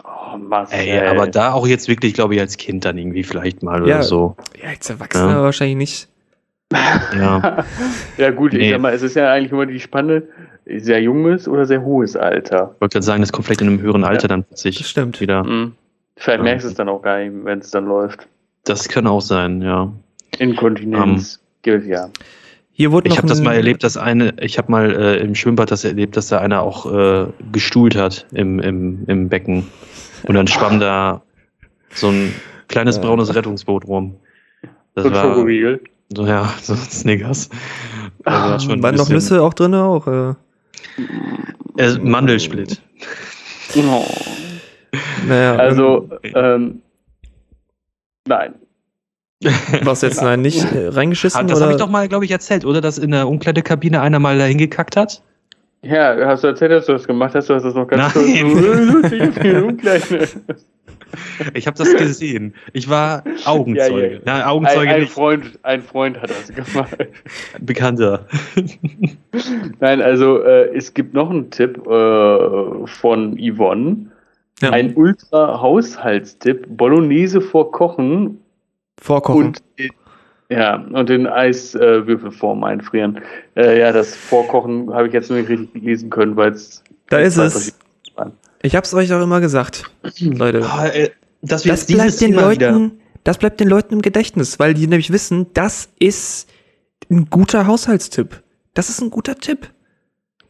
Oh, 0.04 0.38
Marcel. 0.38 0.80
Ey, 0.80 1.08
aber 1.08 1.28
da 1.28 1.54
auch 1.54 1.68
jetzt 1.68 1.88
wirklich, 1.88 2.14
glaube 2.14 2.36
ich, 2.36 2.42
als 2.42 2.58
Kind 2.58 2.86
dann 2.86 2.98
irgendwie 2.98 3.24
vielleicht 3.24 3.64
mal 3.64 3.80
Ja. 3.88 3.96
oder 3.98 4.04
so. 4.04 4.36
Ja, 4.62 4.70
als 4.70 4.90
Erwachsener 4.90 5.32
Ja. 5.32 5.42
wahrscheinlich 5.44 5.78
nicht. 5.78 6.10
Ja. 7.16 7.64
ja 8.18 8.32
gut, 8.32 8.54
ich 8.54 8.60
Nee. 8.60 8.72
sag 8.72 8.82
mal, 8.82 8.94
es 8.94 9.02
ist 9.04 9.16
ja 9.16 9.32
eigentlich 9.32 9.52
immer 9.52 9.66
die 9.68 9.80
Spanne, 9.80 10.24
sehr 10.66 11.00
junges 11.02 11.48
oder 11.48 11.66
sehr 11.66 11.84
hohes 11.84 12.16
Alter. 12.16 12.72
Ich 12.76 12.82
wollte 12.82 12.94
gerade 12.94 13.06
sagen, 13.06 13.22
das 13.22 13.32
kommt 13.32 13.46
vielleicht 13.46 13.62
in 13.62 13.68
einem 13.68 13.82
höheren 13.82 14.04
Alter 14.04 14.28
dann 14.28 14.42
Das 14.50 14.64
plötzlich 14.64 14.88
stimmt. 14.88 15.22
wieder. 15.22 15.44
Mhm. 15.44 15.74
Vielleicht 16.18 16.40
Ja. 16.40 16.44
merkst 16.44 16.66
du 16.66 16.70
es 16.70 16.76
dann 16.76 16.90
auch 16.90 17.02
gar 17.02 17.20
nicht, 17.20 17.32
wenn 17.46 17.60
es 17.60 17.70
dann 17.72 17.86
läuft. 17.86 18.28
Das 18.64 18.90
kann 18.90 19.06
auch 19.06 19.22
sein, 19.22 19.62
ja. 19.62 19.92
Inkontinenz 20.40 21.40
gilt 21.62 21.86
ja. 21.86 22.10
Hier 22.78 22.92
wurde 22.92 23.08
Ich 23.08 23.18
habe 23.18 23.28
das 23.28 23.40
mal 23.40 23.56
erlebt, 23.56 23.84
dass 23.86 23.96
eine, 23.96 24.34
ich 24.42 24.58
habe 24.58 24.70
mal 24.70 24.92
äh, 24.92 25.16
im 25.22 25.34
Schwimmbad 25.34 25.72
das 25.72 25.86
erlebt, 25.86 26.18
dass 26.18 26.28
da 26.28 26.40
einer 26.40 26.62
auch 26.62 26.92
äh, 26.92 27.28
gestuhlt 27.54 27.96
hat 27.96 28.26
im, 28.34 28.60
im, 28.60 29.06
im 29.08 29.30
Becken. 29.30 29.66
Und 30.24 30.36
dann 30.36 30.46
schwamm 30.46 30.82
da 30.82 31.22
so 31.94 32.10
ein 32.10 32.36
kleines 32.68 32.98
Ja. 32.98 33.04
braunes 33.04 33.34
Rettungsboot 33.34 33.88
rum. 33.88 34.16
Das 34.94 35.06
So 35.06 35.10
ein 35.10 35.16
war 35.16 35.24
Schokoriegel. 35.24 35.82
so, 36.14 36.26
ja, 36.28 36.54
so 36.62 36.76
Snickers. 36.76 37.50
Also 38.26 38.70
ein 38.74 38.84
Waren 38.84 38.96
noch 38.96 39.08
Nüsse 39.08 39.42
auch 39.42 39.54
drin? 39.54 39.74
Auch, 39.74 40.06
äh, 40.08 40.34
Äh, 41.78 41.98
Mandelsplit. 42.00 42.82
Oh. 43.78 44.06
naja, 45.26 45.56
Also, 45.56 46.10
ähm, 46.24 46.82
nein. 48.28 48.56
Was 49.84 50.02
jetzt 50.02 50.22
nein, 50.22 50.42
nicht 50.42 50.64
äh, 50.72 50.88
reingeschissen? 50.88 51.40
Ah, 51.40 51.44
das 51.44 51.62
habe 51.62 51.72
ich 51.72 51.78
doch 51.78 51.90
mal, 51.90 52.08
glaube 52.08 52.26
ich, 52.26 52.32
erzählt, 52.32 52.66
oder? 52.66 52.82
Dass 52.82 52.98
in 52.98 53.12
der 53.12 53.28
Umkleidekabine 53.28 54.02
einer 54.02 54.20
mal 54.20 54.38
da 54.38 54.46
hingekackt 54.46 54.96
hat? 54.96 55.22
Ja, 55.82 56.16
hast 56.26 56.44
du 56.44 56.48
erzählt, 56.48 56.72
dass 56.72 56.88
du 56.88 56.94
das 56.94 57.06
gemacht 57.06 57.36
hast? 57.36 57.50
Du 57.50 57.54
hast 57.54 57.64
das 57.64 57.76
noch 57.76 57.88
ganz 57.88 58.16
Nein. 58.16 59.78
kurz. 59.82 60.36
Ich 61.54 61.68
habe 61.68 61.78
das 61.78 61.96
gesehen. 61.96 62.56
Ich 62.74 62.90
war 62.90 63.24
Augenzeuge. 63.46 64.22
Ja, 64.26 64.40
Ja, 64.40 64.48
Augenzeuge 64.48 64.90
ein, 64.90 64.96
ein, 64.96 65.02
nicht, 65.02 65.14
Freund, 65.14 65.60
ein 65.62 65.82
Freund 65.84 66.20
hat 66.20 66.32
das 66.32 66.48
gemacht. 66.48 66.98
Bekannter. 67.60 68.26
Nein, 69.80 70.02
also 70.02 70.42
äh, 70.42 70.76
es 70.76 70.94
gibt 70.94 71.14
noch 71.14 71.30
einen 71.30 71.52
Tipp 71.52 71.78
äh, 71.86 72.88
von 72.88 73.38
Yvonne. 73.38 74.08
Ja. 74.62 74.72
Ein 74.72 74.96
Ultra-Haushaltstipp. 74.96 76.66
Bolognese 76.70 77.42
vor 77.42 77.72
Kochen 77.72 78.40
Vorkochen. 79.02 79.46
und 79.48 79.62
ja, 80.50 80.76
und 80.76 81.10
in 81.10 81.26
Eiswürfelform 81.26 82.64
einfrieren. 82.64 83.20
Äh, 83.56 83.80
ja, 83.80 83.92
das 83.92 84.16
Vorkochen 84.16 84.94
habe 84.94 85.08
ich 85.08 85.14
jetzt 85.14 85.30
nur 85.30 85.40
nicht 85.40 85.50
richtig 85.50 85.84
lesen 85.84 86.10
können, 86.12 86.36
weil 86.36 86.52
es 86.52 86.84
da 87.10 87.18
ist 87.20 87.38
es. 87.38 87.78
Ich 88.62 88.76
hab's 88.76 88.94
euch 88.94 89.12
auch 89.14 89.22
immer 89.22 89.42
gesagt, 89.42 89.90
Leute. 90.20 90.64
Ah, 90.70 90.88
äh, 90.88 91.10
Das 91.42 91.64
bleibt, 91.64 91.90
den 91.90 91.98
Thema 92.10 92.52
wieder- 92.52 92.72
Leuten, 92.72 93.00
das 93.24 93.38
bleibt 93.40 93.60
den 93.60 93.68
Leuten 93.68 93.94
im 93.96 94.02
Gedächtnis, 94.02 94.60
weil 94.60 94.74
die 94.76 94.88
nämlich 94.88 95.12
wissen, 95.12 95.48
das 95.54 95.90
ist 96.00 96.48
ein 97.10 97.26
guter 97.30 97.66
Haushaltstipp. 97.68 98.42
Das 98.76 98.90
ist 98.90 99.02
ein 99.02 99.10
guter 99.10 99.36
Tipp. 99.36 99.70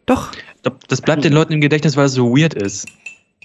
Doch. 0.06 0.32
Das 0.88 1.02
bleibt 1.02 1.24
den 1.24 1.34
Leuten 1.34 1.54
im 1.54 1.62
Gedächtnis, 1.62 1.96
weil 1.98 2.06
es 2.06 2.14
so 2.14 2.36
weird 2.36 2.54
ist. 2.54 2.88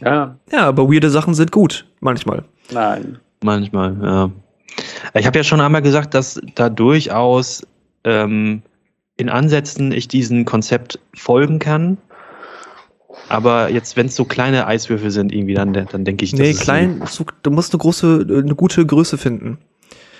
Ja, 0.00 0.36
Ja, 0.50 0.66
aber 0.68 0.88
weirde 0.92 1.10
Sachen 1.10 1.34
sind 1.34 1.52
gut, 1.52 1.86
manchmal. 2.00 2.44
nein. 2.72 3.18
Manchmal, 3.42 3.96
ja. 4.02 4.30
Ich 5.14 5.26
habe 5.26 5.38
ja 5.38 5.44
schon 5.44 5.60
einmal 5.60 5.82
gesagt, 5.82 6.14
dass 6.14 6.40
da 6.54 6.68
durchaus 6.68 7.66
ähm, 8.04 8.62
in 9.16 9.28
Ansätzen 9.28 9.92
ich 9.92 10.08
diesem 10.08 10.44
Konzept 10.44 10.98
folgen 11.14 11.58
kann. 11.58 11.98
Aber 13.28 13.70
jetzt, 13.70 13.96
wenn 13.96 14.06
es 14.06 14.16
so 14.16 14.24
kleine 14.24 14.66
Eiswürfel 14.66 15.10
sind, 15.10 15.32
irgendwie, 15.32 15.54
dann, 15.54 15.72
dann 15.72 16.04
denke 16.04 16.24
ich, 16.24 16.32
Nee, 16.32 16.54
klein, 16.54 17.02
zu, 17.06 17.24
du 17.42 17.50
musst 17.50 17.72
eine 17.72 17.78
große, 17.78 18.26
eine 18.28 18.54
gute 18.54 18.84
Größe 18.84 19.18
finden. 19.18 19.58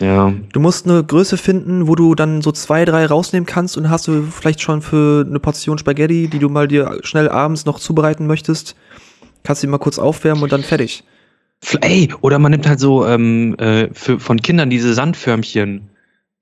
Ja, 0.00 0.32
Du 0.52 0.60
musst 0.60 0.88
eine 0.88 1.04
Größe 1.04 1.36
finden, 1.36 1.86
wo 1.86 1.94
du 1.94 2.14
dann 2.14 2.40
so 2.40 2.52
zwei, 2.52 2.84
drei 2.84 3.04
rausnehmen 3.06 3.46
kannst 3.46 3.76
und 3.76 3.90
hast 3.90 4.08
du 4.08 4.22
vielleicht 4.22 4.62
schon 4.62 4.80
für 4.80 5.26
eine 5.26 5.40
Portion 5.40 5.76
Spaghetti, 5.76 6.28
die 6.28 6.38
du 6.38 6.48
mal 6.48 6.68
dir 6.68 7.00
schnell 7.02 7.28
abends 7.28 7.66
noch 7.66 7.78
zubereiten 7.78 8.26
möchtest, 8.26 8.76
kannst 9.44 9.62
du 9.62 9.68
mal 9.68 9.78
kurz 9.78 9.98
aufwärmen 9.98 10.42
und 10.42 10.52
dann 10.52 10.62
fertig. 10.62 11.04
Ey, 11.80 12.08
oder 12.20 12.38
man 12.38 12.52
nimmt 12.52 12.66
halt 12.66 12.80
so 12.80 13.06
ähm, 13.06 13.54
äh, 13.58 13.88
für, 13.92 14.18
von 14.18 14.40
Kindern 14.40 14.70
diese 14.70 14.94
Sandförmchen, 14.94 15.90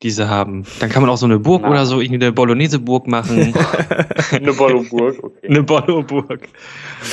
die 0.03 0.11
sie 0.11 0.29
haben. 0.29 0.65
Dann 0.79 0.91
kann 0.91 1.03
man 1.03 1.11
auch 1.11 1.17
so 1.17 1.27
eine 1.27 1.39
Burg 1.41 1.63
Na. 1.63 1.71
oder 1.71 1.87
so, 1.87 2.01
irgendwie 2.01 2.25
eine 2.25 2.33
Bolognese-Burg 2.33 3.09
machen. 3.09 3.55
Eine 4.31 4.53
Bolloburg, 4.53 5.25
okay. 5.25 5.49
eine 5.49 5.63
Bollo-Burg. 5.63 6.49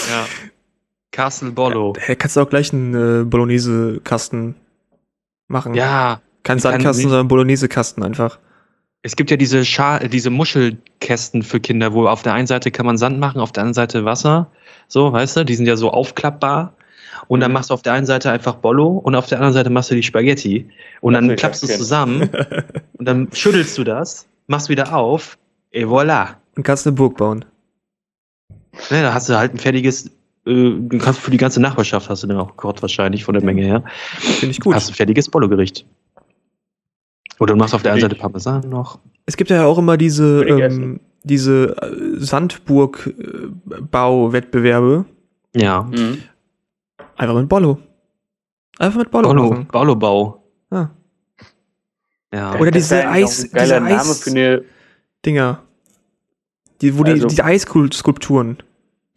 Ja. 0.09 0.25
Castle 1.11 1.51
Bollo. 1.51 1.93
Hey, 1.97 2.17
kannst 2.17 2.35
du 2.35 2.41
auch 2.41 2.49
gleich 2.49 2.73
einen 2.73 3.21
äh, 3.21 3.23
Bolognese-Kasten 3.23 4.55
machen. 5.47 5.73
Ja, 5.75 6.21
Kein 6.43 6.59
Sandkasten, 6.59 7.09
sondern 7.09 7.27
Bolognese-Kasten 7.29 8.03
einfach. 8.03 8.37
es 9.01 9.15
gibt 9.15 9.31
ja 9.31 9.37
diese, 9.37 9.63
Scha 9.63 9.99
diese 9.99 10.29
Muschelkästen 10.29 11.43
für 11.43 11.59
Kinder, 11.61 11.93
wo 11.93 12.07
auf 12.07 12.21
der 12.23 12.33
einen 12.33 12.47
Seite 12.47 12.69
kann 12.69 12.85
man 12.85 12.97
Sand 12.97 13.19
machen, 13.19 13.39
auf 13.39 13.53
der 13.53 13.63
anderen 13.63 13.75
Seite 13.75 14.03
Wasser. 14.03 14.51
So, 14.89 15.13
weißt 15.13 15.37
du, 15.37 15.45
die 15.45 15.55
sind 15.55 15.67
ja 15.67 15.77
so 15.77 15.91
aufklappbar. 15.91 16.74
Und 17.27 17.39
dann 17.39 17.51
Mhm. 17.51 17.55
machst 17.55 17.69
du 17.69 17.73
auf 17.73 17.81
der 17.81 17.93
einen 17.93 18.05
Seite 18.05 18.29
einfach 18.31 18.55
Bollo 18.55 18.87
und 18.89 19.15
auf 19.15 19.27
der 19.27 19.37
anderen 19.39 19.53
Seite 19.53 19.69
machst 19.69 19.91
du 19.91 19.95
die 19.95 20.03
Spaghetti. 20.03 20.69
Und 21.01 21.13
Das 21.13 21.25
dann 21.25 21.35
klappst 21.35 21.63
du 21.63 21.67
es 21.67 21.77
zusammen 21.77 22.29
und 22.97 23.05
dann 23.07 23.27
schüttelst 23.33 23.77
du 23.77 23.83
das, 23.83 24.27
machst 24.47 24.69
wieder 24.69 24.95
auf, 24.95 25.37
et 25.71 25.85
voilà. 25.85 26.35
Und 26.55 26.63
kannst 26.63 26.87
eine 26.87 26.95
Burg 26.95 27.17
bauen. 27.17 27.43
Ne, 28.91 29.01
da 29.01 29.13
hast 29.13 29.29
du 29.29 29.37
halt 29.37 29.53
ein 29.53 29.57
fertiges, 29.57 30.07
äh, 30.45 30.53
du 30.79 30.97
kannst 30.99 31.19
für 31.21 31.31
die 31.31 31.37
ganze 31.37 31.61
Nachbarschaft 31.61 32.09
hast 32.09 32.23
du 32.23 32.27
dann 32.27 32.37
auch 32.37 32.49
gekocht 32.49 32.81
wahrscheinlich 32.81 33.23
von 33.23 33.33
der 33.33 33.43
Menge 33.43 33.63
her. 33.63 33.83
Finde 34.19 34.51
ich 34.51 34.59
gut. 34.59 34.75
Hast 34.75 34.89
du 34.89 34.91
ein 34.91 34.95
fertiges 34.95 35.29
Bollo-Gericht. 35.29 35.85
Oder 37.39 37.53
du 37.53 37.59
machst 37.59 37.73
auf 37.73 37.81
der 37.83 37.93
einen 37.93 38.01
Seite 38.01 38.15
Parmesan 38.15 38.69
noch. 38.69 38.99
Es 39.25 39.37
gibt 39.37 39.49
ja 39.49 39.65
auch 39.65 39.77
immer 39.77 39.95
diese, 39.97 40.43
ähm, 40.43 40.99
diese 41.23 41.75
äh, 41.81 42.19
Sandburg-Bauwettbewerbe. 42.19 45.05
Ja. 45.55 45.83
Mhm. 45.83 46.17
Einfach 47.17 47.35
mit 47.35 47.47
Bollo. 47.49 47.77
Einfach 48.77 48.99
mit 48.99 49.11
Bollo 49.11 49.29
Bollo, 49.29 49.49
machen. 49.51 49.67
Bollo-Bau. 49.71 50.43
Ah. 50.71 50.87
Ja. 52.33 52.55
Oder 52.59 52.71
Das 52.71 52.83
diese 52.89 53.07
auch 53.07 53.13
Eis- 53.13 53.43
ein 53.45 53.51
geiler 53.51 53.63
diese 53.79 53.79
Name 53.95 53.95
Eis- 54.01 54.23
für 54.23 54.29
eine, 54.31 54.63
Dinger. 55.25 55.59
Die, 56.81 56.97
wo 56.97 57.03
Also- 57.03 57.27
die, 57.27 57.35
die 57.35 57.41
Eisskulpturen 57.43 58.57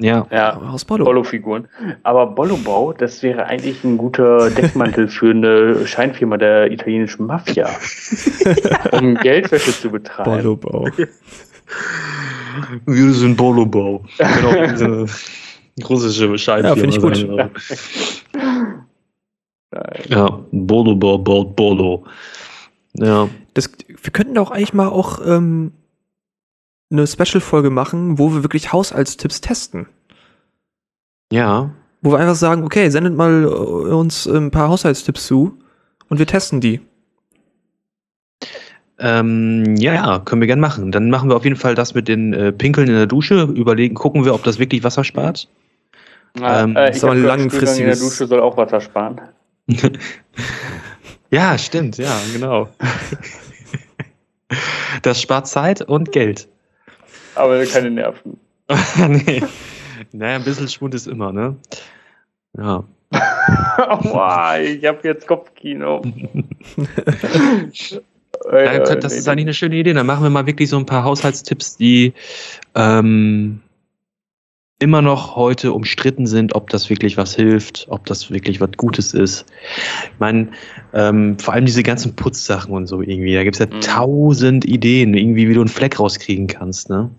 ja. 0.00 0.28
ja, 0.30 0.56
aus 0.56 0.84
Bollo. 0.84 1.04
Bollo-Figuren. 1.04 1.66
Aber 2.04 2.28
Bollobau, 2.28 2.92
das 2.92 3.20
wäre 3.24 3.46
eigentlich 3.46 3.82
ein 3.82 3.98
guter 3.98 4.48
Deckmantel 4.50 5.08
für 5.08 5.30
eine 5.30 5.84
Scheinfirma 5.88 6.36
der 6.36 6.70
italienischen 6.70 7.26
Mafia, 7.26 7.68
um 8.92 9.16
Geldwäsche 9.16 9.72
zu 9.72 9.90
betreiben. 9.90 10.30
Bollo-Bau. 10.30 10.88
Wir 12.86 13.12
sind 13.12 13.36
Bollo-Bau. 13.36 14.04
Genau, 14.18 15.06
russische 15.88 16.38
Scheinfirma. 16.38 16.76
Ja, 16.76 16.80
find 16.80 16.94
ich 16.94 17.00
gut. 17.00 17.16
sein, 17.16 17.30
oder? 17.30 17.50
Nein. 19.70 20.02
Ja, 20.08 20.44
Bollo-Bau 20.50 21.18
baut 21.18 21.56
Bollo. 21.56 22.04
Ja. 22.94 23.28
Das, 23.54 23.70
wir 23.86 24.12
könnten 24.12 24.34
doch 24.34 24.50
eigentlich 24.50 24.72
mal 24.72 24.88
auch 24.88 25.20
ähm, 25.26 25.72
eine 26.90 27.06
Special-Folge 27.06 27.70
machen, 27.70 28.18
wo 28.18 28.32
wir 28.32 28.42
wirklich 28.42 28.72
Haushaltstipps 28.72 29.40
testen. 29.40 29.86
Ja. 31.32 31.70
Wo 32.00 32.12
wir 32.12 32.18
einfach 32.18 32.36
sagen, 32.36 32.64
okay, 32.64 32.88
sendet 32.90 33.16
mal 33.16 33.44
äh, 33.44 33.46
uns 33.46 34.26
ein 34.26 34.50
paar 34.50 34.68
Haushaltstipps 34.68 35.26
zu 35.26 35.58
und 36.08 36.18
wir 36.18 36.26
testen 36.26 36.60
die. 36.60 36.80
Ähm, 39.00 39.76
ja, 39.76 39.94
ja, 39.94 40.18
können 40.18 40.40
wir 40.40 40.46
gern 40.46 40.60
machen. 40.60 40.90
Dann 40.90 41.10
machen 41.10 41.28
wir 41.28 41.36
auf 41.36 41.44
jeden 41.44 41.56
Fall 41.56 41.74
das 41.74 41.94
mit 41.94 42.08
den 42.08 42.32
äh, 42.32 42.52
Pinkeln 42.52 42.88
in 42.88 42.94
der 42.94 43.06
Dusche. 43.06 43.42
Überlegen, 43.42 43.94
gucken 43.94 44.24
wir, 44.24 44.34
ob 44.34 44.42
das 44.42 44.58
wirklich 44.58 44.82
Wasser 44.82 45.04
spart. 45.04 45.48
Ah, 46.42 46.62
Ähm, 46.62 46.76
äh, 46.76 46.90
ich 46.90 47.02
habe 47.02 47.16
Spülgang 47.16 47.40
in 47.50 47.86
der 47.86 47.96
Dusche 47.96 48.26
soll 48.26 48.40
auch 48.40 48.56
Wasser 48.56 48.80
sparen. 48.80 49.20
Ja, 51.30 51.58
stimmt, 51.58 51.98
ja, 51.98 52.18
genau. 52.32 52.68
Das 55.02 55.20
spart 55.20 55.46
Zeit 55.46 55.82
und 55.82 56.10
Geld. 56.10 56.48
Aber 57.34 57.62
keine 57.66 57.90
Nerven. 57.90 58.40
nee. 58.96 59.42
Naja, 60.12 60.36
ein 60.36 60.44
bisschen 60.44 60.68
Schwund 60.68 60.94
ist 60.94 61.06
immer, 61.06 61.32
ne? 61.32 61.56
Ja. 62.56 62.82
Aua, 63.76 64.58
ich 64.58 64.84
habe 64.86 65.06
jetzt 65.06 65.26
Kopfkino. 65.26 66.02
Das 68.50 69.12
ist 69.12 69.28
eigentlich 69.28 69.44
eine 69.44 69.54
schöne 69.54 69.76
Idee. 69.76 69.92
Dann 69.92 70.06
machen 70.06 70.22
wir 70.22 70.30
mal 70.30 70.46
wirklich 70.46 70.70
so 70.70 70.78
ein 70.78 70.86
paar 70.86 71.04
Haushaltstipps, 71.04 71.76
die, 71.76 72.14
ähm, 72.74 73.60
immer 74.80 75.02
noch 75.02 75.34
heute 75.34 75.72
umstritten 75.72 76.26
sind, 76.26 76.54
ob 76.54 76.70
das 76.70 76.88
wirklich 76.88 77.16
was 77.16 77.34
hilft, 77.34 77.86
ob 77.90 78.06
das 78.06 78.30
wirklich 78.30 78.60
was 78.60 78.70
Gutes 78.76 79.12
ist. 79.12 79.44
Ich 80.04 80.20
meine, 80.20 80.50
ähm, 80.92 81.36
vor 81.40 81.54
allem 81.54 81.66
diese 81.66 81.82
ganzen 81.82 82.14
Putzsachen 82.14 82.72
und 82.72 82.86
so 82.86 83.02
irgendwie, 83.02 83.34
da 83.34 83.42
gibt's 83.42 83.58
ja 83.58 83.66
Mhm. 83.66 83.80
tausend 83.80 84.64
Ideen, 84.64 85.14
irgendwie, 85.14 85.48
wie 85.48 85.54
du 85.54 85.60
einen 85.60 85.68
Fleck 85.68 85.98
rauskriegen 85.98 86.46
kannst. 86.46 86.90
Ne? 86.90 87.10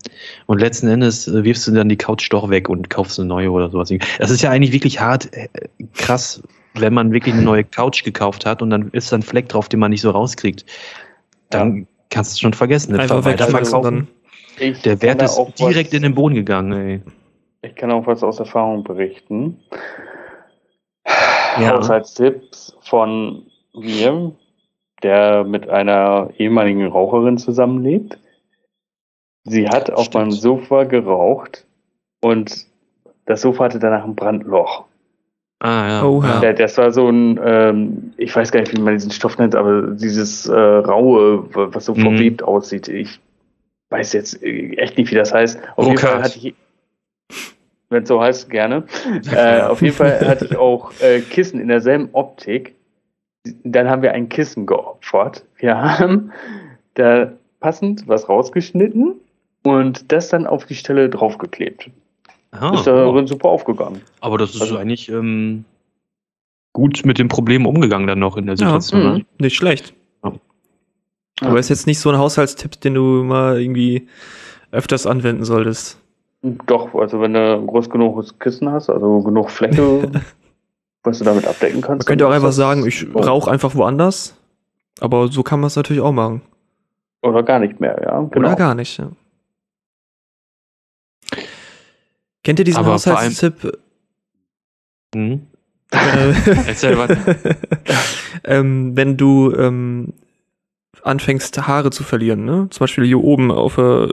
Und 0.46 0.58
letzten 0.58 0.88
Endes 0.88 1.28
äh, 1.28 1.44
wirfst 1.44 1.66
du 1.66 1.72
dann 1.72 1.90
die 1.90 1.96
Couch 1.96 2.28
doch 2.32 2.48
weg 2.48 2.70
und 2.70 2.88
kaufst 2.88 3.18
eine 3.18 3.28
neue 3.28 3.50
oder 3.50 3.68
sowas. 3.68 3.92
Das 4.18 4.30
ist 4.30 4.40
ja 4.40 4.50
eigentlich 4.50 4.72
wirklich 4.72 4.98
hart, 4.98 5.28
äh, 5.34 5.48
krass, 5.94 6.42
wenn 6.74 6.94
man 6.94 7.12
wirklich 7.12 7.34
eine 7.34 7.42
neue 7.42 7.64
Couch 7.64 8.04
gekauft 8.04 8.46
hat 8.46 8.62
und 8.62 8.70
dann 8.70 8.88
ist 8.92 9.12
da 9.12 9.16
ein 9.16 9.22
Fleck 9.22 9.50
drauf, 9.50 9.68
den 9.68 9.80
man 9.80 9.90
nicht 9.90 10.00
so 10.00 10.10
rauskriegt. 10.10 10.64
Dann 11.50 11.86
kannst 12.08 12.32
du 12.32 12.34
es 12.36 12.40
schon 12.40 12.54
vergessen. 12.54 12.98
Einfach 12.98 13.22
weiter 13.24 13.44
wegschmeißen 13.44 13.70
verkaufen. 13.70 14.08
dann. 14.58 14.66
Ich 14.68 14.80
Der 14.82 15.02
Wert 15.02 15.20
ist 15.20 15.36
auch 15.36 15.50
direkt 15.52 15.92
in 15.92 16.02
den 16.02 16.14
Boden 16.14 16.34
gegangen, 16.34 16.72
ey. 16.72 17.00
Ich 17.62 17.74
kann 17.74 17.90
auch 17.90 18.06
was 18.06 18.22
aus 18.22 18.38
Erfahrung 18.40 18.84
berichten. 18.84 19.58
Ja. 21.06 21.72
Haushaltstipps 21.76 22.76
von 22.80 23.46
mir, 23.74 24.32
der 25.02 25.44
mit 25.44 25.68
einer 25.68 26.30
ehemaligen 26.38 26.86
Raucherin 26.86 27.38
zusammenlebt. 27.38 28.18
Sie 29.44 29.68
hat 29.68 29.90
auf 29.90 30.04
Stimmt. 30.06 30.14
meinem 30.14 30.30
Sofa 30.32 30.84
geraucht 30.84 31.66
und 32.22 32.66
das 33.26 33.40
Sofa 33.42 33.64
hatte 33.64 33.78
danach 33.78 34.04
ein 34.04 34.14
Brandloch. 34.14 34.84
Ah, 35.60 35.88
ja. 35.88 36.04
Oha. 36.04 36.40
Der, 36.40 36.54
das 36.54 36.78
war 36.78 36.90
so 36.92 37.08
ein, 37.08 37.38
ähm, 37.44 38.14
ich 38.16 38.34
weiß 38.34 38.50
gar 38.52 38.60
nicht, 38.60 38.74
wie 38.76 38.80
man 38.80 38.94
diesen 38.94 39.10
Stoff 39.10 39.36
nennt, 39.38 39.54
aber 39.54 39.88
dieses 39.88 40.46
äh, 40.46 40.54
raue, 40.54 41.44
was 41.54 41.84
so 41.84 41.94
Mhm. 41.94 42.00
verwebt 42.02 42.42
aussieht. 42.42 42.88
Ich 42.88 43.20
weiß 43.90 44.12
jetzt 44.14 44.42
äh, 44.42 44.74
echt 44.76 44.96
nicht, 44.96 45.10
wie 45.10 45.16
das 45.16 45.34
heißt. 45.34 45.60
Auf 45.76 45.86
jeden. 45.86 45.98
Fall 45.98 46.22
hatte 46.22 46.38
ich, 46.38 46.54
wenn 47.88 48.02
es 48.02 48.08
so 48.08 48.20
heißt, 48.20 48.50
gerne. 48.50 48.84
Äh, 49.32 49.62
auf 49.62 49.82
jeden 49.82 49.94
Fall 49.94 50.26
hatte 50.26 50.46
ich 50.46 50.56
auch 50.56 50.92
äh, 51.00 51.20
Kissen 51.20 51.60
in 51.60 51.68
derselben 51.68 52.08
Optik. 52.12 52.74
Dann 53.64 53.88
haben 53.88 54.02
wir 54.02 54.12
ein 54.12 54.28
Kissen 54.28 54.66
geopfert. 54.66 55.44
Wir 55.56 55.76
haben 55.80 56.32
da 56.94 57.32
passend 57.60 58.06
was 58.06 58.28
rausgeschnitten 58.28 59.14
und 59.62 60.12
das 60.12 60.28
dann 60.28 60.46
auf 60.46 60.66
die 60.66 60.74
Stelle 60.74 61.08
draufgeklebt. 61.08 61.90
Ah, 62.52 62.74
Ist 62.74 62.86
darin 62.86 63.26
super 63.26 63.48
aufgegangen. 63.48 64.00
aber 64.20 64.38
das 64.38 64.54
ist 64.54 64.60
also- 64.60 64.76
eigentlich 64.76 65.08
ähm, 65.08 65.64
gut 66.72 67.02
mit 67.04 67.18
dem 67.18 67.28
Problem 67.28 67.66
umgegangen 67.66 68.06
dann 68.06 68.18
noch 68.18 68.36
in 68.36 68.46
der 68.46 68.56
Situation. 68.56 69.00
mhm. 69.02 69.18
ne? 69.18 69.26
Nicht 69.38 69.56
schlecht. 69.56 69.94
Ja. 70.24 70.32
Aber 71.42 71.58
ist 71.58 71.68
jetzt 71.68 71.86
nicht 71.86 71.98
so 72.00 72.10
ein 72.10 72.18
Haushaltstipp, 72.18 72.80
den 72.80 72.94
du 72.94 73.22
mal 73.24 73.60
irgendwie 73.60 74.08
öfters 74.72 75.06
anwenden 75.06 75.44
solltest. 75.44 75.99
Doch, 76.42 76.94
also 76.94 77.20
wenn 77.20 77.34
du 77.34 77.56
ein 77.58 77.66
groß 77.66 77.90
genuges 77.90 78.38
Kissen 78.38 78.70
hast, 78.70 78.88
also 78.88 79.20
genug 79.20 79.50
Fläche, 79.50 80.10
was 81.02 81.18
du 81.18 81.24
damit 81.24 81.46
abdecken 81.46 81.82
kannst. 81.82 82.06
Man 82.06 82.12
könnte 82.12 82.26
auch 82.26 82.32
einfach 82.32 82.52
sagen, 82.52 82.86
ich 82.86 83.06
oh, 83.14 83.20
rauche 83.20 83.50
einfach 83.50 83.74
woanders. 83.74 84.36
Aber 85.00 85.28
so 85.28 85.42
kann 85.42 85.60
man 85.60 85.68
es 85.68 85.76
natürlich 85.76 86.02
auch 86.02 86.12
machen. 86.12 86.42
Oder 87.22 87.42
gar 87.42 87.58
nicht 87.58 87.80
mehr, 87.80 88.00
ja. 88.02 88.20
Genau. 88.22 88.48
Oder 88.48 88.56
gar 88.56 88.74
nicht, 88.74 88.98
ja. 88.98 89.10
Kennt 92.42 92.58
ihr 92.58 92.64
diesen 92.64 92.80
Aber 92.80 92.94
Haushaltstipp? 92.94 93.78
Mhm. 95.14 95.46
Äh, 95.92 96.32
Erzähl 96.66 96.96
was. 96.96 97.10
ähm, 98.44 98.96
wenn 98.96 99.16
du 99.16 99.52
ähm, 99.54 100.14
anfängst, 101.02 101.66
Haare 101.66 101.90
zu 101.90 102.02
verlieren, 102.02 102.44
ne? 102.44 102.68
Zum 102.70 102.80
Beispiel 102.80 103.04
hier 103.04 103.22
oben 103.22 103.50
auf 103.50 103.76
äh, 103.76 104.08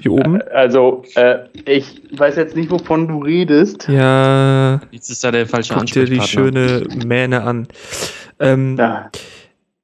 hier 0.00 0.12
oben. 0.12 0.42
Also, 0.52 1.02
äh, 1.14 1.38
ich 1.64 2.02
weiß 2.18 2.36
jetzt 2.36 2.56
nicht, 2.56 2.70
wovon 2.70 3.06
du 3.08 3.20
redest. 3.22 3.86
Ja, 3.88 4.80
Jetzt 4.90 5.10
ist 5.10 5.22
da 5.24 5.30
der 5.30 5.46
falsche 5.46 5.74
guck 5.74 5.86
dir 5.86 6.04
die 6.04 6.20
schöne 6.20 6.82
Mähne 7.06 7.42
an. 7.42 7.68
Ähm, 8.40 8.76
Ja. 8.78 9.10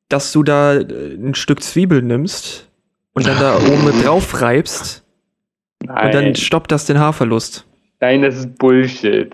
dass 0.08 0.32
du 0.32 0.42
da 0.42 0.74
äh, 0.74 0.84
ein 1.14 1.34
Stück 1.34 1.62
Zwiebel 1.62 2.02
nimmst 2.02 2.68
und 3.12 3.26
dann 3.26 3.38
da 3.38 3.56
oben 3.66 3.84
mit 3.84 4.04
drauf 4.04 4.40
reibst 4.42 5.04
und 5.82 5.94
Nein, 5.94 6.12
dann 6.12 6.34
stoppt 6.34 6.72
das 6.72 6.84
den 6.86 6.98
Haarverlust. 6.98 7.64
nein, 8.00 8.22
das 8.22 8.36
ist 8.36 8.58
Bullshit. 8.58 9.30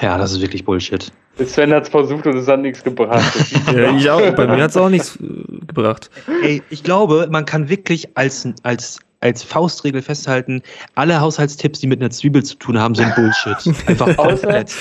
Ja, 0.00 0.16
das 0.18 0.32
ist 0.32 0.40
wirklich 0.40 0.64
Bullshit. 0.64 1.12
Sven 1.44 1.72
hat 1.72 1.82
es 1.84 1.88
versucht 1.88 2.26
und 2.26 2.36
es 2.36 2.46
hat 2.48 2.60
nichts 2.60 2.82
gebracht. 2.82 3.22
Ja, 3.74 3.94
ich 3.96 4.08
auch. 4.08 4.20
Bei 4.34 4.46
mir 4.46 4.62
hat 4.62 4.70
es 4.70 4.76
auch 4.76 4.88
nichts 4.88 5.16
äh, 5.16 5.66
gebracht. 5.66 6.08
Ey, 6.42 6.62
ich 6.70 6.82
glaube, 6.84 7.28
man 7.30 7.44
kann 7.44 7.68
wirklich 7.68 8.16
als, 8.16 8.48
als, 8.62 9.00
als 9.24 9.42
Faustregel 9.42 10.02
festhalten, 10.02 10.62
alle 10.94 11.20
Haushaltstipps, 11.20 11.80
die 11.80 11.86
mit 11.88 12.00
einer 12.00 12.10
Zwiebel 12.10 12.44
zu 12.44 12.54
tun 12.56 12.78
haben, 12.78 12.94
sind 12.94 13.12
Bullshit. 13.16 13.56
Einfach 13.88 14.06
Außer- 14.08 14.40
komplett. 14.42 14.72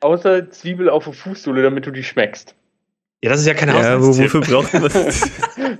Außer 0.00 0.50
Zwiebel 0.50 0.88
auf 0.90 1.04
der 1.04 1.14
Fußsohle, 1.14 1.62
damit 1.62 1.86
du 1.86 1.90
die 1.90 2.04
schmeckst. 2.04 2.54
Ja, 3.24 3.30
das 3.30 3.40
ist 3.40 3.46
ja 3.46 3.54
kein 3.54 3.70
Ja, 3.70 4.00
wofür 4.00 4.40
braucht 4.42 4.74
man 4.74 4.82
das? 4.92 5.22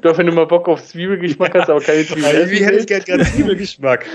Doch, 0.00 0.16
wenn 0.16 0.26
du 0.26 0.32
mal 0.32 0.46
Bock 0.46 0.66
auf 0.68 0.82
Zwiebelgeschmack 0.82 1.54
hast, 1.54 1.68
aber 1.68 1.80
keine 1.80 2.04
Zwiebel 2.06 2.24
essen 2.24 2.88
willst. 2.88 2.88
gerade 3.06 3.24
Zwiebelgeschmack. 3.24 4.06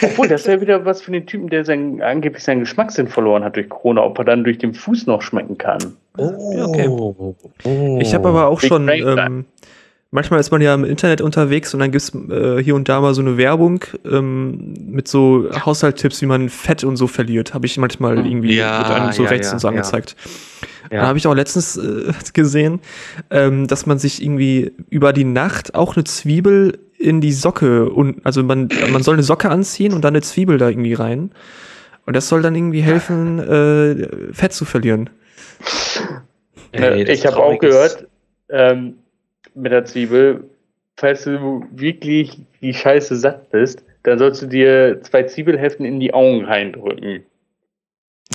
Obwohl, 0.00 0.26
das 0.26 0.46
wäre 0.46 0.62
wieder 0.62 0.82
was 0.86 1.02
für 1.02 1.12
den 1.12 1.26
Typen, 1.26 1.48
der 1.50 1.66
sein, 1.66 2.00
angeblich 2.00 2.42
seinen 2.42 2.60
Geschmackssinn 2.60 3.08
verloren 3.08 3.44
hat 3.44 3.56
durch 3.56 3.68
Corona, 3.68 4.02
ob 4.02 4.18
er 4.18 4.24
dann 4.24 4.42
durch 4.42 4.56
den 4.56 4.72
Fuß 4.72 5.06
noch 5.06 5.20
schmecken 5.20 5.58
kann. 5.58 5.94
Oh, 6.16 6.54
Ja, 6.56 6.64
okay. 6.64 6.88
oh. 6.88 7.98
Ich 8.00 8.14
habe 8.14 8.28
aber 8.30 8.46
auch 8.48 8.58
Big 8.60 8.68
schon. 8.68 8.86
Brain 8.86 9.18
Ähm, 9.18 9.44
manchmal 10.12 10.38
ist 10.38 10.52
man 10.52 10.60
ja 10.60 10.72
im 10.74 10.84
Internet 10.84 11.20
unterwegs 11.20 11.74
und 11.74 11.80
dann 11.80 11.90
gibt's 11.90 12.12
äh, 12.14 12.62
hier 12.62 12.76
und 12.76 12.88
da 12.88 13.00
mal 13.00 13.14
so 13.14 13.22
eine 13.22 13.36
Werbung 13.36 13.84
ähm, 14.04 14.74
mit 14.86 15.08
so 15.08 15.48
Haushalttipps, 15.52 16.22
wie 16.22 16.26
man 16.26 16.48
Fett 16.48 16.84
und 16.84 16.96
so 16.96 17.08
verliert. 17.08 17.54
Habe 17.54 17.66
ich 17.66 17.78
manchmal 17.78 18.24
irgendwie 18.24 18.54
Ja, 18.54 18.78
mit 18.78 18.86
einem 18.88 19.12
so 19.12 19.24
ja, 19.24 19.30
rechts 19.30 19.48
ja, 19.48 19.54
und 19.54 19.58
so 19.58 19.68
angezeigt. 19.68 20.14
Ja. 20.92 21.00
Da 21.00 21.06
habe 21.08 21.18
ich 21.18 21.26
auch 21.26 21.34
letztens 21.34 21.76
äh, 21.78 22.12
gesehen, 22.34 22.80
ähm, 23.30 23.66
dass 23.66 23.86
man 23.86 23.98
sich 23.98 24.22
irgendwie 24.22 24.72
über 24.90 25.12
die 25.12 25.24
Nacht 25.24 25.74
auch 25.74 25.96
eine 25.96 26.04
Zwiebel 26.04 26.78
in 26.98 27.20
die 27.20 27.32
Socke 27.32 27.90
und 27.90 28.24
also 28.24 28.44
man, 28.44 28.68
man 28.92 29.02
soll 29.02 29.14
eine 29.14 29.24
Socke 29.24 29.50
anziehen 29.50 29.92
und 29.92 30.04
dann 30.04 30.14
eine 30.14 30.22
Zwiebel 30.22 30.58
da 30.58 30.68
irgendwie 30.68 30.94
rein. 30.94 31.32
Und 32.04 32.14
das 32.14 32.28
soll 32.28 32.42
dann 32.42 32.54
irgendwie 32.54 32.82
helfen, 32.82 33.38
äh, 33.38 34.32
Fett 34.32 34.52
zu 34.52 34.64
verlieren. 34.64 35.08
Ey, 36.72 37.04
das 37.04 37.18
ich 37.18 37.26
habe 37.26 37.36
auch 37.38 37.58
gehört, 37.58 38.06
ähm, 38.50 38.94
mit 39.54 39.72
der 39.72 39.84
Zwiebel, 39.84 40.44
falls 40.96 41.24
du 41.24 41.64
wirklich 41.72 42.38
die 42.60 42.74
Scheiße 42.74 43.16
satt 43.16 43.50
bist, 43.50 43.82
dann 44.04 44.18
sollst 44.18 44.42
du 44.42 44.46
dir 44.46 45.00
zwei 45.02 45.22
Zwiebelhälften 45.24 45.84
in 45.86 46.00
die 46.00 46.12
Augen 46.12 46.44
reindrücken. 46.44 47.22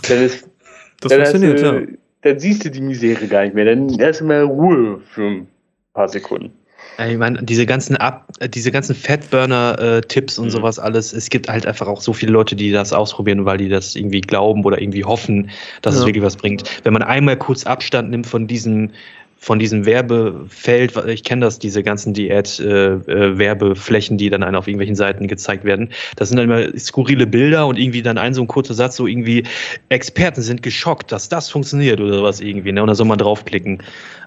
Dann, 0.08 0.22
ist, 0.24 0.50
Das 1.02 1.12
dann, 1.12 1.26
funktioniert, 1.26 1.60
du, 1.62 1.66
ja. 1.66 1.98
dann 2.24 2.40
siehst 2.40 2.66
du 2.66 2.72
die 2.72 2.82
Misere 2.82 3.28
gar 3.28 3.44
nicht 3.44 3.54
mehr. 3.54 3.66
Dann 3.66 3.90
hast 4.02 4.22
du 4.22 4.26
mal 4.26 4.42
Ruhe 4.44 5.00
für 5.14 5.24
ein 5.28 5.48
paar 5.94 6.08
Sekunden. 6.10 6.52
Ey, 6.98 7.12
Ich 7.14 7.18
meine, 7.20 7.44
diese 7.44 7.66
ganzen 7.68 7.96
Ab 7.98 8.28
äh, 8.40 8.50
diese 8.50 8.72
ganzen 8.72 8.96
Fatburner-Tipps 8.96 10.40
und 10.40 10.46
Mhm. 10.48 10.52
sowas 10.52 10.80
alles, 10.80 11.14
es 11.14 11.30
gibt 11.30 11.48
halt 11.50 11.68
einfach 11.68 11.88
auch 11.88 12.02
so 12.02 12.14
viele 12.14 12.32
Leute, 12.32 12.56
die 12.56 12.72
das 12.72 12.94
ausprobieren, 12.94 13.46
weil 13.46 13.58
die 13.58 13.70
das 13.70 13.96
irgendwie 13.96 14.22
glauben 14.22 14.64
oder 14.66 14.82
irgendwie 14.82 15.04
hoffen, 15.04 15.50
dass 15.84 15.94
es 15.96 16.02
Ja. 16.02 16.08
wirklich 16.08 16.24
was 16.24 16.36
bringt. 16.38 16.64
Wenn 16.84 16.94
man 16.94 17.04
einmal 17.04 17.38
kurz 17.38 17.66
Abstand 17.66 18.10
nimmt 18.10 18.26
von 18.26 18.48
diesem 18.48 18.92
von 19.40 19.60
diesem 19.60 19.86
Werbefeld, 19.86 20.94
ich 21.08 21.24
kenne 21.24 21.46
das, 21.46 21.60
diese 21.60 21.84
ganzen 21.84 22.14
Diät-Werbeflächen, 22.14 24.18
die 24.18 24.30
dann 24.30 24.56
auf 24.56 24.68
irgendwelchen 24.68 24.96
Seiten 24.96 25.28
gezeigt 25.28 25.64
werden. 25.64 25.90
Das 26.16 26.30
sind 26.30 26.38
dann 26.38 26.50
immer 26.50 26.78
skurrile 26.78 27.28
Bilder 27.28 27.68
und 27.68 27.78
irgendwie 27.78 28.02
dann 28.02 28.18
ein 28.18 28.34
so 28.34 28.42
ein 28.42 28.48
kurzer 28.48 28.74
Satz, 28.74 28.96
so 28.96 29.08
irgendwie 29.08 29.44
Experten 29.90 30.42
sind 30.42 30.64
geschockt, 30.64 31.12
dass 31.12 31.30
das 31.30 31.50
funktioniert 31.50 32.02
oder 32.02 32.24
was 32.24 32.42
irgendwie, 32.42 32.72
ne? 32.72 32.82
Und 32.82 32.88
da 32.88 32.96
soll 32.96 33.06
man 33.06 33.20
draufklicken. 33.20 33.84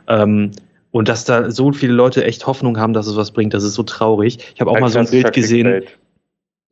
Ähm, 0.09 0.53
und 0.93 1.09
dass 1.09 1.25
da 1.25 1.51
so 1.51 1.73
viele 1.73 1.93
Leute 1.93 2.25
echt 2.25 2.47
Hoffnung 2.47 2.79
haben, 2.79 2.93
dass 2.93 3.07
es 3.07 3.17
was 3.17 3.33
bringt, 3.33 3.55
das 3.55 3.65
ist 3.65 3.75
so 3.75 3.83
traurig. 3.83 4.39
Ich 4.55 4.61
habe 4.61 4.71
auch 4.71 4.81
mal 4.81 4.91
so 4.91 5.01
ein 5.01 5.11
Bild 5.11 5.33
gesehen. 5.33 5.83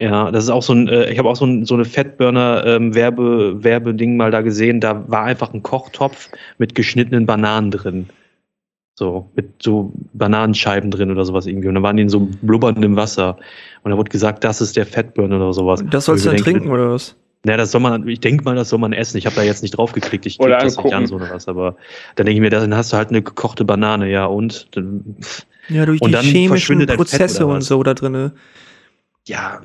Ja, 0.01 0.31
das 0.31 0.45
ist 0.45 0.51
auch 0.51 0.63
so 0.63 0.75
ein, 0.75 0.89
äh, 0.89 1.11
ich 1.11 1.19
habe 1.19 1.29
auch 1.29 1.35
so, 1.35 1.45
ein, 1.45 1.65
so 1.65 1.75
eine 1.75 1.85
Fatburner 1.85 2.65
ähm, 2.65 2.95
mal 4.17 4.31
da 4.31 4.43
gesehen. 4.43 4.81
Da 4.81 5.09
war 5.09 5.25
einfach 5.25 5.53
ein 5.53 5.65
Kochtopf 5.65 6.31
mit 6.59 6.77
geschnittenen 6.77 7.27
Bananen 7.27 7.73
drin. 7.73 8.07
So, 8.99 9.31
mit 9.37 9.63
so 9.63 9.93
Bananenscheiben 10.13 10.91
drin 10.91 11.13
oder 11.13 11.25
sowas 11.25 11.47
irgendwie. 11.47 11.69
Und 11.69 11.75
dann 11.75 11.85
waren 11.85 11.97
die 11.97 12.03
in 12.03 12.09
so 12.09 12.29
blubberndem 12.43 12.97
Wasser. 12.97 13.37
Und 13.85 13.93
da 13.93 13.97
wurde 13.97 14.11
gesagt, 14.11 14.43
das 14.43 14.61
ist 14.61 14.77
der 14.77 14.87
Fatburner 14.87 15.37
oder 15.37 15.53
sowas. 15.53 15.85
Das 15.89 16.07
sollst 16.07 16.25
du 16.25 16.31
dann 16.31 16.39
denke, 16.39 16.51
trinken, 16.51 16.73
oder 16.73 16.91
was? 16.91 17.15
Naja, 17.45 17.59
das 17.59 17.71
soll 17.71 17.81
man, 17.81 18.09
ich 18.09 18.19
denke 18.19 18.43
mal, 18.43 18.57
das 18.57 18.71
soll 18.71 18.81
man 18.81 18.93
essen. 18.93 19.17
Ich 19.17 19.27
habe 19.27 19.37
da 19.37 19.45
jetzt 19.45 19.63
nicht 19.63 19.79
drauf 19.79 19.93
geklickt, 19.93 20.27
ich 20.27 20.37
klicke 20.37 20.51
das 20.51 20.77
nicht 20.77 20.93
an, 20.93 21.07
so 21.07 21.15
oder 21.15 21.31
was. 21.31 21.47
Aber 21.47 21.77
dann 22.17 22.27
denke 22.27 22.39
ich 22.39 22.41
mir, 22.41 22.51
dann 22.51 22.75
hast 22.75 22.93
du 22.93 22.97
halt 22.97 23.11
eine 23.11 23.23
gekochte 23.23 23.65
Banane, 23.65 24.11
ja, 24.11 24.27
und? 24.27 24.67
Dann, 24.73 25.15
Ja, 25.69 25.87
durch 25.87 26.03
Und 26.03 26.09
die 26.09 26.15
dann 26.15 26.25
chemischen 26.25 26.85
Prozesse 26.89 27.47
und 27.47 27.61
so 27.61 27.81
da 27.85 27.95
drinne. 27.95 28.33
ja, 29.29 29.61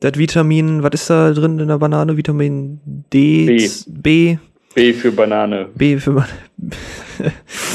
Das 0.00 0.16
Vitamin, 0.16 0.82
was 0.82 0.92
ist 0.94 1.10
da 1.10 1.32
drin 1.32 1.58
in 1.58 1.68
der 1.68 1.76
Banane? 1.76 2.16
Vitamin 2.16 2.80
D, 3.12 3.44
B. 3.44 3.68
B. 3.88 4.38
B 4.74 4.92
für 4.92 5.12
Banane. 5.12 5.68
B 5.74 5.98
für 5.98 6.12
Banane. 6.12 6.32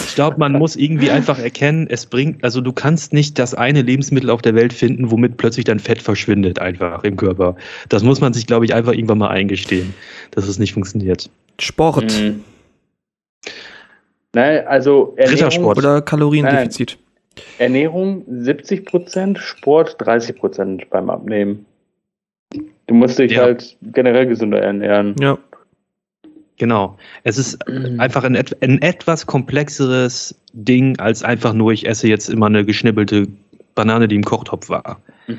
Ich 0.08 0.16
glaube, 0.16 0.38
man 0.40 0.54
muss 0.54 0.76
irgendwie 0.76 1.12
einfach 1.12 1.38
erkennen, 1.40 1.88
es 1.90 2.08
bringt, 2.08 2.44
also 2.44 2.60
du 2.60 2.74
kannst 2.74 3.14
nicht 3.14 3.38
das 3.38 3.54
eine 3.54 3.84
Lebensmittel 3.84 4.30
auf 4.32 4.42
der 4.42 4.56
Welt 4.56 4.74
finden, 4.74 5.12
womit 5.12 5.38
plötzlich 5.38 5.66
dein 5.66 5.80
Fett 5.80 6.02
verschwindet 6.02 6.60
einfach 6.60 7.04
im 7.04 7.18
Körper. 7.18 7.56
Das 7.90 8.04
muss 8.04 8.20
man 8.20 8.34
sich, 8.34 8.48
glaube 8.48 8.66
ich, 8.66 8.74
einfach 8.74 8.94
irgendwann 8.94 9.20
mal 9.20 9.30
eingestehen, 9.30 9.94
dass 10.32 10.48
es 10.48 10.58
nicht 10.58 10.74
funktioniert. 10.74 11.30
Sport. 11.60 12.20
Mhm. 12.20 12.44
Nein, 14.34 14.68
also 14.68 15.16
Rittersport. 15.18 15.78
Oder 15.78 16.02
Kaloriendefizit. 16.02 16.98
Ernährung 17.60 18.26
70%, 18.30 19.38
Sport 19.38 20.02
30% 20.02 20.88
beim 20.90 21.10
Abnehmen. 21.10 21.66
Du 22.88 22.94
musst 22.94 23.20
dich 23.20 23.34
Ja. 23.34 23.44
halt 23.44 23.78
generell 23.82 24.26
gesünder 24.26 24.62
ernähren. 24.62 25.16
Ja. 25.20 25.38
Genau. 26.58 26.98
Es 27.24 27.38
ist 27.38 27.68
einfach 28.00 28.24
ein, 28.24 28.36
ein 28.36 28.82
etwas 28.82 29.26
komplexeres 29.28 30.36
Ding 30.54 31.00
als 31.00 31.24
einfach 31.24 31.54
nur, 31.54 31.72
ich 31.72 31.88
esse 31.88 32.08
jetzt 32.08 32.30
immer 32.30 32.48
eine 32.48 32.66
geschnibbelte 32.66 33.28
Banane, 33.76 34.08
die 34.08 34.16
im 34.16 34.24
Kochtopf 34.24 34.70
war. 34.70 35.00
Mhm. 35.28 35.38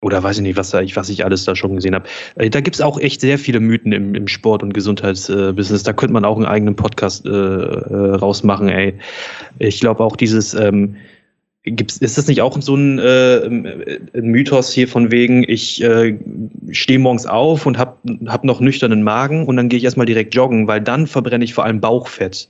Oder 0.00 0.22
weiß 0.22 0.36
ich 0.36 0.42
nicht, 0.42 0.56
was, 0.56 0.70
da, 0.70 0.80
ich, 0.80 0.94
was 0.94 1.08
ich 1.08 1.24
alles 1.24 1.44
da 1.44 1.56
schon 1.56 1.74
gesehen 1.74 1.96
habe. 1.96 2.08
Äh, 2.36 2.50
Da 2.50 2.60
gibt 2.60 2.76
es 2.76 2.80
auch 2.80 3.00
echt 3.00 3.20
sehr 3.20 3.36
viele 3.36 3.58
Mythen 3.58 3.90
im, 3.90 4.14
im 4.14 4.28
Sport- 4.28 4.62
und 4.62 4.72
Gesundheitsbusiness. 4.72 5.82
Da 5.82 5.92
könnte 5.92 6.12
man 6.12 6.24
auch 6.24 6.36
einen 6.36 6.46
eigenen 6.46 6.76
Podcast 6.76 7.26
äh, 7.26 7.30
äh, 7.30 8.14
rausmachen, 8.14 8.68
ey. 8.68 8.94
Ich 9.58 9.80
glaube 9.80 10.04
auch 10.04 10.14
dieses, 10.14 10.54
ähm, 10.54 10.94
gibt's, 11.64 11.98
ist 11.98 12.16
das 12.16 12.28
nicht 12.28 12.42
auch 12.42 12.60
so 12.62 12.76
ein, 12.76 13.00
äh, 13.00 13.44
ein 13.46 14.26
Mythos 14.26 14.72
hier 14.72 14.86
von 14.86 15.10
wegen, 15.10 15.42
ich 15.42 15.82
äh, 15.82 16.16
stehe 16.72 16.98
morgens 16.98 17.26
auf 17.26 17.66
und 17.66 17.78
hab, 17.78 17.98
hab 18.26 18.44
noch 18.44 18.60
nüchternen 18.60 19.02
Magen 19.02 19.46
und 19.46 19.56
dann 19.56 19.68
gehe 19.68 19.78
ich 19.78 19.84
erstmal 19.84 20.06
direkt 20.06 20.34
joggen, 20.34 20.66
weil 20.66 20.80
dann 20.80 21.06
verbrenne 21.06 21.44
ich 21.44 21.54
vor 21.54 21.64
allem 21.64 21.80
Bauchfett. 21.80 22.48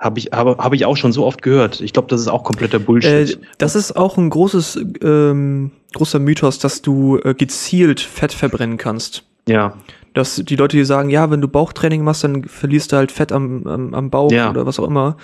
Habe 0.00 0.18
ich, 0.18 0.30
habe, 0.32 0.56
habe 0.58 0.74
ich 0.74 0.84
auch 0.84 0.96
schon 0.96 1.12
so 1.12 1.24
oft 1.24 1.42
gehört. 1.42 1.80
Ich 1.80 1.92
glaube, 1.92 2.08
das 2.08 2.20
ist 2.20 2.28
auch 2.28 2.42
kompletter 2.42 2.80
Bullshit. 2.80 3.34
Äh, 3.34 3.36
das 3.58 3.76
ist 3.76 3.92
auch 3.96 4.18
ein 4.18 4.30
großes, 4.30 4.84
ähm, 5.02 5.70
großer 5.94 6.18
Mythos, 6.18 6.58
dass 6.58 6.82
du 6.82 7.18
äh, 7.22 7.34
gezielt 7.34 8.00
Fett 8.00 8.32
verbrennen 8.32 8.78
kannst. 8.78 9.22
ja, 9.46 9.76
Dass 10.14 10.36
die 10.44 10.56
Leute, 10.56 10.76
die 10.76 10.84
sagen, 10.84 11.08
ja, 11.08 11.30
wenn 11.30 11.40
du 11.40 11.46
Bauchtraining 11.48 12.02
machst, 12.02 12.24
dann 12.24 12.44
verlierst 12.44 12.90
du 12.92 12.96
halt 12.96 13.12
Fett 13.12 13.30
am, 13.30 13.64
am, 13.66 13.94
am 13.94 14.10
Bauch 14.10 14.32
Ja. 14.32 14.50
oder 14.50 14.66
was 14.66 14.80
auch 14.80 14.86
immer. 14.88 15.16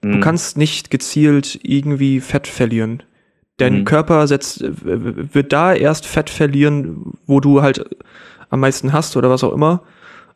Du 0.00 0.08
Mhm. 0.08 0.20
kannst 0.20 0.56
nicht 0.56 0.90
gezielt 0.90 1.60
irgendwie 1.62 2.18
Fett 2.20 2.48
verlieren. 2.48 3.04
Dein 3.58 3.80
Mhm. 3.80 3.84
Körper 3.84 4.26
setzt, 4.26 4.62
äh, 4.62 4.72
wird 5.34 5.52
da 5.52 5.72
erst 5.74 6.06
Fett 6.06 6.28
verlieren, 6.30 7.14
wo 7.26 7.40
du 7.40 7.62
halt 7.62 7.84
am 8.50 8.60
meisten 8.60 8.92
hast 8.92 9.16
oder 9.16 9.30
was 9.30 9.42
auch 9.44 9.52
immer. 9.52 9.82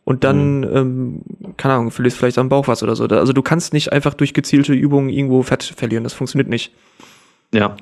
Und 0.04 0.24
dann, 0.24 0.60
Mhm. 0.60 0.76
ähm, 0.76 1.22
keine 1.58 1.74
Ahnung, 1.74 1.90
verlierst 1.90 2.16
vielleicht 2.16 2.38
am 2.38 2.48
Bauch 2.48 2.66
was 2.66 2.82
oder 2.82 2.96
so. 2.96 3.06
Da- 3.06 3.18
Also 3.18 3.32
du 3.34 3.42
kannst 3.42 3.72
nicht 3.74 3.92
einfach 3.92 4.14
durch 4.14 4.32
gezielte 4.32 4.72
Übungen 4.72 5.10
irgendwo 5.10 5.42
Fett 5.42 5.62
verlieren. 5.62 6.04
Das 6.04 6.14
funktioniert 6.14 6.48
nicht. 6.48 6.72
ja. 7.52 7.76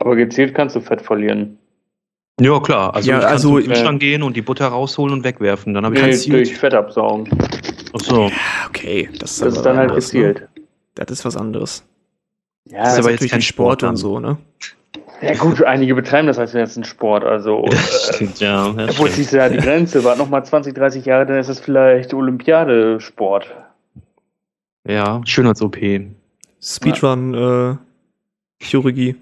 Aber 0.00 0.16
gezielt 0.16 0.54
kannst 0.56 0.74
du 0.74 0.80
Fett 0.80 1.02
verlieren. 1.02 1.56
Ja, 2.40 2.58
klar. 2.58 2.94
Also 2.96 3.08
Ja, 3.10 3.18
ich 3.18 3.22
kann 3.22 3.32
also, 3.32 3.48
zum 3.50 3.58
äh, 3.60 3.62
Kühlschrank 3.62 4.00
gehen 4.00 4.24
und 4.24 4.34
die 4.36 4.42
Butter 4.42 4.66
rausholen 4.66 5.14
und 5.14 5.22
wegwerfen. 5.24 5.72
Dann 5.72 5.84
habe 5.86 5.94
ich 5.94 6.02
Nee, 6.02 6.08
kein 6.10 6.18
Ziel. 6.18 6.32
durch 6.32 6.56
Fett 6.56 6.74
absaugen. 6.74 7.28
Ach 7.94 8.00
so. 8.00 8.28
Okay, 8.68 9.08
das 9.20 9.38
Das 9.38 9.54
ist 9.54 9.62
dann 9.62 9.76
halt 9.76 9.90
anders, 9.90 10.12
ne? 10.12 10.20
gezielt. 10.34 10.48
Das 10.96 11.10
ist 11.12 11.24
was 11.24 11.36
anderes. 11.36 11.84
Ja, 12.66 12.84
Das 12.84 12.92
ist 12.94 12.98
aber 13.00 13.10
jetzt 13.10 13.16
natürlich 13.18 13.30
kein 13.30 13.38
nicht 13.38 13.48
Sport, 13.48 13.80
Sport 13.80 13.90
und 13.90 13.96
so, 13.96 14.20
ne? 14.20 14.38
ja 15.20 15.34
gut, 15.34 15.62
einige 15.62 15.94
betreiben 15.94 16.26
das 16.26 16.38
als 16.38 16.52
jetzt 16.52 16.76
ein 16.76 16.84
Sport. 16.84 17.24
Also, 17.24 17.64
Das 17.70 18.08
äh, 18.10 18.14
stimmt, 18.14 18.40
ja. 18.40 18.72
Das 18.72 18.98
wo 18.98 19.02
stimmt. 19.02 19.12
ziehst 19.12 19.32
du 19.32 19.36
da 19.36 19.48
die 19.48 19.58
Grenze? 19.58 20.04
Warte 20.04 20.18
nochmal 20.20 20.44
20, 20.44 20.74
30 20.74 21.04
Jahre, 21.04 21.26
dann 21.26 21.38
ist 21.38 21.48
es 21.48 21.60
vielleicht 21.60 22.14
Olympiadesport. 22.14 23.50
Ja, 24.86 25.20
Schönheits-OP. 25.24 25.78
Speedrun, 26.62 27.34
äh, 27.34 27.76
Chirurgie. 28.64 29.16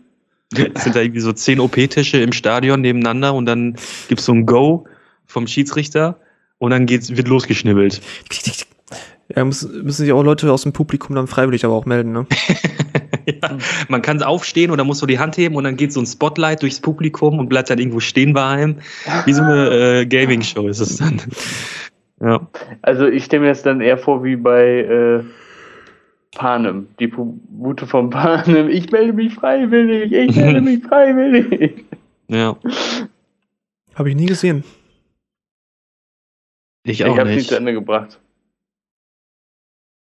sind 0.52 0.94
da 0.94 1.00
irgendwie 1.00 1.20
so 1.20 1.32
zehn 1.32 1.60
OP-Tische 1.60 2.18
im 2.18 2.32
Stadion 2.32 2.80
nebeneinander 2.80 3.34
und 3.34 3.46
dann 3.46 3.76
gibt's 4.08 4.24
so 4.24 4.32
ein 4.32 4.44
Go 4.46 4.86
vom 5.26 5.46
Schiedsrichter 5.46 6.18
und 6.58 6.70
dann 6.70 6.86
geht's, 6.86 7.16
wird 7.16 7.26
losgeschnibbelt. 7.28 8.00
Ja, 9.34 9.44
müssen, 9.44 9.82
müssen 9.84 10.02
sich 10.04 10.12
auch 10.12 10.22
Leute 10.22 10.52
aus 10.52 10.62
dem 10.62 10.72
Publikum 10.72 11.16
dann 11.16 11.26
freiwillig 11.26 11.64
aber 11.64 11.74
auch 11.74 11.86
melden, 11.86 12.12
ne? 12.12 12.26
ja, 13.42 13.58
man 13.88 14.02
kann 14.02 14.22
aufstehen 14.22 14.70
und 14.70 14.78
dann 14.78 14.86
musst 14.86 15.02
du 15.02 15.06
die 15.06 15.18
Hand 15.18 15.36
heben 15.36 15.56
und 15.56 15.64
dann 15.64 15.76
geht 15.76 15.92
so 15.92 16.00
ein 16.00 16.06
Spotlight 16.06 16.62
durchs 16.62 16.80
Publikum 16.80 17.38
und 17.38 17.48
bleibt 17.48 17.70
dann 17.70 17.78
irgendwo 17.78 18.00
stehen 18.00 18.32
bei 18.32 18.44
einem. 18.46 18.76
Wie 19.24 19.32
so 19.32 19.42
eine 19.42 20.00
äh, 20.00 20.06
Gaming-Show 20.06 20.68
ist 20.68 20.80
es 20.80 20.96
dann. 20.96 21.20
Ja. 22.20 22.46
Also 22.82 23.06
ich 23.06 23.24
stelle 23.24 23.42
mir 23.42 23.48
das 23.48 23.62
dann 23.62 23.80
eher 23.80 23.98
vor 23.98 24.22
wie 24.22 24.36
bei 24.36 24.80
äh, 24.80 25.24
Panem, 26.36 26.88
die 27.00 27.08
Bute 27.08 27.86
von 27.86 28.10
Panem. 28.10 28.68
Ich 28.68 28.90
melde 28.90 29.12
mich 29.12 29.34
freiwillig, 29.34 30.12
ich 30.12 30.36
melde 30.36 30.60
mich 30.60 30.82
freiwillig. 30.84 31.84
ja. 32.28 32.56
Habe 33.94 34.08
ich 34.08 34.16
nie 34.16 34.26
gesehen. 34.26 34.64
Ich 36.84 37.00
Ich 37.00 37.06
auch 37.06 37.18
habe 37.18 37.28
sie 37.30 37.36
nicht. 37.36 37.48
zu 37.48 37.56
Ende 37.56 37.72
gebracht. 37.72 38.18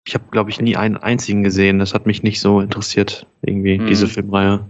Ich 0.09 0.15
habe, 0.15 0.25
glaube 0.31 0.49
ich, 0.49 0.59
nie 0.59 0.75
einen 0.75 0.97
einzigen 0.97 1.43
gesehen. 1.43 1.79
Das 1.79 1.93
hat 1.93 2.07
mich 2.07 2.23
nicht 2.23 2.41
so 2.41 2.63
interessiert, 2.63 3.27
irgendwie, 3.43 3.77
Hm. 3.79 3.87
diese 3.89 4.07
Filmreihe. 4.07 4.61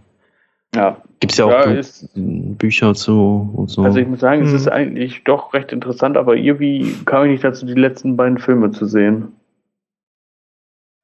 Ja, 0.74 1.00
Gibt's 1.20 1.36
ja 1.36 1.44
auch 1.44 1.50
ja 1.50 1.62
ist, 1.72 2.08
Bücher 2.16 2.92
zu 2.94 3.48
und 3.54 3.70
so. 3.70 3.82
also 3.82 3.98
ich 4.00 4.08
muss 4.08 4.18
sagen, 4.18 4.42
es 4.42 4.50
Mhm. 4.50 4.56
ist 4.56 4.66
eigentlich 4.68 5.22
doch 5.24 5.54
recht 5.54 5.70
interessant, 5.72 6.16
aber 6.16 6.34
irgendwie 6.36 6.92
kam 7.04 7.24
ich 7.26 7.30
nicht 7.30 7.44
dazu, 7.44 7.66
die 7.66 7.74
letzten 7.74 8.16
beiden 8.16 8.38
Filme 8.38 8.72
zu 8.72 8.84
sehen. 8.86 9.28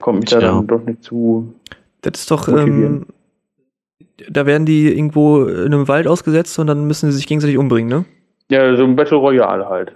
Kommt 0.03 0.21
mich 0.21 0.31
da 0.31 0.41
Tja. 0.41 0.49
dann 0.51 0.67
doch 0.67 0.85
nicht 0.85 1.03
zu. 1.05 1.55
Das 2.03 2.21
ist 2.21 2.31
doch, 2.33 2.49
ähm, 2.49 3.07
da 4.29 4.47
werden 4.47 4.67
die 4.67 4.89
irgendwo 4.95 5.45
in 5.45 5.73
einem 5.73 5.87
Wald 5.89 6.07
ausgesetzt 6.09 6.59
und 6.59 6.67
dann 6.67 6.87
müssen 6.89 7.11
sie 7.11 7.17
sich 7.17 7.27
gegenseitig 7.29 7.57
umbringen, 7.57 7.89
ne? 7.89 8.05
Ja, 8.51 8.75
so 8.77 8.83
ein 8.85 8.97
Battle 8.97 9.17
Royale 9.19 9.69
halt. 9.69 9.93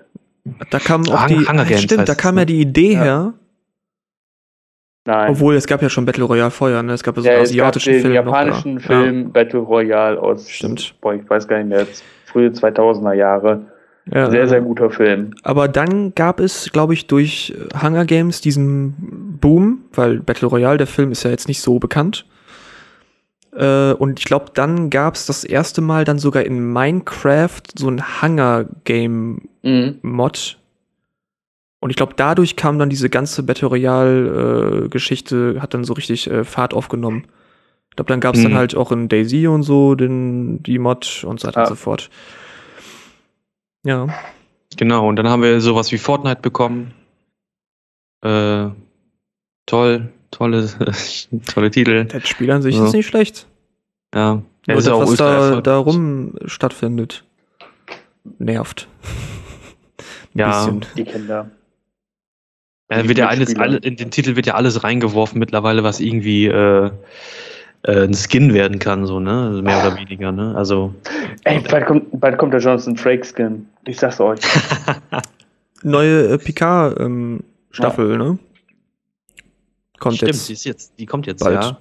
Da 0.70 0.78
kam 0.78 1.02
auch 1.08 1.28
Hung- 1.28 1.38
die, 1.40 1.46
Hunger 1.46 1.64
Games 1.64 1.82
stimmt, 1.82 2.00
heißt 2.02 2.08
da 2.08 2.12
es, 2.12 2.18
kam 2.18 2.36
ne? 2.36 2.42
ja 2.42 2.44
die 2.46 2.60
Idee 2.60 2.92
Ja. 2.94 3.02
her, 3.02 3.34
Nein. 5.08 5.30
obwohl 5.30 5.54
es 5.54 5.66
gab 5.66 5.80
ja 5.80 5.88
schon 5.88 6.04
Battle 6.04 6.24
Royale 6.24 6.50
vorher, 6.50 6.82
ne? 6.82 6.92
Es 6.92 7.02
gab 7.02 7.16
ja 7.16 7.22
so 7.22 7.28
ja, 7.28 7.34
einen 7.36 7.42
es 7.44 7.50
gab 7.50 7.68
asiatischen 7.68 7.92
den 7.94 8.02
Film 8.02 8.14
japanischen 8.14 8.74
noch. 8.74 8.82
Film 8.82 9.32
Battle 9.32 9.60
Royale 9.60 10.20
aus, 10.20 10.48
Stimmt. 10.50 10.94
boah, 11.00 11.14
ich 11.14 11.28
weiß 11.28 11.48
gar 11.48 11.56
nicht 11.58 11.68
mehr, 11.68 11.86
frühe 12.26 12.48
2000er 12.50 13.14
Jahre. 13.14 13.62
Ja. 14.12 14.20
Ja, 14.20 14.30
Sehr, 14.30 14.48
sehr 14.48 14.60
guter 14.60 14.90
Film. 14.90 15.32
Aber 15.42 15.66
dann 15.68 16.14
gab 16.14 16.40
es, 16.40 16.70
glaube 16.72 16.92
ich, 16.94 17.06
durch 17.06 17.54
Hunger 17.82 18.04
Games 18.06 18.40
diesen 18.42 19.38
Boom, 19.40 19.80
weil 19.92 20.20
Battle 20.20 20.48
Royale, 20.48 20.78
der 20.78 20.86
Film, 20.86 21.10
ist 21.10 21.24
ja 21.24 21.30
jetzt 21.30 21.48
nicht 21.48 21.60
so 21.60 21.78
bekannt. 21.78 22.24
Äh, 23.54 23.92
und 23.92 24.18
ich 24.18 24.24
glaube, 24.26 24.46
dann 24.54 24.90
gab 24.90 25.14
es 25.14 25.26
das 25.26 25.44
erste 25.44 25.80
Mal 25.80 26.04
dann 26.04 26.18
sogar 26.18 26.44
in 26.44 26.72
Minecraft 26.72 27.60
so 27.78 27.88
ein 27.88 28.02
Hunger 28.22 28.66
Game 28.84 29.48
Mhm. 29.62 29.98
Und 31.80 31.90
ich 31.90 31.96
glaube, 31.96 32.14
dadurch 32.16 32.56
kam 32.56 32.78
dann 32.78 32.90
diese 32.90 33.08
ganze 33.08 33.42
Battle 33.44 33.68
Royale 33.68 34.84
äh, 34.84 34.88
Geschichte, 34.88 35.58
hat 35.62 35.74
dann 35.74 35.84
so 35.84 35.92
richtig 35.92 36.28
äh, 36.28 36.44
Fahrt 36.44 36.74
aufgenommen. 36.74 37.24
Ich 37.90 37.96
glaube, 37.96 38.08
dann 38.08 38.20
gab 38.20 38.34
es 38.34 38.42
dann 38.42 38.52
Mhm. 38.52 38.56
halt 38.56 38.76
auch 38.76 38.90
in 38.92 39.08
Daisy 39.08 39.46
und 39.46 39.62
so 39.62 39.94
den, 39.94 40.62
die 40.62 40.78
Mod 40.78 41.24
und 41.24 41.38
so 41.40 41.48
weiter 41.48 41.58
Ah. 41.60 41.62
und 41.64 41.68
so 41.68 41.74
fort. 41.76 42.10
Ja. 43.84 44.08
Genau, 44.76 45.08
und 45.08 45.16
dann 45.16 45.28
haben 45.28 45.42
wir 45.42 45.60
sowas 45.60 45.92
wie 45.92 45.98
Fortnite 45.98 46.40
bekommen. 46.42 46.92
Äh, 48.22 48.68
toll, 49.66 50.08
tolle, 50.30 50.68
tolle 51.54 51.70
Titel. 51.70 52.04
Das 52.06 52.28
Spiel 52.28 52.50
an 52.50 52.62
sich 52.62 52.76
Ja. 52.76 52.86
ist 52.86 52.92
nicht 52.92 53.06
schlecht. 53.06 53.46
Ja, 54.14 54.34
Nur 54.34 54.42
ja 54.66 54.74
das, 54.76 54.86
was 54.88 55.14
da, 55.16 55.60
da 55.60 55.78
rum 55.78 56.34
stattfindet. 56.46 57.24
Nervt. 58.38 58.88
Ein 60.34 60.38
Ja. 60.38 60.48
bisschen. 60.66 60.84
Die 60.96 61.04
Kinder. 61.04 61.50
Ja, 62.90 63.02
die 63.02 63.08
wird 63.08 63.18
ja 63.18 63.28
alles, 63.28 63.54
alle, 63.56 63.78
in 63.78 63.96
den 63.96 64.10
Titel 64.10 64.36
wird 64.36 64.46
ja 64.46 64.54
alles 64.54 64.82
reingeworfen 64.82 65.38
mittlerweile, 65.38 65.84
was 65.84 66.00
irgendwie 66.00 66.46
äh, 66.46 66.90
äh, 67.82 68.04
ein 68.04 68.14
Skin 68.14 68.54
werden 68.54 68.78
kann, 68.78 69.06
so, 69.06 69.20
ne? 69.20 69.48
Also 69.48 69.62
mehr 69.62 69.78
oder 69.86 69.96
weniger, 69.96 70.32
ne? 70.32 70.54
Also. 70.56 70.94
Ey, 71.44 71.60
bald 71.60 71.86
kommt, 71.86 72.20
bald 72.20 72.38
kommt 72.38 72.54
der 72.54 72.60
Jonathan 72.60 72.96
Frakes 72.96 73.34
Skin. 73.34 73.66
Ich 73.86 73.98
sag's 73.98 74.20
euch. 74.20 74.40
Neue 75.82 76.28
äh, 76.28 76.38
Picard-Staffel, 76.38 78.18
ne? 78.18 78.38
Kommt 79.98 80.16
Stimmt, 80.16 80.32
jetzt. 80.32 80.48
die 80.48 80.52
ist 80.54 80.64
jetzt, 80.64 80.92
die 80.98 81.06
kommt 81.06 81.26
jetzt, 81.26 81.44
bald. 81.44 81.62
ja. 81.62 81.78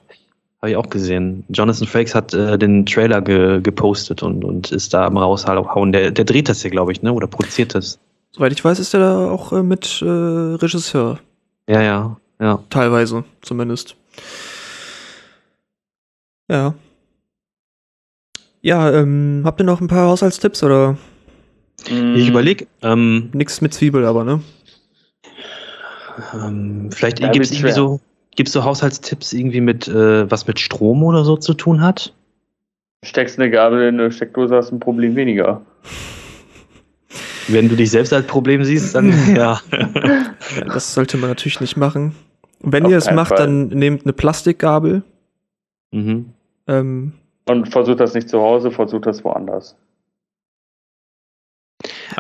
Habe 0.61 0.71
ich 0.71 0.75
auch 0.75 0.89
gesehen. 0.89 1.45
Jonathan 1.49 1.87
Frakes 1.87 2.15
hat 2.15 2.33
äh, 2.33 2.57
den 2.57 2.85
Trailer 2.85 3.21
ge 3.21 3.61
gepostet 3.61 4.23
und, 4.23 4.43
und 4.43 4.71
ist 4.71 4.93
da 4.93 5.05
am 5.05 5.15
raushauen. 5.15 5.91
Der, 5.91 6.09
der 6.09 6.25
dreht 6.25 6.49
das 6.49 6.63
ja, 6.63 6.69
glaube 6.69 6.91
ich, 6.91 7.01
ne? 7.03 7.13
Oder 7.13 7.27
produziert 7.27 7.75
das. 7.75 7.99
Soweit 8.31 8.53
ich 8.53 8.63
weiß, 8.63 8.79
ist 8.79 8.93
er 8.93 8.99
da 8.99 9.31
auch 9.31 9.51
äh, 9.53 9.63
mit 9.63 10.01
äh, 10.01 10.05
Regisseur. 10.05 11.19
Ja, 11.67 11.81
ja, 11.81 12.17
ja. 12.39 12.63
Teilweise, 12.69 13.23
zumindest. 13.41 13.95
Ja. 16.49 16.73
Ja, 18.61 18.91
ähm, 18.91 19.41
habt 19.45 19.59
ihr 19.61 19.65
noch 19.65 19.81
ein 19.81 19.87
paar 19.87 20.07
Haushaltstipps 20.09 20.63
oder 20.63 20.97
Ich 21.85 22.27
überlege, 22.29 22.67
ähm, 22.81 23.29
Nix 23.33 23.61
mit 23.61 23.73
Zwiebel, 23.73 24.05
aber, 24.05 24.23
ne? 24.23 24.41
ähm, 26.33 26.89
vielleicht 26.91 27.19
Ja, 27.19 27.29
gibt 27.31 27.45
es 27.45 27.51
irgendwie 27.51 27.71
so, 27.71 27.99
gibt's 28.35 28.51
so 28.53 28.63
Haushaltstipps 28.63 29.33
irgendwie 29.33 29.61
mit, 29.61 29.87
äh, 29.87 30.29
was 30.29 30.47
mit 30.47 30.59
Strom 30.59 31.03
oder 31.03 31.23
so 31.23 31.37
zu 31.37 31.53
tun 31.53 31.81
hat? 31.81 32.13
Steckst 33.05 33.39
eine 33.39 33.51
Gabel 33.51 33.87
in 33.87 33.99
eine 33.99 34.11
Steckdose, 34.11 34.55
hast 34.55 34.71
ein 34.71 34.79
Problem 34.79 35.15
weniger. 35.15 35.61
Wenn 37.47 37.69
du 37.69 37.75
dich 37.75 37.91
selbst 37.91 38.13
als 38.13 38.27
Problem 38.27 38.63
siehst, 38.63 38.95
dann 38.95 39.13
ja. 39.35 39.61
Ja, 39.71 40.65
das 40.65 40.93
sollte 40.93 41.17
man 41.17 41.29
natürlich 41.29 41.61
nicht 41.61 41.77
machen. 41.77 42.15
Wenn 42.59 42.85
Auf 42.85 42.91
ihr 42.91 42.97
es 42.97 43.11
macht, 43.11 43.29
Fall. 43.29 43.37
dann 43.37 43.67
nehmt 43.67 44.03
eine 44.03 44.13
Plastikgabel. 44.13 45.03
mhm. 45.91 46.33
Ähm, 46.67 47.13
Und 47.47 47.69
versucht 47.71 47.99
das 47.99 48.13
nicht 48.13 48.27
zu 48.29 48.39
Hause, 48.41 48.71
versucht 48.71 49.05
das 49.05 49.23
woanders. 49.23 49.75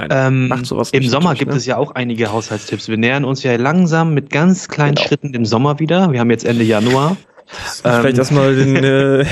Ähm, 0.09 0.47
macht 0.47 0.65
sowas 0.65 0.91
Im 0.91 1.07
Sommer 1.07 1.33
gibt 1.33 1.51
ne? 1.51 1.57
es 1.57 1.65
ja 1.65 1.77
auch 1.77 1.91
einige 1.95 2.31
Haushaltstipps. 2.31 2.87
Wir 2.87 2.97
nähern 2.97 3.25
uns 3.25 3.41
ja 3.43 3.55
langsam 3.55 4.13
mit 4.13 4.29
ganz 4.29 4.67
kleinen 4.67 4.95
Genau. 4.95 5.07
Schritten 5.07 5.33
dem 5.33 5.45
Sommer 5.45 5.79
wieder. 5.79 6.11
Wir 6.11 6.19
haben 6.19 6.29
jetzt 6.29 6.45
Ende 6.45 6.63
Januar. 6.63 7.17
Vielleicht 7.47 8.09
ähm, 8.09 8.19
erstmal 8.19 8.55
den 8.55 8.75
äh, 8.83 9.25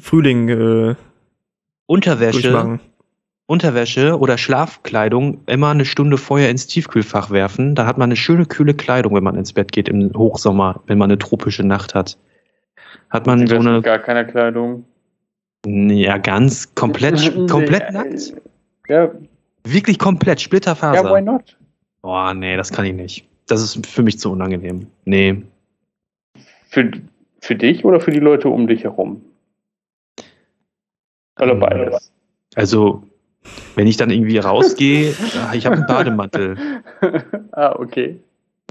Frühling 0.00 0.48
äh, 0.48 0.94
Unterwäsche, 1.86 2.40
durchmachen. 2.40 2.80
Unterwäsche 3.46 4.18
oder 4.18 4.38
Schlafkleidung 4.38 5.42
immer 5.46 5.70
eine 5.70 5.84
Stunde 5.84 6.16
vorher 6.16 6.50
ins 6.50 6.66
Tiefkühlfach 6.66 7.30
werfen. 7.30 7.74
Dann 7.74 7.86
hat 7.86 7.98
man 7.98 8.08
eine 8.08 8.16
schöne 8.16 8.46
kühle 8.46 8.74
Kleidung, 8.74 9.14
wenn 9.14 9.24
man 9.24 9.36
ins 9.36 9.52
Bett 9.52 9.72
geht 9.72 9.88
im 9.88 10.12
Hochsommer, 10.16 10.80
wenn 10.86 10.98
man 10.98 11.10
eine 11.10 11.18
tropische 11.18 11.62
Nacht 11.62 11.94
hat. 11.94 12.16
Hat 13.10 13.26
man 13.26 13.46
so 13.46 13.56
eine, 13.56 13.82
gar 13.82 13.98
keiner 13.98 14.24
Kleidung. 14.24 14.84
ja, 15.66 16.16
ganz 16.18 16.74
komplett, 16.74 17.34
komplett 17.50 17.92
nackt. 17.92 18.34
Ja, 18.88 19.10
Wirklich 19.66 19.98
komplett, 19.98 20.40
ja, 20.40 20.44
Splitterfaser. 20.44 21.14
why 21.14 21.22
not? 21.22 21.56
Boah, 22.02 22.34
nee, 22.34 22.56
das 22.56 22.70
kann 22.70 22.84
ich 22.84 22.92
nicht. 22.92 23.26
Das 23.46 23.62
ist 23.62 23.86
für 23.86 24.02
mich 24.02 24.18
zu 24.18 24.30
unangenehm. 24.30 24.86
Nee. 25.04 25.42
Für, 26.68 26.90
für 27.40 27.54
dich 27.54 27.84
oder 27.84 28.00
für 28.00 28.10
die 28.10 28.20
Leute 28.20 28.48
um 28.48 28.66
dich 28.66 28.84
herum? 28.84 29.22
Oder 31.40 31.54
beides. 31.54 32.12
Also, 32.54 33.02
wenn 33.74 33.86
ich 33.86 33.96
dann 33.96 34.10
irgendwie 34.10 34.38
rausgehe, 34.38 35.14
ah, 35.42 35.54
ich 35.54 35.66
habe 35.66 35.76
einen 35.76 35.86
Bademantel. 35.86 36.56
ah, 37.52 37.74
okay. 37.78 38.20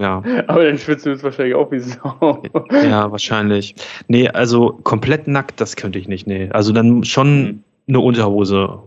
Ja, 0.00 0.22
Aber 0.48 0.64
dann 0.64 0.76
schwitzt 0.78 1.06
du 1.06 1.10
jetzt 1.10 1.22
wahrscheinlich 1.22 1.54
auch 1.54 1.70
wie 1.70 1.78
Sau. 1.78 2.42
ja, 2.72 3.12
wahrscheinlich. 3.12 3.76
Nee, 4.08 4.28
also 4.28 4.72
komplett 4.82 5.28
nackt, 5.28 5.60
das 5.60 5.76
könnte 5.76 6.00
ich 6.00 6.08
nicht. 6.08 6.26
Nee. 6.26 6.48
Also 6.50 6.72
dann 6.72 7.04
schon 7.04 7.62
eine 7.86 8.00
Unterhose. 8.00 8.80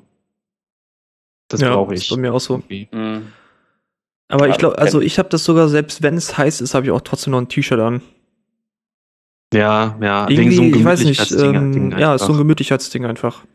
Das 1.47 1.61
ja, 1.61 1.73
brauche 1.73 1.93
ist 1.93 2.03
ich. 2.03 2.09
bei 2.09 2.17
mir 2.17 2.33
auch 2.33 2.41
so. 2.41 2.61
Mhm. 2.91 3.27
Aber 4.27 4.47
Ja, 4.47 4.51
ich 4.51 4.57
glaube, 4.57 4.77
also 4.79 4.99
ich. 4.99 5.17
habe 5.17 5.29
das 5.29 5.45
sogar, 5.45 5.69
selbst 5.69 6.03
wenn 6.03 6.15
es 6.15 6.37
heiß 6.37 6.59
ist, 6.59 6.73
habe 6.73 6.87
ich 6.87 6.91
auch 6.91 6.99
trotzdem 6.99 7.31
noch 7.31 7.39
ein 7.39 7.47
T-Shirt 7.47 7.79
an. 7.79 8.01
Ja, 9.53 9.95
ja, 10.01 10.27
Irgendwie, 10.29 10.71
ich 10.77 10.83
weiß 10.83 11.05
nicht, 11.05 11.21
Gemütlichkeitsding- 11.21 11.93
ähm, 11.93 11.97
ja, 11.97 12.15
ist 12.15 12.25
so 12.25 12.33
ein. 12.33 12.37
Gemütlichkeitsding 12.37 13.05
einfach. 13.05 13.45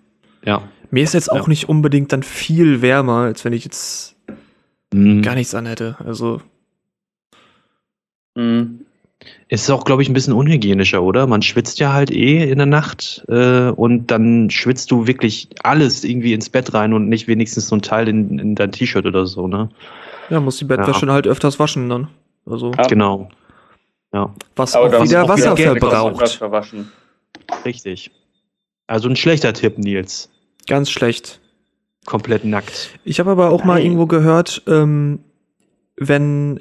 Ja. 0.43 0.63
Mir 0.93 1.03
ist 1.03 1.15
jetzt 1.15 1.33
auch 1.33 1.45
Ja. 1.45 1.49
nicht 1.49 1.69
unbedingt 1.71 2.13
dann 2.13 2.23
viel 2.23 2.83
wärmer, 2.83 3.23
als 3.23 3.45
wenn 3.47 3.55
ich 3.55 3.65
jetzt 3.65 4.15
Mhm. 4.93 5.23
gar 5.23 5.35
nichts 5.35 5.55
anhätte. 5.55 5.97
Also, 6.05 6.41
Mhm. 8.37 8.81
Ist 9.49 9.71
auch, 9.71 9.85
glaube 9.85 10.03
ich, 10.03 10.09
ein 10.09 10.15
bisschen 10.15 10.33
unhygienischer, 10.33 11.01
oder? 11.03 11.27
Man 11.29 11.43
schwitzt 11.43 11.79
ja 11.79 11.93
halt 11.93 12.11
eh 12.11 12.51
in 12.51 12.59
der 12.59 12.67
Nacht 12.67 13.25
äh, 13.29 13.69
und 13.71 14.09
dann 14.11 14.51
schwitzt 14.51 14.91
du 14.91 15.07
wirklich 15.07 15.49
alles 15.63 16.03
irgendwie 16.03 16.33
ins 16.33 16.51
Bett 16.51 16.75
rein 16.75 16.93
und 16.93 17.09
nicht 17.09 17.29
wenigstens 17.29 17.69
so 17.69 17.77
ein 17.77 17.83
Teil 17.83 18.09
in, 18.09 18.39
in 18.41 18.55
dein 18.57 18.73
T-Shirt 18.73 19.07
oder 19.07 19.27
so, 19.27 19.47
ne? 19.47 19.69
ja, 20.29 20.41
muss 20.41 20.57
die 20.57 20.65
Bettwäsche 20.65 21.07
halt 21.13 21.27
öfters 21.29 21.59
waschen 21.61 21.89
dann. 21.89 22.09
Also, 22.47 22.73
Ja. 22.77 22.83
Genau. 22.89 23.29
Ja, 24.13 24.35
was 24.57 24.75
Aber 24.75 24.87
auch 24.87 24.89
wieder 24.89 24.99
auch 25.01 25.05
wieder 25.05 25.29
Wasser 25.29 25.55
Geld 25.55 25.79
verbraucht. 25.79 26.41
richtig. 27.65 28.11
Also 28.89 29.09
ein 29.09 29.17
schlechter 29.17 29.53
Tipp, 29.53 29.79
Nils. 29.79 30.31
Ganz 30.67 30.91
schlecht. 30.91 31.41
Komplett 32.05 32.45
nackt. 32.45 32.91
Ich 33.05 33.21
habe 33.21 33.31
aber 33.31 33.51
auch 33.51 33.65
mal 33.65 33.75
Nein. 33.75 33.85
irgendwo 33.85 34.07
gehört, 34.07 34.63
ähm, 34.67 35.21
wenn 35.97 36.61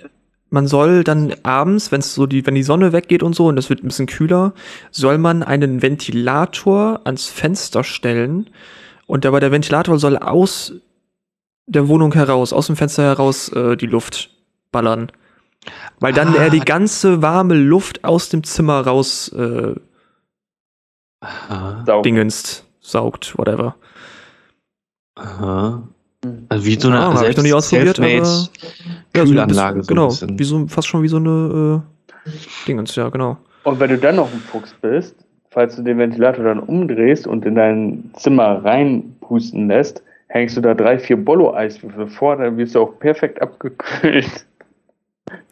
man 0.50 0.68
soll 0.68 1.04
dann 1.04 1.34
abends, 1.44 1.92
wenn 1.92 2.02
es 2.02 2.14
so 2.14 2.26
die, 2.26 2.46
wenn 2.46 2.56
die 2.56 2.64
Sonne 2.64 2.92
weggeht 2.92 3.24
und 3.24 3.34
so 3.34 3.48
und 3.48 3.58
es 3.58 3.70
wird 3.70 3.84
ein 3.84 3.88
bisschen 3.88 4.06
kühler, 4.08 4.54
soll 4.92 5.18
man 5.18 5.44
einen 5.44 5.82
Ventilator 5.82 7.02
ans 7.06 7.28
Fenster 7.28 7.84
stellen 7.86 8.50
und 9.08 9.26
aber 9.26 9.40
der 9.40 9.52
Ventilator 9.52 9.98
soll 9.98 10.18
aus 10.18 10.74
der 11.68 11.88
Wohnung 11.88 12.14
heraus, 12.14 12.52
aus 12.52 12.68
dem 12.68 12.76
Fenster 12.76 13.04
heraus 13.04 13.50
äh, 13.50 13.78
die 13.78 13.86
Luft 13.88 14.30
ballern. 14.72 15.12
Weil 16.00 16.12
dann 16.12 16.36
Ah. 16.36 16.44
er 16.44 16.50
die 16.50 16.60
ganze 16.60 17.22
warme 17.22 17.54
Luft 17.54 18.04
aus 18.04 18.30
dem 18.30 18.44
Zimmer 18.44 18.82
raus 18.82 19.30
äh, 19.30 19.76
dingenst, 22.04 22.66
saugt, 22.82 23.38
whatever. 23.38 23.76
Aha. 25.22 25.84
Mhm. 26.24 26.46
Also 26.50 26.66
wie 26.66 26.80
so 26.80 26.88
eine 26.90 27.00
Ah, 27.00 27.14
hab 27.14 27.28
ich 27.28 27.38
noch 27.38 27.44
nie 27.44 27.54
ausprobiert, 27.54 28.00
aber- 28.00 28.08
Ja, 28.10 28.26
so 28.26 28.50
Kühlanlage. 29.14 29.82
genau, 29.88 30.10
So 30.10 30.26
bisschen. 30.26 30.40
wie 30.40 30.44
so, 30.44 30.68
fast 30.68 30.88
schon 30.88 31.04
wie 31.04 31.08
so 31.08 31.18
eine 31.18 31.84
äh, 32.26 32.30
Dingens, 32.68 32.96
ja, 32.96 33.10
genau. 33.10 33.38
Und 33.64 33.80
wenn 33.80 33.90
du 33.90 33.98
dann 33.98 34.16
noch 34.18 34.32
ein 34.32 34.40
Fuchs 34.40 34.74
bist, 34.82 35.16
falls 35.50 35.76
du 35.76 35.82
den 35.84 35.98
Ventilator 35.98 36.46
dann 36.46 36.60
umdrehst 36.60 37.28
und 37.28 37.46
in 37.46 37.56
dein 37.56 38.12
Zimmer 38.16 38.64
reinpusten 38.64 39.68
lässt, 39.68 40.02
hängst 40.28 40.56
du 40.58 40.62
da 40.62 40.74
drei, 40.74 40.98
vier 40.98 41.18
Bollo-Eiswürfel 41.18 42.08
vor, 42.08 42.38
dann 42.38 42.58
wirst 42.58 42.76
du 42.76 42.82
auch 42.82 42.98
perfekt 43.00 43.42
abgekühlt. 43.42 44.46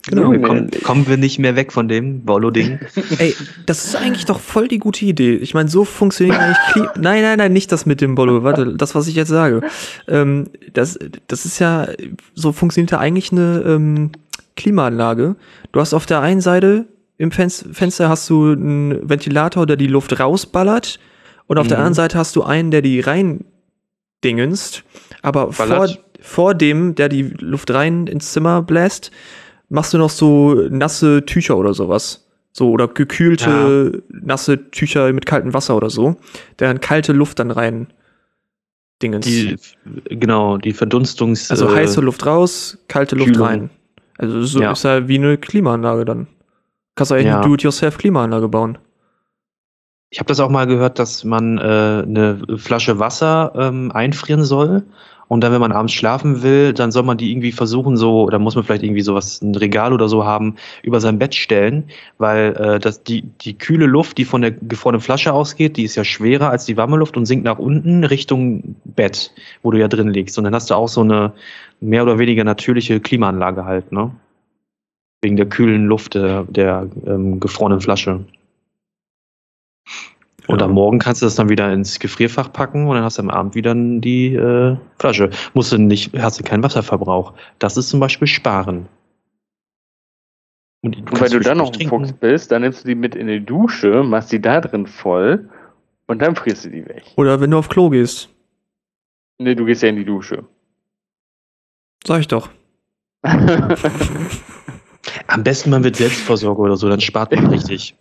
Genau. 0.08 0.32
Nämlich. 0.32 0.82
kommen 0.84 1.08
wir 1.08 1.18
nicht 1.18 1.40
mehr 1.40 1.56
weg 1.56 1.72
von 1.72 1.88
dem 1.88 2.24
Bollo-Ding? 2.26 2.80
Ey, 3.20 3.36
das 3.66 3.86
ist 3.86 3.96
eigentlich 3.96 4.26
doch 4.26 4.40
voll 4.40 4.68
die 4.68 4.80
gute 4.80 5.06
Idee. 5.06 5.36
Ich 5.36 5.54
meine, 5.54 5.70
so 5.70 5.86
funktioniert 5.86 6.38
eigentlich 6.40 6.58
Kli 6.72 6.82
Nein, 7.00 7.22
nein, 7.22 7.38
nein, 7.38 7.54
nicht 7.54 7.72
das 7.72 7.86
mit 7.86 8.02
dem 8.02 8.16
Bollo. 8.16 8.44
Warte, 8.44 8.76
das, 8.76 8.96
was 8.96 9.08
ich 9.08 9.16
jetzt 9.16 9.30
sage. 9.30 9.62
Ähm, 10.08 10.48
das, 10.74 10.98
das 11.28 11.46
ist 11.46 11.60
ja, 11.60 11.88
so 12.34 12.52
funktioniert 12.52 12.92
ja 12.92 13.00
eigentlich 13.00 13.32
eine 13.32 13.62
ähm, 13.66 14.12
Klimaanlage. 14.56 15.36
Du 15.72 15.80
hast 15.80 15.94
auf 15.94 16.06
der 16.06 16.22
einen 16.22 16.42
Seite 16.42 16.86
im 17.18 17.32
Fenster, 17.32 18.10
hast 18.10 18.30
du 18.30 18.52
einen 18.54 19.08
Ventilator, 19.10 19.66
der 19.66 19.76
die 19.76 19.88
Luft 19.88 20.18
rausballert. 20.20 21.00
Und 21.48 21.58
auf 21.58 21.68
der 21.68 21.78
Mhm. 21.78 21.82
anderen 21.82 21.94
Seite 21.96 22.18
hast 22.18 22.36
du 22.36 22.44
einen, 22.44 22.72
der 22.72 22.82
die 22.82 23.00
rein 23.02 23.44
dingenst. 24.24 24.84
Aber 25.22 25.52
vor, 25.52 25.90
vor 26.22 26.54
dem, 26.54 26.96
der 26.96 27.10
die 27.10 27.24
Luft 27.24 27.72
rein 27.72 28.08
ins 28.08 28.32
Zimmer 28.32 28.62
bläst, 28.62 29.12
machst 29.70 29.94
du 29.94 29.98
noch 29.98 30.10
so 30.10 30.54
nasse 30.70 31.26
Tücher 31.26 31.58
oder 31.58 31.74
sowas. 31.74 32.26
So, 32.52 32.72
oder 32.72 32.88
gekühlte, 32.88 34.04
nasse 34.10 34.72
Tücher 34.72 35.14
mit 35.14 35.26
kaltem 35.28 35.54
Wasser 35.54 35.78
oder 35.78 35.90
so, 35.92 36.16
dann 36.58 36.82
kalte 36.82 37.14
Luft 37.14 37.38
dann 37.40 37.52
rein 37.52 37.88
dingens. 39.02 39.26
Die, 39.26 39.56
genau, 40.10 40.58
die 40.58 40.74
Verdunstungs... 40.74 41.52
also 41.52 41.68
äh, 41.68 41.76
heiße 41.76 42.02
Luft 42.02 42.26
raus, 42.26 42.78
kalte 42.88 43.16
Luft 43.16 43.34
Kühlung. 43.34 43.48
rein. 43.48 43.70
Also 44.18 44.42
so 44.44 44.62
Ja. 44.62 44.72
ist 44.72 44.84
ja 44.84 45.08
wie 45.08 45.18
eine 45.20 45.38
Klimaanlage 45.38 46.06
dann. 46.06 46.28
Kannst 46.96 47.12
du 47.12 47.16
eigentlich 47.16 47.28
Ja. 47.28 47.40
eine 47.40 47.48
Do-it-yourself-Klimaanlage 47.48 48.50
bauen. 48.50 48.78
Ich 50.10 50.20
habe 50.20 50.28
das 50.28 50.40
auch 50.40 50.50
mal 50.50 50.66
gehört, 50.66 50.98
dass 50.98 51.24
man 51.24 51.60
äh, 51.60 51.62
eine 51.62 52.42
Flasche 52.58 52.98
Wasser 53.00 53.54
ähm, 53.56 53.92
einfrieren 53.94 54.44
soll. 54.44 54.84
Und 55.30 55.42
dann, 55.42 55.54
wenn 55.54 55.62
man 55.62 55.72
abends 55.72 55.94
schlafen 55.94 56.42
will, 56.42 56.74
dann 56.74 56.92
soll 56.92 57.04
man 57.04 57.18
die 57.18 57.32
irgendwie 57.32 57.52
versuchen, 57.52 57.98
so, 57.98 58.24
oder 58.24 58.40
muss 58.40 58.56
man 58.56 58.64
vielleicht 58.64 58.82
irgendwie 58.82 59.04
sowas, 59.04 59.42
ein 59.44 59.54
Regal 59.54 59.94
oder 59.94 60.10
so 60.10 60.26
haben, 60.26 60.56
über 60.82 61.00
sein 61.00 61.20
Bett 61.20 61.36
stellen, 61.36 61.86
weil 62.18 62.56
äh, 62.56 62.80
das, 62.80 63.04
die, 63.04 63.22
die 63.22 63.56
kühle 63.56 63.86
Luft, 63.86 64.18
die 64.18 64.26
von 64.26 64.42
der 64.42 64.50
gefrorenen 64.50 65.02
Flasche 65.02 65.32
ausgeht, 65.32 65.78
die 65.78 65.84
ist 65.84 65.96
ja 65.96 66.04
schwerer 66.04 66.50
als 66.50 66.66
die 66.66 66.78
warme 66.78 66.98
Luft 66.98 67.16
und 67.16 67.28
sinkt 67.28 67.46
nach 67.46 67.60
unten 67.60 68.04
Richtung 68.04 68.76
Bett, 68.86 69.32
wo 69.62 69.70
du 69.70 69.80
ja 69.80 69.88
drin 69.88 70.10
liegst. 70.10 70.36
Und 70.40 70.46
dann 70.46 70.56
hast 70.56 70.72
du 70.72 70.74
auch 70.74 70.90
so 70.90 71.02
eine 71.02 71.34
mehr 71.80 72.02
oder 72.02 72.18
weniger 72.18 72.44
natürliche 72.44 73.00
Klimaanlage 73.00 73.66
halt, 73.66 73.92
ne? 73.92 74.12
Wegen 75.22 75.36
der 75.36 75.48
kühlen 75.48 75.86
Luft 75.86 76.16
der, 76.16 76.46
der 76.46 76.88
ähm, 77.06 77.40
gefrorenen 77.40 77.82
Flasche. 77.82 78.26
Und 80.50 80.60
Ja. 80.62 80.66
am 80.66 80.72
Morgen 80.74 80.98
kannst 80.98 81.22
du 81.22 81.28
das 81.28 81.36
dann 81.36 81.48
wieder 81.50 81.72
ins 81.72 82.00
Gefrierfach 82.00 82.52
packen 82.52 82.88
und 82.88 82.96
dann 82.96 83.04
hast 83.04 83.20
du 83.20 83.22
am 83.22 83.30
Abend 83.30 83.54
wieder 83.54 83.76
die 83.76 84.34
äh, 84.34 84.76
Flasche. 84.98 85.30
Musst 85.54 85.72
du 85.72 85.78
nicht, 85.78 86.12
hast 86.20 86.40
du 86.40 86.44
keinen 86.44 86.64
Wasserverbrauch. 86.64 87.34
Das 87.60 87.78
ist 87.78 87.90
zum 87.90 88.00
Beispiel 88.00 88.28
Sparen. 88.28 88.88
Und, 90.82 90.98
Und 90.98 91.22
wenn 91.22 91.32
du 91.32 91.40
dann 91.40 91.60
noch 91.60 91.72
ein 91.72 91.88
Fuchs 91.88 92.12
bist, 92.14 92.52
dann 92.52 92.64
nimmst 92.64 92.84
du 92.84 92.88
die 92.88 92.96
mit 92.96 93.14
in 93.14 93.28
die 93.28 93.46
Dusche, 93.46 94.02
machst 94.04 94.32
die 94.32 94.42
da 94.42 94.60
drin 94.60 94.88
voll 94.88 95.48
und 96.08 96.20
dann 96.20 96.36
frierst 96.36 96.66
du 96.66 96.70
die 96.72 96.84
weg. 96.88 97.04
Oder 97.16 97.40
wenn 97.42 97.52
du 97.52 97.58
auf 97.60 97.70
Klo 97.70 97.90
gehst. 97.92 98.30
Nee, 99.38 99.54
du 99.54 99.66
gehst 99.66 99.84
ja 99.84 99.90
in 99.90 99.98
die 99.98 100.06
Dusche. 100.06 100.46
Sag 102.08 102.22
ich 102.22 102.28
doch. 102.28 102.50
Am 105.28 105.44
besten 105.44 105.70
man 105.70 105.84
wird 105.84 105.96
Selbstversorger 105.98 106.60
oder 106.62 106.76
so, 106.76 106.90
dann 106.90 107.02
spart 107.02 107.36
man 107.36 107.46
richtig. 107.52 107.96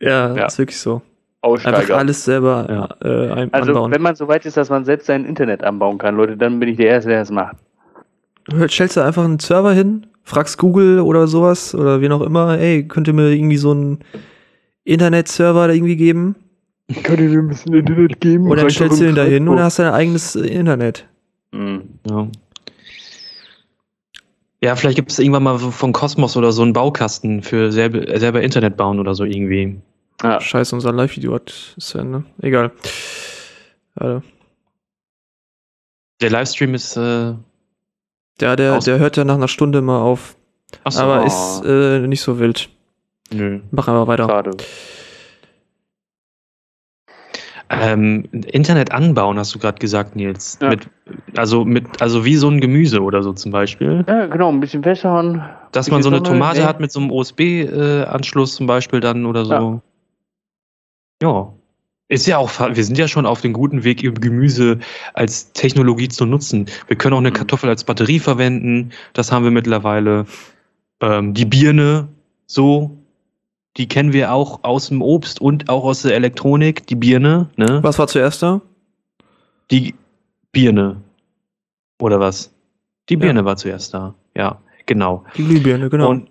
Ja, 0.00 0.36
Ja. 0.36 0.46
ist 0.46 0.58
wirklich 0.58 0.78
so. 0.78 1.02
Aussteiger. 1.42 1.76
Einfach 1.78 1.98
alles 1.98 2.24
selber 2.24 2.88
äh, 3.04 3.32
ein- 3.32 3.52
also, 3.52 3.70
anbauen. 3.72 3.92
wenn 3.92 4.02
man 4.02 4.14
so 4.14 4.28
weit 4.28 4.46
ist, 4.46 4.56
dass 4.56 4.70
man 4.70 4.84
selbst 4.84 5.06
sein 5.06 5.24
Internet 5.24 5.62
anbauen 5.62 5.98
kann, 5.98 6.16
Leute, 6.16 6.36
dann 6.36 6.58
bin 6.60 6.68
ich 6.68 6.76
der 6.76 6.86
Erste, 6.86 7.10
der 7.10 7.22
es 7.22 7.30
macht. 7.30 7.56
Stellst 8.68 8.96
du 8.96 9.00
einfach 9.00 9.24
einen 9.24 9.38
Server 9.38 9.72
hin, 9.72 10.06
fragst 10.24 10.58
Google 10.58 11.00
oder 11.00 11.26
sowas 11.26 11.74
oder 11.74 12.00
wen 12.00 12.12
auch 12.12 12.22
immer, 12.22 12.58
ey, 12.58 12.86
könnt 12.86 13.08
ihr 13.08 13.14
mir 13.14 13.30
irgendwie 13.30 13.56
so 13.56 13.72
einen 13.72 13.98
Internetserver 14.84 15.68
da 15.68 15.72
irgendwie 15.72 15.96
geben? 15.96 16.36
Ich 16.88 17.08
mir 17.08 17.16
ein 17.18 17.48
bisschen 17.48 17.74
Internet 17.74 18.20
geben? 18.20 18.48
Und 18.50 18.56
dann 18.58 18.70
stellst 18.70 19.00
du 19.00 19.04
den 19.04 19.14
da 19.14 19.22
hin 19.24 19.48
und 19.48 19.58
hast 19.58 19.78
dein 19.78 19.92
eigenes 19.92 20.36
äh, 20.36 20.46
Internet. 20.46 21.06
Mhm. 21.52 21.82
Ja. 22.08 22.28
Ja, 24.62 24.76
vielleicht 24.76 24.96
gibt 24.96 25.10
es 25.10 25.18
irgendwann 25.18 25.42
mal 25.42 25.58
so 25.58 25.70
von 25.72 25.92
Cosmos 25.92 26.36
oder 26.36 26.52
so 26.52 26.62
einen 26.62 26.72
Baukasten 26.72 27.42
für 27.42 27.72
selber, 27.72 28.18
selber 28.18 28.42
Internet 28.42 28.76
bauen 28.76 29.00
oder 29.00 29.14
so 29.14 29.24
irgendwie. 29.24 29.80
Ja. 30.22 30.40
Scheiße, 30.40 30.74
unser 30.74 30.92
Live-Video 30.92 31.34
hat 31.34 31.74
ist 31.76 31.88
zu 31.88 31.98
Ende. 31.98 32.24
Egal. 32.40 32.70
Warte. 33.94 34.22
Der 36.20 36.30
Livestream 36.30 36.74
ist. 36.74 36.96
Äh, 36.96 37.34
Ja, 38.40 38.56
der, 38.56 38.78
der 38.78 38.98
hört 38.98 39.16
ja 39.16 39.24
nach 39.24 39.34
einer 39.34 39.48
Stunde 39.48 39.82
mal 39.82 40.00
auf. 40.00 40.36
achso, 40.84 41.02
aber 41.02 41.22
oh. 41.22 41.26
ist 41.26 41.62
äh, 41.64 42.06
nicht 42.06 42.22
so 42.22 42.38
wild. 42.38 42.68
nö. 43.32 43.60
Mach 43.70 43.88
einfach 43.88 44.06
weiter. 44.06 44.28
Schade. 44.28 44.56
Ähm, 47.74 48.24
Internet 48.32 48.92
anbauen, 48.92 49.38
hast 49.38 49.54
du 49.54 49.58
gerade 49.58 49.78
gesagt, 49.78 50.14
Nils. 50.14 50.58
Ja. 50.60 50.68
Mit, 50.68 50.88
also 51.36 51.64
mit, 51.64 52.02
also 52.02 52.22
wie 52.24 52.36
so 52.36 52.48
ein 52.50 52.60
Gemüse 52.60 53.00
oder 53.00 53.22
so 53.22 53.32
zum 53.32 53.50
Beispiel. 53.50 54.04
Ja, 54.06 54.26
genau, 54.26 54.50
ein 54.50 54.60
bisschen 54.60 54.84
wässern. 54.84 55.42
Dass 55.72 55.90
man 55.90 56.02
so 56.02 56.10
eine 56.10 56.18
Sonne, 56.18 56.28
Tomate 56.28 56.60
ey? 56.60 56.64
hat 56.66 56.80
mit 56.80 56.92
so 56.92 57.00
einem 57.00 57.10
USB-Anschluss 57.10 58.56
zum 58.56 58.66
Beispiel 58.66 59.00
dann 59.00 59.24
oder 59.24 59.46
so. 59.46 59.52
Ja. 59.54 59.82
Ist 62.08 62.26
ja 62.26 62.36
auch, 62.36 62.50
wir 62.60 62.84
sind 62.84 62.98
ja 62.98 63.08
schon 63.08 63.24
auf 63.24 63.40
dem 63.40 63.54
guten 63.54 63.84
Weg, 63.84 64.00
Gemüse 64.20 64.80
als 65.14 65.52
Technologie 65.52 66.08
zu 66.08 66.26
nutzen. 66.26 66.66
Wir 66.86 66.96
können 66.96 67.14
auch 67.14 67.18
eine 67.18 67.30
Mhm. 67.30 67.34
Kartoffel 67.34 67.70
als 67.70 67.84
Batterie 67.84 68.18
verwenden. 68.18 68.90
Das 69.14 69.32
haben 69.32 69.44
wir 69.44 69.50
mittlerweile. 69.50 70.26
Ähm, 71.00 71.32
die 71.32 71.46
Birne, 71.46 72.08
so, 72.46 72.90
die 73.78 73.88
kennen 73.88 74.12
wir 74.12 74.32
auch 74.32 74.62
aus 74.62 74.88
dem 74.88 75.00
Obst 75.00 75.40
und 75.40 75.70
auch 75.70 75.84
aus 75.84 76.02
der 76.02 76.14
Elektronik. 76.14 76.86
Die 76.86 76.96
Birne, 76.96 77.48
ne? 77.56 77.78
Was 77.82 77.98
war 77.98 78.08
zuerst 78.08 78.42
da? 78.42 78.60
Die 79.70 79.94
Birne. 80.52 81.00
Oder 81.98 82.20
was? 82.20 82.52
Die 83.08 83.14
Ja. 83.14 83.20
Birne 83.20 83.44
war 83.46 83.56
zuerst 83.56 83.94
da. 83.94 84.14
Ja, 84.36 84.60
genau. 84.84 85.24
Die 85.36 85.44
Glühbirne, 85.44 85.88
genau. 85.88 86.10
Und 86.10 86.28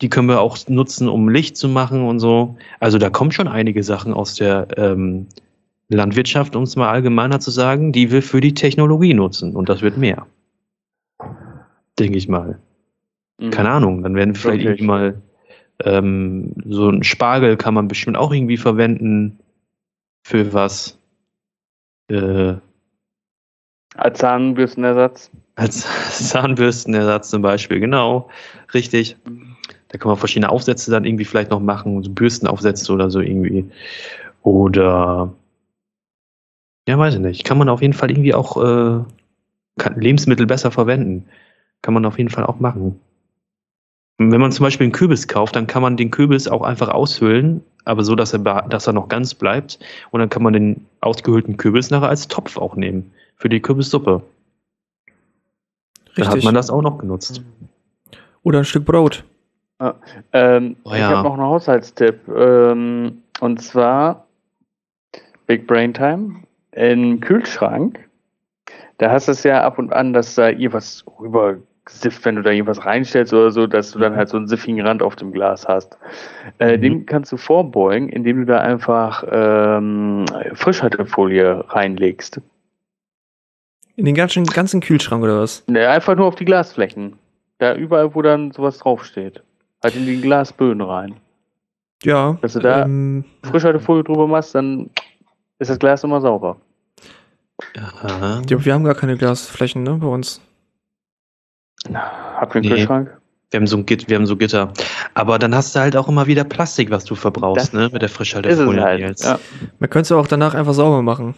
die 0.00 0.08
können 0.08 0.28
wir 0.28 0.40
auch 0.40 0.58
nutzen, 0.68 1.08
um 1.08 1.28
Licht 1.28 1.56
zu 1.56 1.68
machen 1.68 2.06
und 2.06 2.20
so. 2.20 2.56
Also 2.78 2.98
da 2.98 3.10
kommen 3.10 3.32
schon 3.32 3.48
einige 3.48 3.82
Sachen 3.82 4.14
aus 4.14 4.34
der 4.34 4.68
ähm, 4.76 5.26
Landwirtschaft, 5.88 6.56
um 6.56 6.62
es 6.62 6.76
mal 6.76 6.88
allgemeiner 6.88 7.40
zu 7.40 7.50
sagen, 7.50 7.92
die 7.92 8.10
wir 8.10 8.22
für 8.22 8.40
die 8.40 8.54
Technologie 8.54 9.14
nutzen. 9.14 9.54
Und 9.54 9.68
das 9.68 9.82
wird 9.82 9.98
mehr. 9.98 10.26
Denke 11.98 12.16
ich 12.16 12.28
mal. 12.28 12.58
Mhm. 13.38 13.50
Keine 13.50 13.70
Ahnung. 13.70 14.02
Dann 14.02 14.14
werden 14.14 14.34
wir 14.34 14.40
vielleicht 14.40 14.64
Wirklich. 14.64 14.80
irgendwie 14.80 14.86
mal 14.86 15.22
ähm, 15.84 16.54
so 16.66 16.88
ein 16.88 17.02
Spargel 17.02 17.56
kann 17.56 17.74
man 17.74 17.88
bestimmt 17.88 18.16
auch 18.16 18.32
irgendwie 18.32 18.56
verwenden. 18.56 19.38
Für 20.22 20.52
was? 20.52 20.98
Äh, 22.08 22.54
Als 23.96 24.18
Zahnbürstenersatz. 24.18 25.30
Als 25.56 25.86
Zahnbürstenersatz 26.30 27.30
zum 27.30 27.42
Beispiel, 27.42 27.80
genau. 27.80 28.28
Richtig. 28.72 29.16
Da 29.90 29.98
kann 29.98 30.08
man 30.08 30.18
verschiedene 30.18 30.50
Aufsätze 30.50 30.90
dann 30.90 31.04
irgendwie 31.04 31.24
vielleicht 31.24 31.50
noch 31.50 31.60
machen, 31.60 32.02
so 32.02 32.10
Bürstenaufsätze 32.10 32.92
oder 32.92 33.10
so 33.10 33.20
irgendwie. 33.20 33.70
Oder 34.42 35.32
ja, 36.88 36.98
weiß 36.98 37.14
ich 37.14 37.20
nicht. 37.20 37.44
Kann 37.44 37.58
man 37.58 37.68
auf 37.68 37.82
jeden 37.82 37.92
Fall 37.92 38.10
irgendwie 38.10 38.34
auch 38.34 38.56
äh, 38.56 39.04
kann 39.78 40.00
Lebensmittel 40.00 40.46
besser 40.46 40.70
verwenden. 40.70 41.26
Kann 41.82 41.94
man 41.94 42.04
auf 42.04 42.18
jeden 42.18 42.30
Fall 42.30 42.44
auch 42.44 42.60
machen. 42.60 43.00
Und 44.18 44.32
wenn 44.32 44.40
man 44.40 44.52
zum 44.52 44.64
Beispiel 44.64 44.84
einen 44.84 44.92
Kürbis 44.92 45.28
kauft, 45.28 45.56
dann 45.56 45.66
kann 45.66 45.82
man 45.82 45.96
den 45.96 46.10
Kürbis 46.10 46.46
auch 46.46 46.62
einfach 46.62 46.88
aushöhlen, 46.88 47.64
aber 47.86 48.04
so, 48.04 48.14
dass 48.14 48.34
er, 48.34 48.38
dass 48.38 48.86
er 48.86 48.92
noch 48.92 49.08
ganz 49.08 49.34
bleibt. 49.34 49.78
Und 50.10 50.20
dann 50.20 50.28
kann 50.28 50.42
man 50.42 50.52
den 50.52 50.86
ausgehöhlten 51.00 51.56
Kürbis 51.56 51.90
nachher 51.90 52.10
als 52.10 52.28
Topf 52.28 52.58
auch 52.58 52.76
nehmen. 52.76 53.12
Für 53.36 53.48
die 53.48 53.60
Kürbissuppe. 53.60 54.22
Dann 56.16 56.28
hat 56.28 56.44
man 56.44 56.54
das 56.54 56.68
auch 56.68 56.82
noch 56.82 56.98
genutzt. 56.98 57.42
Oder 58.42 58.58
ein 58.58 58.64
Stück 58.66 58.84
Brot. 58.84 59.24
Ähm, 60.32 60.76
Oh 60.84 60.92
Ich 60.92 60.98
ja. 60.98 61.08
habe 61.08 61.28
noch 61.28 61.34
einen 61.34 61.42
Haushaltstipp. 61.42 62.28
Ähm, 62.28 63.22
und 63.40 63.62
zwar 63.62 64.26
Big 65.46 65.66
Brain 65.66 65.94
Time. 65.94 66.42
Im 66.72 67.20
Kühlschrank, 67.20 67.98
da 68.98 69.10
hast 69.10 69.26
du 69.26 69.32
es 69.32 69.42
ja 69.42 69.62
ab 69.64 69.78
und 69.78 69.92
an, 69.92 70.12
dass 70.12 70.36
da 70.36 70.50
irgendwas 70.50 71.04
rübersifft, 71.18 72.24
wenn 72.24 72.36
du 72.36 72.42
da 72.42 72.50
irgendwas 72.50 72.84
reinstellst 72.86 73.32
oder 73.34 73.50
so, 73.50 73.66
dass 73.66 73.90
du 73.90 73.98
dann 73.98 74.14
halt 74.14 74.28
so 74.28 74.36
einen 74.36 74.46
siffigen 74.46 74.80
Rand 74.86 75.02
auf 75.02 75.16
dem 75.16 75.32
Glas 75.32 75.66
hast. 75.66 75.98
Äh, 76.58 76.76
Mhm. 76.76 76.82
Den 76.82 77.06
kannst 77.06 77.32
du 77.32 77.36
vorbeugen, 77.36 78.08
indem 78.08 78.38
du 78.40 78.46
da 78.46 78.60
einfach 78.60 79.24
ähm, 79.28 80.26
Frischhaltefolie 80.54 81.64
reinlegst. 81.68 82.40
In 83.96 84.04
den 84.04 84.14
ganzen, 84.14 84.44
ganzen 84.44 84.80
Kühlschrank 84.80 85.24
oder 85.24 85.40
was? 85.40 85.64
Ne, 85.66 85.88
einfach 85.88 86.14
nur 86.14 86.26
auf 86.26 86.36
die 86.36 86.44
Glasflächen. 86.44 87.18
Da 87.58 87.74
überall, 87.74 88.14
wo 88.14 88.22
dann 88.22 88.52
sowas 88.52 88.78
draufsteht. 88.78 89.42
Halt 89.82 89.96
in 89.96 90.06
die 90.06 90.20
Glasböden 90.20 90.82
rein. 90.82 91.16
Ja. 92.02 92.38
Dass 92.42 92.54
du 92.54 92.60
da- 92.60 92.82
ähm, 92.84 93.24
Frischhaltefolie 93.44 94.04
drüber 94.04 94.26
machst, 94.26 94.54
dann 94.54 94.90
ist 95.58 95.70
das 95.70 95.78
Glas 95.78 96.04
immer 96.04 96.20
sauber. 96.20 96.56
Ja, 97.76 98.40
wir 98.48 98.74
haben 98.74 98.84
gar 98.84 98.94
keine 98.94 99.16
Glasflächen, 99.16 99.82
ne, 99.82 99.94
bei 99.96 100.06
uns. 100.06 100.40
Habt 101.92 102.54
ihr 102.54 102.60
einen 102.60 102.68
Nee. 102.70 102.74
Kühlschrank? 102.76 103.16
Wir 103.50 103.58
haben, 103.58 103.66
so 103.66 103.76
ein 103.78 103.84
Git, 103.86 104.08
wir 104.08 104.16
haben 104.16 104.26
so 104.26 104.36
Gitter. 104.36 104.72
Aber 105.14 105.38
dann 105.38 105.54
hast 105.54 105.74
du 105.74 105.80
halt 105.80 105.96
auch 105.96 106.08
immer 106.08 106.26
wieder 106.28 106.44
Plastik, 106.44 106.90
was 106.90 107.04
du 107.04 107.14
verbrauchst, 107.16 107.66
Das 107.66 107.72
ne? 107.72 107.90
Mit 107.92 108.00
der 108.00 108.08
Frischhaltefolie. 108.08 108.80
halt. 108.82 109.00
Nils. 109.00 109.24
Ja. 109.24 109.40
Man 109.80 109.90
könnte 109.90 110.02
es 110.04 110.12
auch 110.12 110.28
danach 110.28 110.54
einfach 110.54 110.72
sauber 110.72 111.02
machen. 111.02 111.34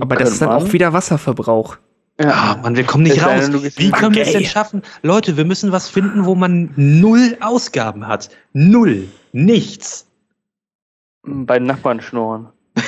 Aber 0.00 0.16
das 0.16 0.32
ist 0.32 0.42
dann 0.42 0.48
auch 0.50 0.72
wieder 0.72 0.92
Wasserverbrauch. 0.92 1.76
Ah, 2.18 2.56
Mann, 2.62 2.76
wir 2.76 2.84
kommen 2.84 3.04
nicht 3.04 3.22
raus. 3.24 3.50
Wie 3.76 3.90
können 3.90 4.14
wir 4.14 4.22
es 4.22 4.32
denn 4.32 4.44
schaffen? 4.44 4.82
Leute, 5.02 5.36
wir 5.36 5.44
müssen 5.44 5.70
was 5.72 5.88
finden, 5.88 6.24
wo 6.24 6.34
man 6.34 6.70
null 6.76 7.36
Ausgaben 7.40 8.06
hat. 8.06 8.30
Null. 8.54 9.08
Nichts. 9.32 10.06
Bei 11.22 11.58
den 11.58 11.66
Nachbarn 11.66 12.00
schnurren. 12.00 12.48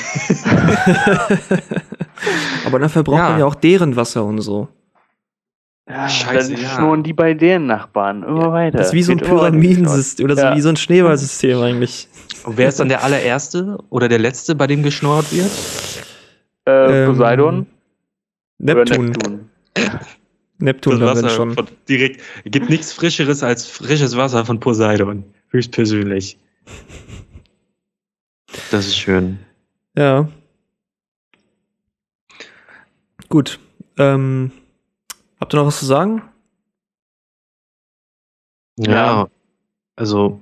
Aber 2.66 2.78
dann 2.78 2.88
verbraucht 2.88 3.18
Ja. 3.18 3.28
man 3.30 3.38
ja 3.40 3.46
auch 3.46 3.54
deren 3.54 3.96
Wasser 3.96 4.24
und 4.24 4.40
so. 4.40 4.68
Ja, 5.88 6.08
Scheiße, 6.08 6.52
dann 6.52 6.62
ja. 6.62 6.68
schnurren 6.68 7.02
die 7.02 7.12
bei 7.14 7.34
deren 7.34 7.66
Nachbarn 7.66 8.22
immer 8.22 8.52
weiter. 8.52 8.78
Das 8.78 8.88
ist 8.88 8.92
wie 8.92 9.02
so 9.02 9.12
ein 9.12 9.18
Pyramidensystem 9.18 10.24
oder 10.24 10.36
so 10.36 10.42
Ja. 10.42 10.54
wie 10.56 10.60
so 10.60 10.68
ein 10.68 10.76
Schneeballsystem 10.76 11.60
eigentlich. 11.60 12.08
Und 12.44 12.56
wer 12.58 12.68
ist 12.68 12.78
dann 12.80 12.88
der 12.88 13.02
allererste 13.04 13.78
oder 13.90 14.08
der 14.08 14.18
letzte, 14.18 14.54
bei 14.54 14.66
dem 14.66 14.82
geschnorrt 14.82 15.32
wird? 15.32 15.50
Äh, 16.66 17.04
Ähm, 17.04 17.08
Poseidon 17.10 17.66
Neptun. 18.58 19.06
Neptun. 19.06 19.50
Neptun 20.58 21.00
dann 21.00 21.16
wenn 21.22 21.30
schon. 21.30 21.54
von 21.54 21.68
direkt. 21.88 22.20
Gibt 22.44 22.68
nichts 22.68 22.92
Frischeres 22.92 23.42
als 23.42 23.66
frisches 23.66 24.16
Wasser 24.16 24.44
von 24.44 24.58
Poseidon. 24.58 25.24
Höchstpersönlich. 25.50 26.38
Das 28.70 28.86
ist 28.86 28.96
schön. 28.96 29.38
Ja. 29.96 30.28
Gut. 33.28 33.60
Ähm, 33.96 34.52
habt 35.40 35.54
ihr 35.54 35.58
noch 35.58 35.66
was 35.66 35.78
zu 35.78 35.86
sagen? 35.86 36.22
Ja. 38.78 38.92
Ja. 38.92 39.30
Also, 39.96 40.40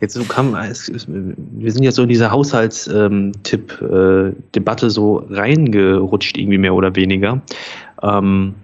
jetzt 0.00 0.14
so 0.14 0.24
kam, 0.24 0.54
es, 0.54 0.88
es, 0.88 1.06
wir 1.08 1.72
sind 1.72 1.82
jetzt 1.82 1.96
so 1.96 2.02
in 2.02 2.08
diese 2.08 2.30
Haushaltstipp-Debatte 2.30 4.90
so 4.90 5.24
reingerutscht, 5.28 6.36
irgendwie 6.36 6.58
mehr 6.58 6.74
oder 6.74 6.94
weniger. 6.96 7.42
Ähm, 8.02 8.54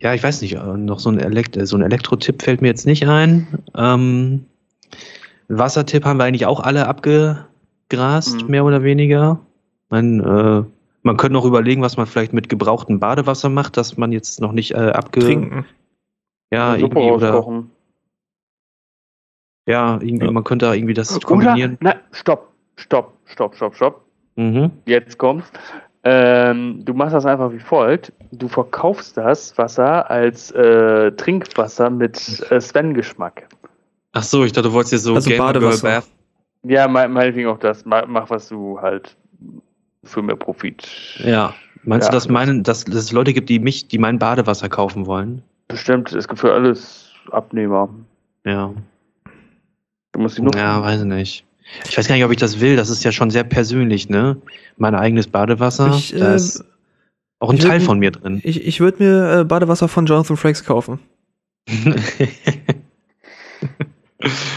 ja, 0.00 0.14
ich 0.14 0.22
weiß 0.22 0.42
nicht, 0.42 0.54
äh, 0.54 0.76
noch 0.76 1.00
so 1.00 1.10
ein, 1.10 1.18
Elekt 1.18 1.58
so 1.66 1.76
ein 1.76 1.82
Elektro-Tipp 1.82 2.40
fällt 2.42 2.62
mir 2.62 2.68
jetzt 2.68 2.86
nicht 2.86 3.08
ein. 3.08 3.48
Ähm, 3.76 4.44
Wassertipp 5.48 6.04
haben 6.04 6.18
wir 6.18 6.24
eigentlich 6.24 6.46
auch 6.46 6.60
alle 6.60 6.86
abgegrast, 6.86 8.42
Mhm. 8.42 8.48
mehr 8.48 8.64
oder 8.64 8.84
weniger. 8.84 9.40
Man, 9.90 10.20
äh, 10.20 10.62
man 11.02 11.16
könnte 11.16 11.32
noch 11.32 11.46
überlegen, 11.46 11.82
was 11.82 11.96
man 11.96 12.06
vielleicht 12.06 12.32
mit 12.32 12.48
gebrauchtem 12.48 13.00
Badewasser 13.00 13.48
macht, 13.48 13.76
dass 13.76 13.96
man 13.96 14.12
jetzt 14.12 14.40
noch 14.40 14.52
nicht 14.52 14.70
äh, 14.72 14.90
abge... 14.90 15.18
Trinken. 15.20 15.64
Ja, 16.50 16.78
Suppe 16.78 17.00
irgendwie, 17.00 17.10
oder. 17.10 17.64
Ja, 19.68 19.94
irgendwie, 20.00 20.26
Ja. 20.26 20.30
man 20.32 20.44
könnte 20.44 20.66
da 20.66 20.74
irgendwie 20.74 20.94
das 20.94 21.14
Oder, 21.16 21.26
kombinieren. 21.26 21.76
na, 21.80 21.94
stopp, 22.12 22.48
stopp, 22.76 23.12
stopp, 23.26 23.54
stopp, 23.54 23.74
stopp. 23.76 24.00
Mhm. 24.36 24.70
Jetzt 24.86 25.18
kommt's. 25.18 25.50
Ähm, 26.04 26.82
du 26.84 26.94
machst 26.94 27.14
das 27.14 27.26
einfach 27.26 27.52
wie 27.52 27.58
folgt. 27.58 28.12
Du 28.30 28.48
verkaufst 28.48 29.16
das 29.16 29.56
Wasser 29.58 30.08
als 30.10 30.50
äh, 30.52 31.10
Trinkwasser 31.12 31.90
mit 31.90 32.16
äh, 32.50 32.60
Sven-Geschmack. 32.60 33.46
Ach 34.12 34.22
so, 34.22 34.44
ich 34.44 34.52
dachte, 34.52 34.68
du 34.68 34.74
wolltest 34.74 34.92
jetzt 34.92 35.02
so 35.04 35.14
Also 35.14 35.28
Gamer 35.28 35.52
Girl 35.52 35.60
Badewasser. 35.62 35.88
Bath. 35.88 36.06
Ja, 36.62 36.88
mein- 36.88 37.12
meinetwegen 37.12 37.48
auch 37.48 37.58
das. 37.58 37.84
Mach, 37.84 38.06
mach, 38.06 38.30
was 38.30 38.48
du 38.48 38.80
halt 38.80 39.16
für 40.04 40.22
mehr 40.22 40.36
Profit. 40.36 40.88
Ja. 41.18 41.52
Meinst 41.84 42.06
Ja, 42.06 42.10
du, 42.10 42.16
dass, 42.16 42.24
das- 42.24 42.28
meinen, 42.32 42.62
dass, 42.62 42.84
dass 42.84 42.94
es 42.94 43.12
Leute 43.12 43.32
gibt, 43.32 43.48
die 43.48 43.58
mich, 43.58 43.88
die 43.88 43.98
mein 43.98 44.18
Badewasser 44.18 44.68
kaufen 44.68 45.06
wollen? 45.06 45.42
Bestimmt, 45.68 46.12
es 46.12 46.26
gibt 46.28 46.40
für 46.40 46.52
alles 46.52 47.10
Abnehmer. 47.32 47.88
Ja. 48.46 48.72
Du 50.18 50.22
musst 50.22 50.36
die 50.36 50.42
nur. 50.42 50.52
Ja, 50.56 50.82
weiß 50.82 51.02
ich 51.02 51.06
nicht. 51.06 51.44
Ich 51.88 51.96
weiß 51.96 52.08
gar 52.08 52.16
nicht, 52.16 52.24
ob 52.24 52.32
ich 52.32 52.38
das 52.38 52.58
will. 52.58 52.74
Das 52.74 52.90
ist 52.90 53.04
ja 53.04 53.12
schon 53.12 53.30
sehr 53.30 53.44
persönlich, 53.44 54.08
ne? 54.08 54.36
Mein 54.76 54.96
eigenes 54.96 55.28
Badewasser. 55.28 55.94
Ich, 55.94 56.12
da 56.12 56.32
äh, 56.32 56.36
ist 56.36 56.64
auch 57.38 57.50
ein 57.50 57.56
ich 57.56 57.62
Teil 57.64 57.78
würd- 57.78 57.84
von 57.84 58.00
mir 58.00 58.10
drin. 58.10 58.40
Ich, 58.42 58.66
ich 58.66 58.80
würde 58.80 59.00
mir 59.04 59.40
äh, 59.40 59.44
Badewasser 59.44 59.86
von 59.86 60.06
Jonathan 60.06 60.36
Frakes 60.36 60.64
kaufen. 60.64 60.98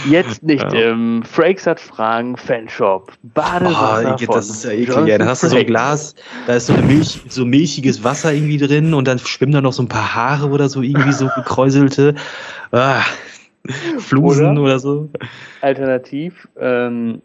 Jetzt 0.09 0.41
nicht 0.41 0.63
Ja. 0.73 0.89
im 0.91 1.21
Frakes 1.23 1.67
hat 1.67 1.79
Fragen 1.79 2.35
Fanshop. 2.35 3.13
Badewasser 3.21 4.17
von 4.17 4.35
das 4.35 4.49
ist 4.49 4.63
ja 4.65 4.71
eklig. 4.71 5.05
Ja, 5.05 5.19
da 5.19 5.27
hast 5.27 5.43
du 5.43 5.47
so 5.49 5.55
ein 5.57 5.59
Frakes. 5.59 5.67
Glas, 5.67 6.15
da 6.47 6.55
ist 6.55 6.65
so, 6.65 6.73
eine 6.73 6.81
Milch, 6.81 7.21
so 7.27 7.45
milchiges 7.45 8.03
Wasser 8.03 8.33
irgendwie 8.33 8.57
drin 8.57 8.95
und 8.95 9.07
dann 9.07 9.19
schwimmen 9.19 9.51
da 9.51 9.61
noch 9.61 9.73
so 9.73 9.83
ein 9.83 9.87
paar 9.87 10.15
Haare 10.15 10.49
oder 10.49 10.67
so 10.69 10.81
irgendwie 10.81 11.13
so 11.13 11.29
gekräuselte 11.35 12.15
ah, 12.71 13.03
Flusen 13.99 14.57
Oder? 14.57 14.61
oder, 14.61 14.79
so. 14.79 15.09
Alternativ, 15.61 16.47
ähm, 16.59 17.21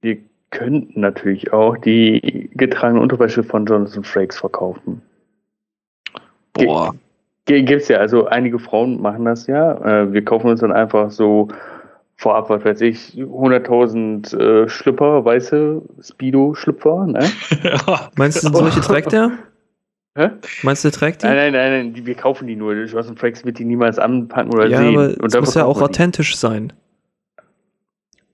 wir 0.00 0.18
könnten 0.50 1.00
natürlich 1.00 1.52
auch 1.52 1.76
die 1.78 2.48
getragene 2.54 3.00
Unterwäsche 3.00 3.42
von 3.42 3.66
Jonathan 3.66 4.04
Frakes 4.04 4.38
verkaufen. 4.38 5.02
Boah. 6.52 6.94
Ge- 7.46 7.62
Gibt's 7.62 7.88
ja, 7.88 7.98
also 7.98 8.26
einige 8.26 8.58
Frauen 8.58 9.02
machen 9.02 9.24
das 9.24 9.46
ja. 9.46 10.02
Äh, 10.02 10.12
wir 10.12 10.24
kaufen 10.24 10.48
uns 10.48 10.60
dann 10.60 10.72
einfach 10.72 11.10
so 11.10 11.48
vorab, 12.16 12.48
was 12.48 12.64
weiß 12.64 12.80
ich, 12.82 13.14
100.000 13.16 14.38
äh, 14.38 14.68
Schlüpper, 14.68 15.24
weiße 15.24 15.82
Speedo-Schlüpfer, 16.00 17.06
ne? 17.06 17.28
Meinst 18.16 18.42
du, 18.44 18.48
solche 18.54 18.80
trägt 18.80 19.12
er? 19.12 19.32
Hä? 20.16 20.30
Meinst 20.62 20.84
du, 20.84 20.90
trägt 20.90 21.22
die? 21.22 21.26
Nein, 21.26 21.36
nein, 21.36 21.52
nein, 21.52 21.72
nein, 21.72 21.94
die, 21.94 22.06
wir 22.06 22.14
kaufen 22.14 22.46
die 22.46 22.54
nur. 22.56 22.74
Jonathan 22.74 23.16
Frakes 23.16 23.44
wird 23.44 23.58
die 23.58 23.64
niemals 23.64 23.98
anpacken 23.98 24.52
oder 24.52 24.66
ja, 24.68 24.78
sehen. 24.78 24.96
aber 24.96 25.08
Und 25.20 25.34
es 25.34 25.40
muss 25.40 25.54
ja 25.54 25.64
auch 25.64 25.76
wir 25.76 25.88
die. 25.88 25.90
authentisch 25.90 26.36
sein. 26.36 26.72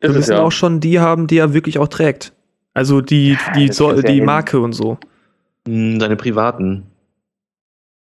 Wir 0.00 0.10
Ist 0.10 0.10
es 0.10 0.16
müssen 0.16 0.32
ja. 0.32 0.42
auch 0.42 0.52
schon 0.52 0.80
die 0.80 1.00
haben, 1.00 1.26
die 1.26 1.38
er 1.38 1.54
wirklich 1.54 1.78
auch 1.78 1.88
trägt. 1.88 2.32
Also 2.74 3.00
die, 3.00 3.32
Ja, 3.32 3.52
die, 3.54 3.72
so, 3.72 3.90
ist 3.90 4.02
ja 4.04 4.08
die 4.10 4.16
hin. 4.16 4.24
Marke 4.26 4.60
und 4.60 4.72
so. 4.74 4.98
Hm, 5.66 5.98
Deine 5.98 6.16
privaten. 6.16 6.84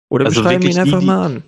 Oder 0.09 0.25
wir 0.25 0.29
Also 0.29 0.43
schreiben 0.43 0.63
ihn 0.65 0.79
einfach 0.79 0.99
die, 0.99 1.05
die- 1.05 1.07
mal 1.07 1.25
an. 1.27 1.43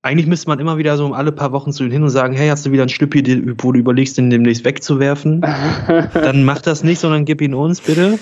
Eigentlich 0.00 0.26
müsste 0.26 0.48
man 0.48 0.60
immer 0.60 0.78
wieder 0.78 0.96
so 0.96 1.12
alle 1.12 1.32
paar 1.32 1.50
Wochen 1.52 1.72
zu 1.72 1.84
ihm 1.84 1.90
hin 1.90 2.02
und 2.04 2.10
sagen, 2.10 2.32
hey, 2.34 2.48
hast 2.48 2.64
du 2.64 2.70
wieder 2.70 2.84
ein 2.84 2.88
Schlüppi, 2.88 3.22
den- 3.22 3.56
wo 3.60 3.72
du 3.72 3.80
überlegst, 3.80 4.16
den 4.16 4.30
demnächst 4.30 4.64
wegzuwerfen? 4.64 5.40
Dann 6.14 6.44
mach 6.44 6.62
das 6.62 6.82
nicht, 6.84 7.00
sondern 7.00 7.24
gib 7.24 7.40
ihn 7.42 7.52
uns, 7.52 7.80
bitte. 7.80 8.18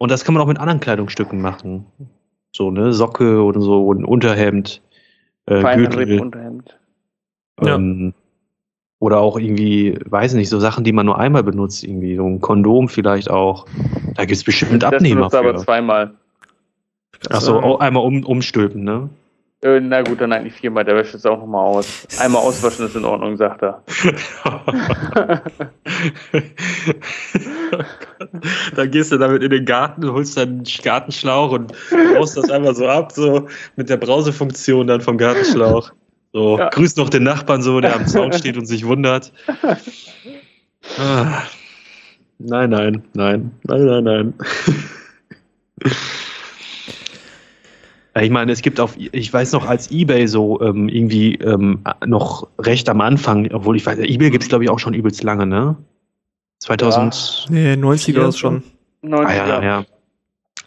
Und 0.00 0.10
das 0.10 0.24
kann 0.24 0.32
man 0.32 0.42
auch 0.42 0.46
mit 0.46 0.58
anderen 0.58 0.80
Kleidungsstücken 0.80 1.42
machen. 1.42 1.84
So, 2.56 2.70
ne, 2.70 2.94
Socke 2.94 3.42
oder 3.42 3.60
so, 3.60 3.86
und 3.86 4.06
Unterhemd, 4.06 4.80
äh, 5.44 5.60
Gürtel. 5.76 6.18
Unterhemd. 6.20 6.80
Ja. 7.62 7.74
Ähm, 7.74 8.14
oder 8.98 9.20
auch 9.20 9.38
irgendwie, 9.38 9.98
weiß 10.06 10.32
nicht, 10.34 10.48
so 10.48 10.58
Sachen, 10.58 10.84
die 10.84 10.92
man 10.92 11.04
nur 11.04 11.18
einmal 11.18 11.42
benutzt, 11.42 11.84
irgendwie, 11.84 12.16
so 12.16 12.24
ein 12.24 12.40
Kondom 12.40 12.88
vielleicht 12.88 13.30
auch. 13.30 13.66
Da 14.14 14.24
gibt 14.24 14.38
es 14.38 14.44
bestimmt 14.44 14.82
Das 14.82 14.94
Abnehmer 14.94 15.16
benutzt 15.16 15.34
er 15.34 15.40
aber 15.40 15.56
zweimal. 15.58 16.14
Achso, 17.28 17.58
Also, 17.58 17.62
oh, 17.62 17.76
einmal 17.76 18.02
um, 18.02 18.24
umstülpen, 18.24 18.82
ne? 18.82 19.10
Äh, 19.60 19.80
na 19.80 20.00
gut, 20.00 20.22
dann 20.22 20.32
eigentlich 20.32 20.54
viermal. 20.54 20.86
Der 20.86 20.96
wäscht 20.96 21.14
es 21.14 21.26
auch 21.26 21.40
nochmal 21.40 21.66
aus. 21.66 22.08
Einmal 22.18 22.40
auswaschen 22.40 22.86
ist 22.86 22.96
in 22.96 23.04
Ordnung, 23.04 23.36
sagt 23.36 23.62
er. 23.62 23.82
dann 28.76 28.90
gehst 28.90 29.12
du 29.12 29.18
damit 29.18 29.42
in 29.42 29.50
den 29.50 29.64
Garten, 29.64 30.10
holst 30.12 30.36
deinen 30.36 30.64
Gartenschlauch 30.82 31.52
und 31.52 31.72
baust 32.14 32.36
das 32.36 32.50
einfach 32.50 32.74
so 32.74 32.86
ab, 32.88 33.12
so 33.12 33.46
mit 33.76 33.88
der 33.88 33.96
Brausefunktion 33.96 34.86
dann 34.86 35.00
vom 35.00 35.18
Gartenschlauch. 35.18 35.92
So, 36.32 36.58
Ja. 36.58 36.68
grüß 36.68 36.96
noch 36.96 37.08
den 37.08 37.24
Nachbarn 37.24 37.62
so, 37.62 37.80
der 37.80 37.96
am 37.96 38.06
Zaun 38.06 38.32
steht 38.32 38.56
und 38.56 38.66
sich 38.66 38.86
wundert. 38.86 39.32
Ah. 40.98 41.42
Nein, 42.38 42.70
nein, 42.70 43.02
nein, 43.14 43.50
nein, 43.64 43.84
nein, 43.84 44.04
nein. 44.04 44.34
Ich 48.20 48.30
meine, 48.30 48.50
es 48.52 48.60
gibt 48.62 48.80
auf, 48.80 48.96
ich 48.96 49.32
weiß 49.32 49.52
noch, 49.52 49.66
als 49.66 49.90
eBay 49.90 50.26
so 50.26 50.60
ähm, 50.60 50.88
irgendwie 50.88 51.36
ähm, 51.36 51.80
noch 52.06 52.48
recht 52.58 52.88
am 52.88 53.00
Anfang, 53.00 53.48
obwohl 53.52 53.76
ich 53.76 53.86
weiß, 53.86 53.98
eBay 53.98 54.30
gibt 54.30 54.42
es 54.42 54.48
glaube 54.48 54.64
ich 54.64 54.70
auch 54.70 54.78
schon 54.80 54.94
übelst 54.94 55.22
lange, 55.22 55.46
ne? 55.46 55.76
2000. 56.60 57.46
nee, 57.50 57.72
90er 57.72 58.04
Vier 58.04 58.28
ist 58.28 58.38
schon. 58.38 58.62
90er. 59.02 59.26
Ah, 59.26 59.34
ja, 59.34 59.62
ja. 59.62 59.84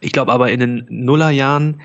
Ich 0.04 0.12
glaube 0.12 0.34
aber 0.34 0.52
in 0.52 0.60
den 0.60 0.86
Nullerjahren, 0.90 1.80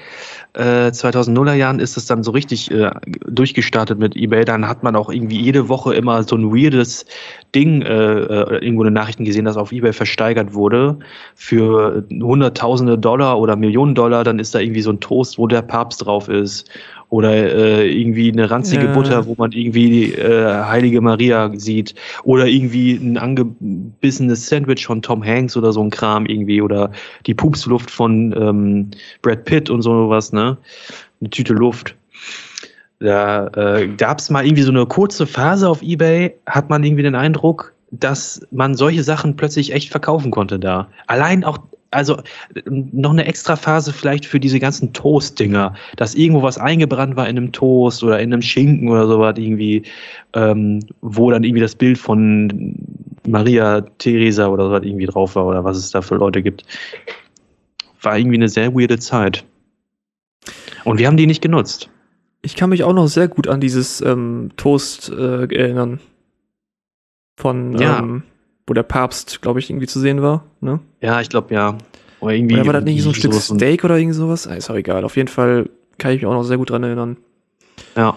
äh, 0.54 0.90
2000er 0.90 1.54
Jahren 1.54 1.78
ist 1.78 1.96
es 1.96 2.06
dann 2.06 2.24
so 2.24 2.32
richtig 2.32 2.68
äh, 2.68 2.90
durchgestartet 3.28 3.96
mit 3.96 4.16
eBay. 4.16 4.44
Dann 4.44 4.66
hat 4.66 4.82
man 4.82 4.96
auch 4.96 5.08
irgendwie 5.08 5.40
jede 5.40 5.68
Woche 5.68 5.94
immer 5.94 6.24
so 6.24 6.34
ein 6.34 6.50
weirdes 6.52 7.06
Ding, 7.54 7.82
äh, 7.82 7.94
äh, 7.94 8.58
irgendwo 8.58 8.82
in 8.82 8.88
den 8.88 8.94
Nachrichten 8.94 9.24
gesehen, 9.24 9.44
das 9.44 9.56
auf 9.56 9.70
eBay 9.70 9.92
versteigert 9.92 10.52
wurde 10.52 10.98
für 11.36 12.04
hunderttausende 12.10 12.98
Dollar 12.98 13.38
oder 13.38 13.54
Millionen 13.54 13.94
Dollar. 13.94 14.24
Dann 14.24 14.40
ist 14.40 14.52
da 14.52 14.58
irgendwie 14.58 14.82
so 14.82 14.90
ein 14.90 14.98
Toast, 14.98 15.38
wo 15.38 15.46
der 15.46 15.62
Papst 15.62 16.04
drauf 16.04 16.28
ist. 16.28 16.68
Oder 17.10 17.32
äh, 17.32 17.90
irgendwie 17.90 18.30
eine 18.30 18.50
ranzige 18.50 18.84
Ja. 18.84 18.92
Butter, 18.92 19.26
wo 19.26 19.34
man 19.38 19.52
irgendwie 19.52 19.88
die 19.88 20.14
äh, 20.14 20.64
Heilige 20.64 21.00
Maria 21.00 21.50
sieht. 21.54 21.94
Oder 22.24 22.46
irgendwie 22.46 22.96
ein 22.96 23.16
angebissenes 23.16 24.46
Sandwich 24.46 24.86
von 24.86 25.00
Tom 25.00 25.24
Hanks 25.24 25.56
oder 25.56 25.72
so 25.72 25.82
ein 25.82 25.90
Kram 25.90 26.26
irgendwie. 26.26 26.60
Oder 26.60 26.92
die 27.26 27.34
Pupsluft 27.34 27.90
von 27.90 28.34
ähm, 28.38 28.90
Brad 29.22 29.44
Pitt 29.44 29.70
und 29.70 29.82
sowas, 29.82 30.32
ne? 30.32 30.58
Eine 31.20 31.30
Tüte 31.30 31.54
Luft. 31.54 31.94
Da 33.00 33.46
äh, 33.56 33.88
gab 33.88 34.18
es 34.18 34.28
mal 34.28 34.44
irgendwie 34.44 34.62
so 34.62 34.72
eine 34.72 34.84
kurze 34.86 35.26
Phase 35.26 35.68
auf 35.68 35.82
Ebay, 35.82 36.34
hat 36.46 36.68
man 36.68 36.82
irgendwie 36.82 37.04
den 37.04 37.14
Eindruck, 37.14 37.72
dass 37.90 38.40
man 38.50 38.74
solche 38.74 39.02
Sachen 39.02 39.36
plötzlich 39.36 39.72
echt 39.72 39.90
verkaufen 39.90 40.30
konnte 40.30 40.58
da. 40.58 40.88
Allein 41.06 41.44
auch, 41.44 41.58
also 41.90 42.20
noch 42.66 43.10
eine 43.10 43.24
extra 43.24 43.56
Phase 43.56 43.92
vielleicht 43.92 44.26
für 44.26 44.38
diese 44.38 44.60
ganzen 44.60 44.92
Toast-Dinger, 44.92 45.74
dass 45.96 46.14
irgendwo 46.14 46.42
was 46.42 46.58
eingebrannt 46.58 47.16
war 47.16 47.28
in 47.28 47.36
einem 47.38 47.52
Toast 47.52 48.02
oder 48.02 48.20
in 48.20 48.32
einem 48.32 48.42
Schinken 48.42 48.88
oder 48.88 49.06
sowas 49.06 49.34
irgendwie, 49.38 49.82
ähm, 50.34 50.80
wo 51.00 51.30
dann 51.30 51.44
irgendwie 51.44 51.62
das 51.62 51.74
Bild 51.74 51.96
von 51.98 52.74
Maria 53.26 53.80
Theresa 53.98 54.48
oder 54.48 54.66
sowas 54.66 54.82
irgendwie 54.84 55.06
drauf 55.06 55.34
war 55.36 55.46
oder 55.46 55.64
was 55.64 55.76
es 55.76 55.90
da 55.90 56.02
für 56.02 56.16
Leute 56.16 56.42
gibt. 56.42 56.64
War 58.02 58.18
irgendwie 58.18 58.36
eine 58.36 58.48
sehr 58.48 58.74
weirde 58.74 58.98
Zeit. 58.98 59.44
Und 60.84 60.98
wir 60.98 61.06
haben 61.06 61.16
die 61.16 61.26
nicht 61.26 61.42
genutzt. 61.42 61.90
Ich 62.42 62.54
kann 62.54 62.70
mich 62.70 62.84
auch 62.84 62.92
noch 62.92 63.08
sehr 63.08 63.28
gut 63.28 63.48
an 63.48 63.60
dieses 63.60 64.00
ähm, 64.00 64.50
Toast 64.56 65.10
äh, 65.10 65.46
erinnern. 65.54 66.00
Von, 67.36 67.78
Ja. 67.78 67.98
ähm, 67.98 68.22
wo 68.68 68.74
der 68.74 68.82
Papst, 68.82 69.42
glaube 69.42 69.60
ich, 69.60 69.70
irgendwie 69.70 69.86
zu 69.86 70.00
sehen 70.00 70.22
war. 70.22 70.44
Ne? 70.60 70.80
Ja, 71.00 71.20
ich 71.20 71.28
glaube 71.28 71.54
ja. 71.54 71.78
Oder 72.20 72.34
irgendwie. 72.34 72.54
Oder 72.54 72.66
war 72.66 72.72
das 72.74 72.84
nicht 72.84 73.02
so 73.02 73.10
ein 73.10 73.14
Stück 73.14 73.34
Steak 73.34 73.84
oder 73.84 73.96
irgend 73.98 74.14
sowas? 74.14 74.46
Ah, 74.46 74.54
Ist 74.54 74.70
auch 74.70 74.74
egal. 74.74 75.04
Auf 75.04 75.16
jeden 75.16 75.28
Fall 75.28 75.70
kann 75.98 76.12
ich 76.12 76.18
mich 76.22 76.26
auch 76.26 76.34
noch 76.34 76.44
sehr 76.44 76.58
gut 76.58 76.70
dran 76.70 76.82
erinnern. 76.82 77.16
Ja. 77.96 78.16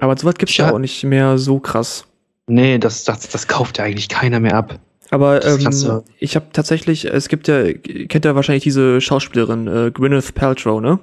Aber 0.00 0.16
sowas 0.16 0.34
gibt 0.36 0.50
es 0.50 0.56
ja 0.56 0.72
auch 0.72 0.78
nicht 0.78 1.04
mehr 1.04 1.38
so 1.38 1.60
krass. 1.60 2.06
Nee, 2.46 2.78
das, 2.78 3.04
das, 3.04 3.28
das 3.28 3.48
kauft 3.48 3.78
ja 3.78 3.84
eigentlich 3.84 4.08
keiner 4.08 4.40
mehr 4.40 4.54
ab. 4.54 4.78
Aber 5.10 5.44
ähm, 5.44 6.02
ich 6.18 6.34
habe 6.34 6.46
tatsächlich, 6.52 7.04
es 7.04 7.28
gibt 7.28 7.46
ja, 7.46 7.72
kennt 7.72 8.24
ja 8.24 8.34
wahrscheinlich 8.34 8.64
diese 8.64 9.00
Schauspielerin, 9.00 9.68
äh, 9.68 9.90
Gwyneth 9.92 10.34
Paltrow, 10.34 10.80
ne? 10.80 10.98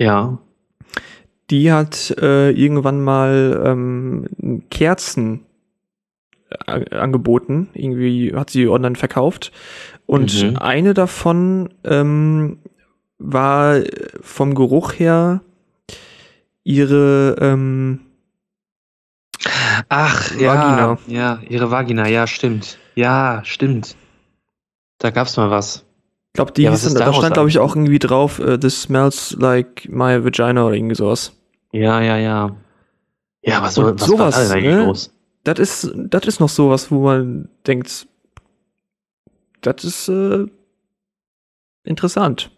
Ja. 0.00 0.38
Die 1.50 1.70
hat 1.70 2.14
äh, 2.18 2.50
irgendwann 2.50 3.02
mal 3.02 3.62
ähm, 3.66 4.62
Kerzen 4.70 5.40
angeboten. 6.66 7.68
Irgendwie 7.74 8.34
hat 8.34 8.50
sie 8.50 8.68
online 8.68 8.96
verkauft. 8.96 9.52
Und 10.06 10.42
Mhm. 10.50 10.56
eine 10.56 10.94
davon 10.94 11.70
ähm, 11.84 12.58
war 13.18 13.80
vom 14.20 14.54
Geruch 14.54 14.92
her 14.94 15.42
ihre 16.64 17.36
ähm, 17.40 18.00
Ach, 19.88 20.30
Vagina. 20.32 20.98
ja. 21.08 21.38
Ja, 21.38 21.38
ihre 21.48 21.70
Vagina, 21.70 22.08
ja, 22.08 22.26
stimmt. 22.26 22.78
Ja, 22.94 23.40
stimmt. 23.44 23.96
Da 24.98 25.10
gab's 25.10 25.36
mal 25.36 25.50
was. 25.50 25.84
Ich 26.32 26.34
glaube, 26.34 26.52
die 26.52 26.62
Ja, 26.62 26.70
hieß 26.70 26.80
was 26.80 26.86
ist 26.92 26.94
dann, 27.00 27.06
da 27.06 27.14
stand, 27.14 27.34
glaube 27.34 27.48
ich, 27.48 27.58
auch 27.58 27.74
irgendwie 27.74 27.98
drauf, 27.98 28.38
äh, 28.38 28.58
this 28.58 28.82
smells 28.82 29.36
like 29.38 29.88
my 29.88 30.22
vagina 30.24 30.64
oder 30.64 30.76
irgendwie 30.76 30.94
sowas. 30.94 31.32
Ja, 31.72 32.00
ja, 32.00 32.16
ja. 32.18 32.56
Ja, 33.42 33.62
was, 33.62 33.78
Und 33.78 34.00
was 34.00 34.06
sowas, 34.06 34.36
war 34.36 34.44
da 34.44 34.54
eigentlich 34.54 34.74
ne? 34.76 34.84
los? 34.86 35.12
Das 35.44 35.58
ist, 35.58 35.92
das 35.96 36.26
ist 36.26 36.40
noch 36.40 36.48
sowas, 36.48 36.90
wo 36.90 37.04
man 37.04 37.48
denkt, 37.66 38.06
das 39.62 39.84
ist 39.84 40.08
äh, 40.08 40.46
interessant. 41.84 42.50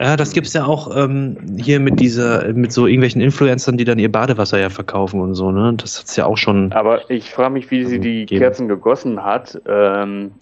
Ja, 0.00 0.16
das 0.16 0.32
gibt's 0.32 0.52
ja 0.52 0.64
auch 0.64 0.96
ähm, 0.96 1.56
hier 1.58 1.80
mit 1.80 1.98
dieser, 1.98 2.52
mit 2.52 2.72
so 2.72 2.86
irgendwelchen 2.86 3.20
Influencern, 3.20 3.76
die 3.76 3.84
dann 3.84 3.98
ihr 3.98 4.10
Badewasser 4.10 4.58
ja 4.58 4.70
verkaufen 4.70 5.20
und 5.20 5.34
so, 5.34 5.50
ne? 5.50 5.74
Das 5.76 5.98
hat's 5.98 6.14
ja 6.16 6.24
auch 6.24 6.36
schon. 6.36 6.72
Aber 6.72 7.10
ich 7.10 7.30
frage 7.30 7.50
mich, 7.54 7.70
wie 7.70 7.84
sie 7.84 7.98
die 7.98 8.24
Geben. 8.24 8.38
Kerzen 8.40 8.68
gegossen 8.68 9.24
hat. 9.24 9.60
Ähm, 9.66 10.32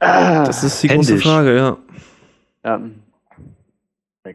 Das 0.00 0.64
ist 0.64 0.82
die 0.82 0.88
große 0.88 1.10
Händisch. 1.12 1.26
Frage, 1.26 1.56
ja. 1.56 1.76
ja. 2.64 2.80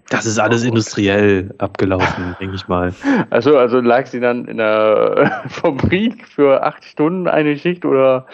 Das 0.09 0.25
ist 0.25 0.39
alles 0.39 0.63
industriell 0.63 1.53
abgelaufen, 1.57 2.35
denke 2.39 2.55
ich 2.55 2.67
mal. 2.67 2.93
Also, 3.29 3.57
also 3.57 3.79
lag 3.79 4.05
sie 4.07 4.19
dann 4.19 4.45
in 4.45 4.57
der 4.57 5.43
Fabrik 5.49 6.27
für 6.27 6.63
acht 6.63 6.83
Stunden 6.85 7.27
eine 7.27 7.57
Schicht 7.57 7.85
oder 7.85 8.25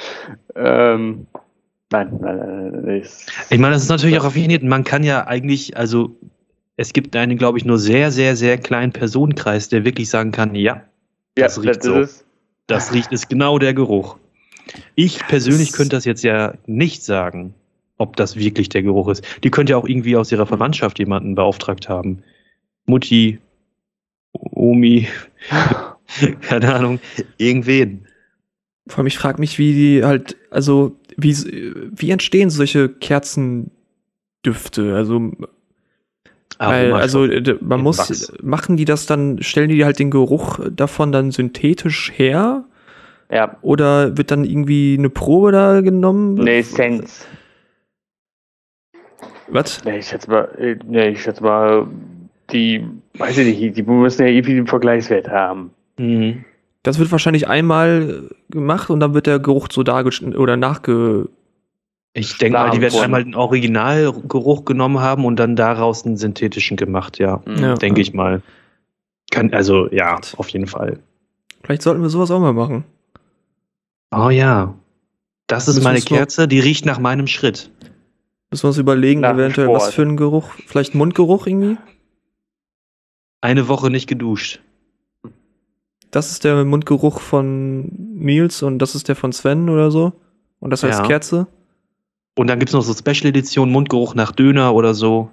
ähm, 0.55 1.27
nein, 1.91 2.17
nein, 2.21 2.37
nein, 2.37 2.81
nein, 2.85 3.03
Ich 3.49 3.59
meine, 3.59 3.73
das 3.73 3.83
ist 3.83 3.89
natürlich 3.89 4.17
auch 4.19 4.25
raffiniert. 4.25 4.63
Man 4.63 4.83
kann 4.83 5.03
ja 5.03 5.27
eigentlich, 5.27 5.77
also 5.77 6.15
es 6.77 6.93
gibt 6.93 7.15
einen, 7.15 7.37
glaube 7.37 7.57
ich, 7.57 7.65
nur 7.65 7.77
sehr, 7.77 8.11
sehr, 8.11 8.35
sehr 8.35 8.57
kleinen 8.57 8.91
Personenkreis, 8.91 9.69
der 9.69 9.85
wirklich 9.85 10.09
sagen 10.09 10.31
kann, 10.31 10.55
ja, 10.55 10.81
ja, 11.37 11.45
das 11.45 11.61
riecht 11.61 11.83
so. 11.83 11.99
ist 11.99 12.25
das 12.67 12.93
riecht, 12.93 13.11
ist 13.11 13.27
genau 13.29 13.59
der 13.59 13.73
Geruch. 13.73 14.17
Ich 14.95 15.25
persönlich 15.27 15.69
Das- 15.69 15.77
könnte 15.77 15.95
das 15.97 16.05
jetzt 16.05 16.23
ja 16.23 16.53
nicht 16.65 17.03
sagen, 17.03 17.53
ob 18.01 18.15
das 18.15 18.35
wirklich 18.35 18.69
der 18.69 18.83
Geruch 18.83 19.09
ist. 19.09 19.23
Die 19.43 19.51
könnte 19.51 19.71
ja 19.71 19.77
auch 19.77 19.87
irgendwie 19.87 20.15
aus 20.15 20.31
ihrer 20.31 20.45
Verwandtschaft 20.45 20.99
jemanden 20.99 21.35
beauftragt 21.35 21.87
haben. 21.87 22.23
Mutti, 22.85 23.39
Omi, 24.33 25.07
keine 26.41 26.73
Ahnung, 26.73 26.99
irgendwen. 27.37 28.07
Vor 28.87 28.99
allem, 28.99 29.07
ich 29.07 29.17
frage 29.17 29.39
mich, 29.39 29.59
wie 29.59 29.73
die 29.73 30.03
halt, 30.03 30.35
also, 30.49 30.97
wie, 31.15 31.35
wie 31.35 32.09
entstehen 32.09 32.49
solche 32.49 32.89
Kerzendüfte? 32.89 34.95
Also, 34.95 35.31
weil, 36.57 36.93
also, 36.93 37.27
man 37.61 37.81
muss, 37.81 37.99
Wachs. 37.99 38.33
machen 38.41 38.77
die 38.77 38.85
das 38.85 39.05
dann, 39.05 39.41
stellen 39.41 39.69
die 39.69 39.85
halt 39.85 39.99
den 39.99 40.11
Geruch 40.11 40.59
davon 40.71 41.11
dann 41.11 41.31
synthetisch 41.31 42.11
her? 42.15 42.65
ja, 43.31 43.57
Oder 43.61 44.17
wird 44.17 44.31
dann 44.31 44.43
irgendwie 44.43 44.95
eine 44.97 45.09
Probe 45.09 45.51
da 45.51 45.81
genommen? 45.81 46.35
nee, 46.35 46.61
Sense. 46.61 47.25
Was? 49.51 49.83
Nee, 49.83 49.99
ich 49.99 50.07
schätze 50.07 50.29
mal, 50.29 50.49
äh, 50.57 50.75
nee, 50.85 51.09
ich 51.09 51.21
schätze 51.21 51.43
mal, 51.43 51.87
die, 52.51 52.85
weiß 53.17 53.37
ich 53.37 53.59
nicht, 53.59 53.77
die 53.77 53.83
müssen 53.83 54.21
ja 54.21 54.27
irgendwie 54.27 54.55
den 54.55 54.67
Vergleichswert 54.67 55.29
haben. 55.29 55.71
Mhm. 55.97 56.45
Das 56.83 56.97
wird 56.97 57.11
wahrscheinlich 57.11 57.47
einmal 57.47 58.29
gemacht 58.49 58.89
und 58.89 58.99
dann 58.99 59.13
wird 59.13 59.27
der 59.27 59.39
Geruch 59.39 59.67
so 59.71 59.83
dargestellt 59.83 60.35
oder 60.35 60.57
nachge. 60.57 61.29
Ich 62.13 62.37
denke 62.37 62.57
mal, 62.57 62.71
die 62.71 62.81
werden 62.81 62.93
Davon. 62.93 63.05
einmal 63.05 63.23
den 63.23 63.35
Originalgeruch 63.35 64.65
genommen 64.65 64.99
haben 64.99 65.25
und 65.25 65.37
dann 65.37 65.55
daraus 65.55 66.05
einen 66.05 66.17
synthetischen 66.17 66.77
gemacht, 66.77 67.19
ja. 67.19 67.41
Mhm. 67.45 67.57
Ja. 67.57 67.75
Denke 67.75 68.01
ich 68.01 68.13
mal. 68.13 68.41
Kann, 69.31 69.53
also 69.53 69.89
ja, 69.91 70.19
auf 70.37 70.49
jeden 70.49 70.67
Fall. 70.67 70.99
Vielleicht 71.63 71.83
sollten 71.83 72.01
wir 72.01 72.09
sowas 72.09 72.31
auch 72.31 72.39
mal 72.39 72.53
machen. 72.53 72.83
Oh 74.13 74.29
ja. 74.29 74.73
Das 75.47 75.67
ist 75.67 75.75
Müssen 75.75 75.83
meine 75.85 76.01
Kerze, 76.01 76.47
die 76.47 76.59
riecht 76.59 76.85
nach 76.85 76.99
meinem 76.99 77.27
Schritt. 77.27 77.69
Müssen 78.51 78.63
wir 78.63 78.67
uns 78.69 78.77
überlegen, 78.77 79.21
Nach 79.21 79.33
eventuell, 79.33 79.67
was 79.69 79.83
Sport. 79.83 79.93
für 79.93 80.01
ein 80.03 80.17
Geruch? 80.17 80.49
Vielleicht 80.67 80.93
Mundgeruch 80.93 81.47
irgendwie? 81.47 81.77
Eine 83.39 83.67
Woche 83.67 83.89
nicht 83.89 84.07
geduscht. 84.07 84.61
Das 86.11 86.31
ist 86.31 86.43
der 86.43 86.65
Mundgeruch 86.65 87.21
von 87.21 87.85
Nils 88.15 88.61
und 88.61 88.79
das 88.79 88.93
ist 88.95 89.07
der 89.07 89.15
von 89.15 89.31
Sven 89.31 89.69
oder 89.69 89.89
so. 89.89 90.11
Und 90.59 90.71
das 90.71 90.83
heißt 90.83 90.99
Ja. 90.99 91.07
Kerze. 91.07 91.47
Und 92.37 92.47
dann 92.47 92.59
gibt 92.59 92.69
es 92.69 92.73
noch 92.73 92.81
so 92.81 92.93
Special 92.93 93.27
Edition, 93.29 93.71
Mundgeruch 93.71 94.13
nach 94.15 94.31
Döner 94.33 94.73
oder 94.75 94.93
so. 94.93 95.29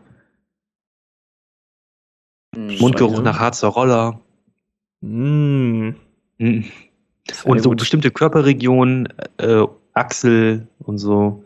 Mhm. 2.57 2.79
Mundgeruch 2.79 3.11
Scheiße. 3.14 3.23
nach 3.23 3.39
Harzer 3.41 3.69
Roller. 3.69 4.21
Mm. 5.01 5.91
Und 6.39 7.62
so 7.62 7.71
gut. 7.71 7.79
bestimmte 7.79 8.11
Körperregionen, 8.11 9.09
äh, 9.39 9.64
Achsel 9.95 10.66
und 10.79 10.99
so. 10.99 11.45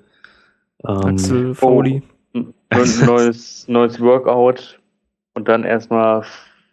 Ähm, 0.87 0.97
Axel 1.05 1.55
Foley. 1.55 2.03
Und 2.33 2.55
ein 2.71 3.07
neues, 3.07 3.69
neues 3.69 4.01
Workout 4.01 4.81
und 5.35 5.49
dann 5.49 5.65
erstmal 5.65 6.25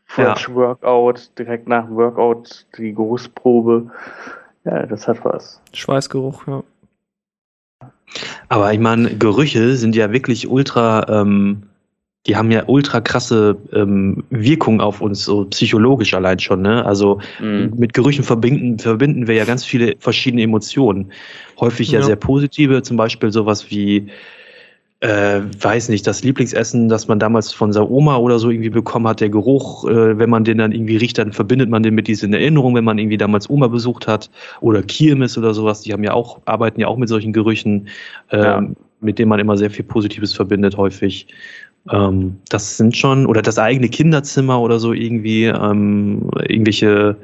Fresh 0.05 0.49
Workout, 0.49 1.31
direkt 1.37 1.67
nach 1.67 1.85
dem 1.85 1.95
Workout 1.95 2.65
die 2.77 2.93
Geruchsprobe. 2.93 3.91
Ja, 4.65 4.85
das 4.85 5.07
hat 5.07 5.23
was. 5.23 5.61
Schweißgeruch, 5.73 6.47
ja. 6.47 6.63
Aber 8.49 8.73
ich 8.73 8.79
meine, 8.79 9.15
Gerüche 9.15 9.75
sind 9.75 9.95
ja 9.95 10.11
wirklich 10.11 10.47
ultra, 10.49 11.05
ähm, 11.07 11.68
die 12.27 12.35
haben 12.35 12.51
ja 12.51 12.63
ultra 12.67 12.99
krasse 13.01 13.57
ähm, 13.73 14.23
Wirkung 14.29 14.81
auf 14.81 14.99
uns, 15.01 15.23
so 15.23 15.45
psychologisch 15.45 16.13
allein 16.13 16.39
schon, 16.39 16.61
ne? 16.61 16.85
Also 16.85 17.19
Mhm. 17.39 17.73
mit 17.77 17.93
Gerüchen 17.93 18.23
verbinden, 18.23 18.77
verbinden 18.77 19.27
wir 19.27 19.35
ja 19.35 19.45
ganz 19.45 19.63
viele 19.63 19.95
verschiedene 19.99 20.43
Emotionen. 20.43 21.11
Häufig 21.59 21.91
ja, 21.91 21.99
Ja. 21.99 22.05
sehr 22.05 22.15
positive, 22.17 22.81
zum 22.83 22.97
Beispiel 22.97 23.31
sowas 23.31 23.71
wie, 23.71 24.07
äh, 25.01 25.39
weiß 25.61 25.87
nicht, 25.87 26.05
das 26.07 26.21
Lieblingsessen, 26.23 26.89
das 26.89 27.07
man 27.07 27.19
damals 27.19 27.53
von 27.53 27.71
seiner 27.71 27.89
Oma 27.89 28.17
oder 28.17 28.37
so 28.37 28.49
irgendwie 28.49 28.69
bekommen 28.69 29.07
hat, 29.07 29.21
der 29.21 29.29
Geruch, 29.29 29.87
äh, 29.87 30.19
wenn 30.19 30.29
man 30.29 30.43
den 30.43 30.57
dann 30.57 30.73
irgendwie 30.73 30.97
riecht, 30.97 31.17
dann 31.17 31.31
verbindet 31.31 31.69
man 31.69 31.83
den 31.83 31.95
mit 31.95 32.07
diesen 32.09 32.33
Erinnerungen, 32.33 32.75
wenn 32.75 32.83
man 32.83 32.97
irgendwie 32.97 33.17
damals 33.17 33.49
Oma 33.49 33.67
besucht 33.67 34.07
hat 34.07 34.29
oder 34.59 34.83
Kirmes 34.83 35.37
oder 35.37 35.53
sowas, 35.53 35.81
die 35.83 35.93
haben 35.93 36.03
ja 36.03 36.11
auch, 36.13 36.41
arbeiten 36.43 36.81
ja 36.81 36.87
auch 36.87 36.97
mit 36.97 37.07
solchen 37.07 37.31
Gerüchen, 37.31 37.87
ähm, 38.31 38.41
Ja. 38.43 38.61
mit 38.99 39.17
denen 39.19 39.29
man 39.29 39.39
immer 39.39 39.55
sehr 39.55 39.69
viel 39.69 39.85
Positives 39.85 40.33
verbindet, 40.33 40.75
häufig. 40.75 41.27
Ähm, 41.91 42.39
das 42.49 42.77
sind 42.77 42.95
schon, 42.97 43.25
oder 43.25 43.41
das 43.41 43.57
eigene 43.57 43.89
Kinderzimmer 43.89 44.59
oder 44.61 44.79
so 44.79 44.93
irgendwie, 44.93 45.45
ähm, 45.45 46.29
irgendwelche 46.47 47.15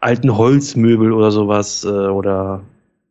alten 0.00 0.36
Holzmöbel 0.36 1.12
oder 1.12 1.30
sowas, 1.30 1.84
äh, 1.84 1.88
oder 1.88 2.62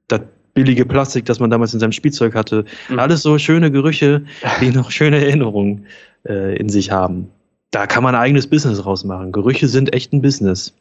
das 0.08 0.22
billige 0.54 0.86
Plastik, 0.86 1.26
das 1.26 1.40
man 1.40 1.50
damals 1.50 1.74
in 1.74 1.80
seinem 1.80 1.92
Spielzeug 1.92 2.36
hatte. 2.36 2.66
Mhm. 2.90 3.00
Alles 3.00 3.22
so 3.22 3.38
schöne 3.38 3.72
Gerüche, 3.72 4.24
die 4.62 4.72
noch 4.72 4.92
schöne 4.92 5.24
Erinnerungen 5.24 5.86
äh, 6.28 6.56
in 6.58 6.70
sich 6.70 6.92
haben. 6.92 7.30
Da 7.72 7.88
kann 7.88 8.04
man 8.04 8.16
ein 8.16 8.22
eigenes 8.22 8.48
Business 8.48 8.86
rausmachen. 8.86 9.32
Gerüche 9.32 9.68
sind 9.68 9.94
echt 9.94 10.14
ein 10.14 10.22
Business. 10.22 10.74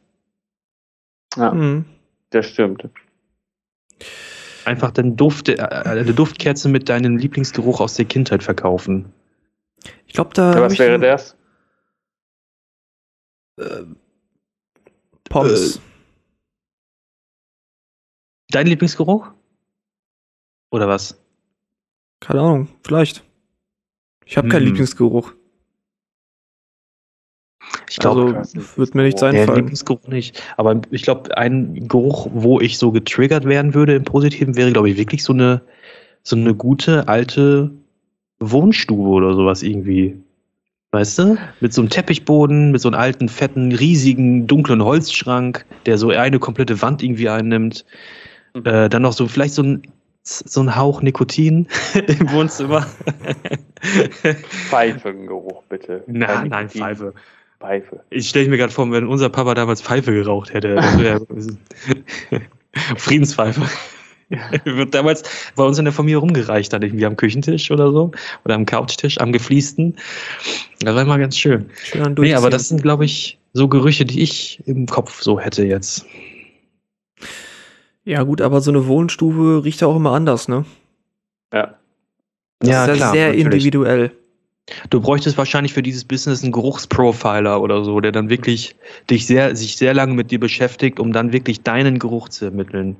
Ja, 1.36 1.52
Mhm. 1.52 1.84
das 2.30 2.46
stimmt. 2.46 2.88
Einfach 4.64 4.92
den 4.92 5.16
Duft, 5.16 5.48
äh, 5.48 5.58
eine 5.60 6.14
Duftkerze 6.14 6.68
mit 6.68 6.88
deinem 6.88 7.16
Lieblingsgeruch 7.16 7.80
aus 7.80 7.94
der 7.94 8.04
Kindheit 8.04 8.42
verkaufen. 8.42 9.06
Ich 10.06 10.12
glaube, 10.14 10.30
da. 10.34 10.54
Ja, 10.54 10.62
was 10.62 10.78
wäre 10.78 10.98
das? 10.98 11.36
Äh, 13.56 13.84
Pommes. 15.28 15.76
Äh, 15.76 15.80
Dein 18.50 18.66
Lieblingsgeruch? 18.66 19.30
Oder 20.70 20.88
was? 20.88 21.20
Keine 22.20 22.40
Ahnung, 22.40 22.68
vielleicht. 22.84 23.24
Ich 24.26 24.36
habe 24.36 24.48
keinen 24.48 24.60
Hm. 24.62 24.66
Lieblingsgeruch. 24.68 25.32
Ich 27.88 27.98
glaube, 27.98 28.36
Also 28.36 28.76
wird 28.76 28.94
mir 28.94 29.02
nichts 29.02 29.20
der 29.20 29.30
einfallen. 29.30 29.56
Lieblingsgeruch 29.56 30.06
nicht. 30.08 30.42
Aber 30.56 30.80
ich 30.90 31.02
glaube, 31.02 31.36
ein 31.36 31.88
Geruch, 31.88 32.28
wo 32.32 32.60
ich 32.60 32.78
so 32.78 32.92
getriggert 32.92 33.44
werden 33.44 33.74
würde 33.74 33.94
im 33.94 34.04
Positiven, 34.04 34.56
wäre, 34.56 34.72
glaube 34.72 34.90
ich, 34.90 34.96
wirklich 34.96 35.22
so 35.22 35.32
eine, 35.32 35.62
so 36.22 36.36
eine 36.36 36.54
gute 36.54 37.08
alte 37.08 37.70
Wohnstube 38.50 39.08
oder 39.08 39.34
sowas 39.34 39.62
irgendwie. 39.62 40.16
Weißt 40.92 41.18
du? 41.18 41.36
Mit 41.60 41.72
so 41.72 41.80
einem 41.80 41.90
Teppichboden, 41.90 42.70
mit 42.70 42.80
so 42.80 42.88
einem 42.88 42.98
alten, 43.00 43.28
fetten, 43.28 43.72
riesigen, 43.72 44.46
dunklen 44.46 44.82
Holzschrank, 44.82 45.64
der 45.86 45.98
so 45.98 46.10
eine 46.10 46.38
komplette 46.38 46.80
Wand 46.82 47.02
irgendwie 47.02 47.28
einnimmt. 47.28 47.84
Mhm. 48.54 48.64
Äh, 48.64 48.88
dann 48.88 49.02
noch 49.02 49.12
so 49.12 49.26
vielleicht 49.26 49.54
so 49.54 49.62
ein, 49.62 49.82
so 50.22 50.60
ein 50.60 50.76
Hauch 50.76 51.02
Nikotin 51.02 51.66
im 52.06 52.30
Wohnzimmer. 52.30 52.86
Pfeifengeruch, 54.68 55.64
bitte. 55.68 56.04
nein, 56.06 56.28
Kein 56.28 56.48
nein. 56.48 56.70
Pfeife. 56.70 57.12
Pfeife. 57.58 58.00
Ich 58.10 58.28
stelle 58.28 58.48
mir 58.48 58.56
gerade 58.56 58.72
vor, 58.72 58.90
wenn 58.92 59.06
unser 59.06 59.30
Papa 59.30 59.54
damals 59.54 59.82
Pfeife 59.82 60.12
geraucht 60.12 60.52
hätte. 60.52 60.76
Das 60.76 60.98
wäre 60.98 61.26
Friedenspfeife. 62.96 63.62
Wird 64.64 64.94
damals 64.94 65.22
bei 65.54 65.64
uns 65.64 65.78
in 65.78 65.84
der 65.84 65.92
Familie 65.92 66.18
rumgereicht, 66.18 66.72
dann 66.72 66.82
irgendwie 66.82 67.06
am 67.06 67.16
Küchentisch 67.16 67.70
oder 67.70 67.90
so. 67.90 68.10
Oder 68.44 68.54
am 68.54 68.66
Couchtisch, 68.66 69.18
am 69.18 69.32
gefliesten. 69.32 69.96
Das 70.80 70.94
war 70.94 71.02
immer 71.02 71.18
ganz 71.18 71.36
schön. 71.36 71.70
Schön 71.82 72.14
Nee, 72.18 72.34
aber 72.34 72.50
das 72.50 72.68
sind, 72.68 72.82
glaube 72.82 73.04
ich, 73.04 73.38
so 73.52 73.68
Gerüche, 73.68 74.04
die 74.04 74.22
ich 74.22 74.62
im 74.66 74.86
Kopf 74.86 75.22
so 75.22 75.38
hätte 75.38 75.64
jetzt. 75.64 76.06
Ja, 78.04 78.22
gut, 78.22 78.40
aber 78.40 78.60
so 78.60 78.70
eine 78.70 78.86
Wohnstube 78.86 79.64
riecht 79.64 79.80
ja 79.80 79.86
auch 79.86 79.96
immer 79.96 80.12
anders, 80.12 80.48
ne? 80.48 80.64
Ja. 81.52 81.74
Das 82.60 82.88
ist 82.88 83.00
ja 83.00 83.10
sehr 83.12 83.28
natürlich. 83.28 83.44
individuell. 83.44 84.12
Du 84.88 85.00
bräuchtest 85.00 85.36
wahrscheinlich 85.36 85.74
für 85.74 85.82
dieses 85.82 86.04
Business 86.04 86.42
einen 86.42 86.52
Geruchsprofiler 86.52 87.60
oder 87.60 87.84
so, 87.84 88.00
der 88.00 88.12
dann 88.12 88.30
wirklich 88.30 88.76
dich 89.10 89.26
sehr, 89.26 89.54
sich 89.56 89.76
sehr 89.76 89.92
lange 89.92 90.14
mit 90.14 90.30
dir 90.30 90.40
beschäftigt, 90.40 90.98
um 90.98 91.12
dann 91.12 91.32
wirklich 91.32 91.62
deinen 91.62 91.98
Geruch 91.98 92.30
zu 92.30 92.46
ermitteln, 92.46 92.96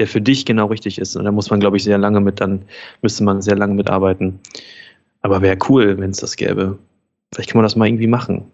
der 0.00 0.08
für 0.08 0.20
dich 0.20 0.44
genau 0.46 0.66
richtig 0.66 0.98
ist. 0.98 1.14
Und 1.14 1.24
da 1.24 1.30
muss 1.30 1.50
man, 1.50 1.60
glaube 1.60 1.76
ich, 1.76 1.84
sehr 1.84 1.98
lange 1.98 2.20
mit, 2.20 2.40
dann 2.40 2.62
müsste 3.02 3.22
man 3.22 3.42
sehr 3.42 3.56
lange 3.56 3.74
mitarbeiten. 3.74 4.40
Aber 5.22 5.42
wäre 5.42 5.58
cool, 5.68 5.98
wenn 5.98 6.10
es 6.10 6.16
das 6.16 6.34
gäbe. 6.36 6.78
Vielleicht 7.32 7.50
kann 7.50 7.58
man 7.58 7.64
das 7.64 7.76
mal 7.76 7.86
irgendwie 7.86 8.06
machen. 8.06 8.50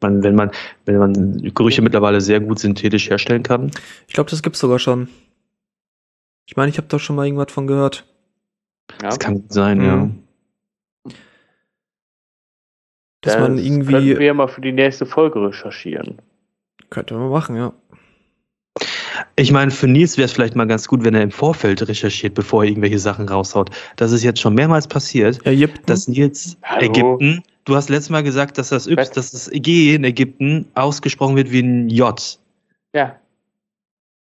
Man, 0.00 0.22
wenn 0.22 0.34
man, 0.34 0.50
wenn 0.86 0.96
man 0.96 1.52
Gerüche 1.54 1.82
mittlerweile 1.82 2.20
sehr 2.22 2.40
gut 2.40 2.58
synthetisch 2.58 3.10
herstellen 3.10 3.42
kann. 3.42 3.70
Ich 4.08 4.14
glaube, 4.14 4.30
das 4.30 4.42
gibt's 4.42 4.58
sogar 4.58 4.78
schon. 4.78 5.08
Ich 6.46 6.56
meine, 6.56 6.70
ich 6.70 6.78
habe 6.78 6.88
doch 6.88 6.98
schon 6.98 7.16
mal 7.16 7.26
irgendwas 7.26 7.52
von 7.52 7.66
gehört. 7.66 8.06
Das 8.98 9.18
kann 9.18 9.34
gut 9.34 9.52
sein, 9.52 9.78
Mhm. 9.78 9.84
ja. 9.84 10.10
Dass 13.22 13.34
Das 13.34 13.40
man 13.42 13.56
könnten 13.56 13.64
irgendwie. 13.66 14.18
wir 14.18 14.22
ja 14.24 14.34
mal 14.34 14.48
für 14.48 14.62
die 14.62 14.72
nächste 14.72 15.04
Folge 15.04 15.46
recherchieren. 15.46 16.16
Könnte 16.88 17.14
man 17.14 17.28
machen, 17.30 17.54
ja. 17.56 17.74
Ich 19.36 19.50
meine, 19.52 19.70
für 19.70 19.86
Nils 19.88 20.16
wäre 20.16 20.26
es 20.26 20.32
vielleicht 20.32 20.54
mal 20.56 20.66
ganz 20.66 20.86
gut, 20.88 21.04
wenn 21.04 21.14
er 21.14 21.22
im 21.22 21.30
Vorfeld 21.30 21.86
recherchiert, 21.88 22.34
bevor 22.34 22.62
er 22.64 22.70
irgendwelche 22.70 22.98
Sachen 22.98 23.28
raushaut. 23.28 23.70
Das 23.96 24.12
ist 24.12 24.22
jetzt 24.22 24.40
schon 24.40 24.54
mehrmals 24.54 24.86
passiert, 24.86 25.44
Ägypten. 25.46 25.82
dass 25.86 26.06
Nils 26.08 26.56
Hallo? 26.62 26.86
Ägypten, 26.86 27.42
du 27.64 27.76
hast 27.76 27.88
letztes 27.88 28.10
Mal 28.10 28.22
gesagt, 28.22 28.58
dass 28.58 28.68
das, 28.70 28.86
y, 28.86 28.96
Was? 28.96 29.10
dass 29.10 29.30
das 29.32 29.50
G 29.52 29.94
in 29.94 30.04
Ägypten 30.04 30.66
ausgesprochen 30.74 31.36
wird 31.36 31.50
wie 31.50 31.60
ein 31.60 31.88
J. 31.88 32.38
Ja, 32.94 33.16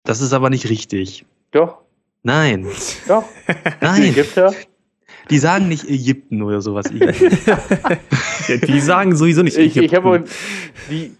Das 0.03 0.21
ist 0.21 0.33
aber 0.33 0.49
nicht 0.49 0.69
richtig. 0.69 1.25
doch, 1.51 1.79
Nein, 2.23 2.67
doch. 3.07 3.23
Die 3.47 3.85
nein, 3.85 4.03
Ägypter. 4.03 4.53
die 5.29 5.37
sagen 5.37 5.67
nicht 5.69 5.87
Ägypten 5.89 6.41
oder 6.41 6.61
sowas. 6.61 6.85
ja, 7.47 8.57
die 8.57 8.79
sagen 8.81 9.15
sowieso 9.15 9.43
nicht 9.43 9.57
Ich, 9.57 9.75
ich 9.75 9.77
Ägypten. 9.77 9.95
habe 9.95 10.23
die, 10.89 11.15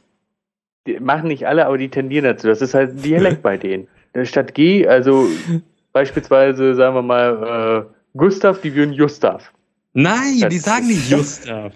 die 0.88 1.00
machen 1.00 1.28
nicht 1.28 1.46
alle, 1.46 1.66
aber 1.66 1.78
die 1.78 1.90
tendieren 1.90 2.26
dazu. 2.26 2.48
Das 2.48 2.62
ist 2.62 2.74
halt 2.74 2.92
ein 2.92 3.02
Dialekt 3.02 3.42
bei 3.42 3.58
denen. 3.58 3.88
Statt 4.24 4.56
G, 4.56 4.88
also 4.88 5.28
beispielsweise, 5.94 6.74
sagen 6.74 6.96
wir 6.96 7.02
mal, 7.02 7.86
äh, 7.86 8.18
Gustav, 8.18 8.62
die 8.62 8.74
würden 8.74 8.98
Gustav. 8.98 9.52
Nein, 9.94 10.40
Das 10.42 10.50
die 10.50 10.60
sagen 10.60 10.88
nicht 10.88 11.12
Gustav. 11.12 11.74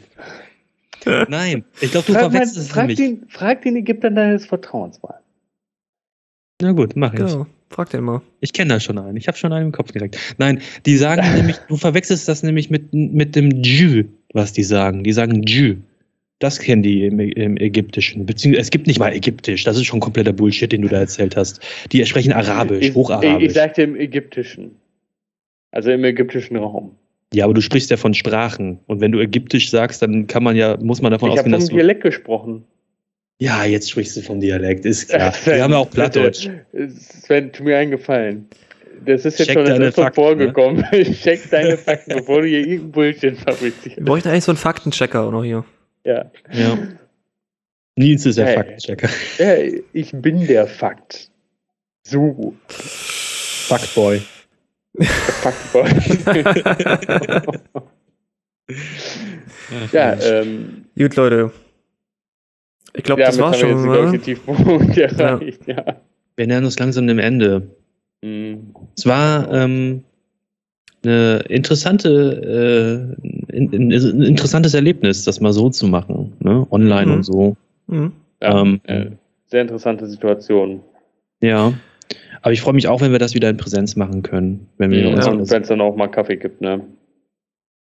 Nein, 1.27 1.65
ich 1.79 1.91
glaube, 1.91 2.05
du 2.05 2.13
Frag, 2.13 2.23
mal, 2.23 2.31
verwechselst 2.31 2.57
es 2.57 2.69
frag, 2.69 2.95
den, 2.95 3.25
frag 3.27 3.61
den 3.63 3.75
Ägyptern 3.75 4.15
deines 4.15 4.45
Vertrauens 4.45 5.01
mal. 5.01 5.19
Na 6.61 6.71
gut, 6.73 6.95
mach 6.95 7.13
ich. 7.13 7.19
Genau. 7.19 7.47
Frag 7.69 7.89
den 7.89 8.03
mal. 8.03 8.21
Ich 8.39 8.53
kenne 8.53 8.73
da 8.73 8.79
schon 8.79 8.97
einen. 8.97 9.17
Ich 9.17 9.27
habe 9.27 9.37
schon 9.37 9.51
einen 9.53 9.67
im 9.67 9.71
Kopf 9.71 9.91
direkt. 9.91 10.17
Nein, 10.37 10.61
die 10.85 10.97
sagen 10.97 11.21
nämlich, 11.35 11.57
du 11.67 11.77
verwechselst 11.77 12.27
das 12.27 12.43
nämlich 12.43 12.69
mit, 12.69 12.93
mit 12.93 13.35
dem 13.35 13.49
Jü, 13.49 14.05
was 14.33 14.53
die 14.53 14.63
sagen. 14.63 15.03
Die 15.03 15.13
sagen 15.13 15.41
Jü. 15.43 15.77
Das 16.41 16.59
kennen 16.59 16.81
die 16.83 17.05
im, 17.05 17.19
im 17.19 17.55
Ägyptischen. 17.57 18.25
Beziehungsweise 18.25 18.61
es 18.61 18.69
gibt 18.71 18.87
nicht 18.87 18.99
mal 18.99 19.13
Ägyptisch. 19.13 19.63
Das 19.63 19.77
ist 19.77 19.85
schon 19.85 19.99
kompletter 19.99 20.33
Bullshit, 20.33 20.71
den 20.71 20.81
du 20.81 20.87
da 20.89 20.99
erzählt 20.99 21.35
hast. 21.37 21.61
Die 21.91 22.05
sprechen 22.05 22.33
Arabisch, 22.33 22.79
Ich, 22.81 22.89
ich, 22.89 22.95
Hocharabisch. 22.95 23.43
ich 23.43 23.53
sagte 23.53 23.83
im 23.83 23.95
Ägyptischen. 23.95 24.71
Also 25.71 25.91
im 25.91 26.03
ägyptischen 26.03 26.57
Raum. 26.57 26.91
ja, 27.33 27.45
aber 27.45 27.53
du 27.53 27.61
sprichst 27.61 27.89
ja 27.91 27.97
von 27.97 28.13
Sprachen. 28.13 28.79
Und 28.87 28.99
wenn 28.99 29.11
du 29.13 29.19
Ägyptisch 29.19 29.69
sagst, 29.69 30.01
dann 30.01 30.27
kann 30.27 30.43
man 30.43 30.55
ja, 30.57 30.77
muss 30.81 31.01
man 31.01 31.11
davon 31.11 31.29
Ich 31.31 31.37
habe 31.37 31.47
ausgehen, 31.47 31.53
vom 31.53 31.59
dass 31.61 31.69
du. 31.69 31.75
Dialekt 31.75 32.03
gesprochen. 32.03 32.63
Ja, 33.39 33.63
jetzt 33.65 33.89
sprichst 33.89 34.17
du 34.17 34.21
vom 34.21 34.39
Dialekt, 34.39 34.85
ist 34.85 35.09
klar. 35.09 35.33
Wir 35.45 35.63
haben 35.63 35.71
ja 35.71 35.77
auch 35.77 35.89
Plattdeutsch. 35.89 36.49
Sven, 36.89 37.51
tu 37.51 37.63
mir 37.63 37.77
einen 37.77 37.91
Gefallen. 37.91 38.47
Das 39.05 39.25
ist 39.25 39.39
jetzt 39.39 39.47
Check 39.47 39.53
schon 39.57 39.65
das 39.65 39.77
deine 39.77 39.91
Fakten, 39.91 40.13
vorgekommen. 40.15 40.83
Check 40.91 41.49
deine 41.49 41.77
Fakten, 41.77 42.17
bevor 42.17 42.41
du 42.41 42.47
hier 42.47 42.59
irgendeinen 42.59 42.91
Bullshit 42.91 43.21
Wir 43.23 43.35
fabrizierst. 43.37 44.05
bräuchten 44.05 44.29
eigentlich 44.29 44.43
so 44.43 44.51
einen 44.51 44.57
Faktenchecker 44.57 45.21
auch 45.21 45.31
noch 45.31 45.43
hier. 45.43 45.63
Ja. 46.05 46.31
Ja. 46.51 46.77
Nils 47.95 48.25
ist 48.25 48.37
der 48.37 48.47
Hey. 48.47 48.55
Faktenchecker. 48.55 49.09
ja, 49.37 49.81
ich 49.93 50.11
bin 50.13 50.47
der 50.47 50.67
Fakt. 50.67 51.29
So, 52.03 52.53
Fuckboy. 52.67 54.21
Fuckboy. 54.99 55.89
ja, 59.91 60.13
ähm, 60.21 60.85
Gut, 60.97 61.15
Leute. 61.15 61.51
Ich 62.93 63.03
glaube, 63.03 63.21
das 63.21 63.37
damit 63.37 63.53
war's 63.61 63.63
haben 63.63 63.83
wir 63.85 63.95
schon. 63.95 64.13
jetzt, 64.13 64.13
Ne? 64.13 64.19
Tiefpunkt 64.35 64.97
erreicht. 65.19 65.67
Ja. 65.67 66.01
Wir 66.35 66.47
nähern 66.47 66.65
uns 66.65 66.77
langsam 66.79 67.07
dem 67.07 67.19
Ende. 67.19 67.67
Mhm. 68.21 68.73
Es 68.97 69.05
war 69.05 69.51
ähm, 69.53 70.03
eine 71.03 71.39
interessante, 71.49 73.15
äh, 73.17 73.40
in, 73.51 73.71
in, 73.71 73.91
ein 73.91 74.21
interessantes 74.23 74.73
Erlebnis, 74.73 75.23
das 75.23 75.39
mal 75.41 75.53
so 75.53 75.69
zu 75.69 75.87
machen, 75.87 76.33
ne? 76.39 76.65
online 76.71 77.07
Mhm. 77.07 77.13
und 77.13 77.23
so. 77.23 77.55
Mhm. 77.87 78.11
Ja, 78.41 78.61
Ähm, 78.61 78.81
äh, 78.85 79.05
sehr 79.47 79.61
interessante 79.61 80.07
Situation. 80.07 80.81
Ja. 81.41 81.73
Aber 82.41 82.53
ich 82.53 82.61
freue 82.61 82.73
mich 82.73 82.87
auch, 82.87 83.01
wenn 83.01 83.11
wir 83.11 83.19
das 83.19 83.35
wieder 83.35 83.49
in 83.49 83.57
Präsenz 83.57 83.95
machen 83.95 84.23
können. 84.23 84.67
Wenn 84.77 84.91
wir 84.91 85.07
Mhm. 85.09 85.15
uns 85.15 85.27
Und 85.27 85.51
wenn 85.51 85.61
es 85.61 85.67
dann 85.67 85.81
auch 85.81 85.95
mal 85.95 86.07
Kaffee 86.07 86.37
gibt, 86.37 86.61
ne? 86.61 86.81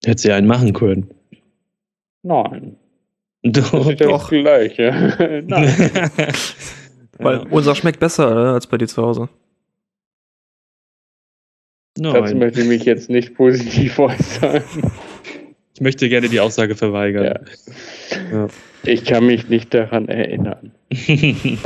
hätte 0.05 0.21
sie 0.21 0.31
einen 0.31 0.47
machen 0.47 0.73
können. 0.73 1.09
Nein. 2.23 2.75
Das 3.45 3.71
Doch. 3.71 3.89
ist 3.89 3.99
ja 3.99 4.07
doch. 4.07 4.21
das 4.21 4.29
Gleiche. 4.29 5.43
Nein. 5.47 5.67
Weil 7.17 7.35
ja. 7.39 7.45
unser 7.49 7.75
schmeckt 7.75 7.99
besser 7.99 8.33
ne, 8.33 8.51
als 8.53 8.67
bei 8.67 8.77
dir 8.77 8.87
zu 8.87 9.03
Hause. 9.03 9.27
Dazu 11.95 12.21
Nein. 12.21 12.39
möchte 12.39 12.61
ich 12.61 12.67
mich 12.67 12.85
jetzt 12.85 13.09
nicht 13.09 13.35
positiv 13.35 13.99
äußern. 13.99 14.63
Ich 15.75 15.81
möchte 15.81 16.07
gerne 16.09 16.29
die 16.29 16.39
Aussage 16.39 16.75
verweigern. 16.75 17.39
Ja. 18.31 18.47
Ich 18.83 19.05
kann 19.05 19.25
mich 19.25 19.49
nicht 19.49 19.73
daran 19.73 20.07
erinnern. 20.07 20.71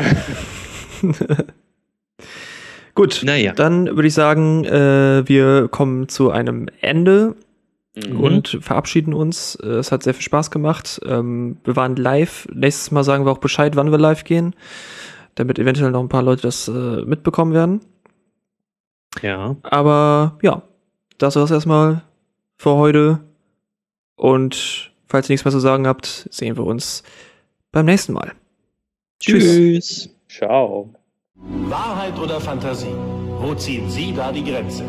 Gut, 2.95 3.21
naja. 3.23 3.53
dann 3.53 3.85
würde 3.95 4.07
ich 4.07 4.13
sagen, 4.13 4.65
äh, 4.65 5.27
wir 5.27 5.67
kommen 5.67 6.07
zu 6.09 6.31
einem 6.31 6.67
Ende 6.81 7.35
Mhm. 8.05 8.19
und 8.19 8.57
verabschieden 8.61 9.13
uns. 9.13 9.55
Äh, 9.55 9.67
Es 9.69 9.91
hat 9.91 10.03
sehr 10.03 10.13
viel 10.13 10.21
Spaß 10.23 10.51
gemacht. 10.51 10.99
Ähm, 11.05 11.57
wir 11.63 11.75
waren 11.75 11.95
live. 11.95 12.47
Nächstes 12.53 12.91
Mal 12.91 13.03
sagen 13.03 13.25
wir 13.25 13.31
auch 13.31 13.39
Bescheid, 13.39 13.75
wann 13.75 13.89
wir 13.91 13.97
live 13.97 14.23
gehen, 14.23 14.53
damit 15.35 15.57
eventuell 15.57 15.89
noch 15.89 16.01
ein 16.01 16.09
paar 16.09 16.21
Leute 16.21 16.43
das 16.43 16.67
äh, 16.67 16.71
mitbekommen 17.05 17.53
werden. 17.53 17.81
Ja. 19.23 19.55
Aber 19.63 20.37
ja, 20.43 20.61
das 21.17 21.35
war's 21.37 21.49
erstmal 21.49 22.03
für 22.57 22.75
heute. 22.75 23.19
Und 24.17 24.91
falls 25.07 25.29
ihr 25.29 25.33
nichts 25.33 25.45
mehr 25.45 25.51
zu 25.53 25.59
sagen 25.59 25.87
habt, 25.87 26.27
sehen 26.29 26.57
wir 26.57 26.65
uns 26.65 27.03
beim 27.71 27.85
nächsten 27.85 28.13
Mal. 28.13 28.33
Tschüss. 29.19 30.09
Ciao. 30.27 30.93
Wahrheit 31.35 32.17
oder 32.19 32.41
Fantasie? 32.41 32.95
Wo 33.39 33.53
ziehen 33.53 33.89
Sie 33.89 34.13
da 34.13 34.31
die 34.31 34.43
Grenze? 34.43 34.83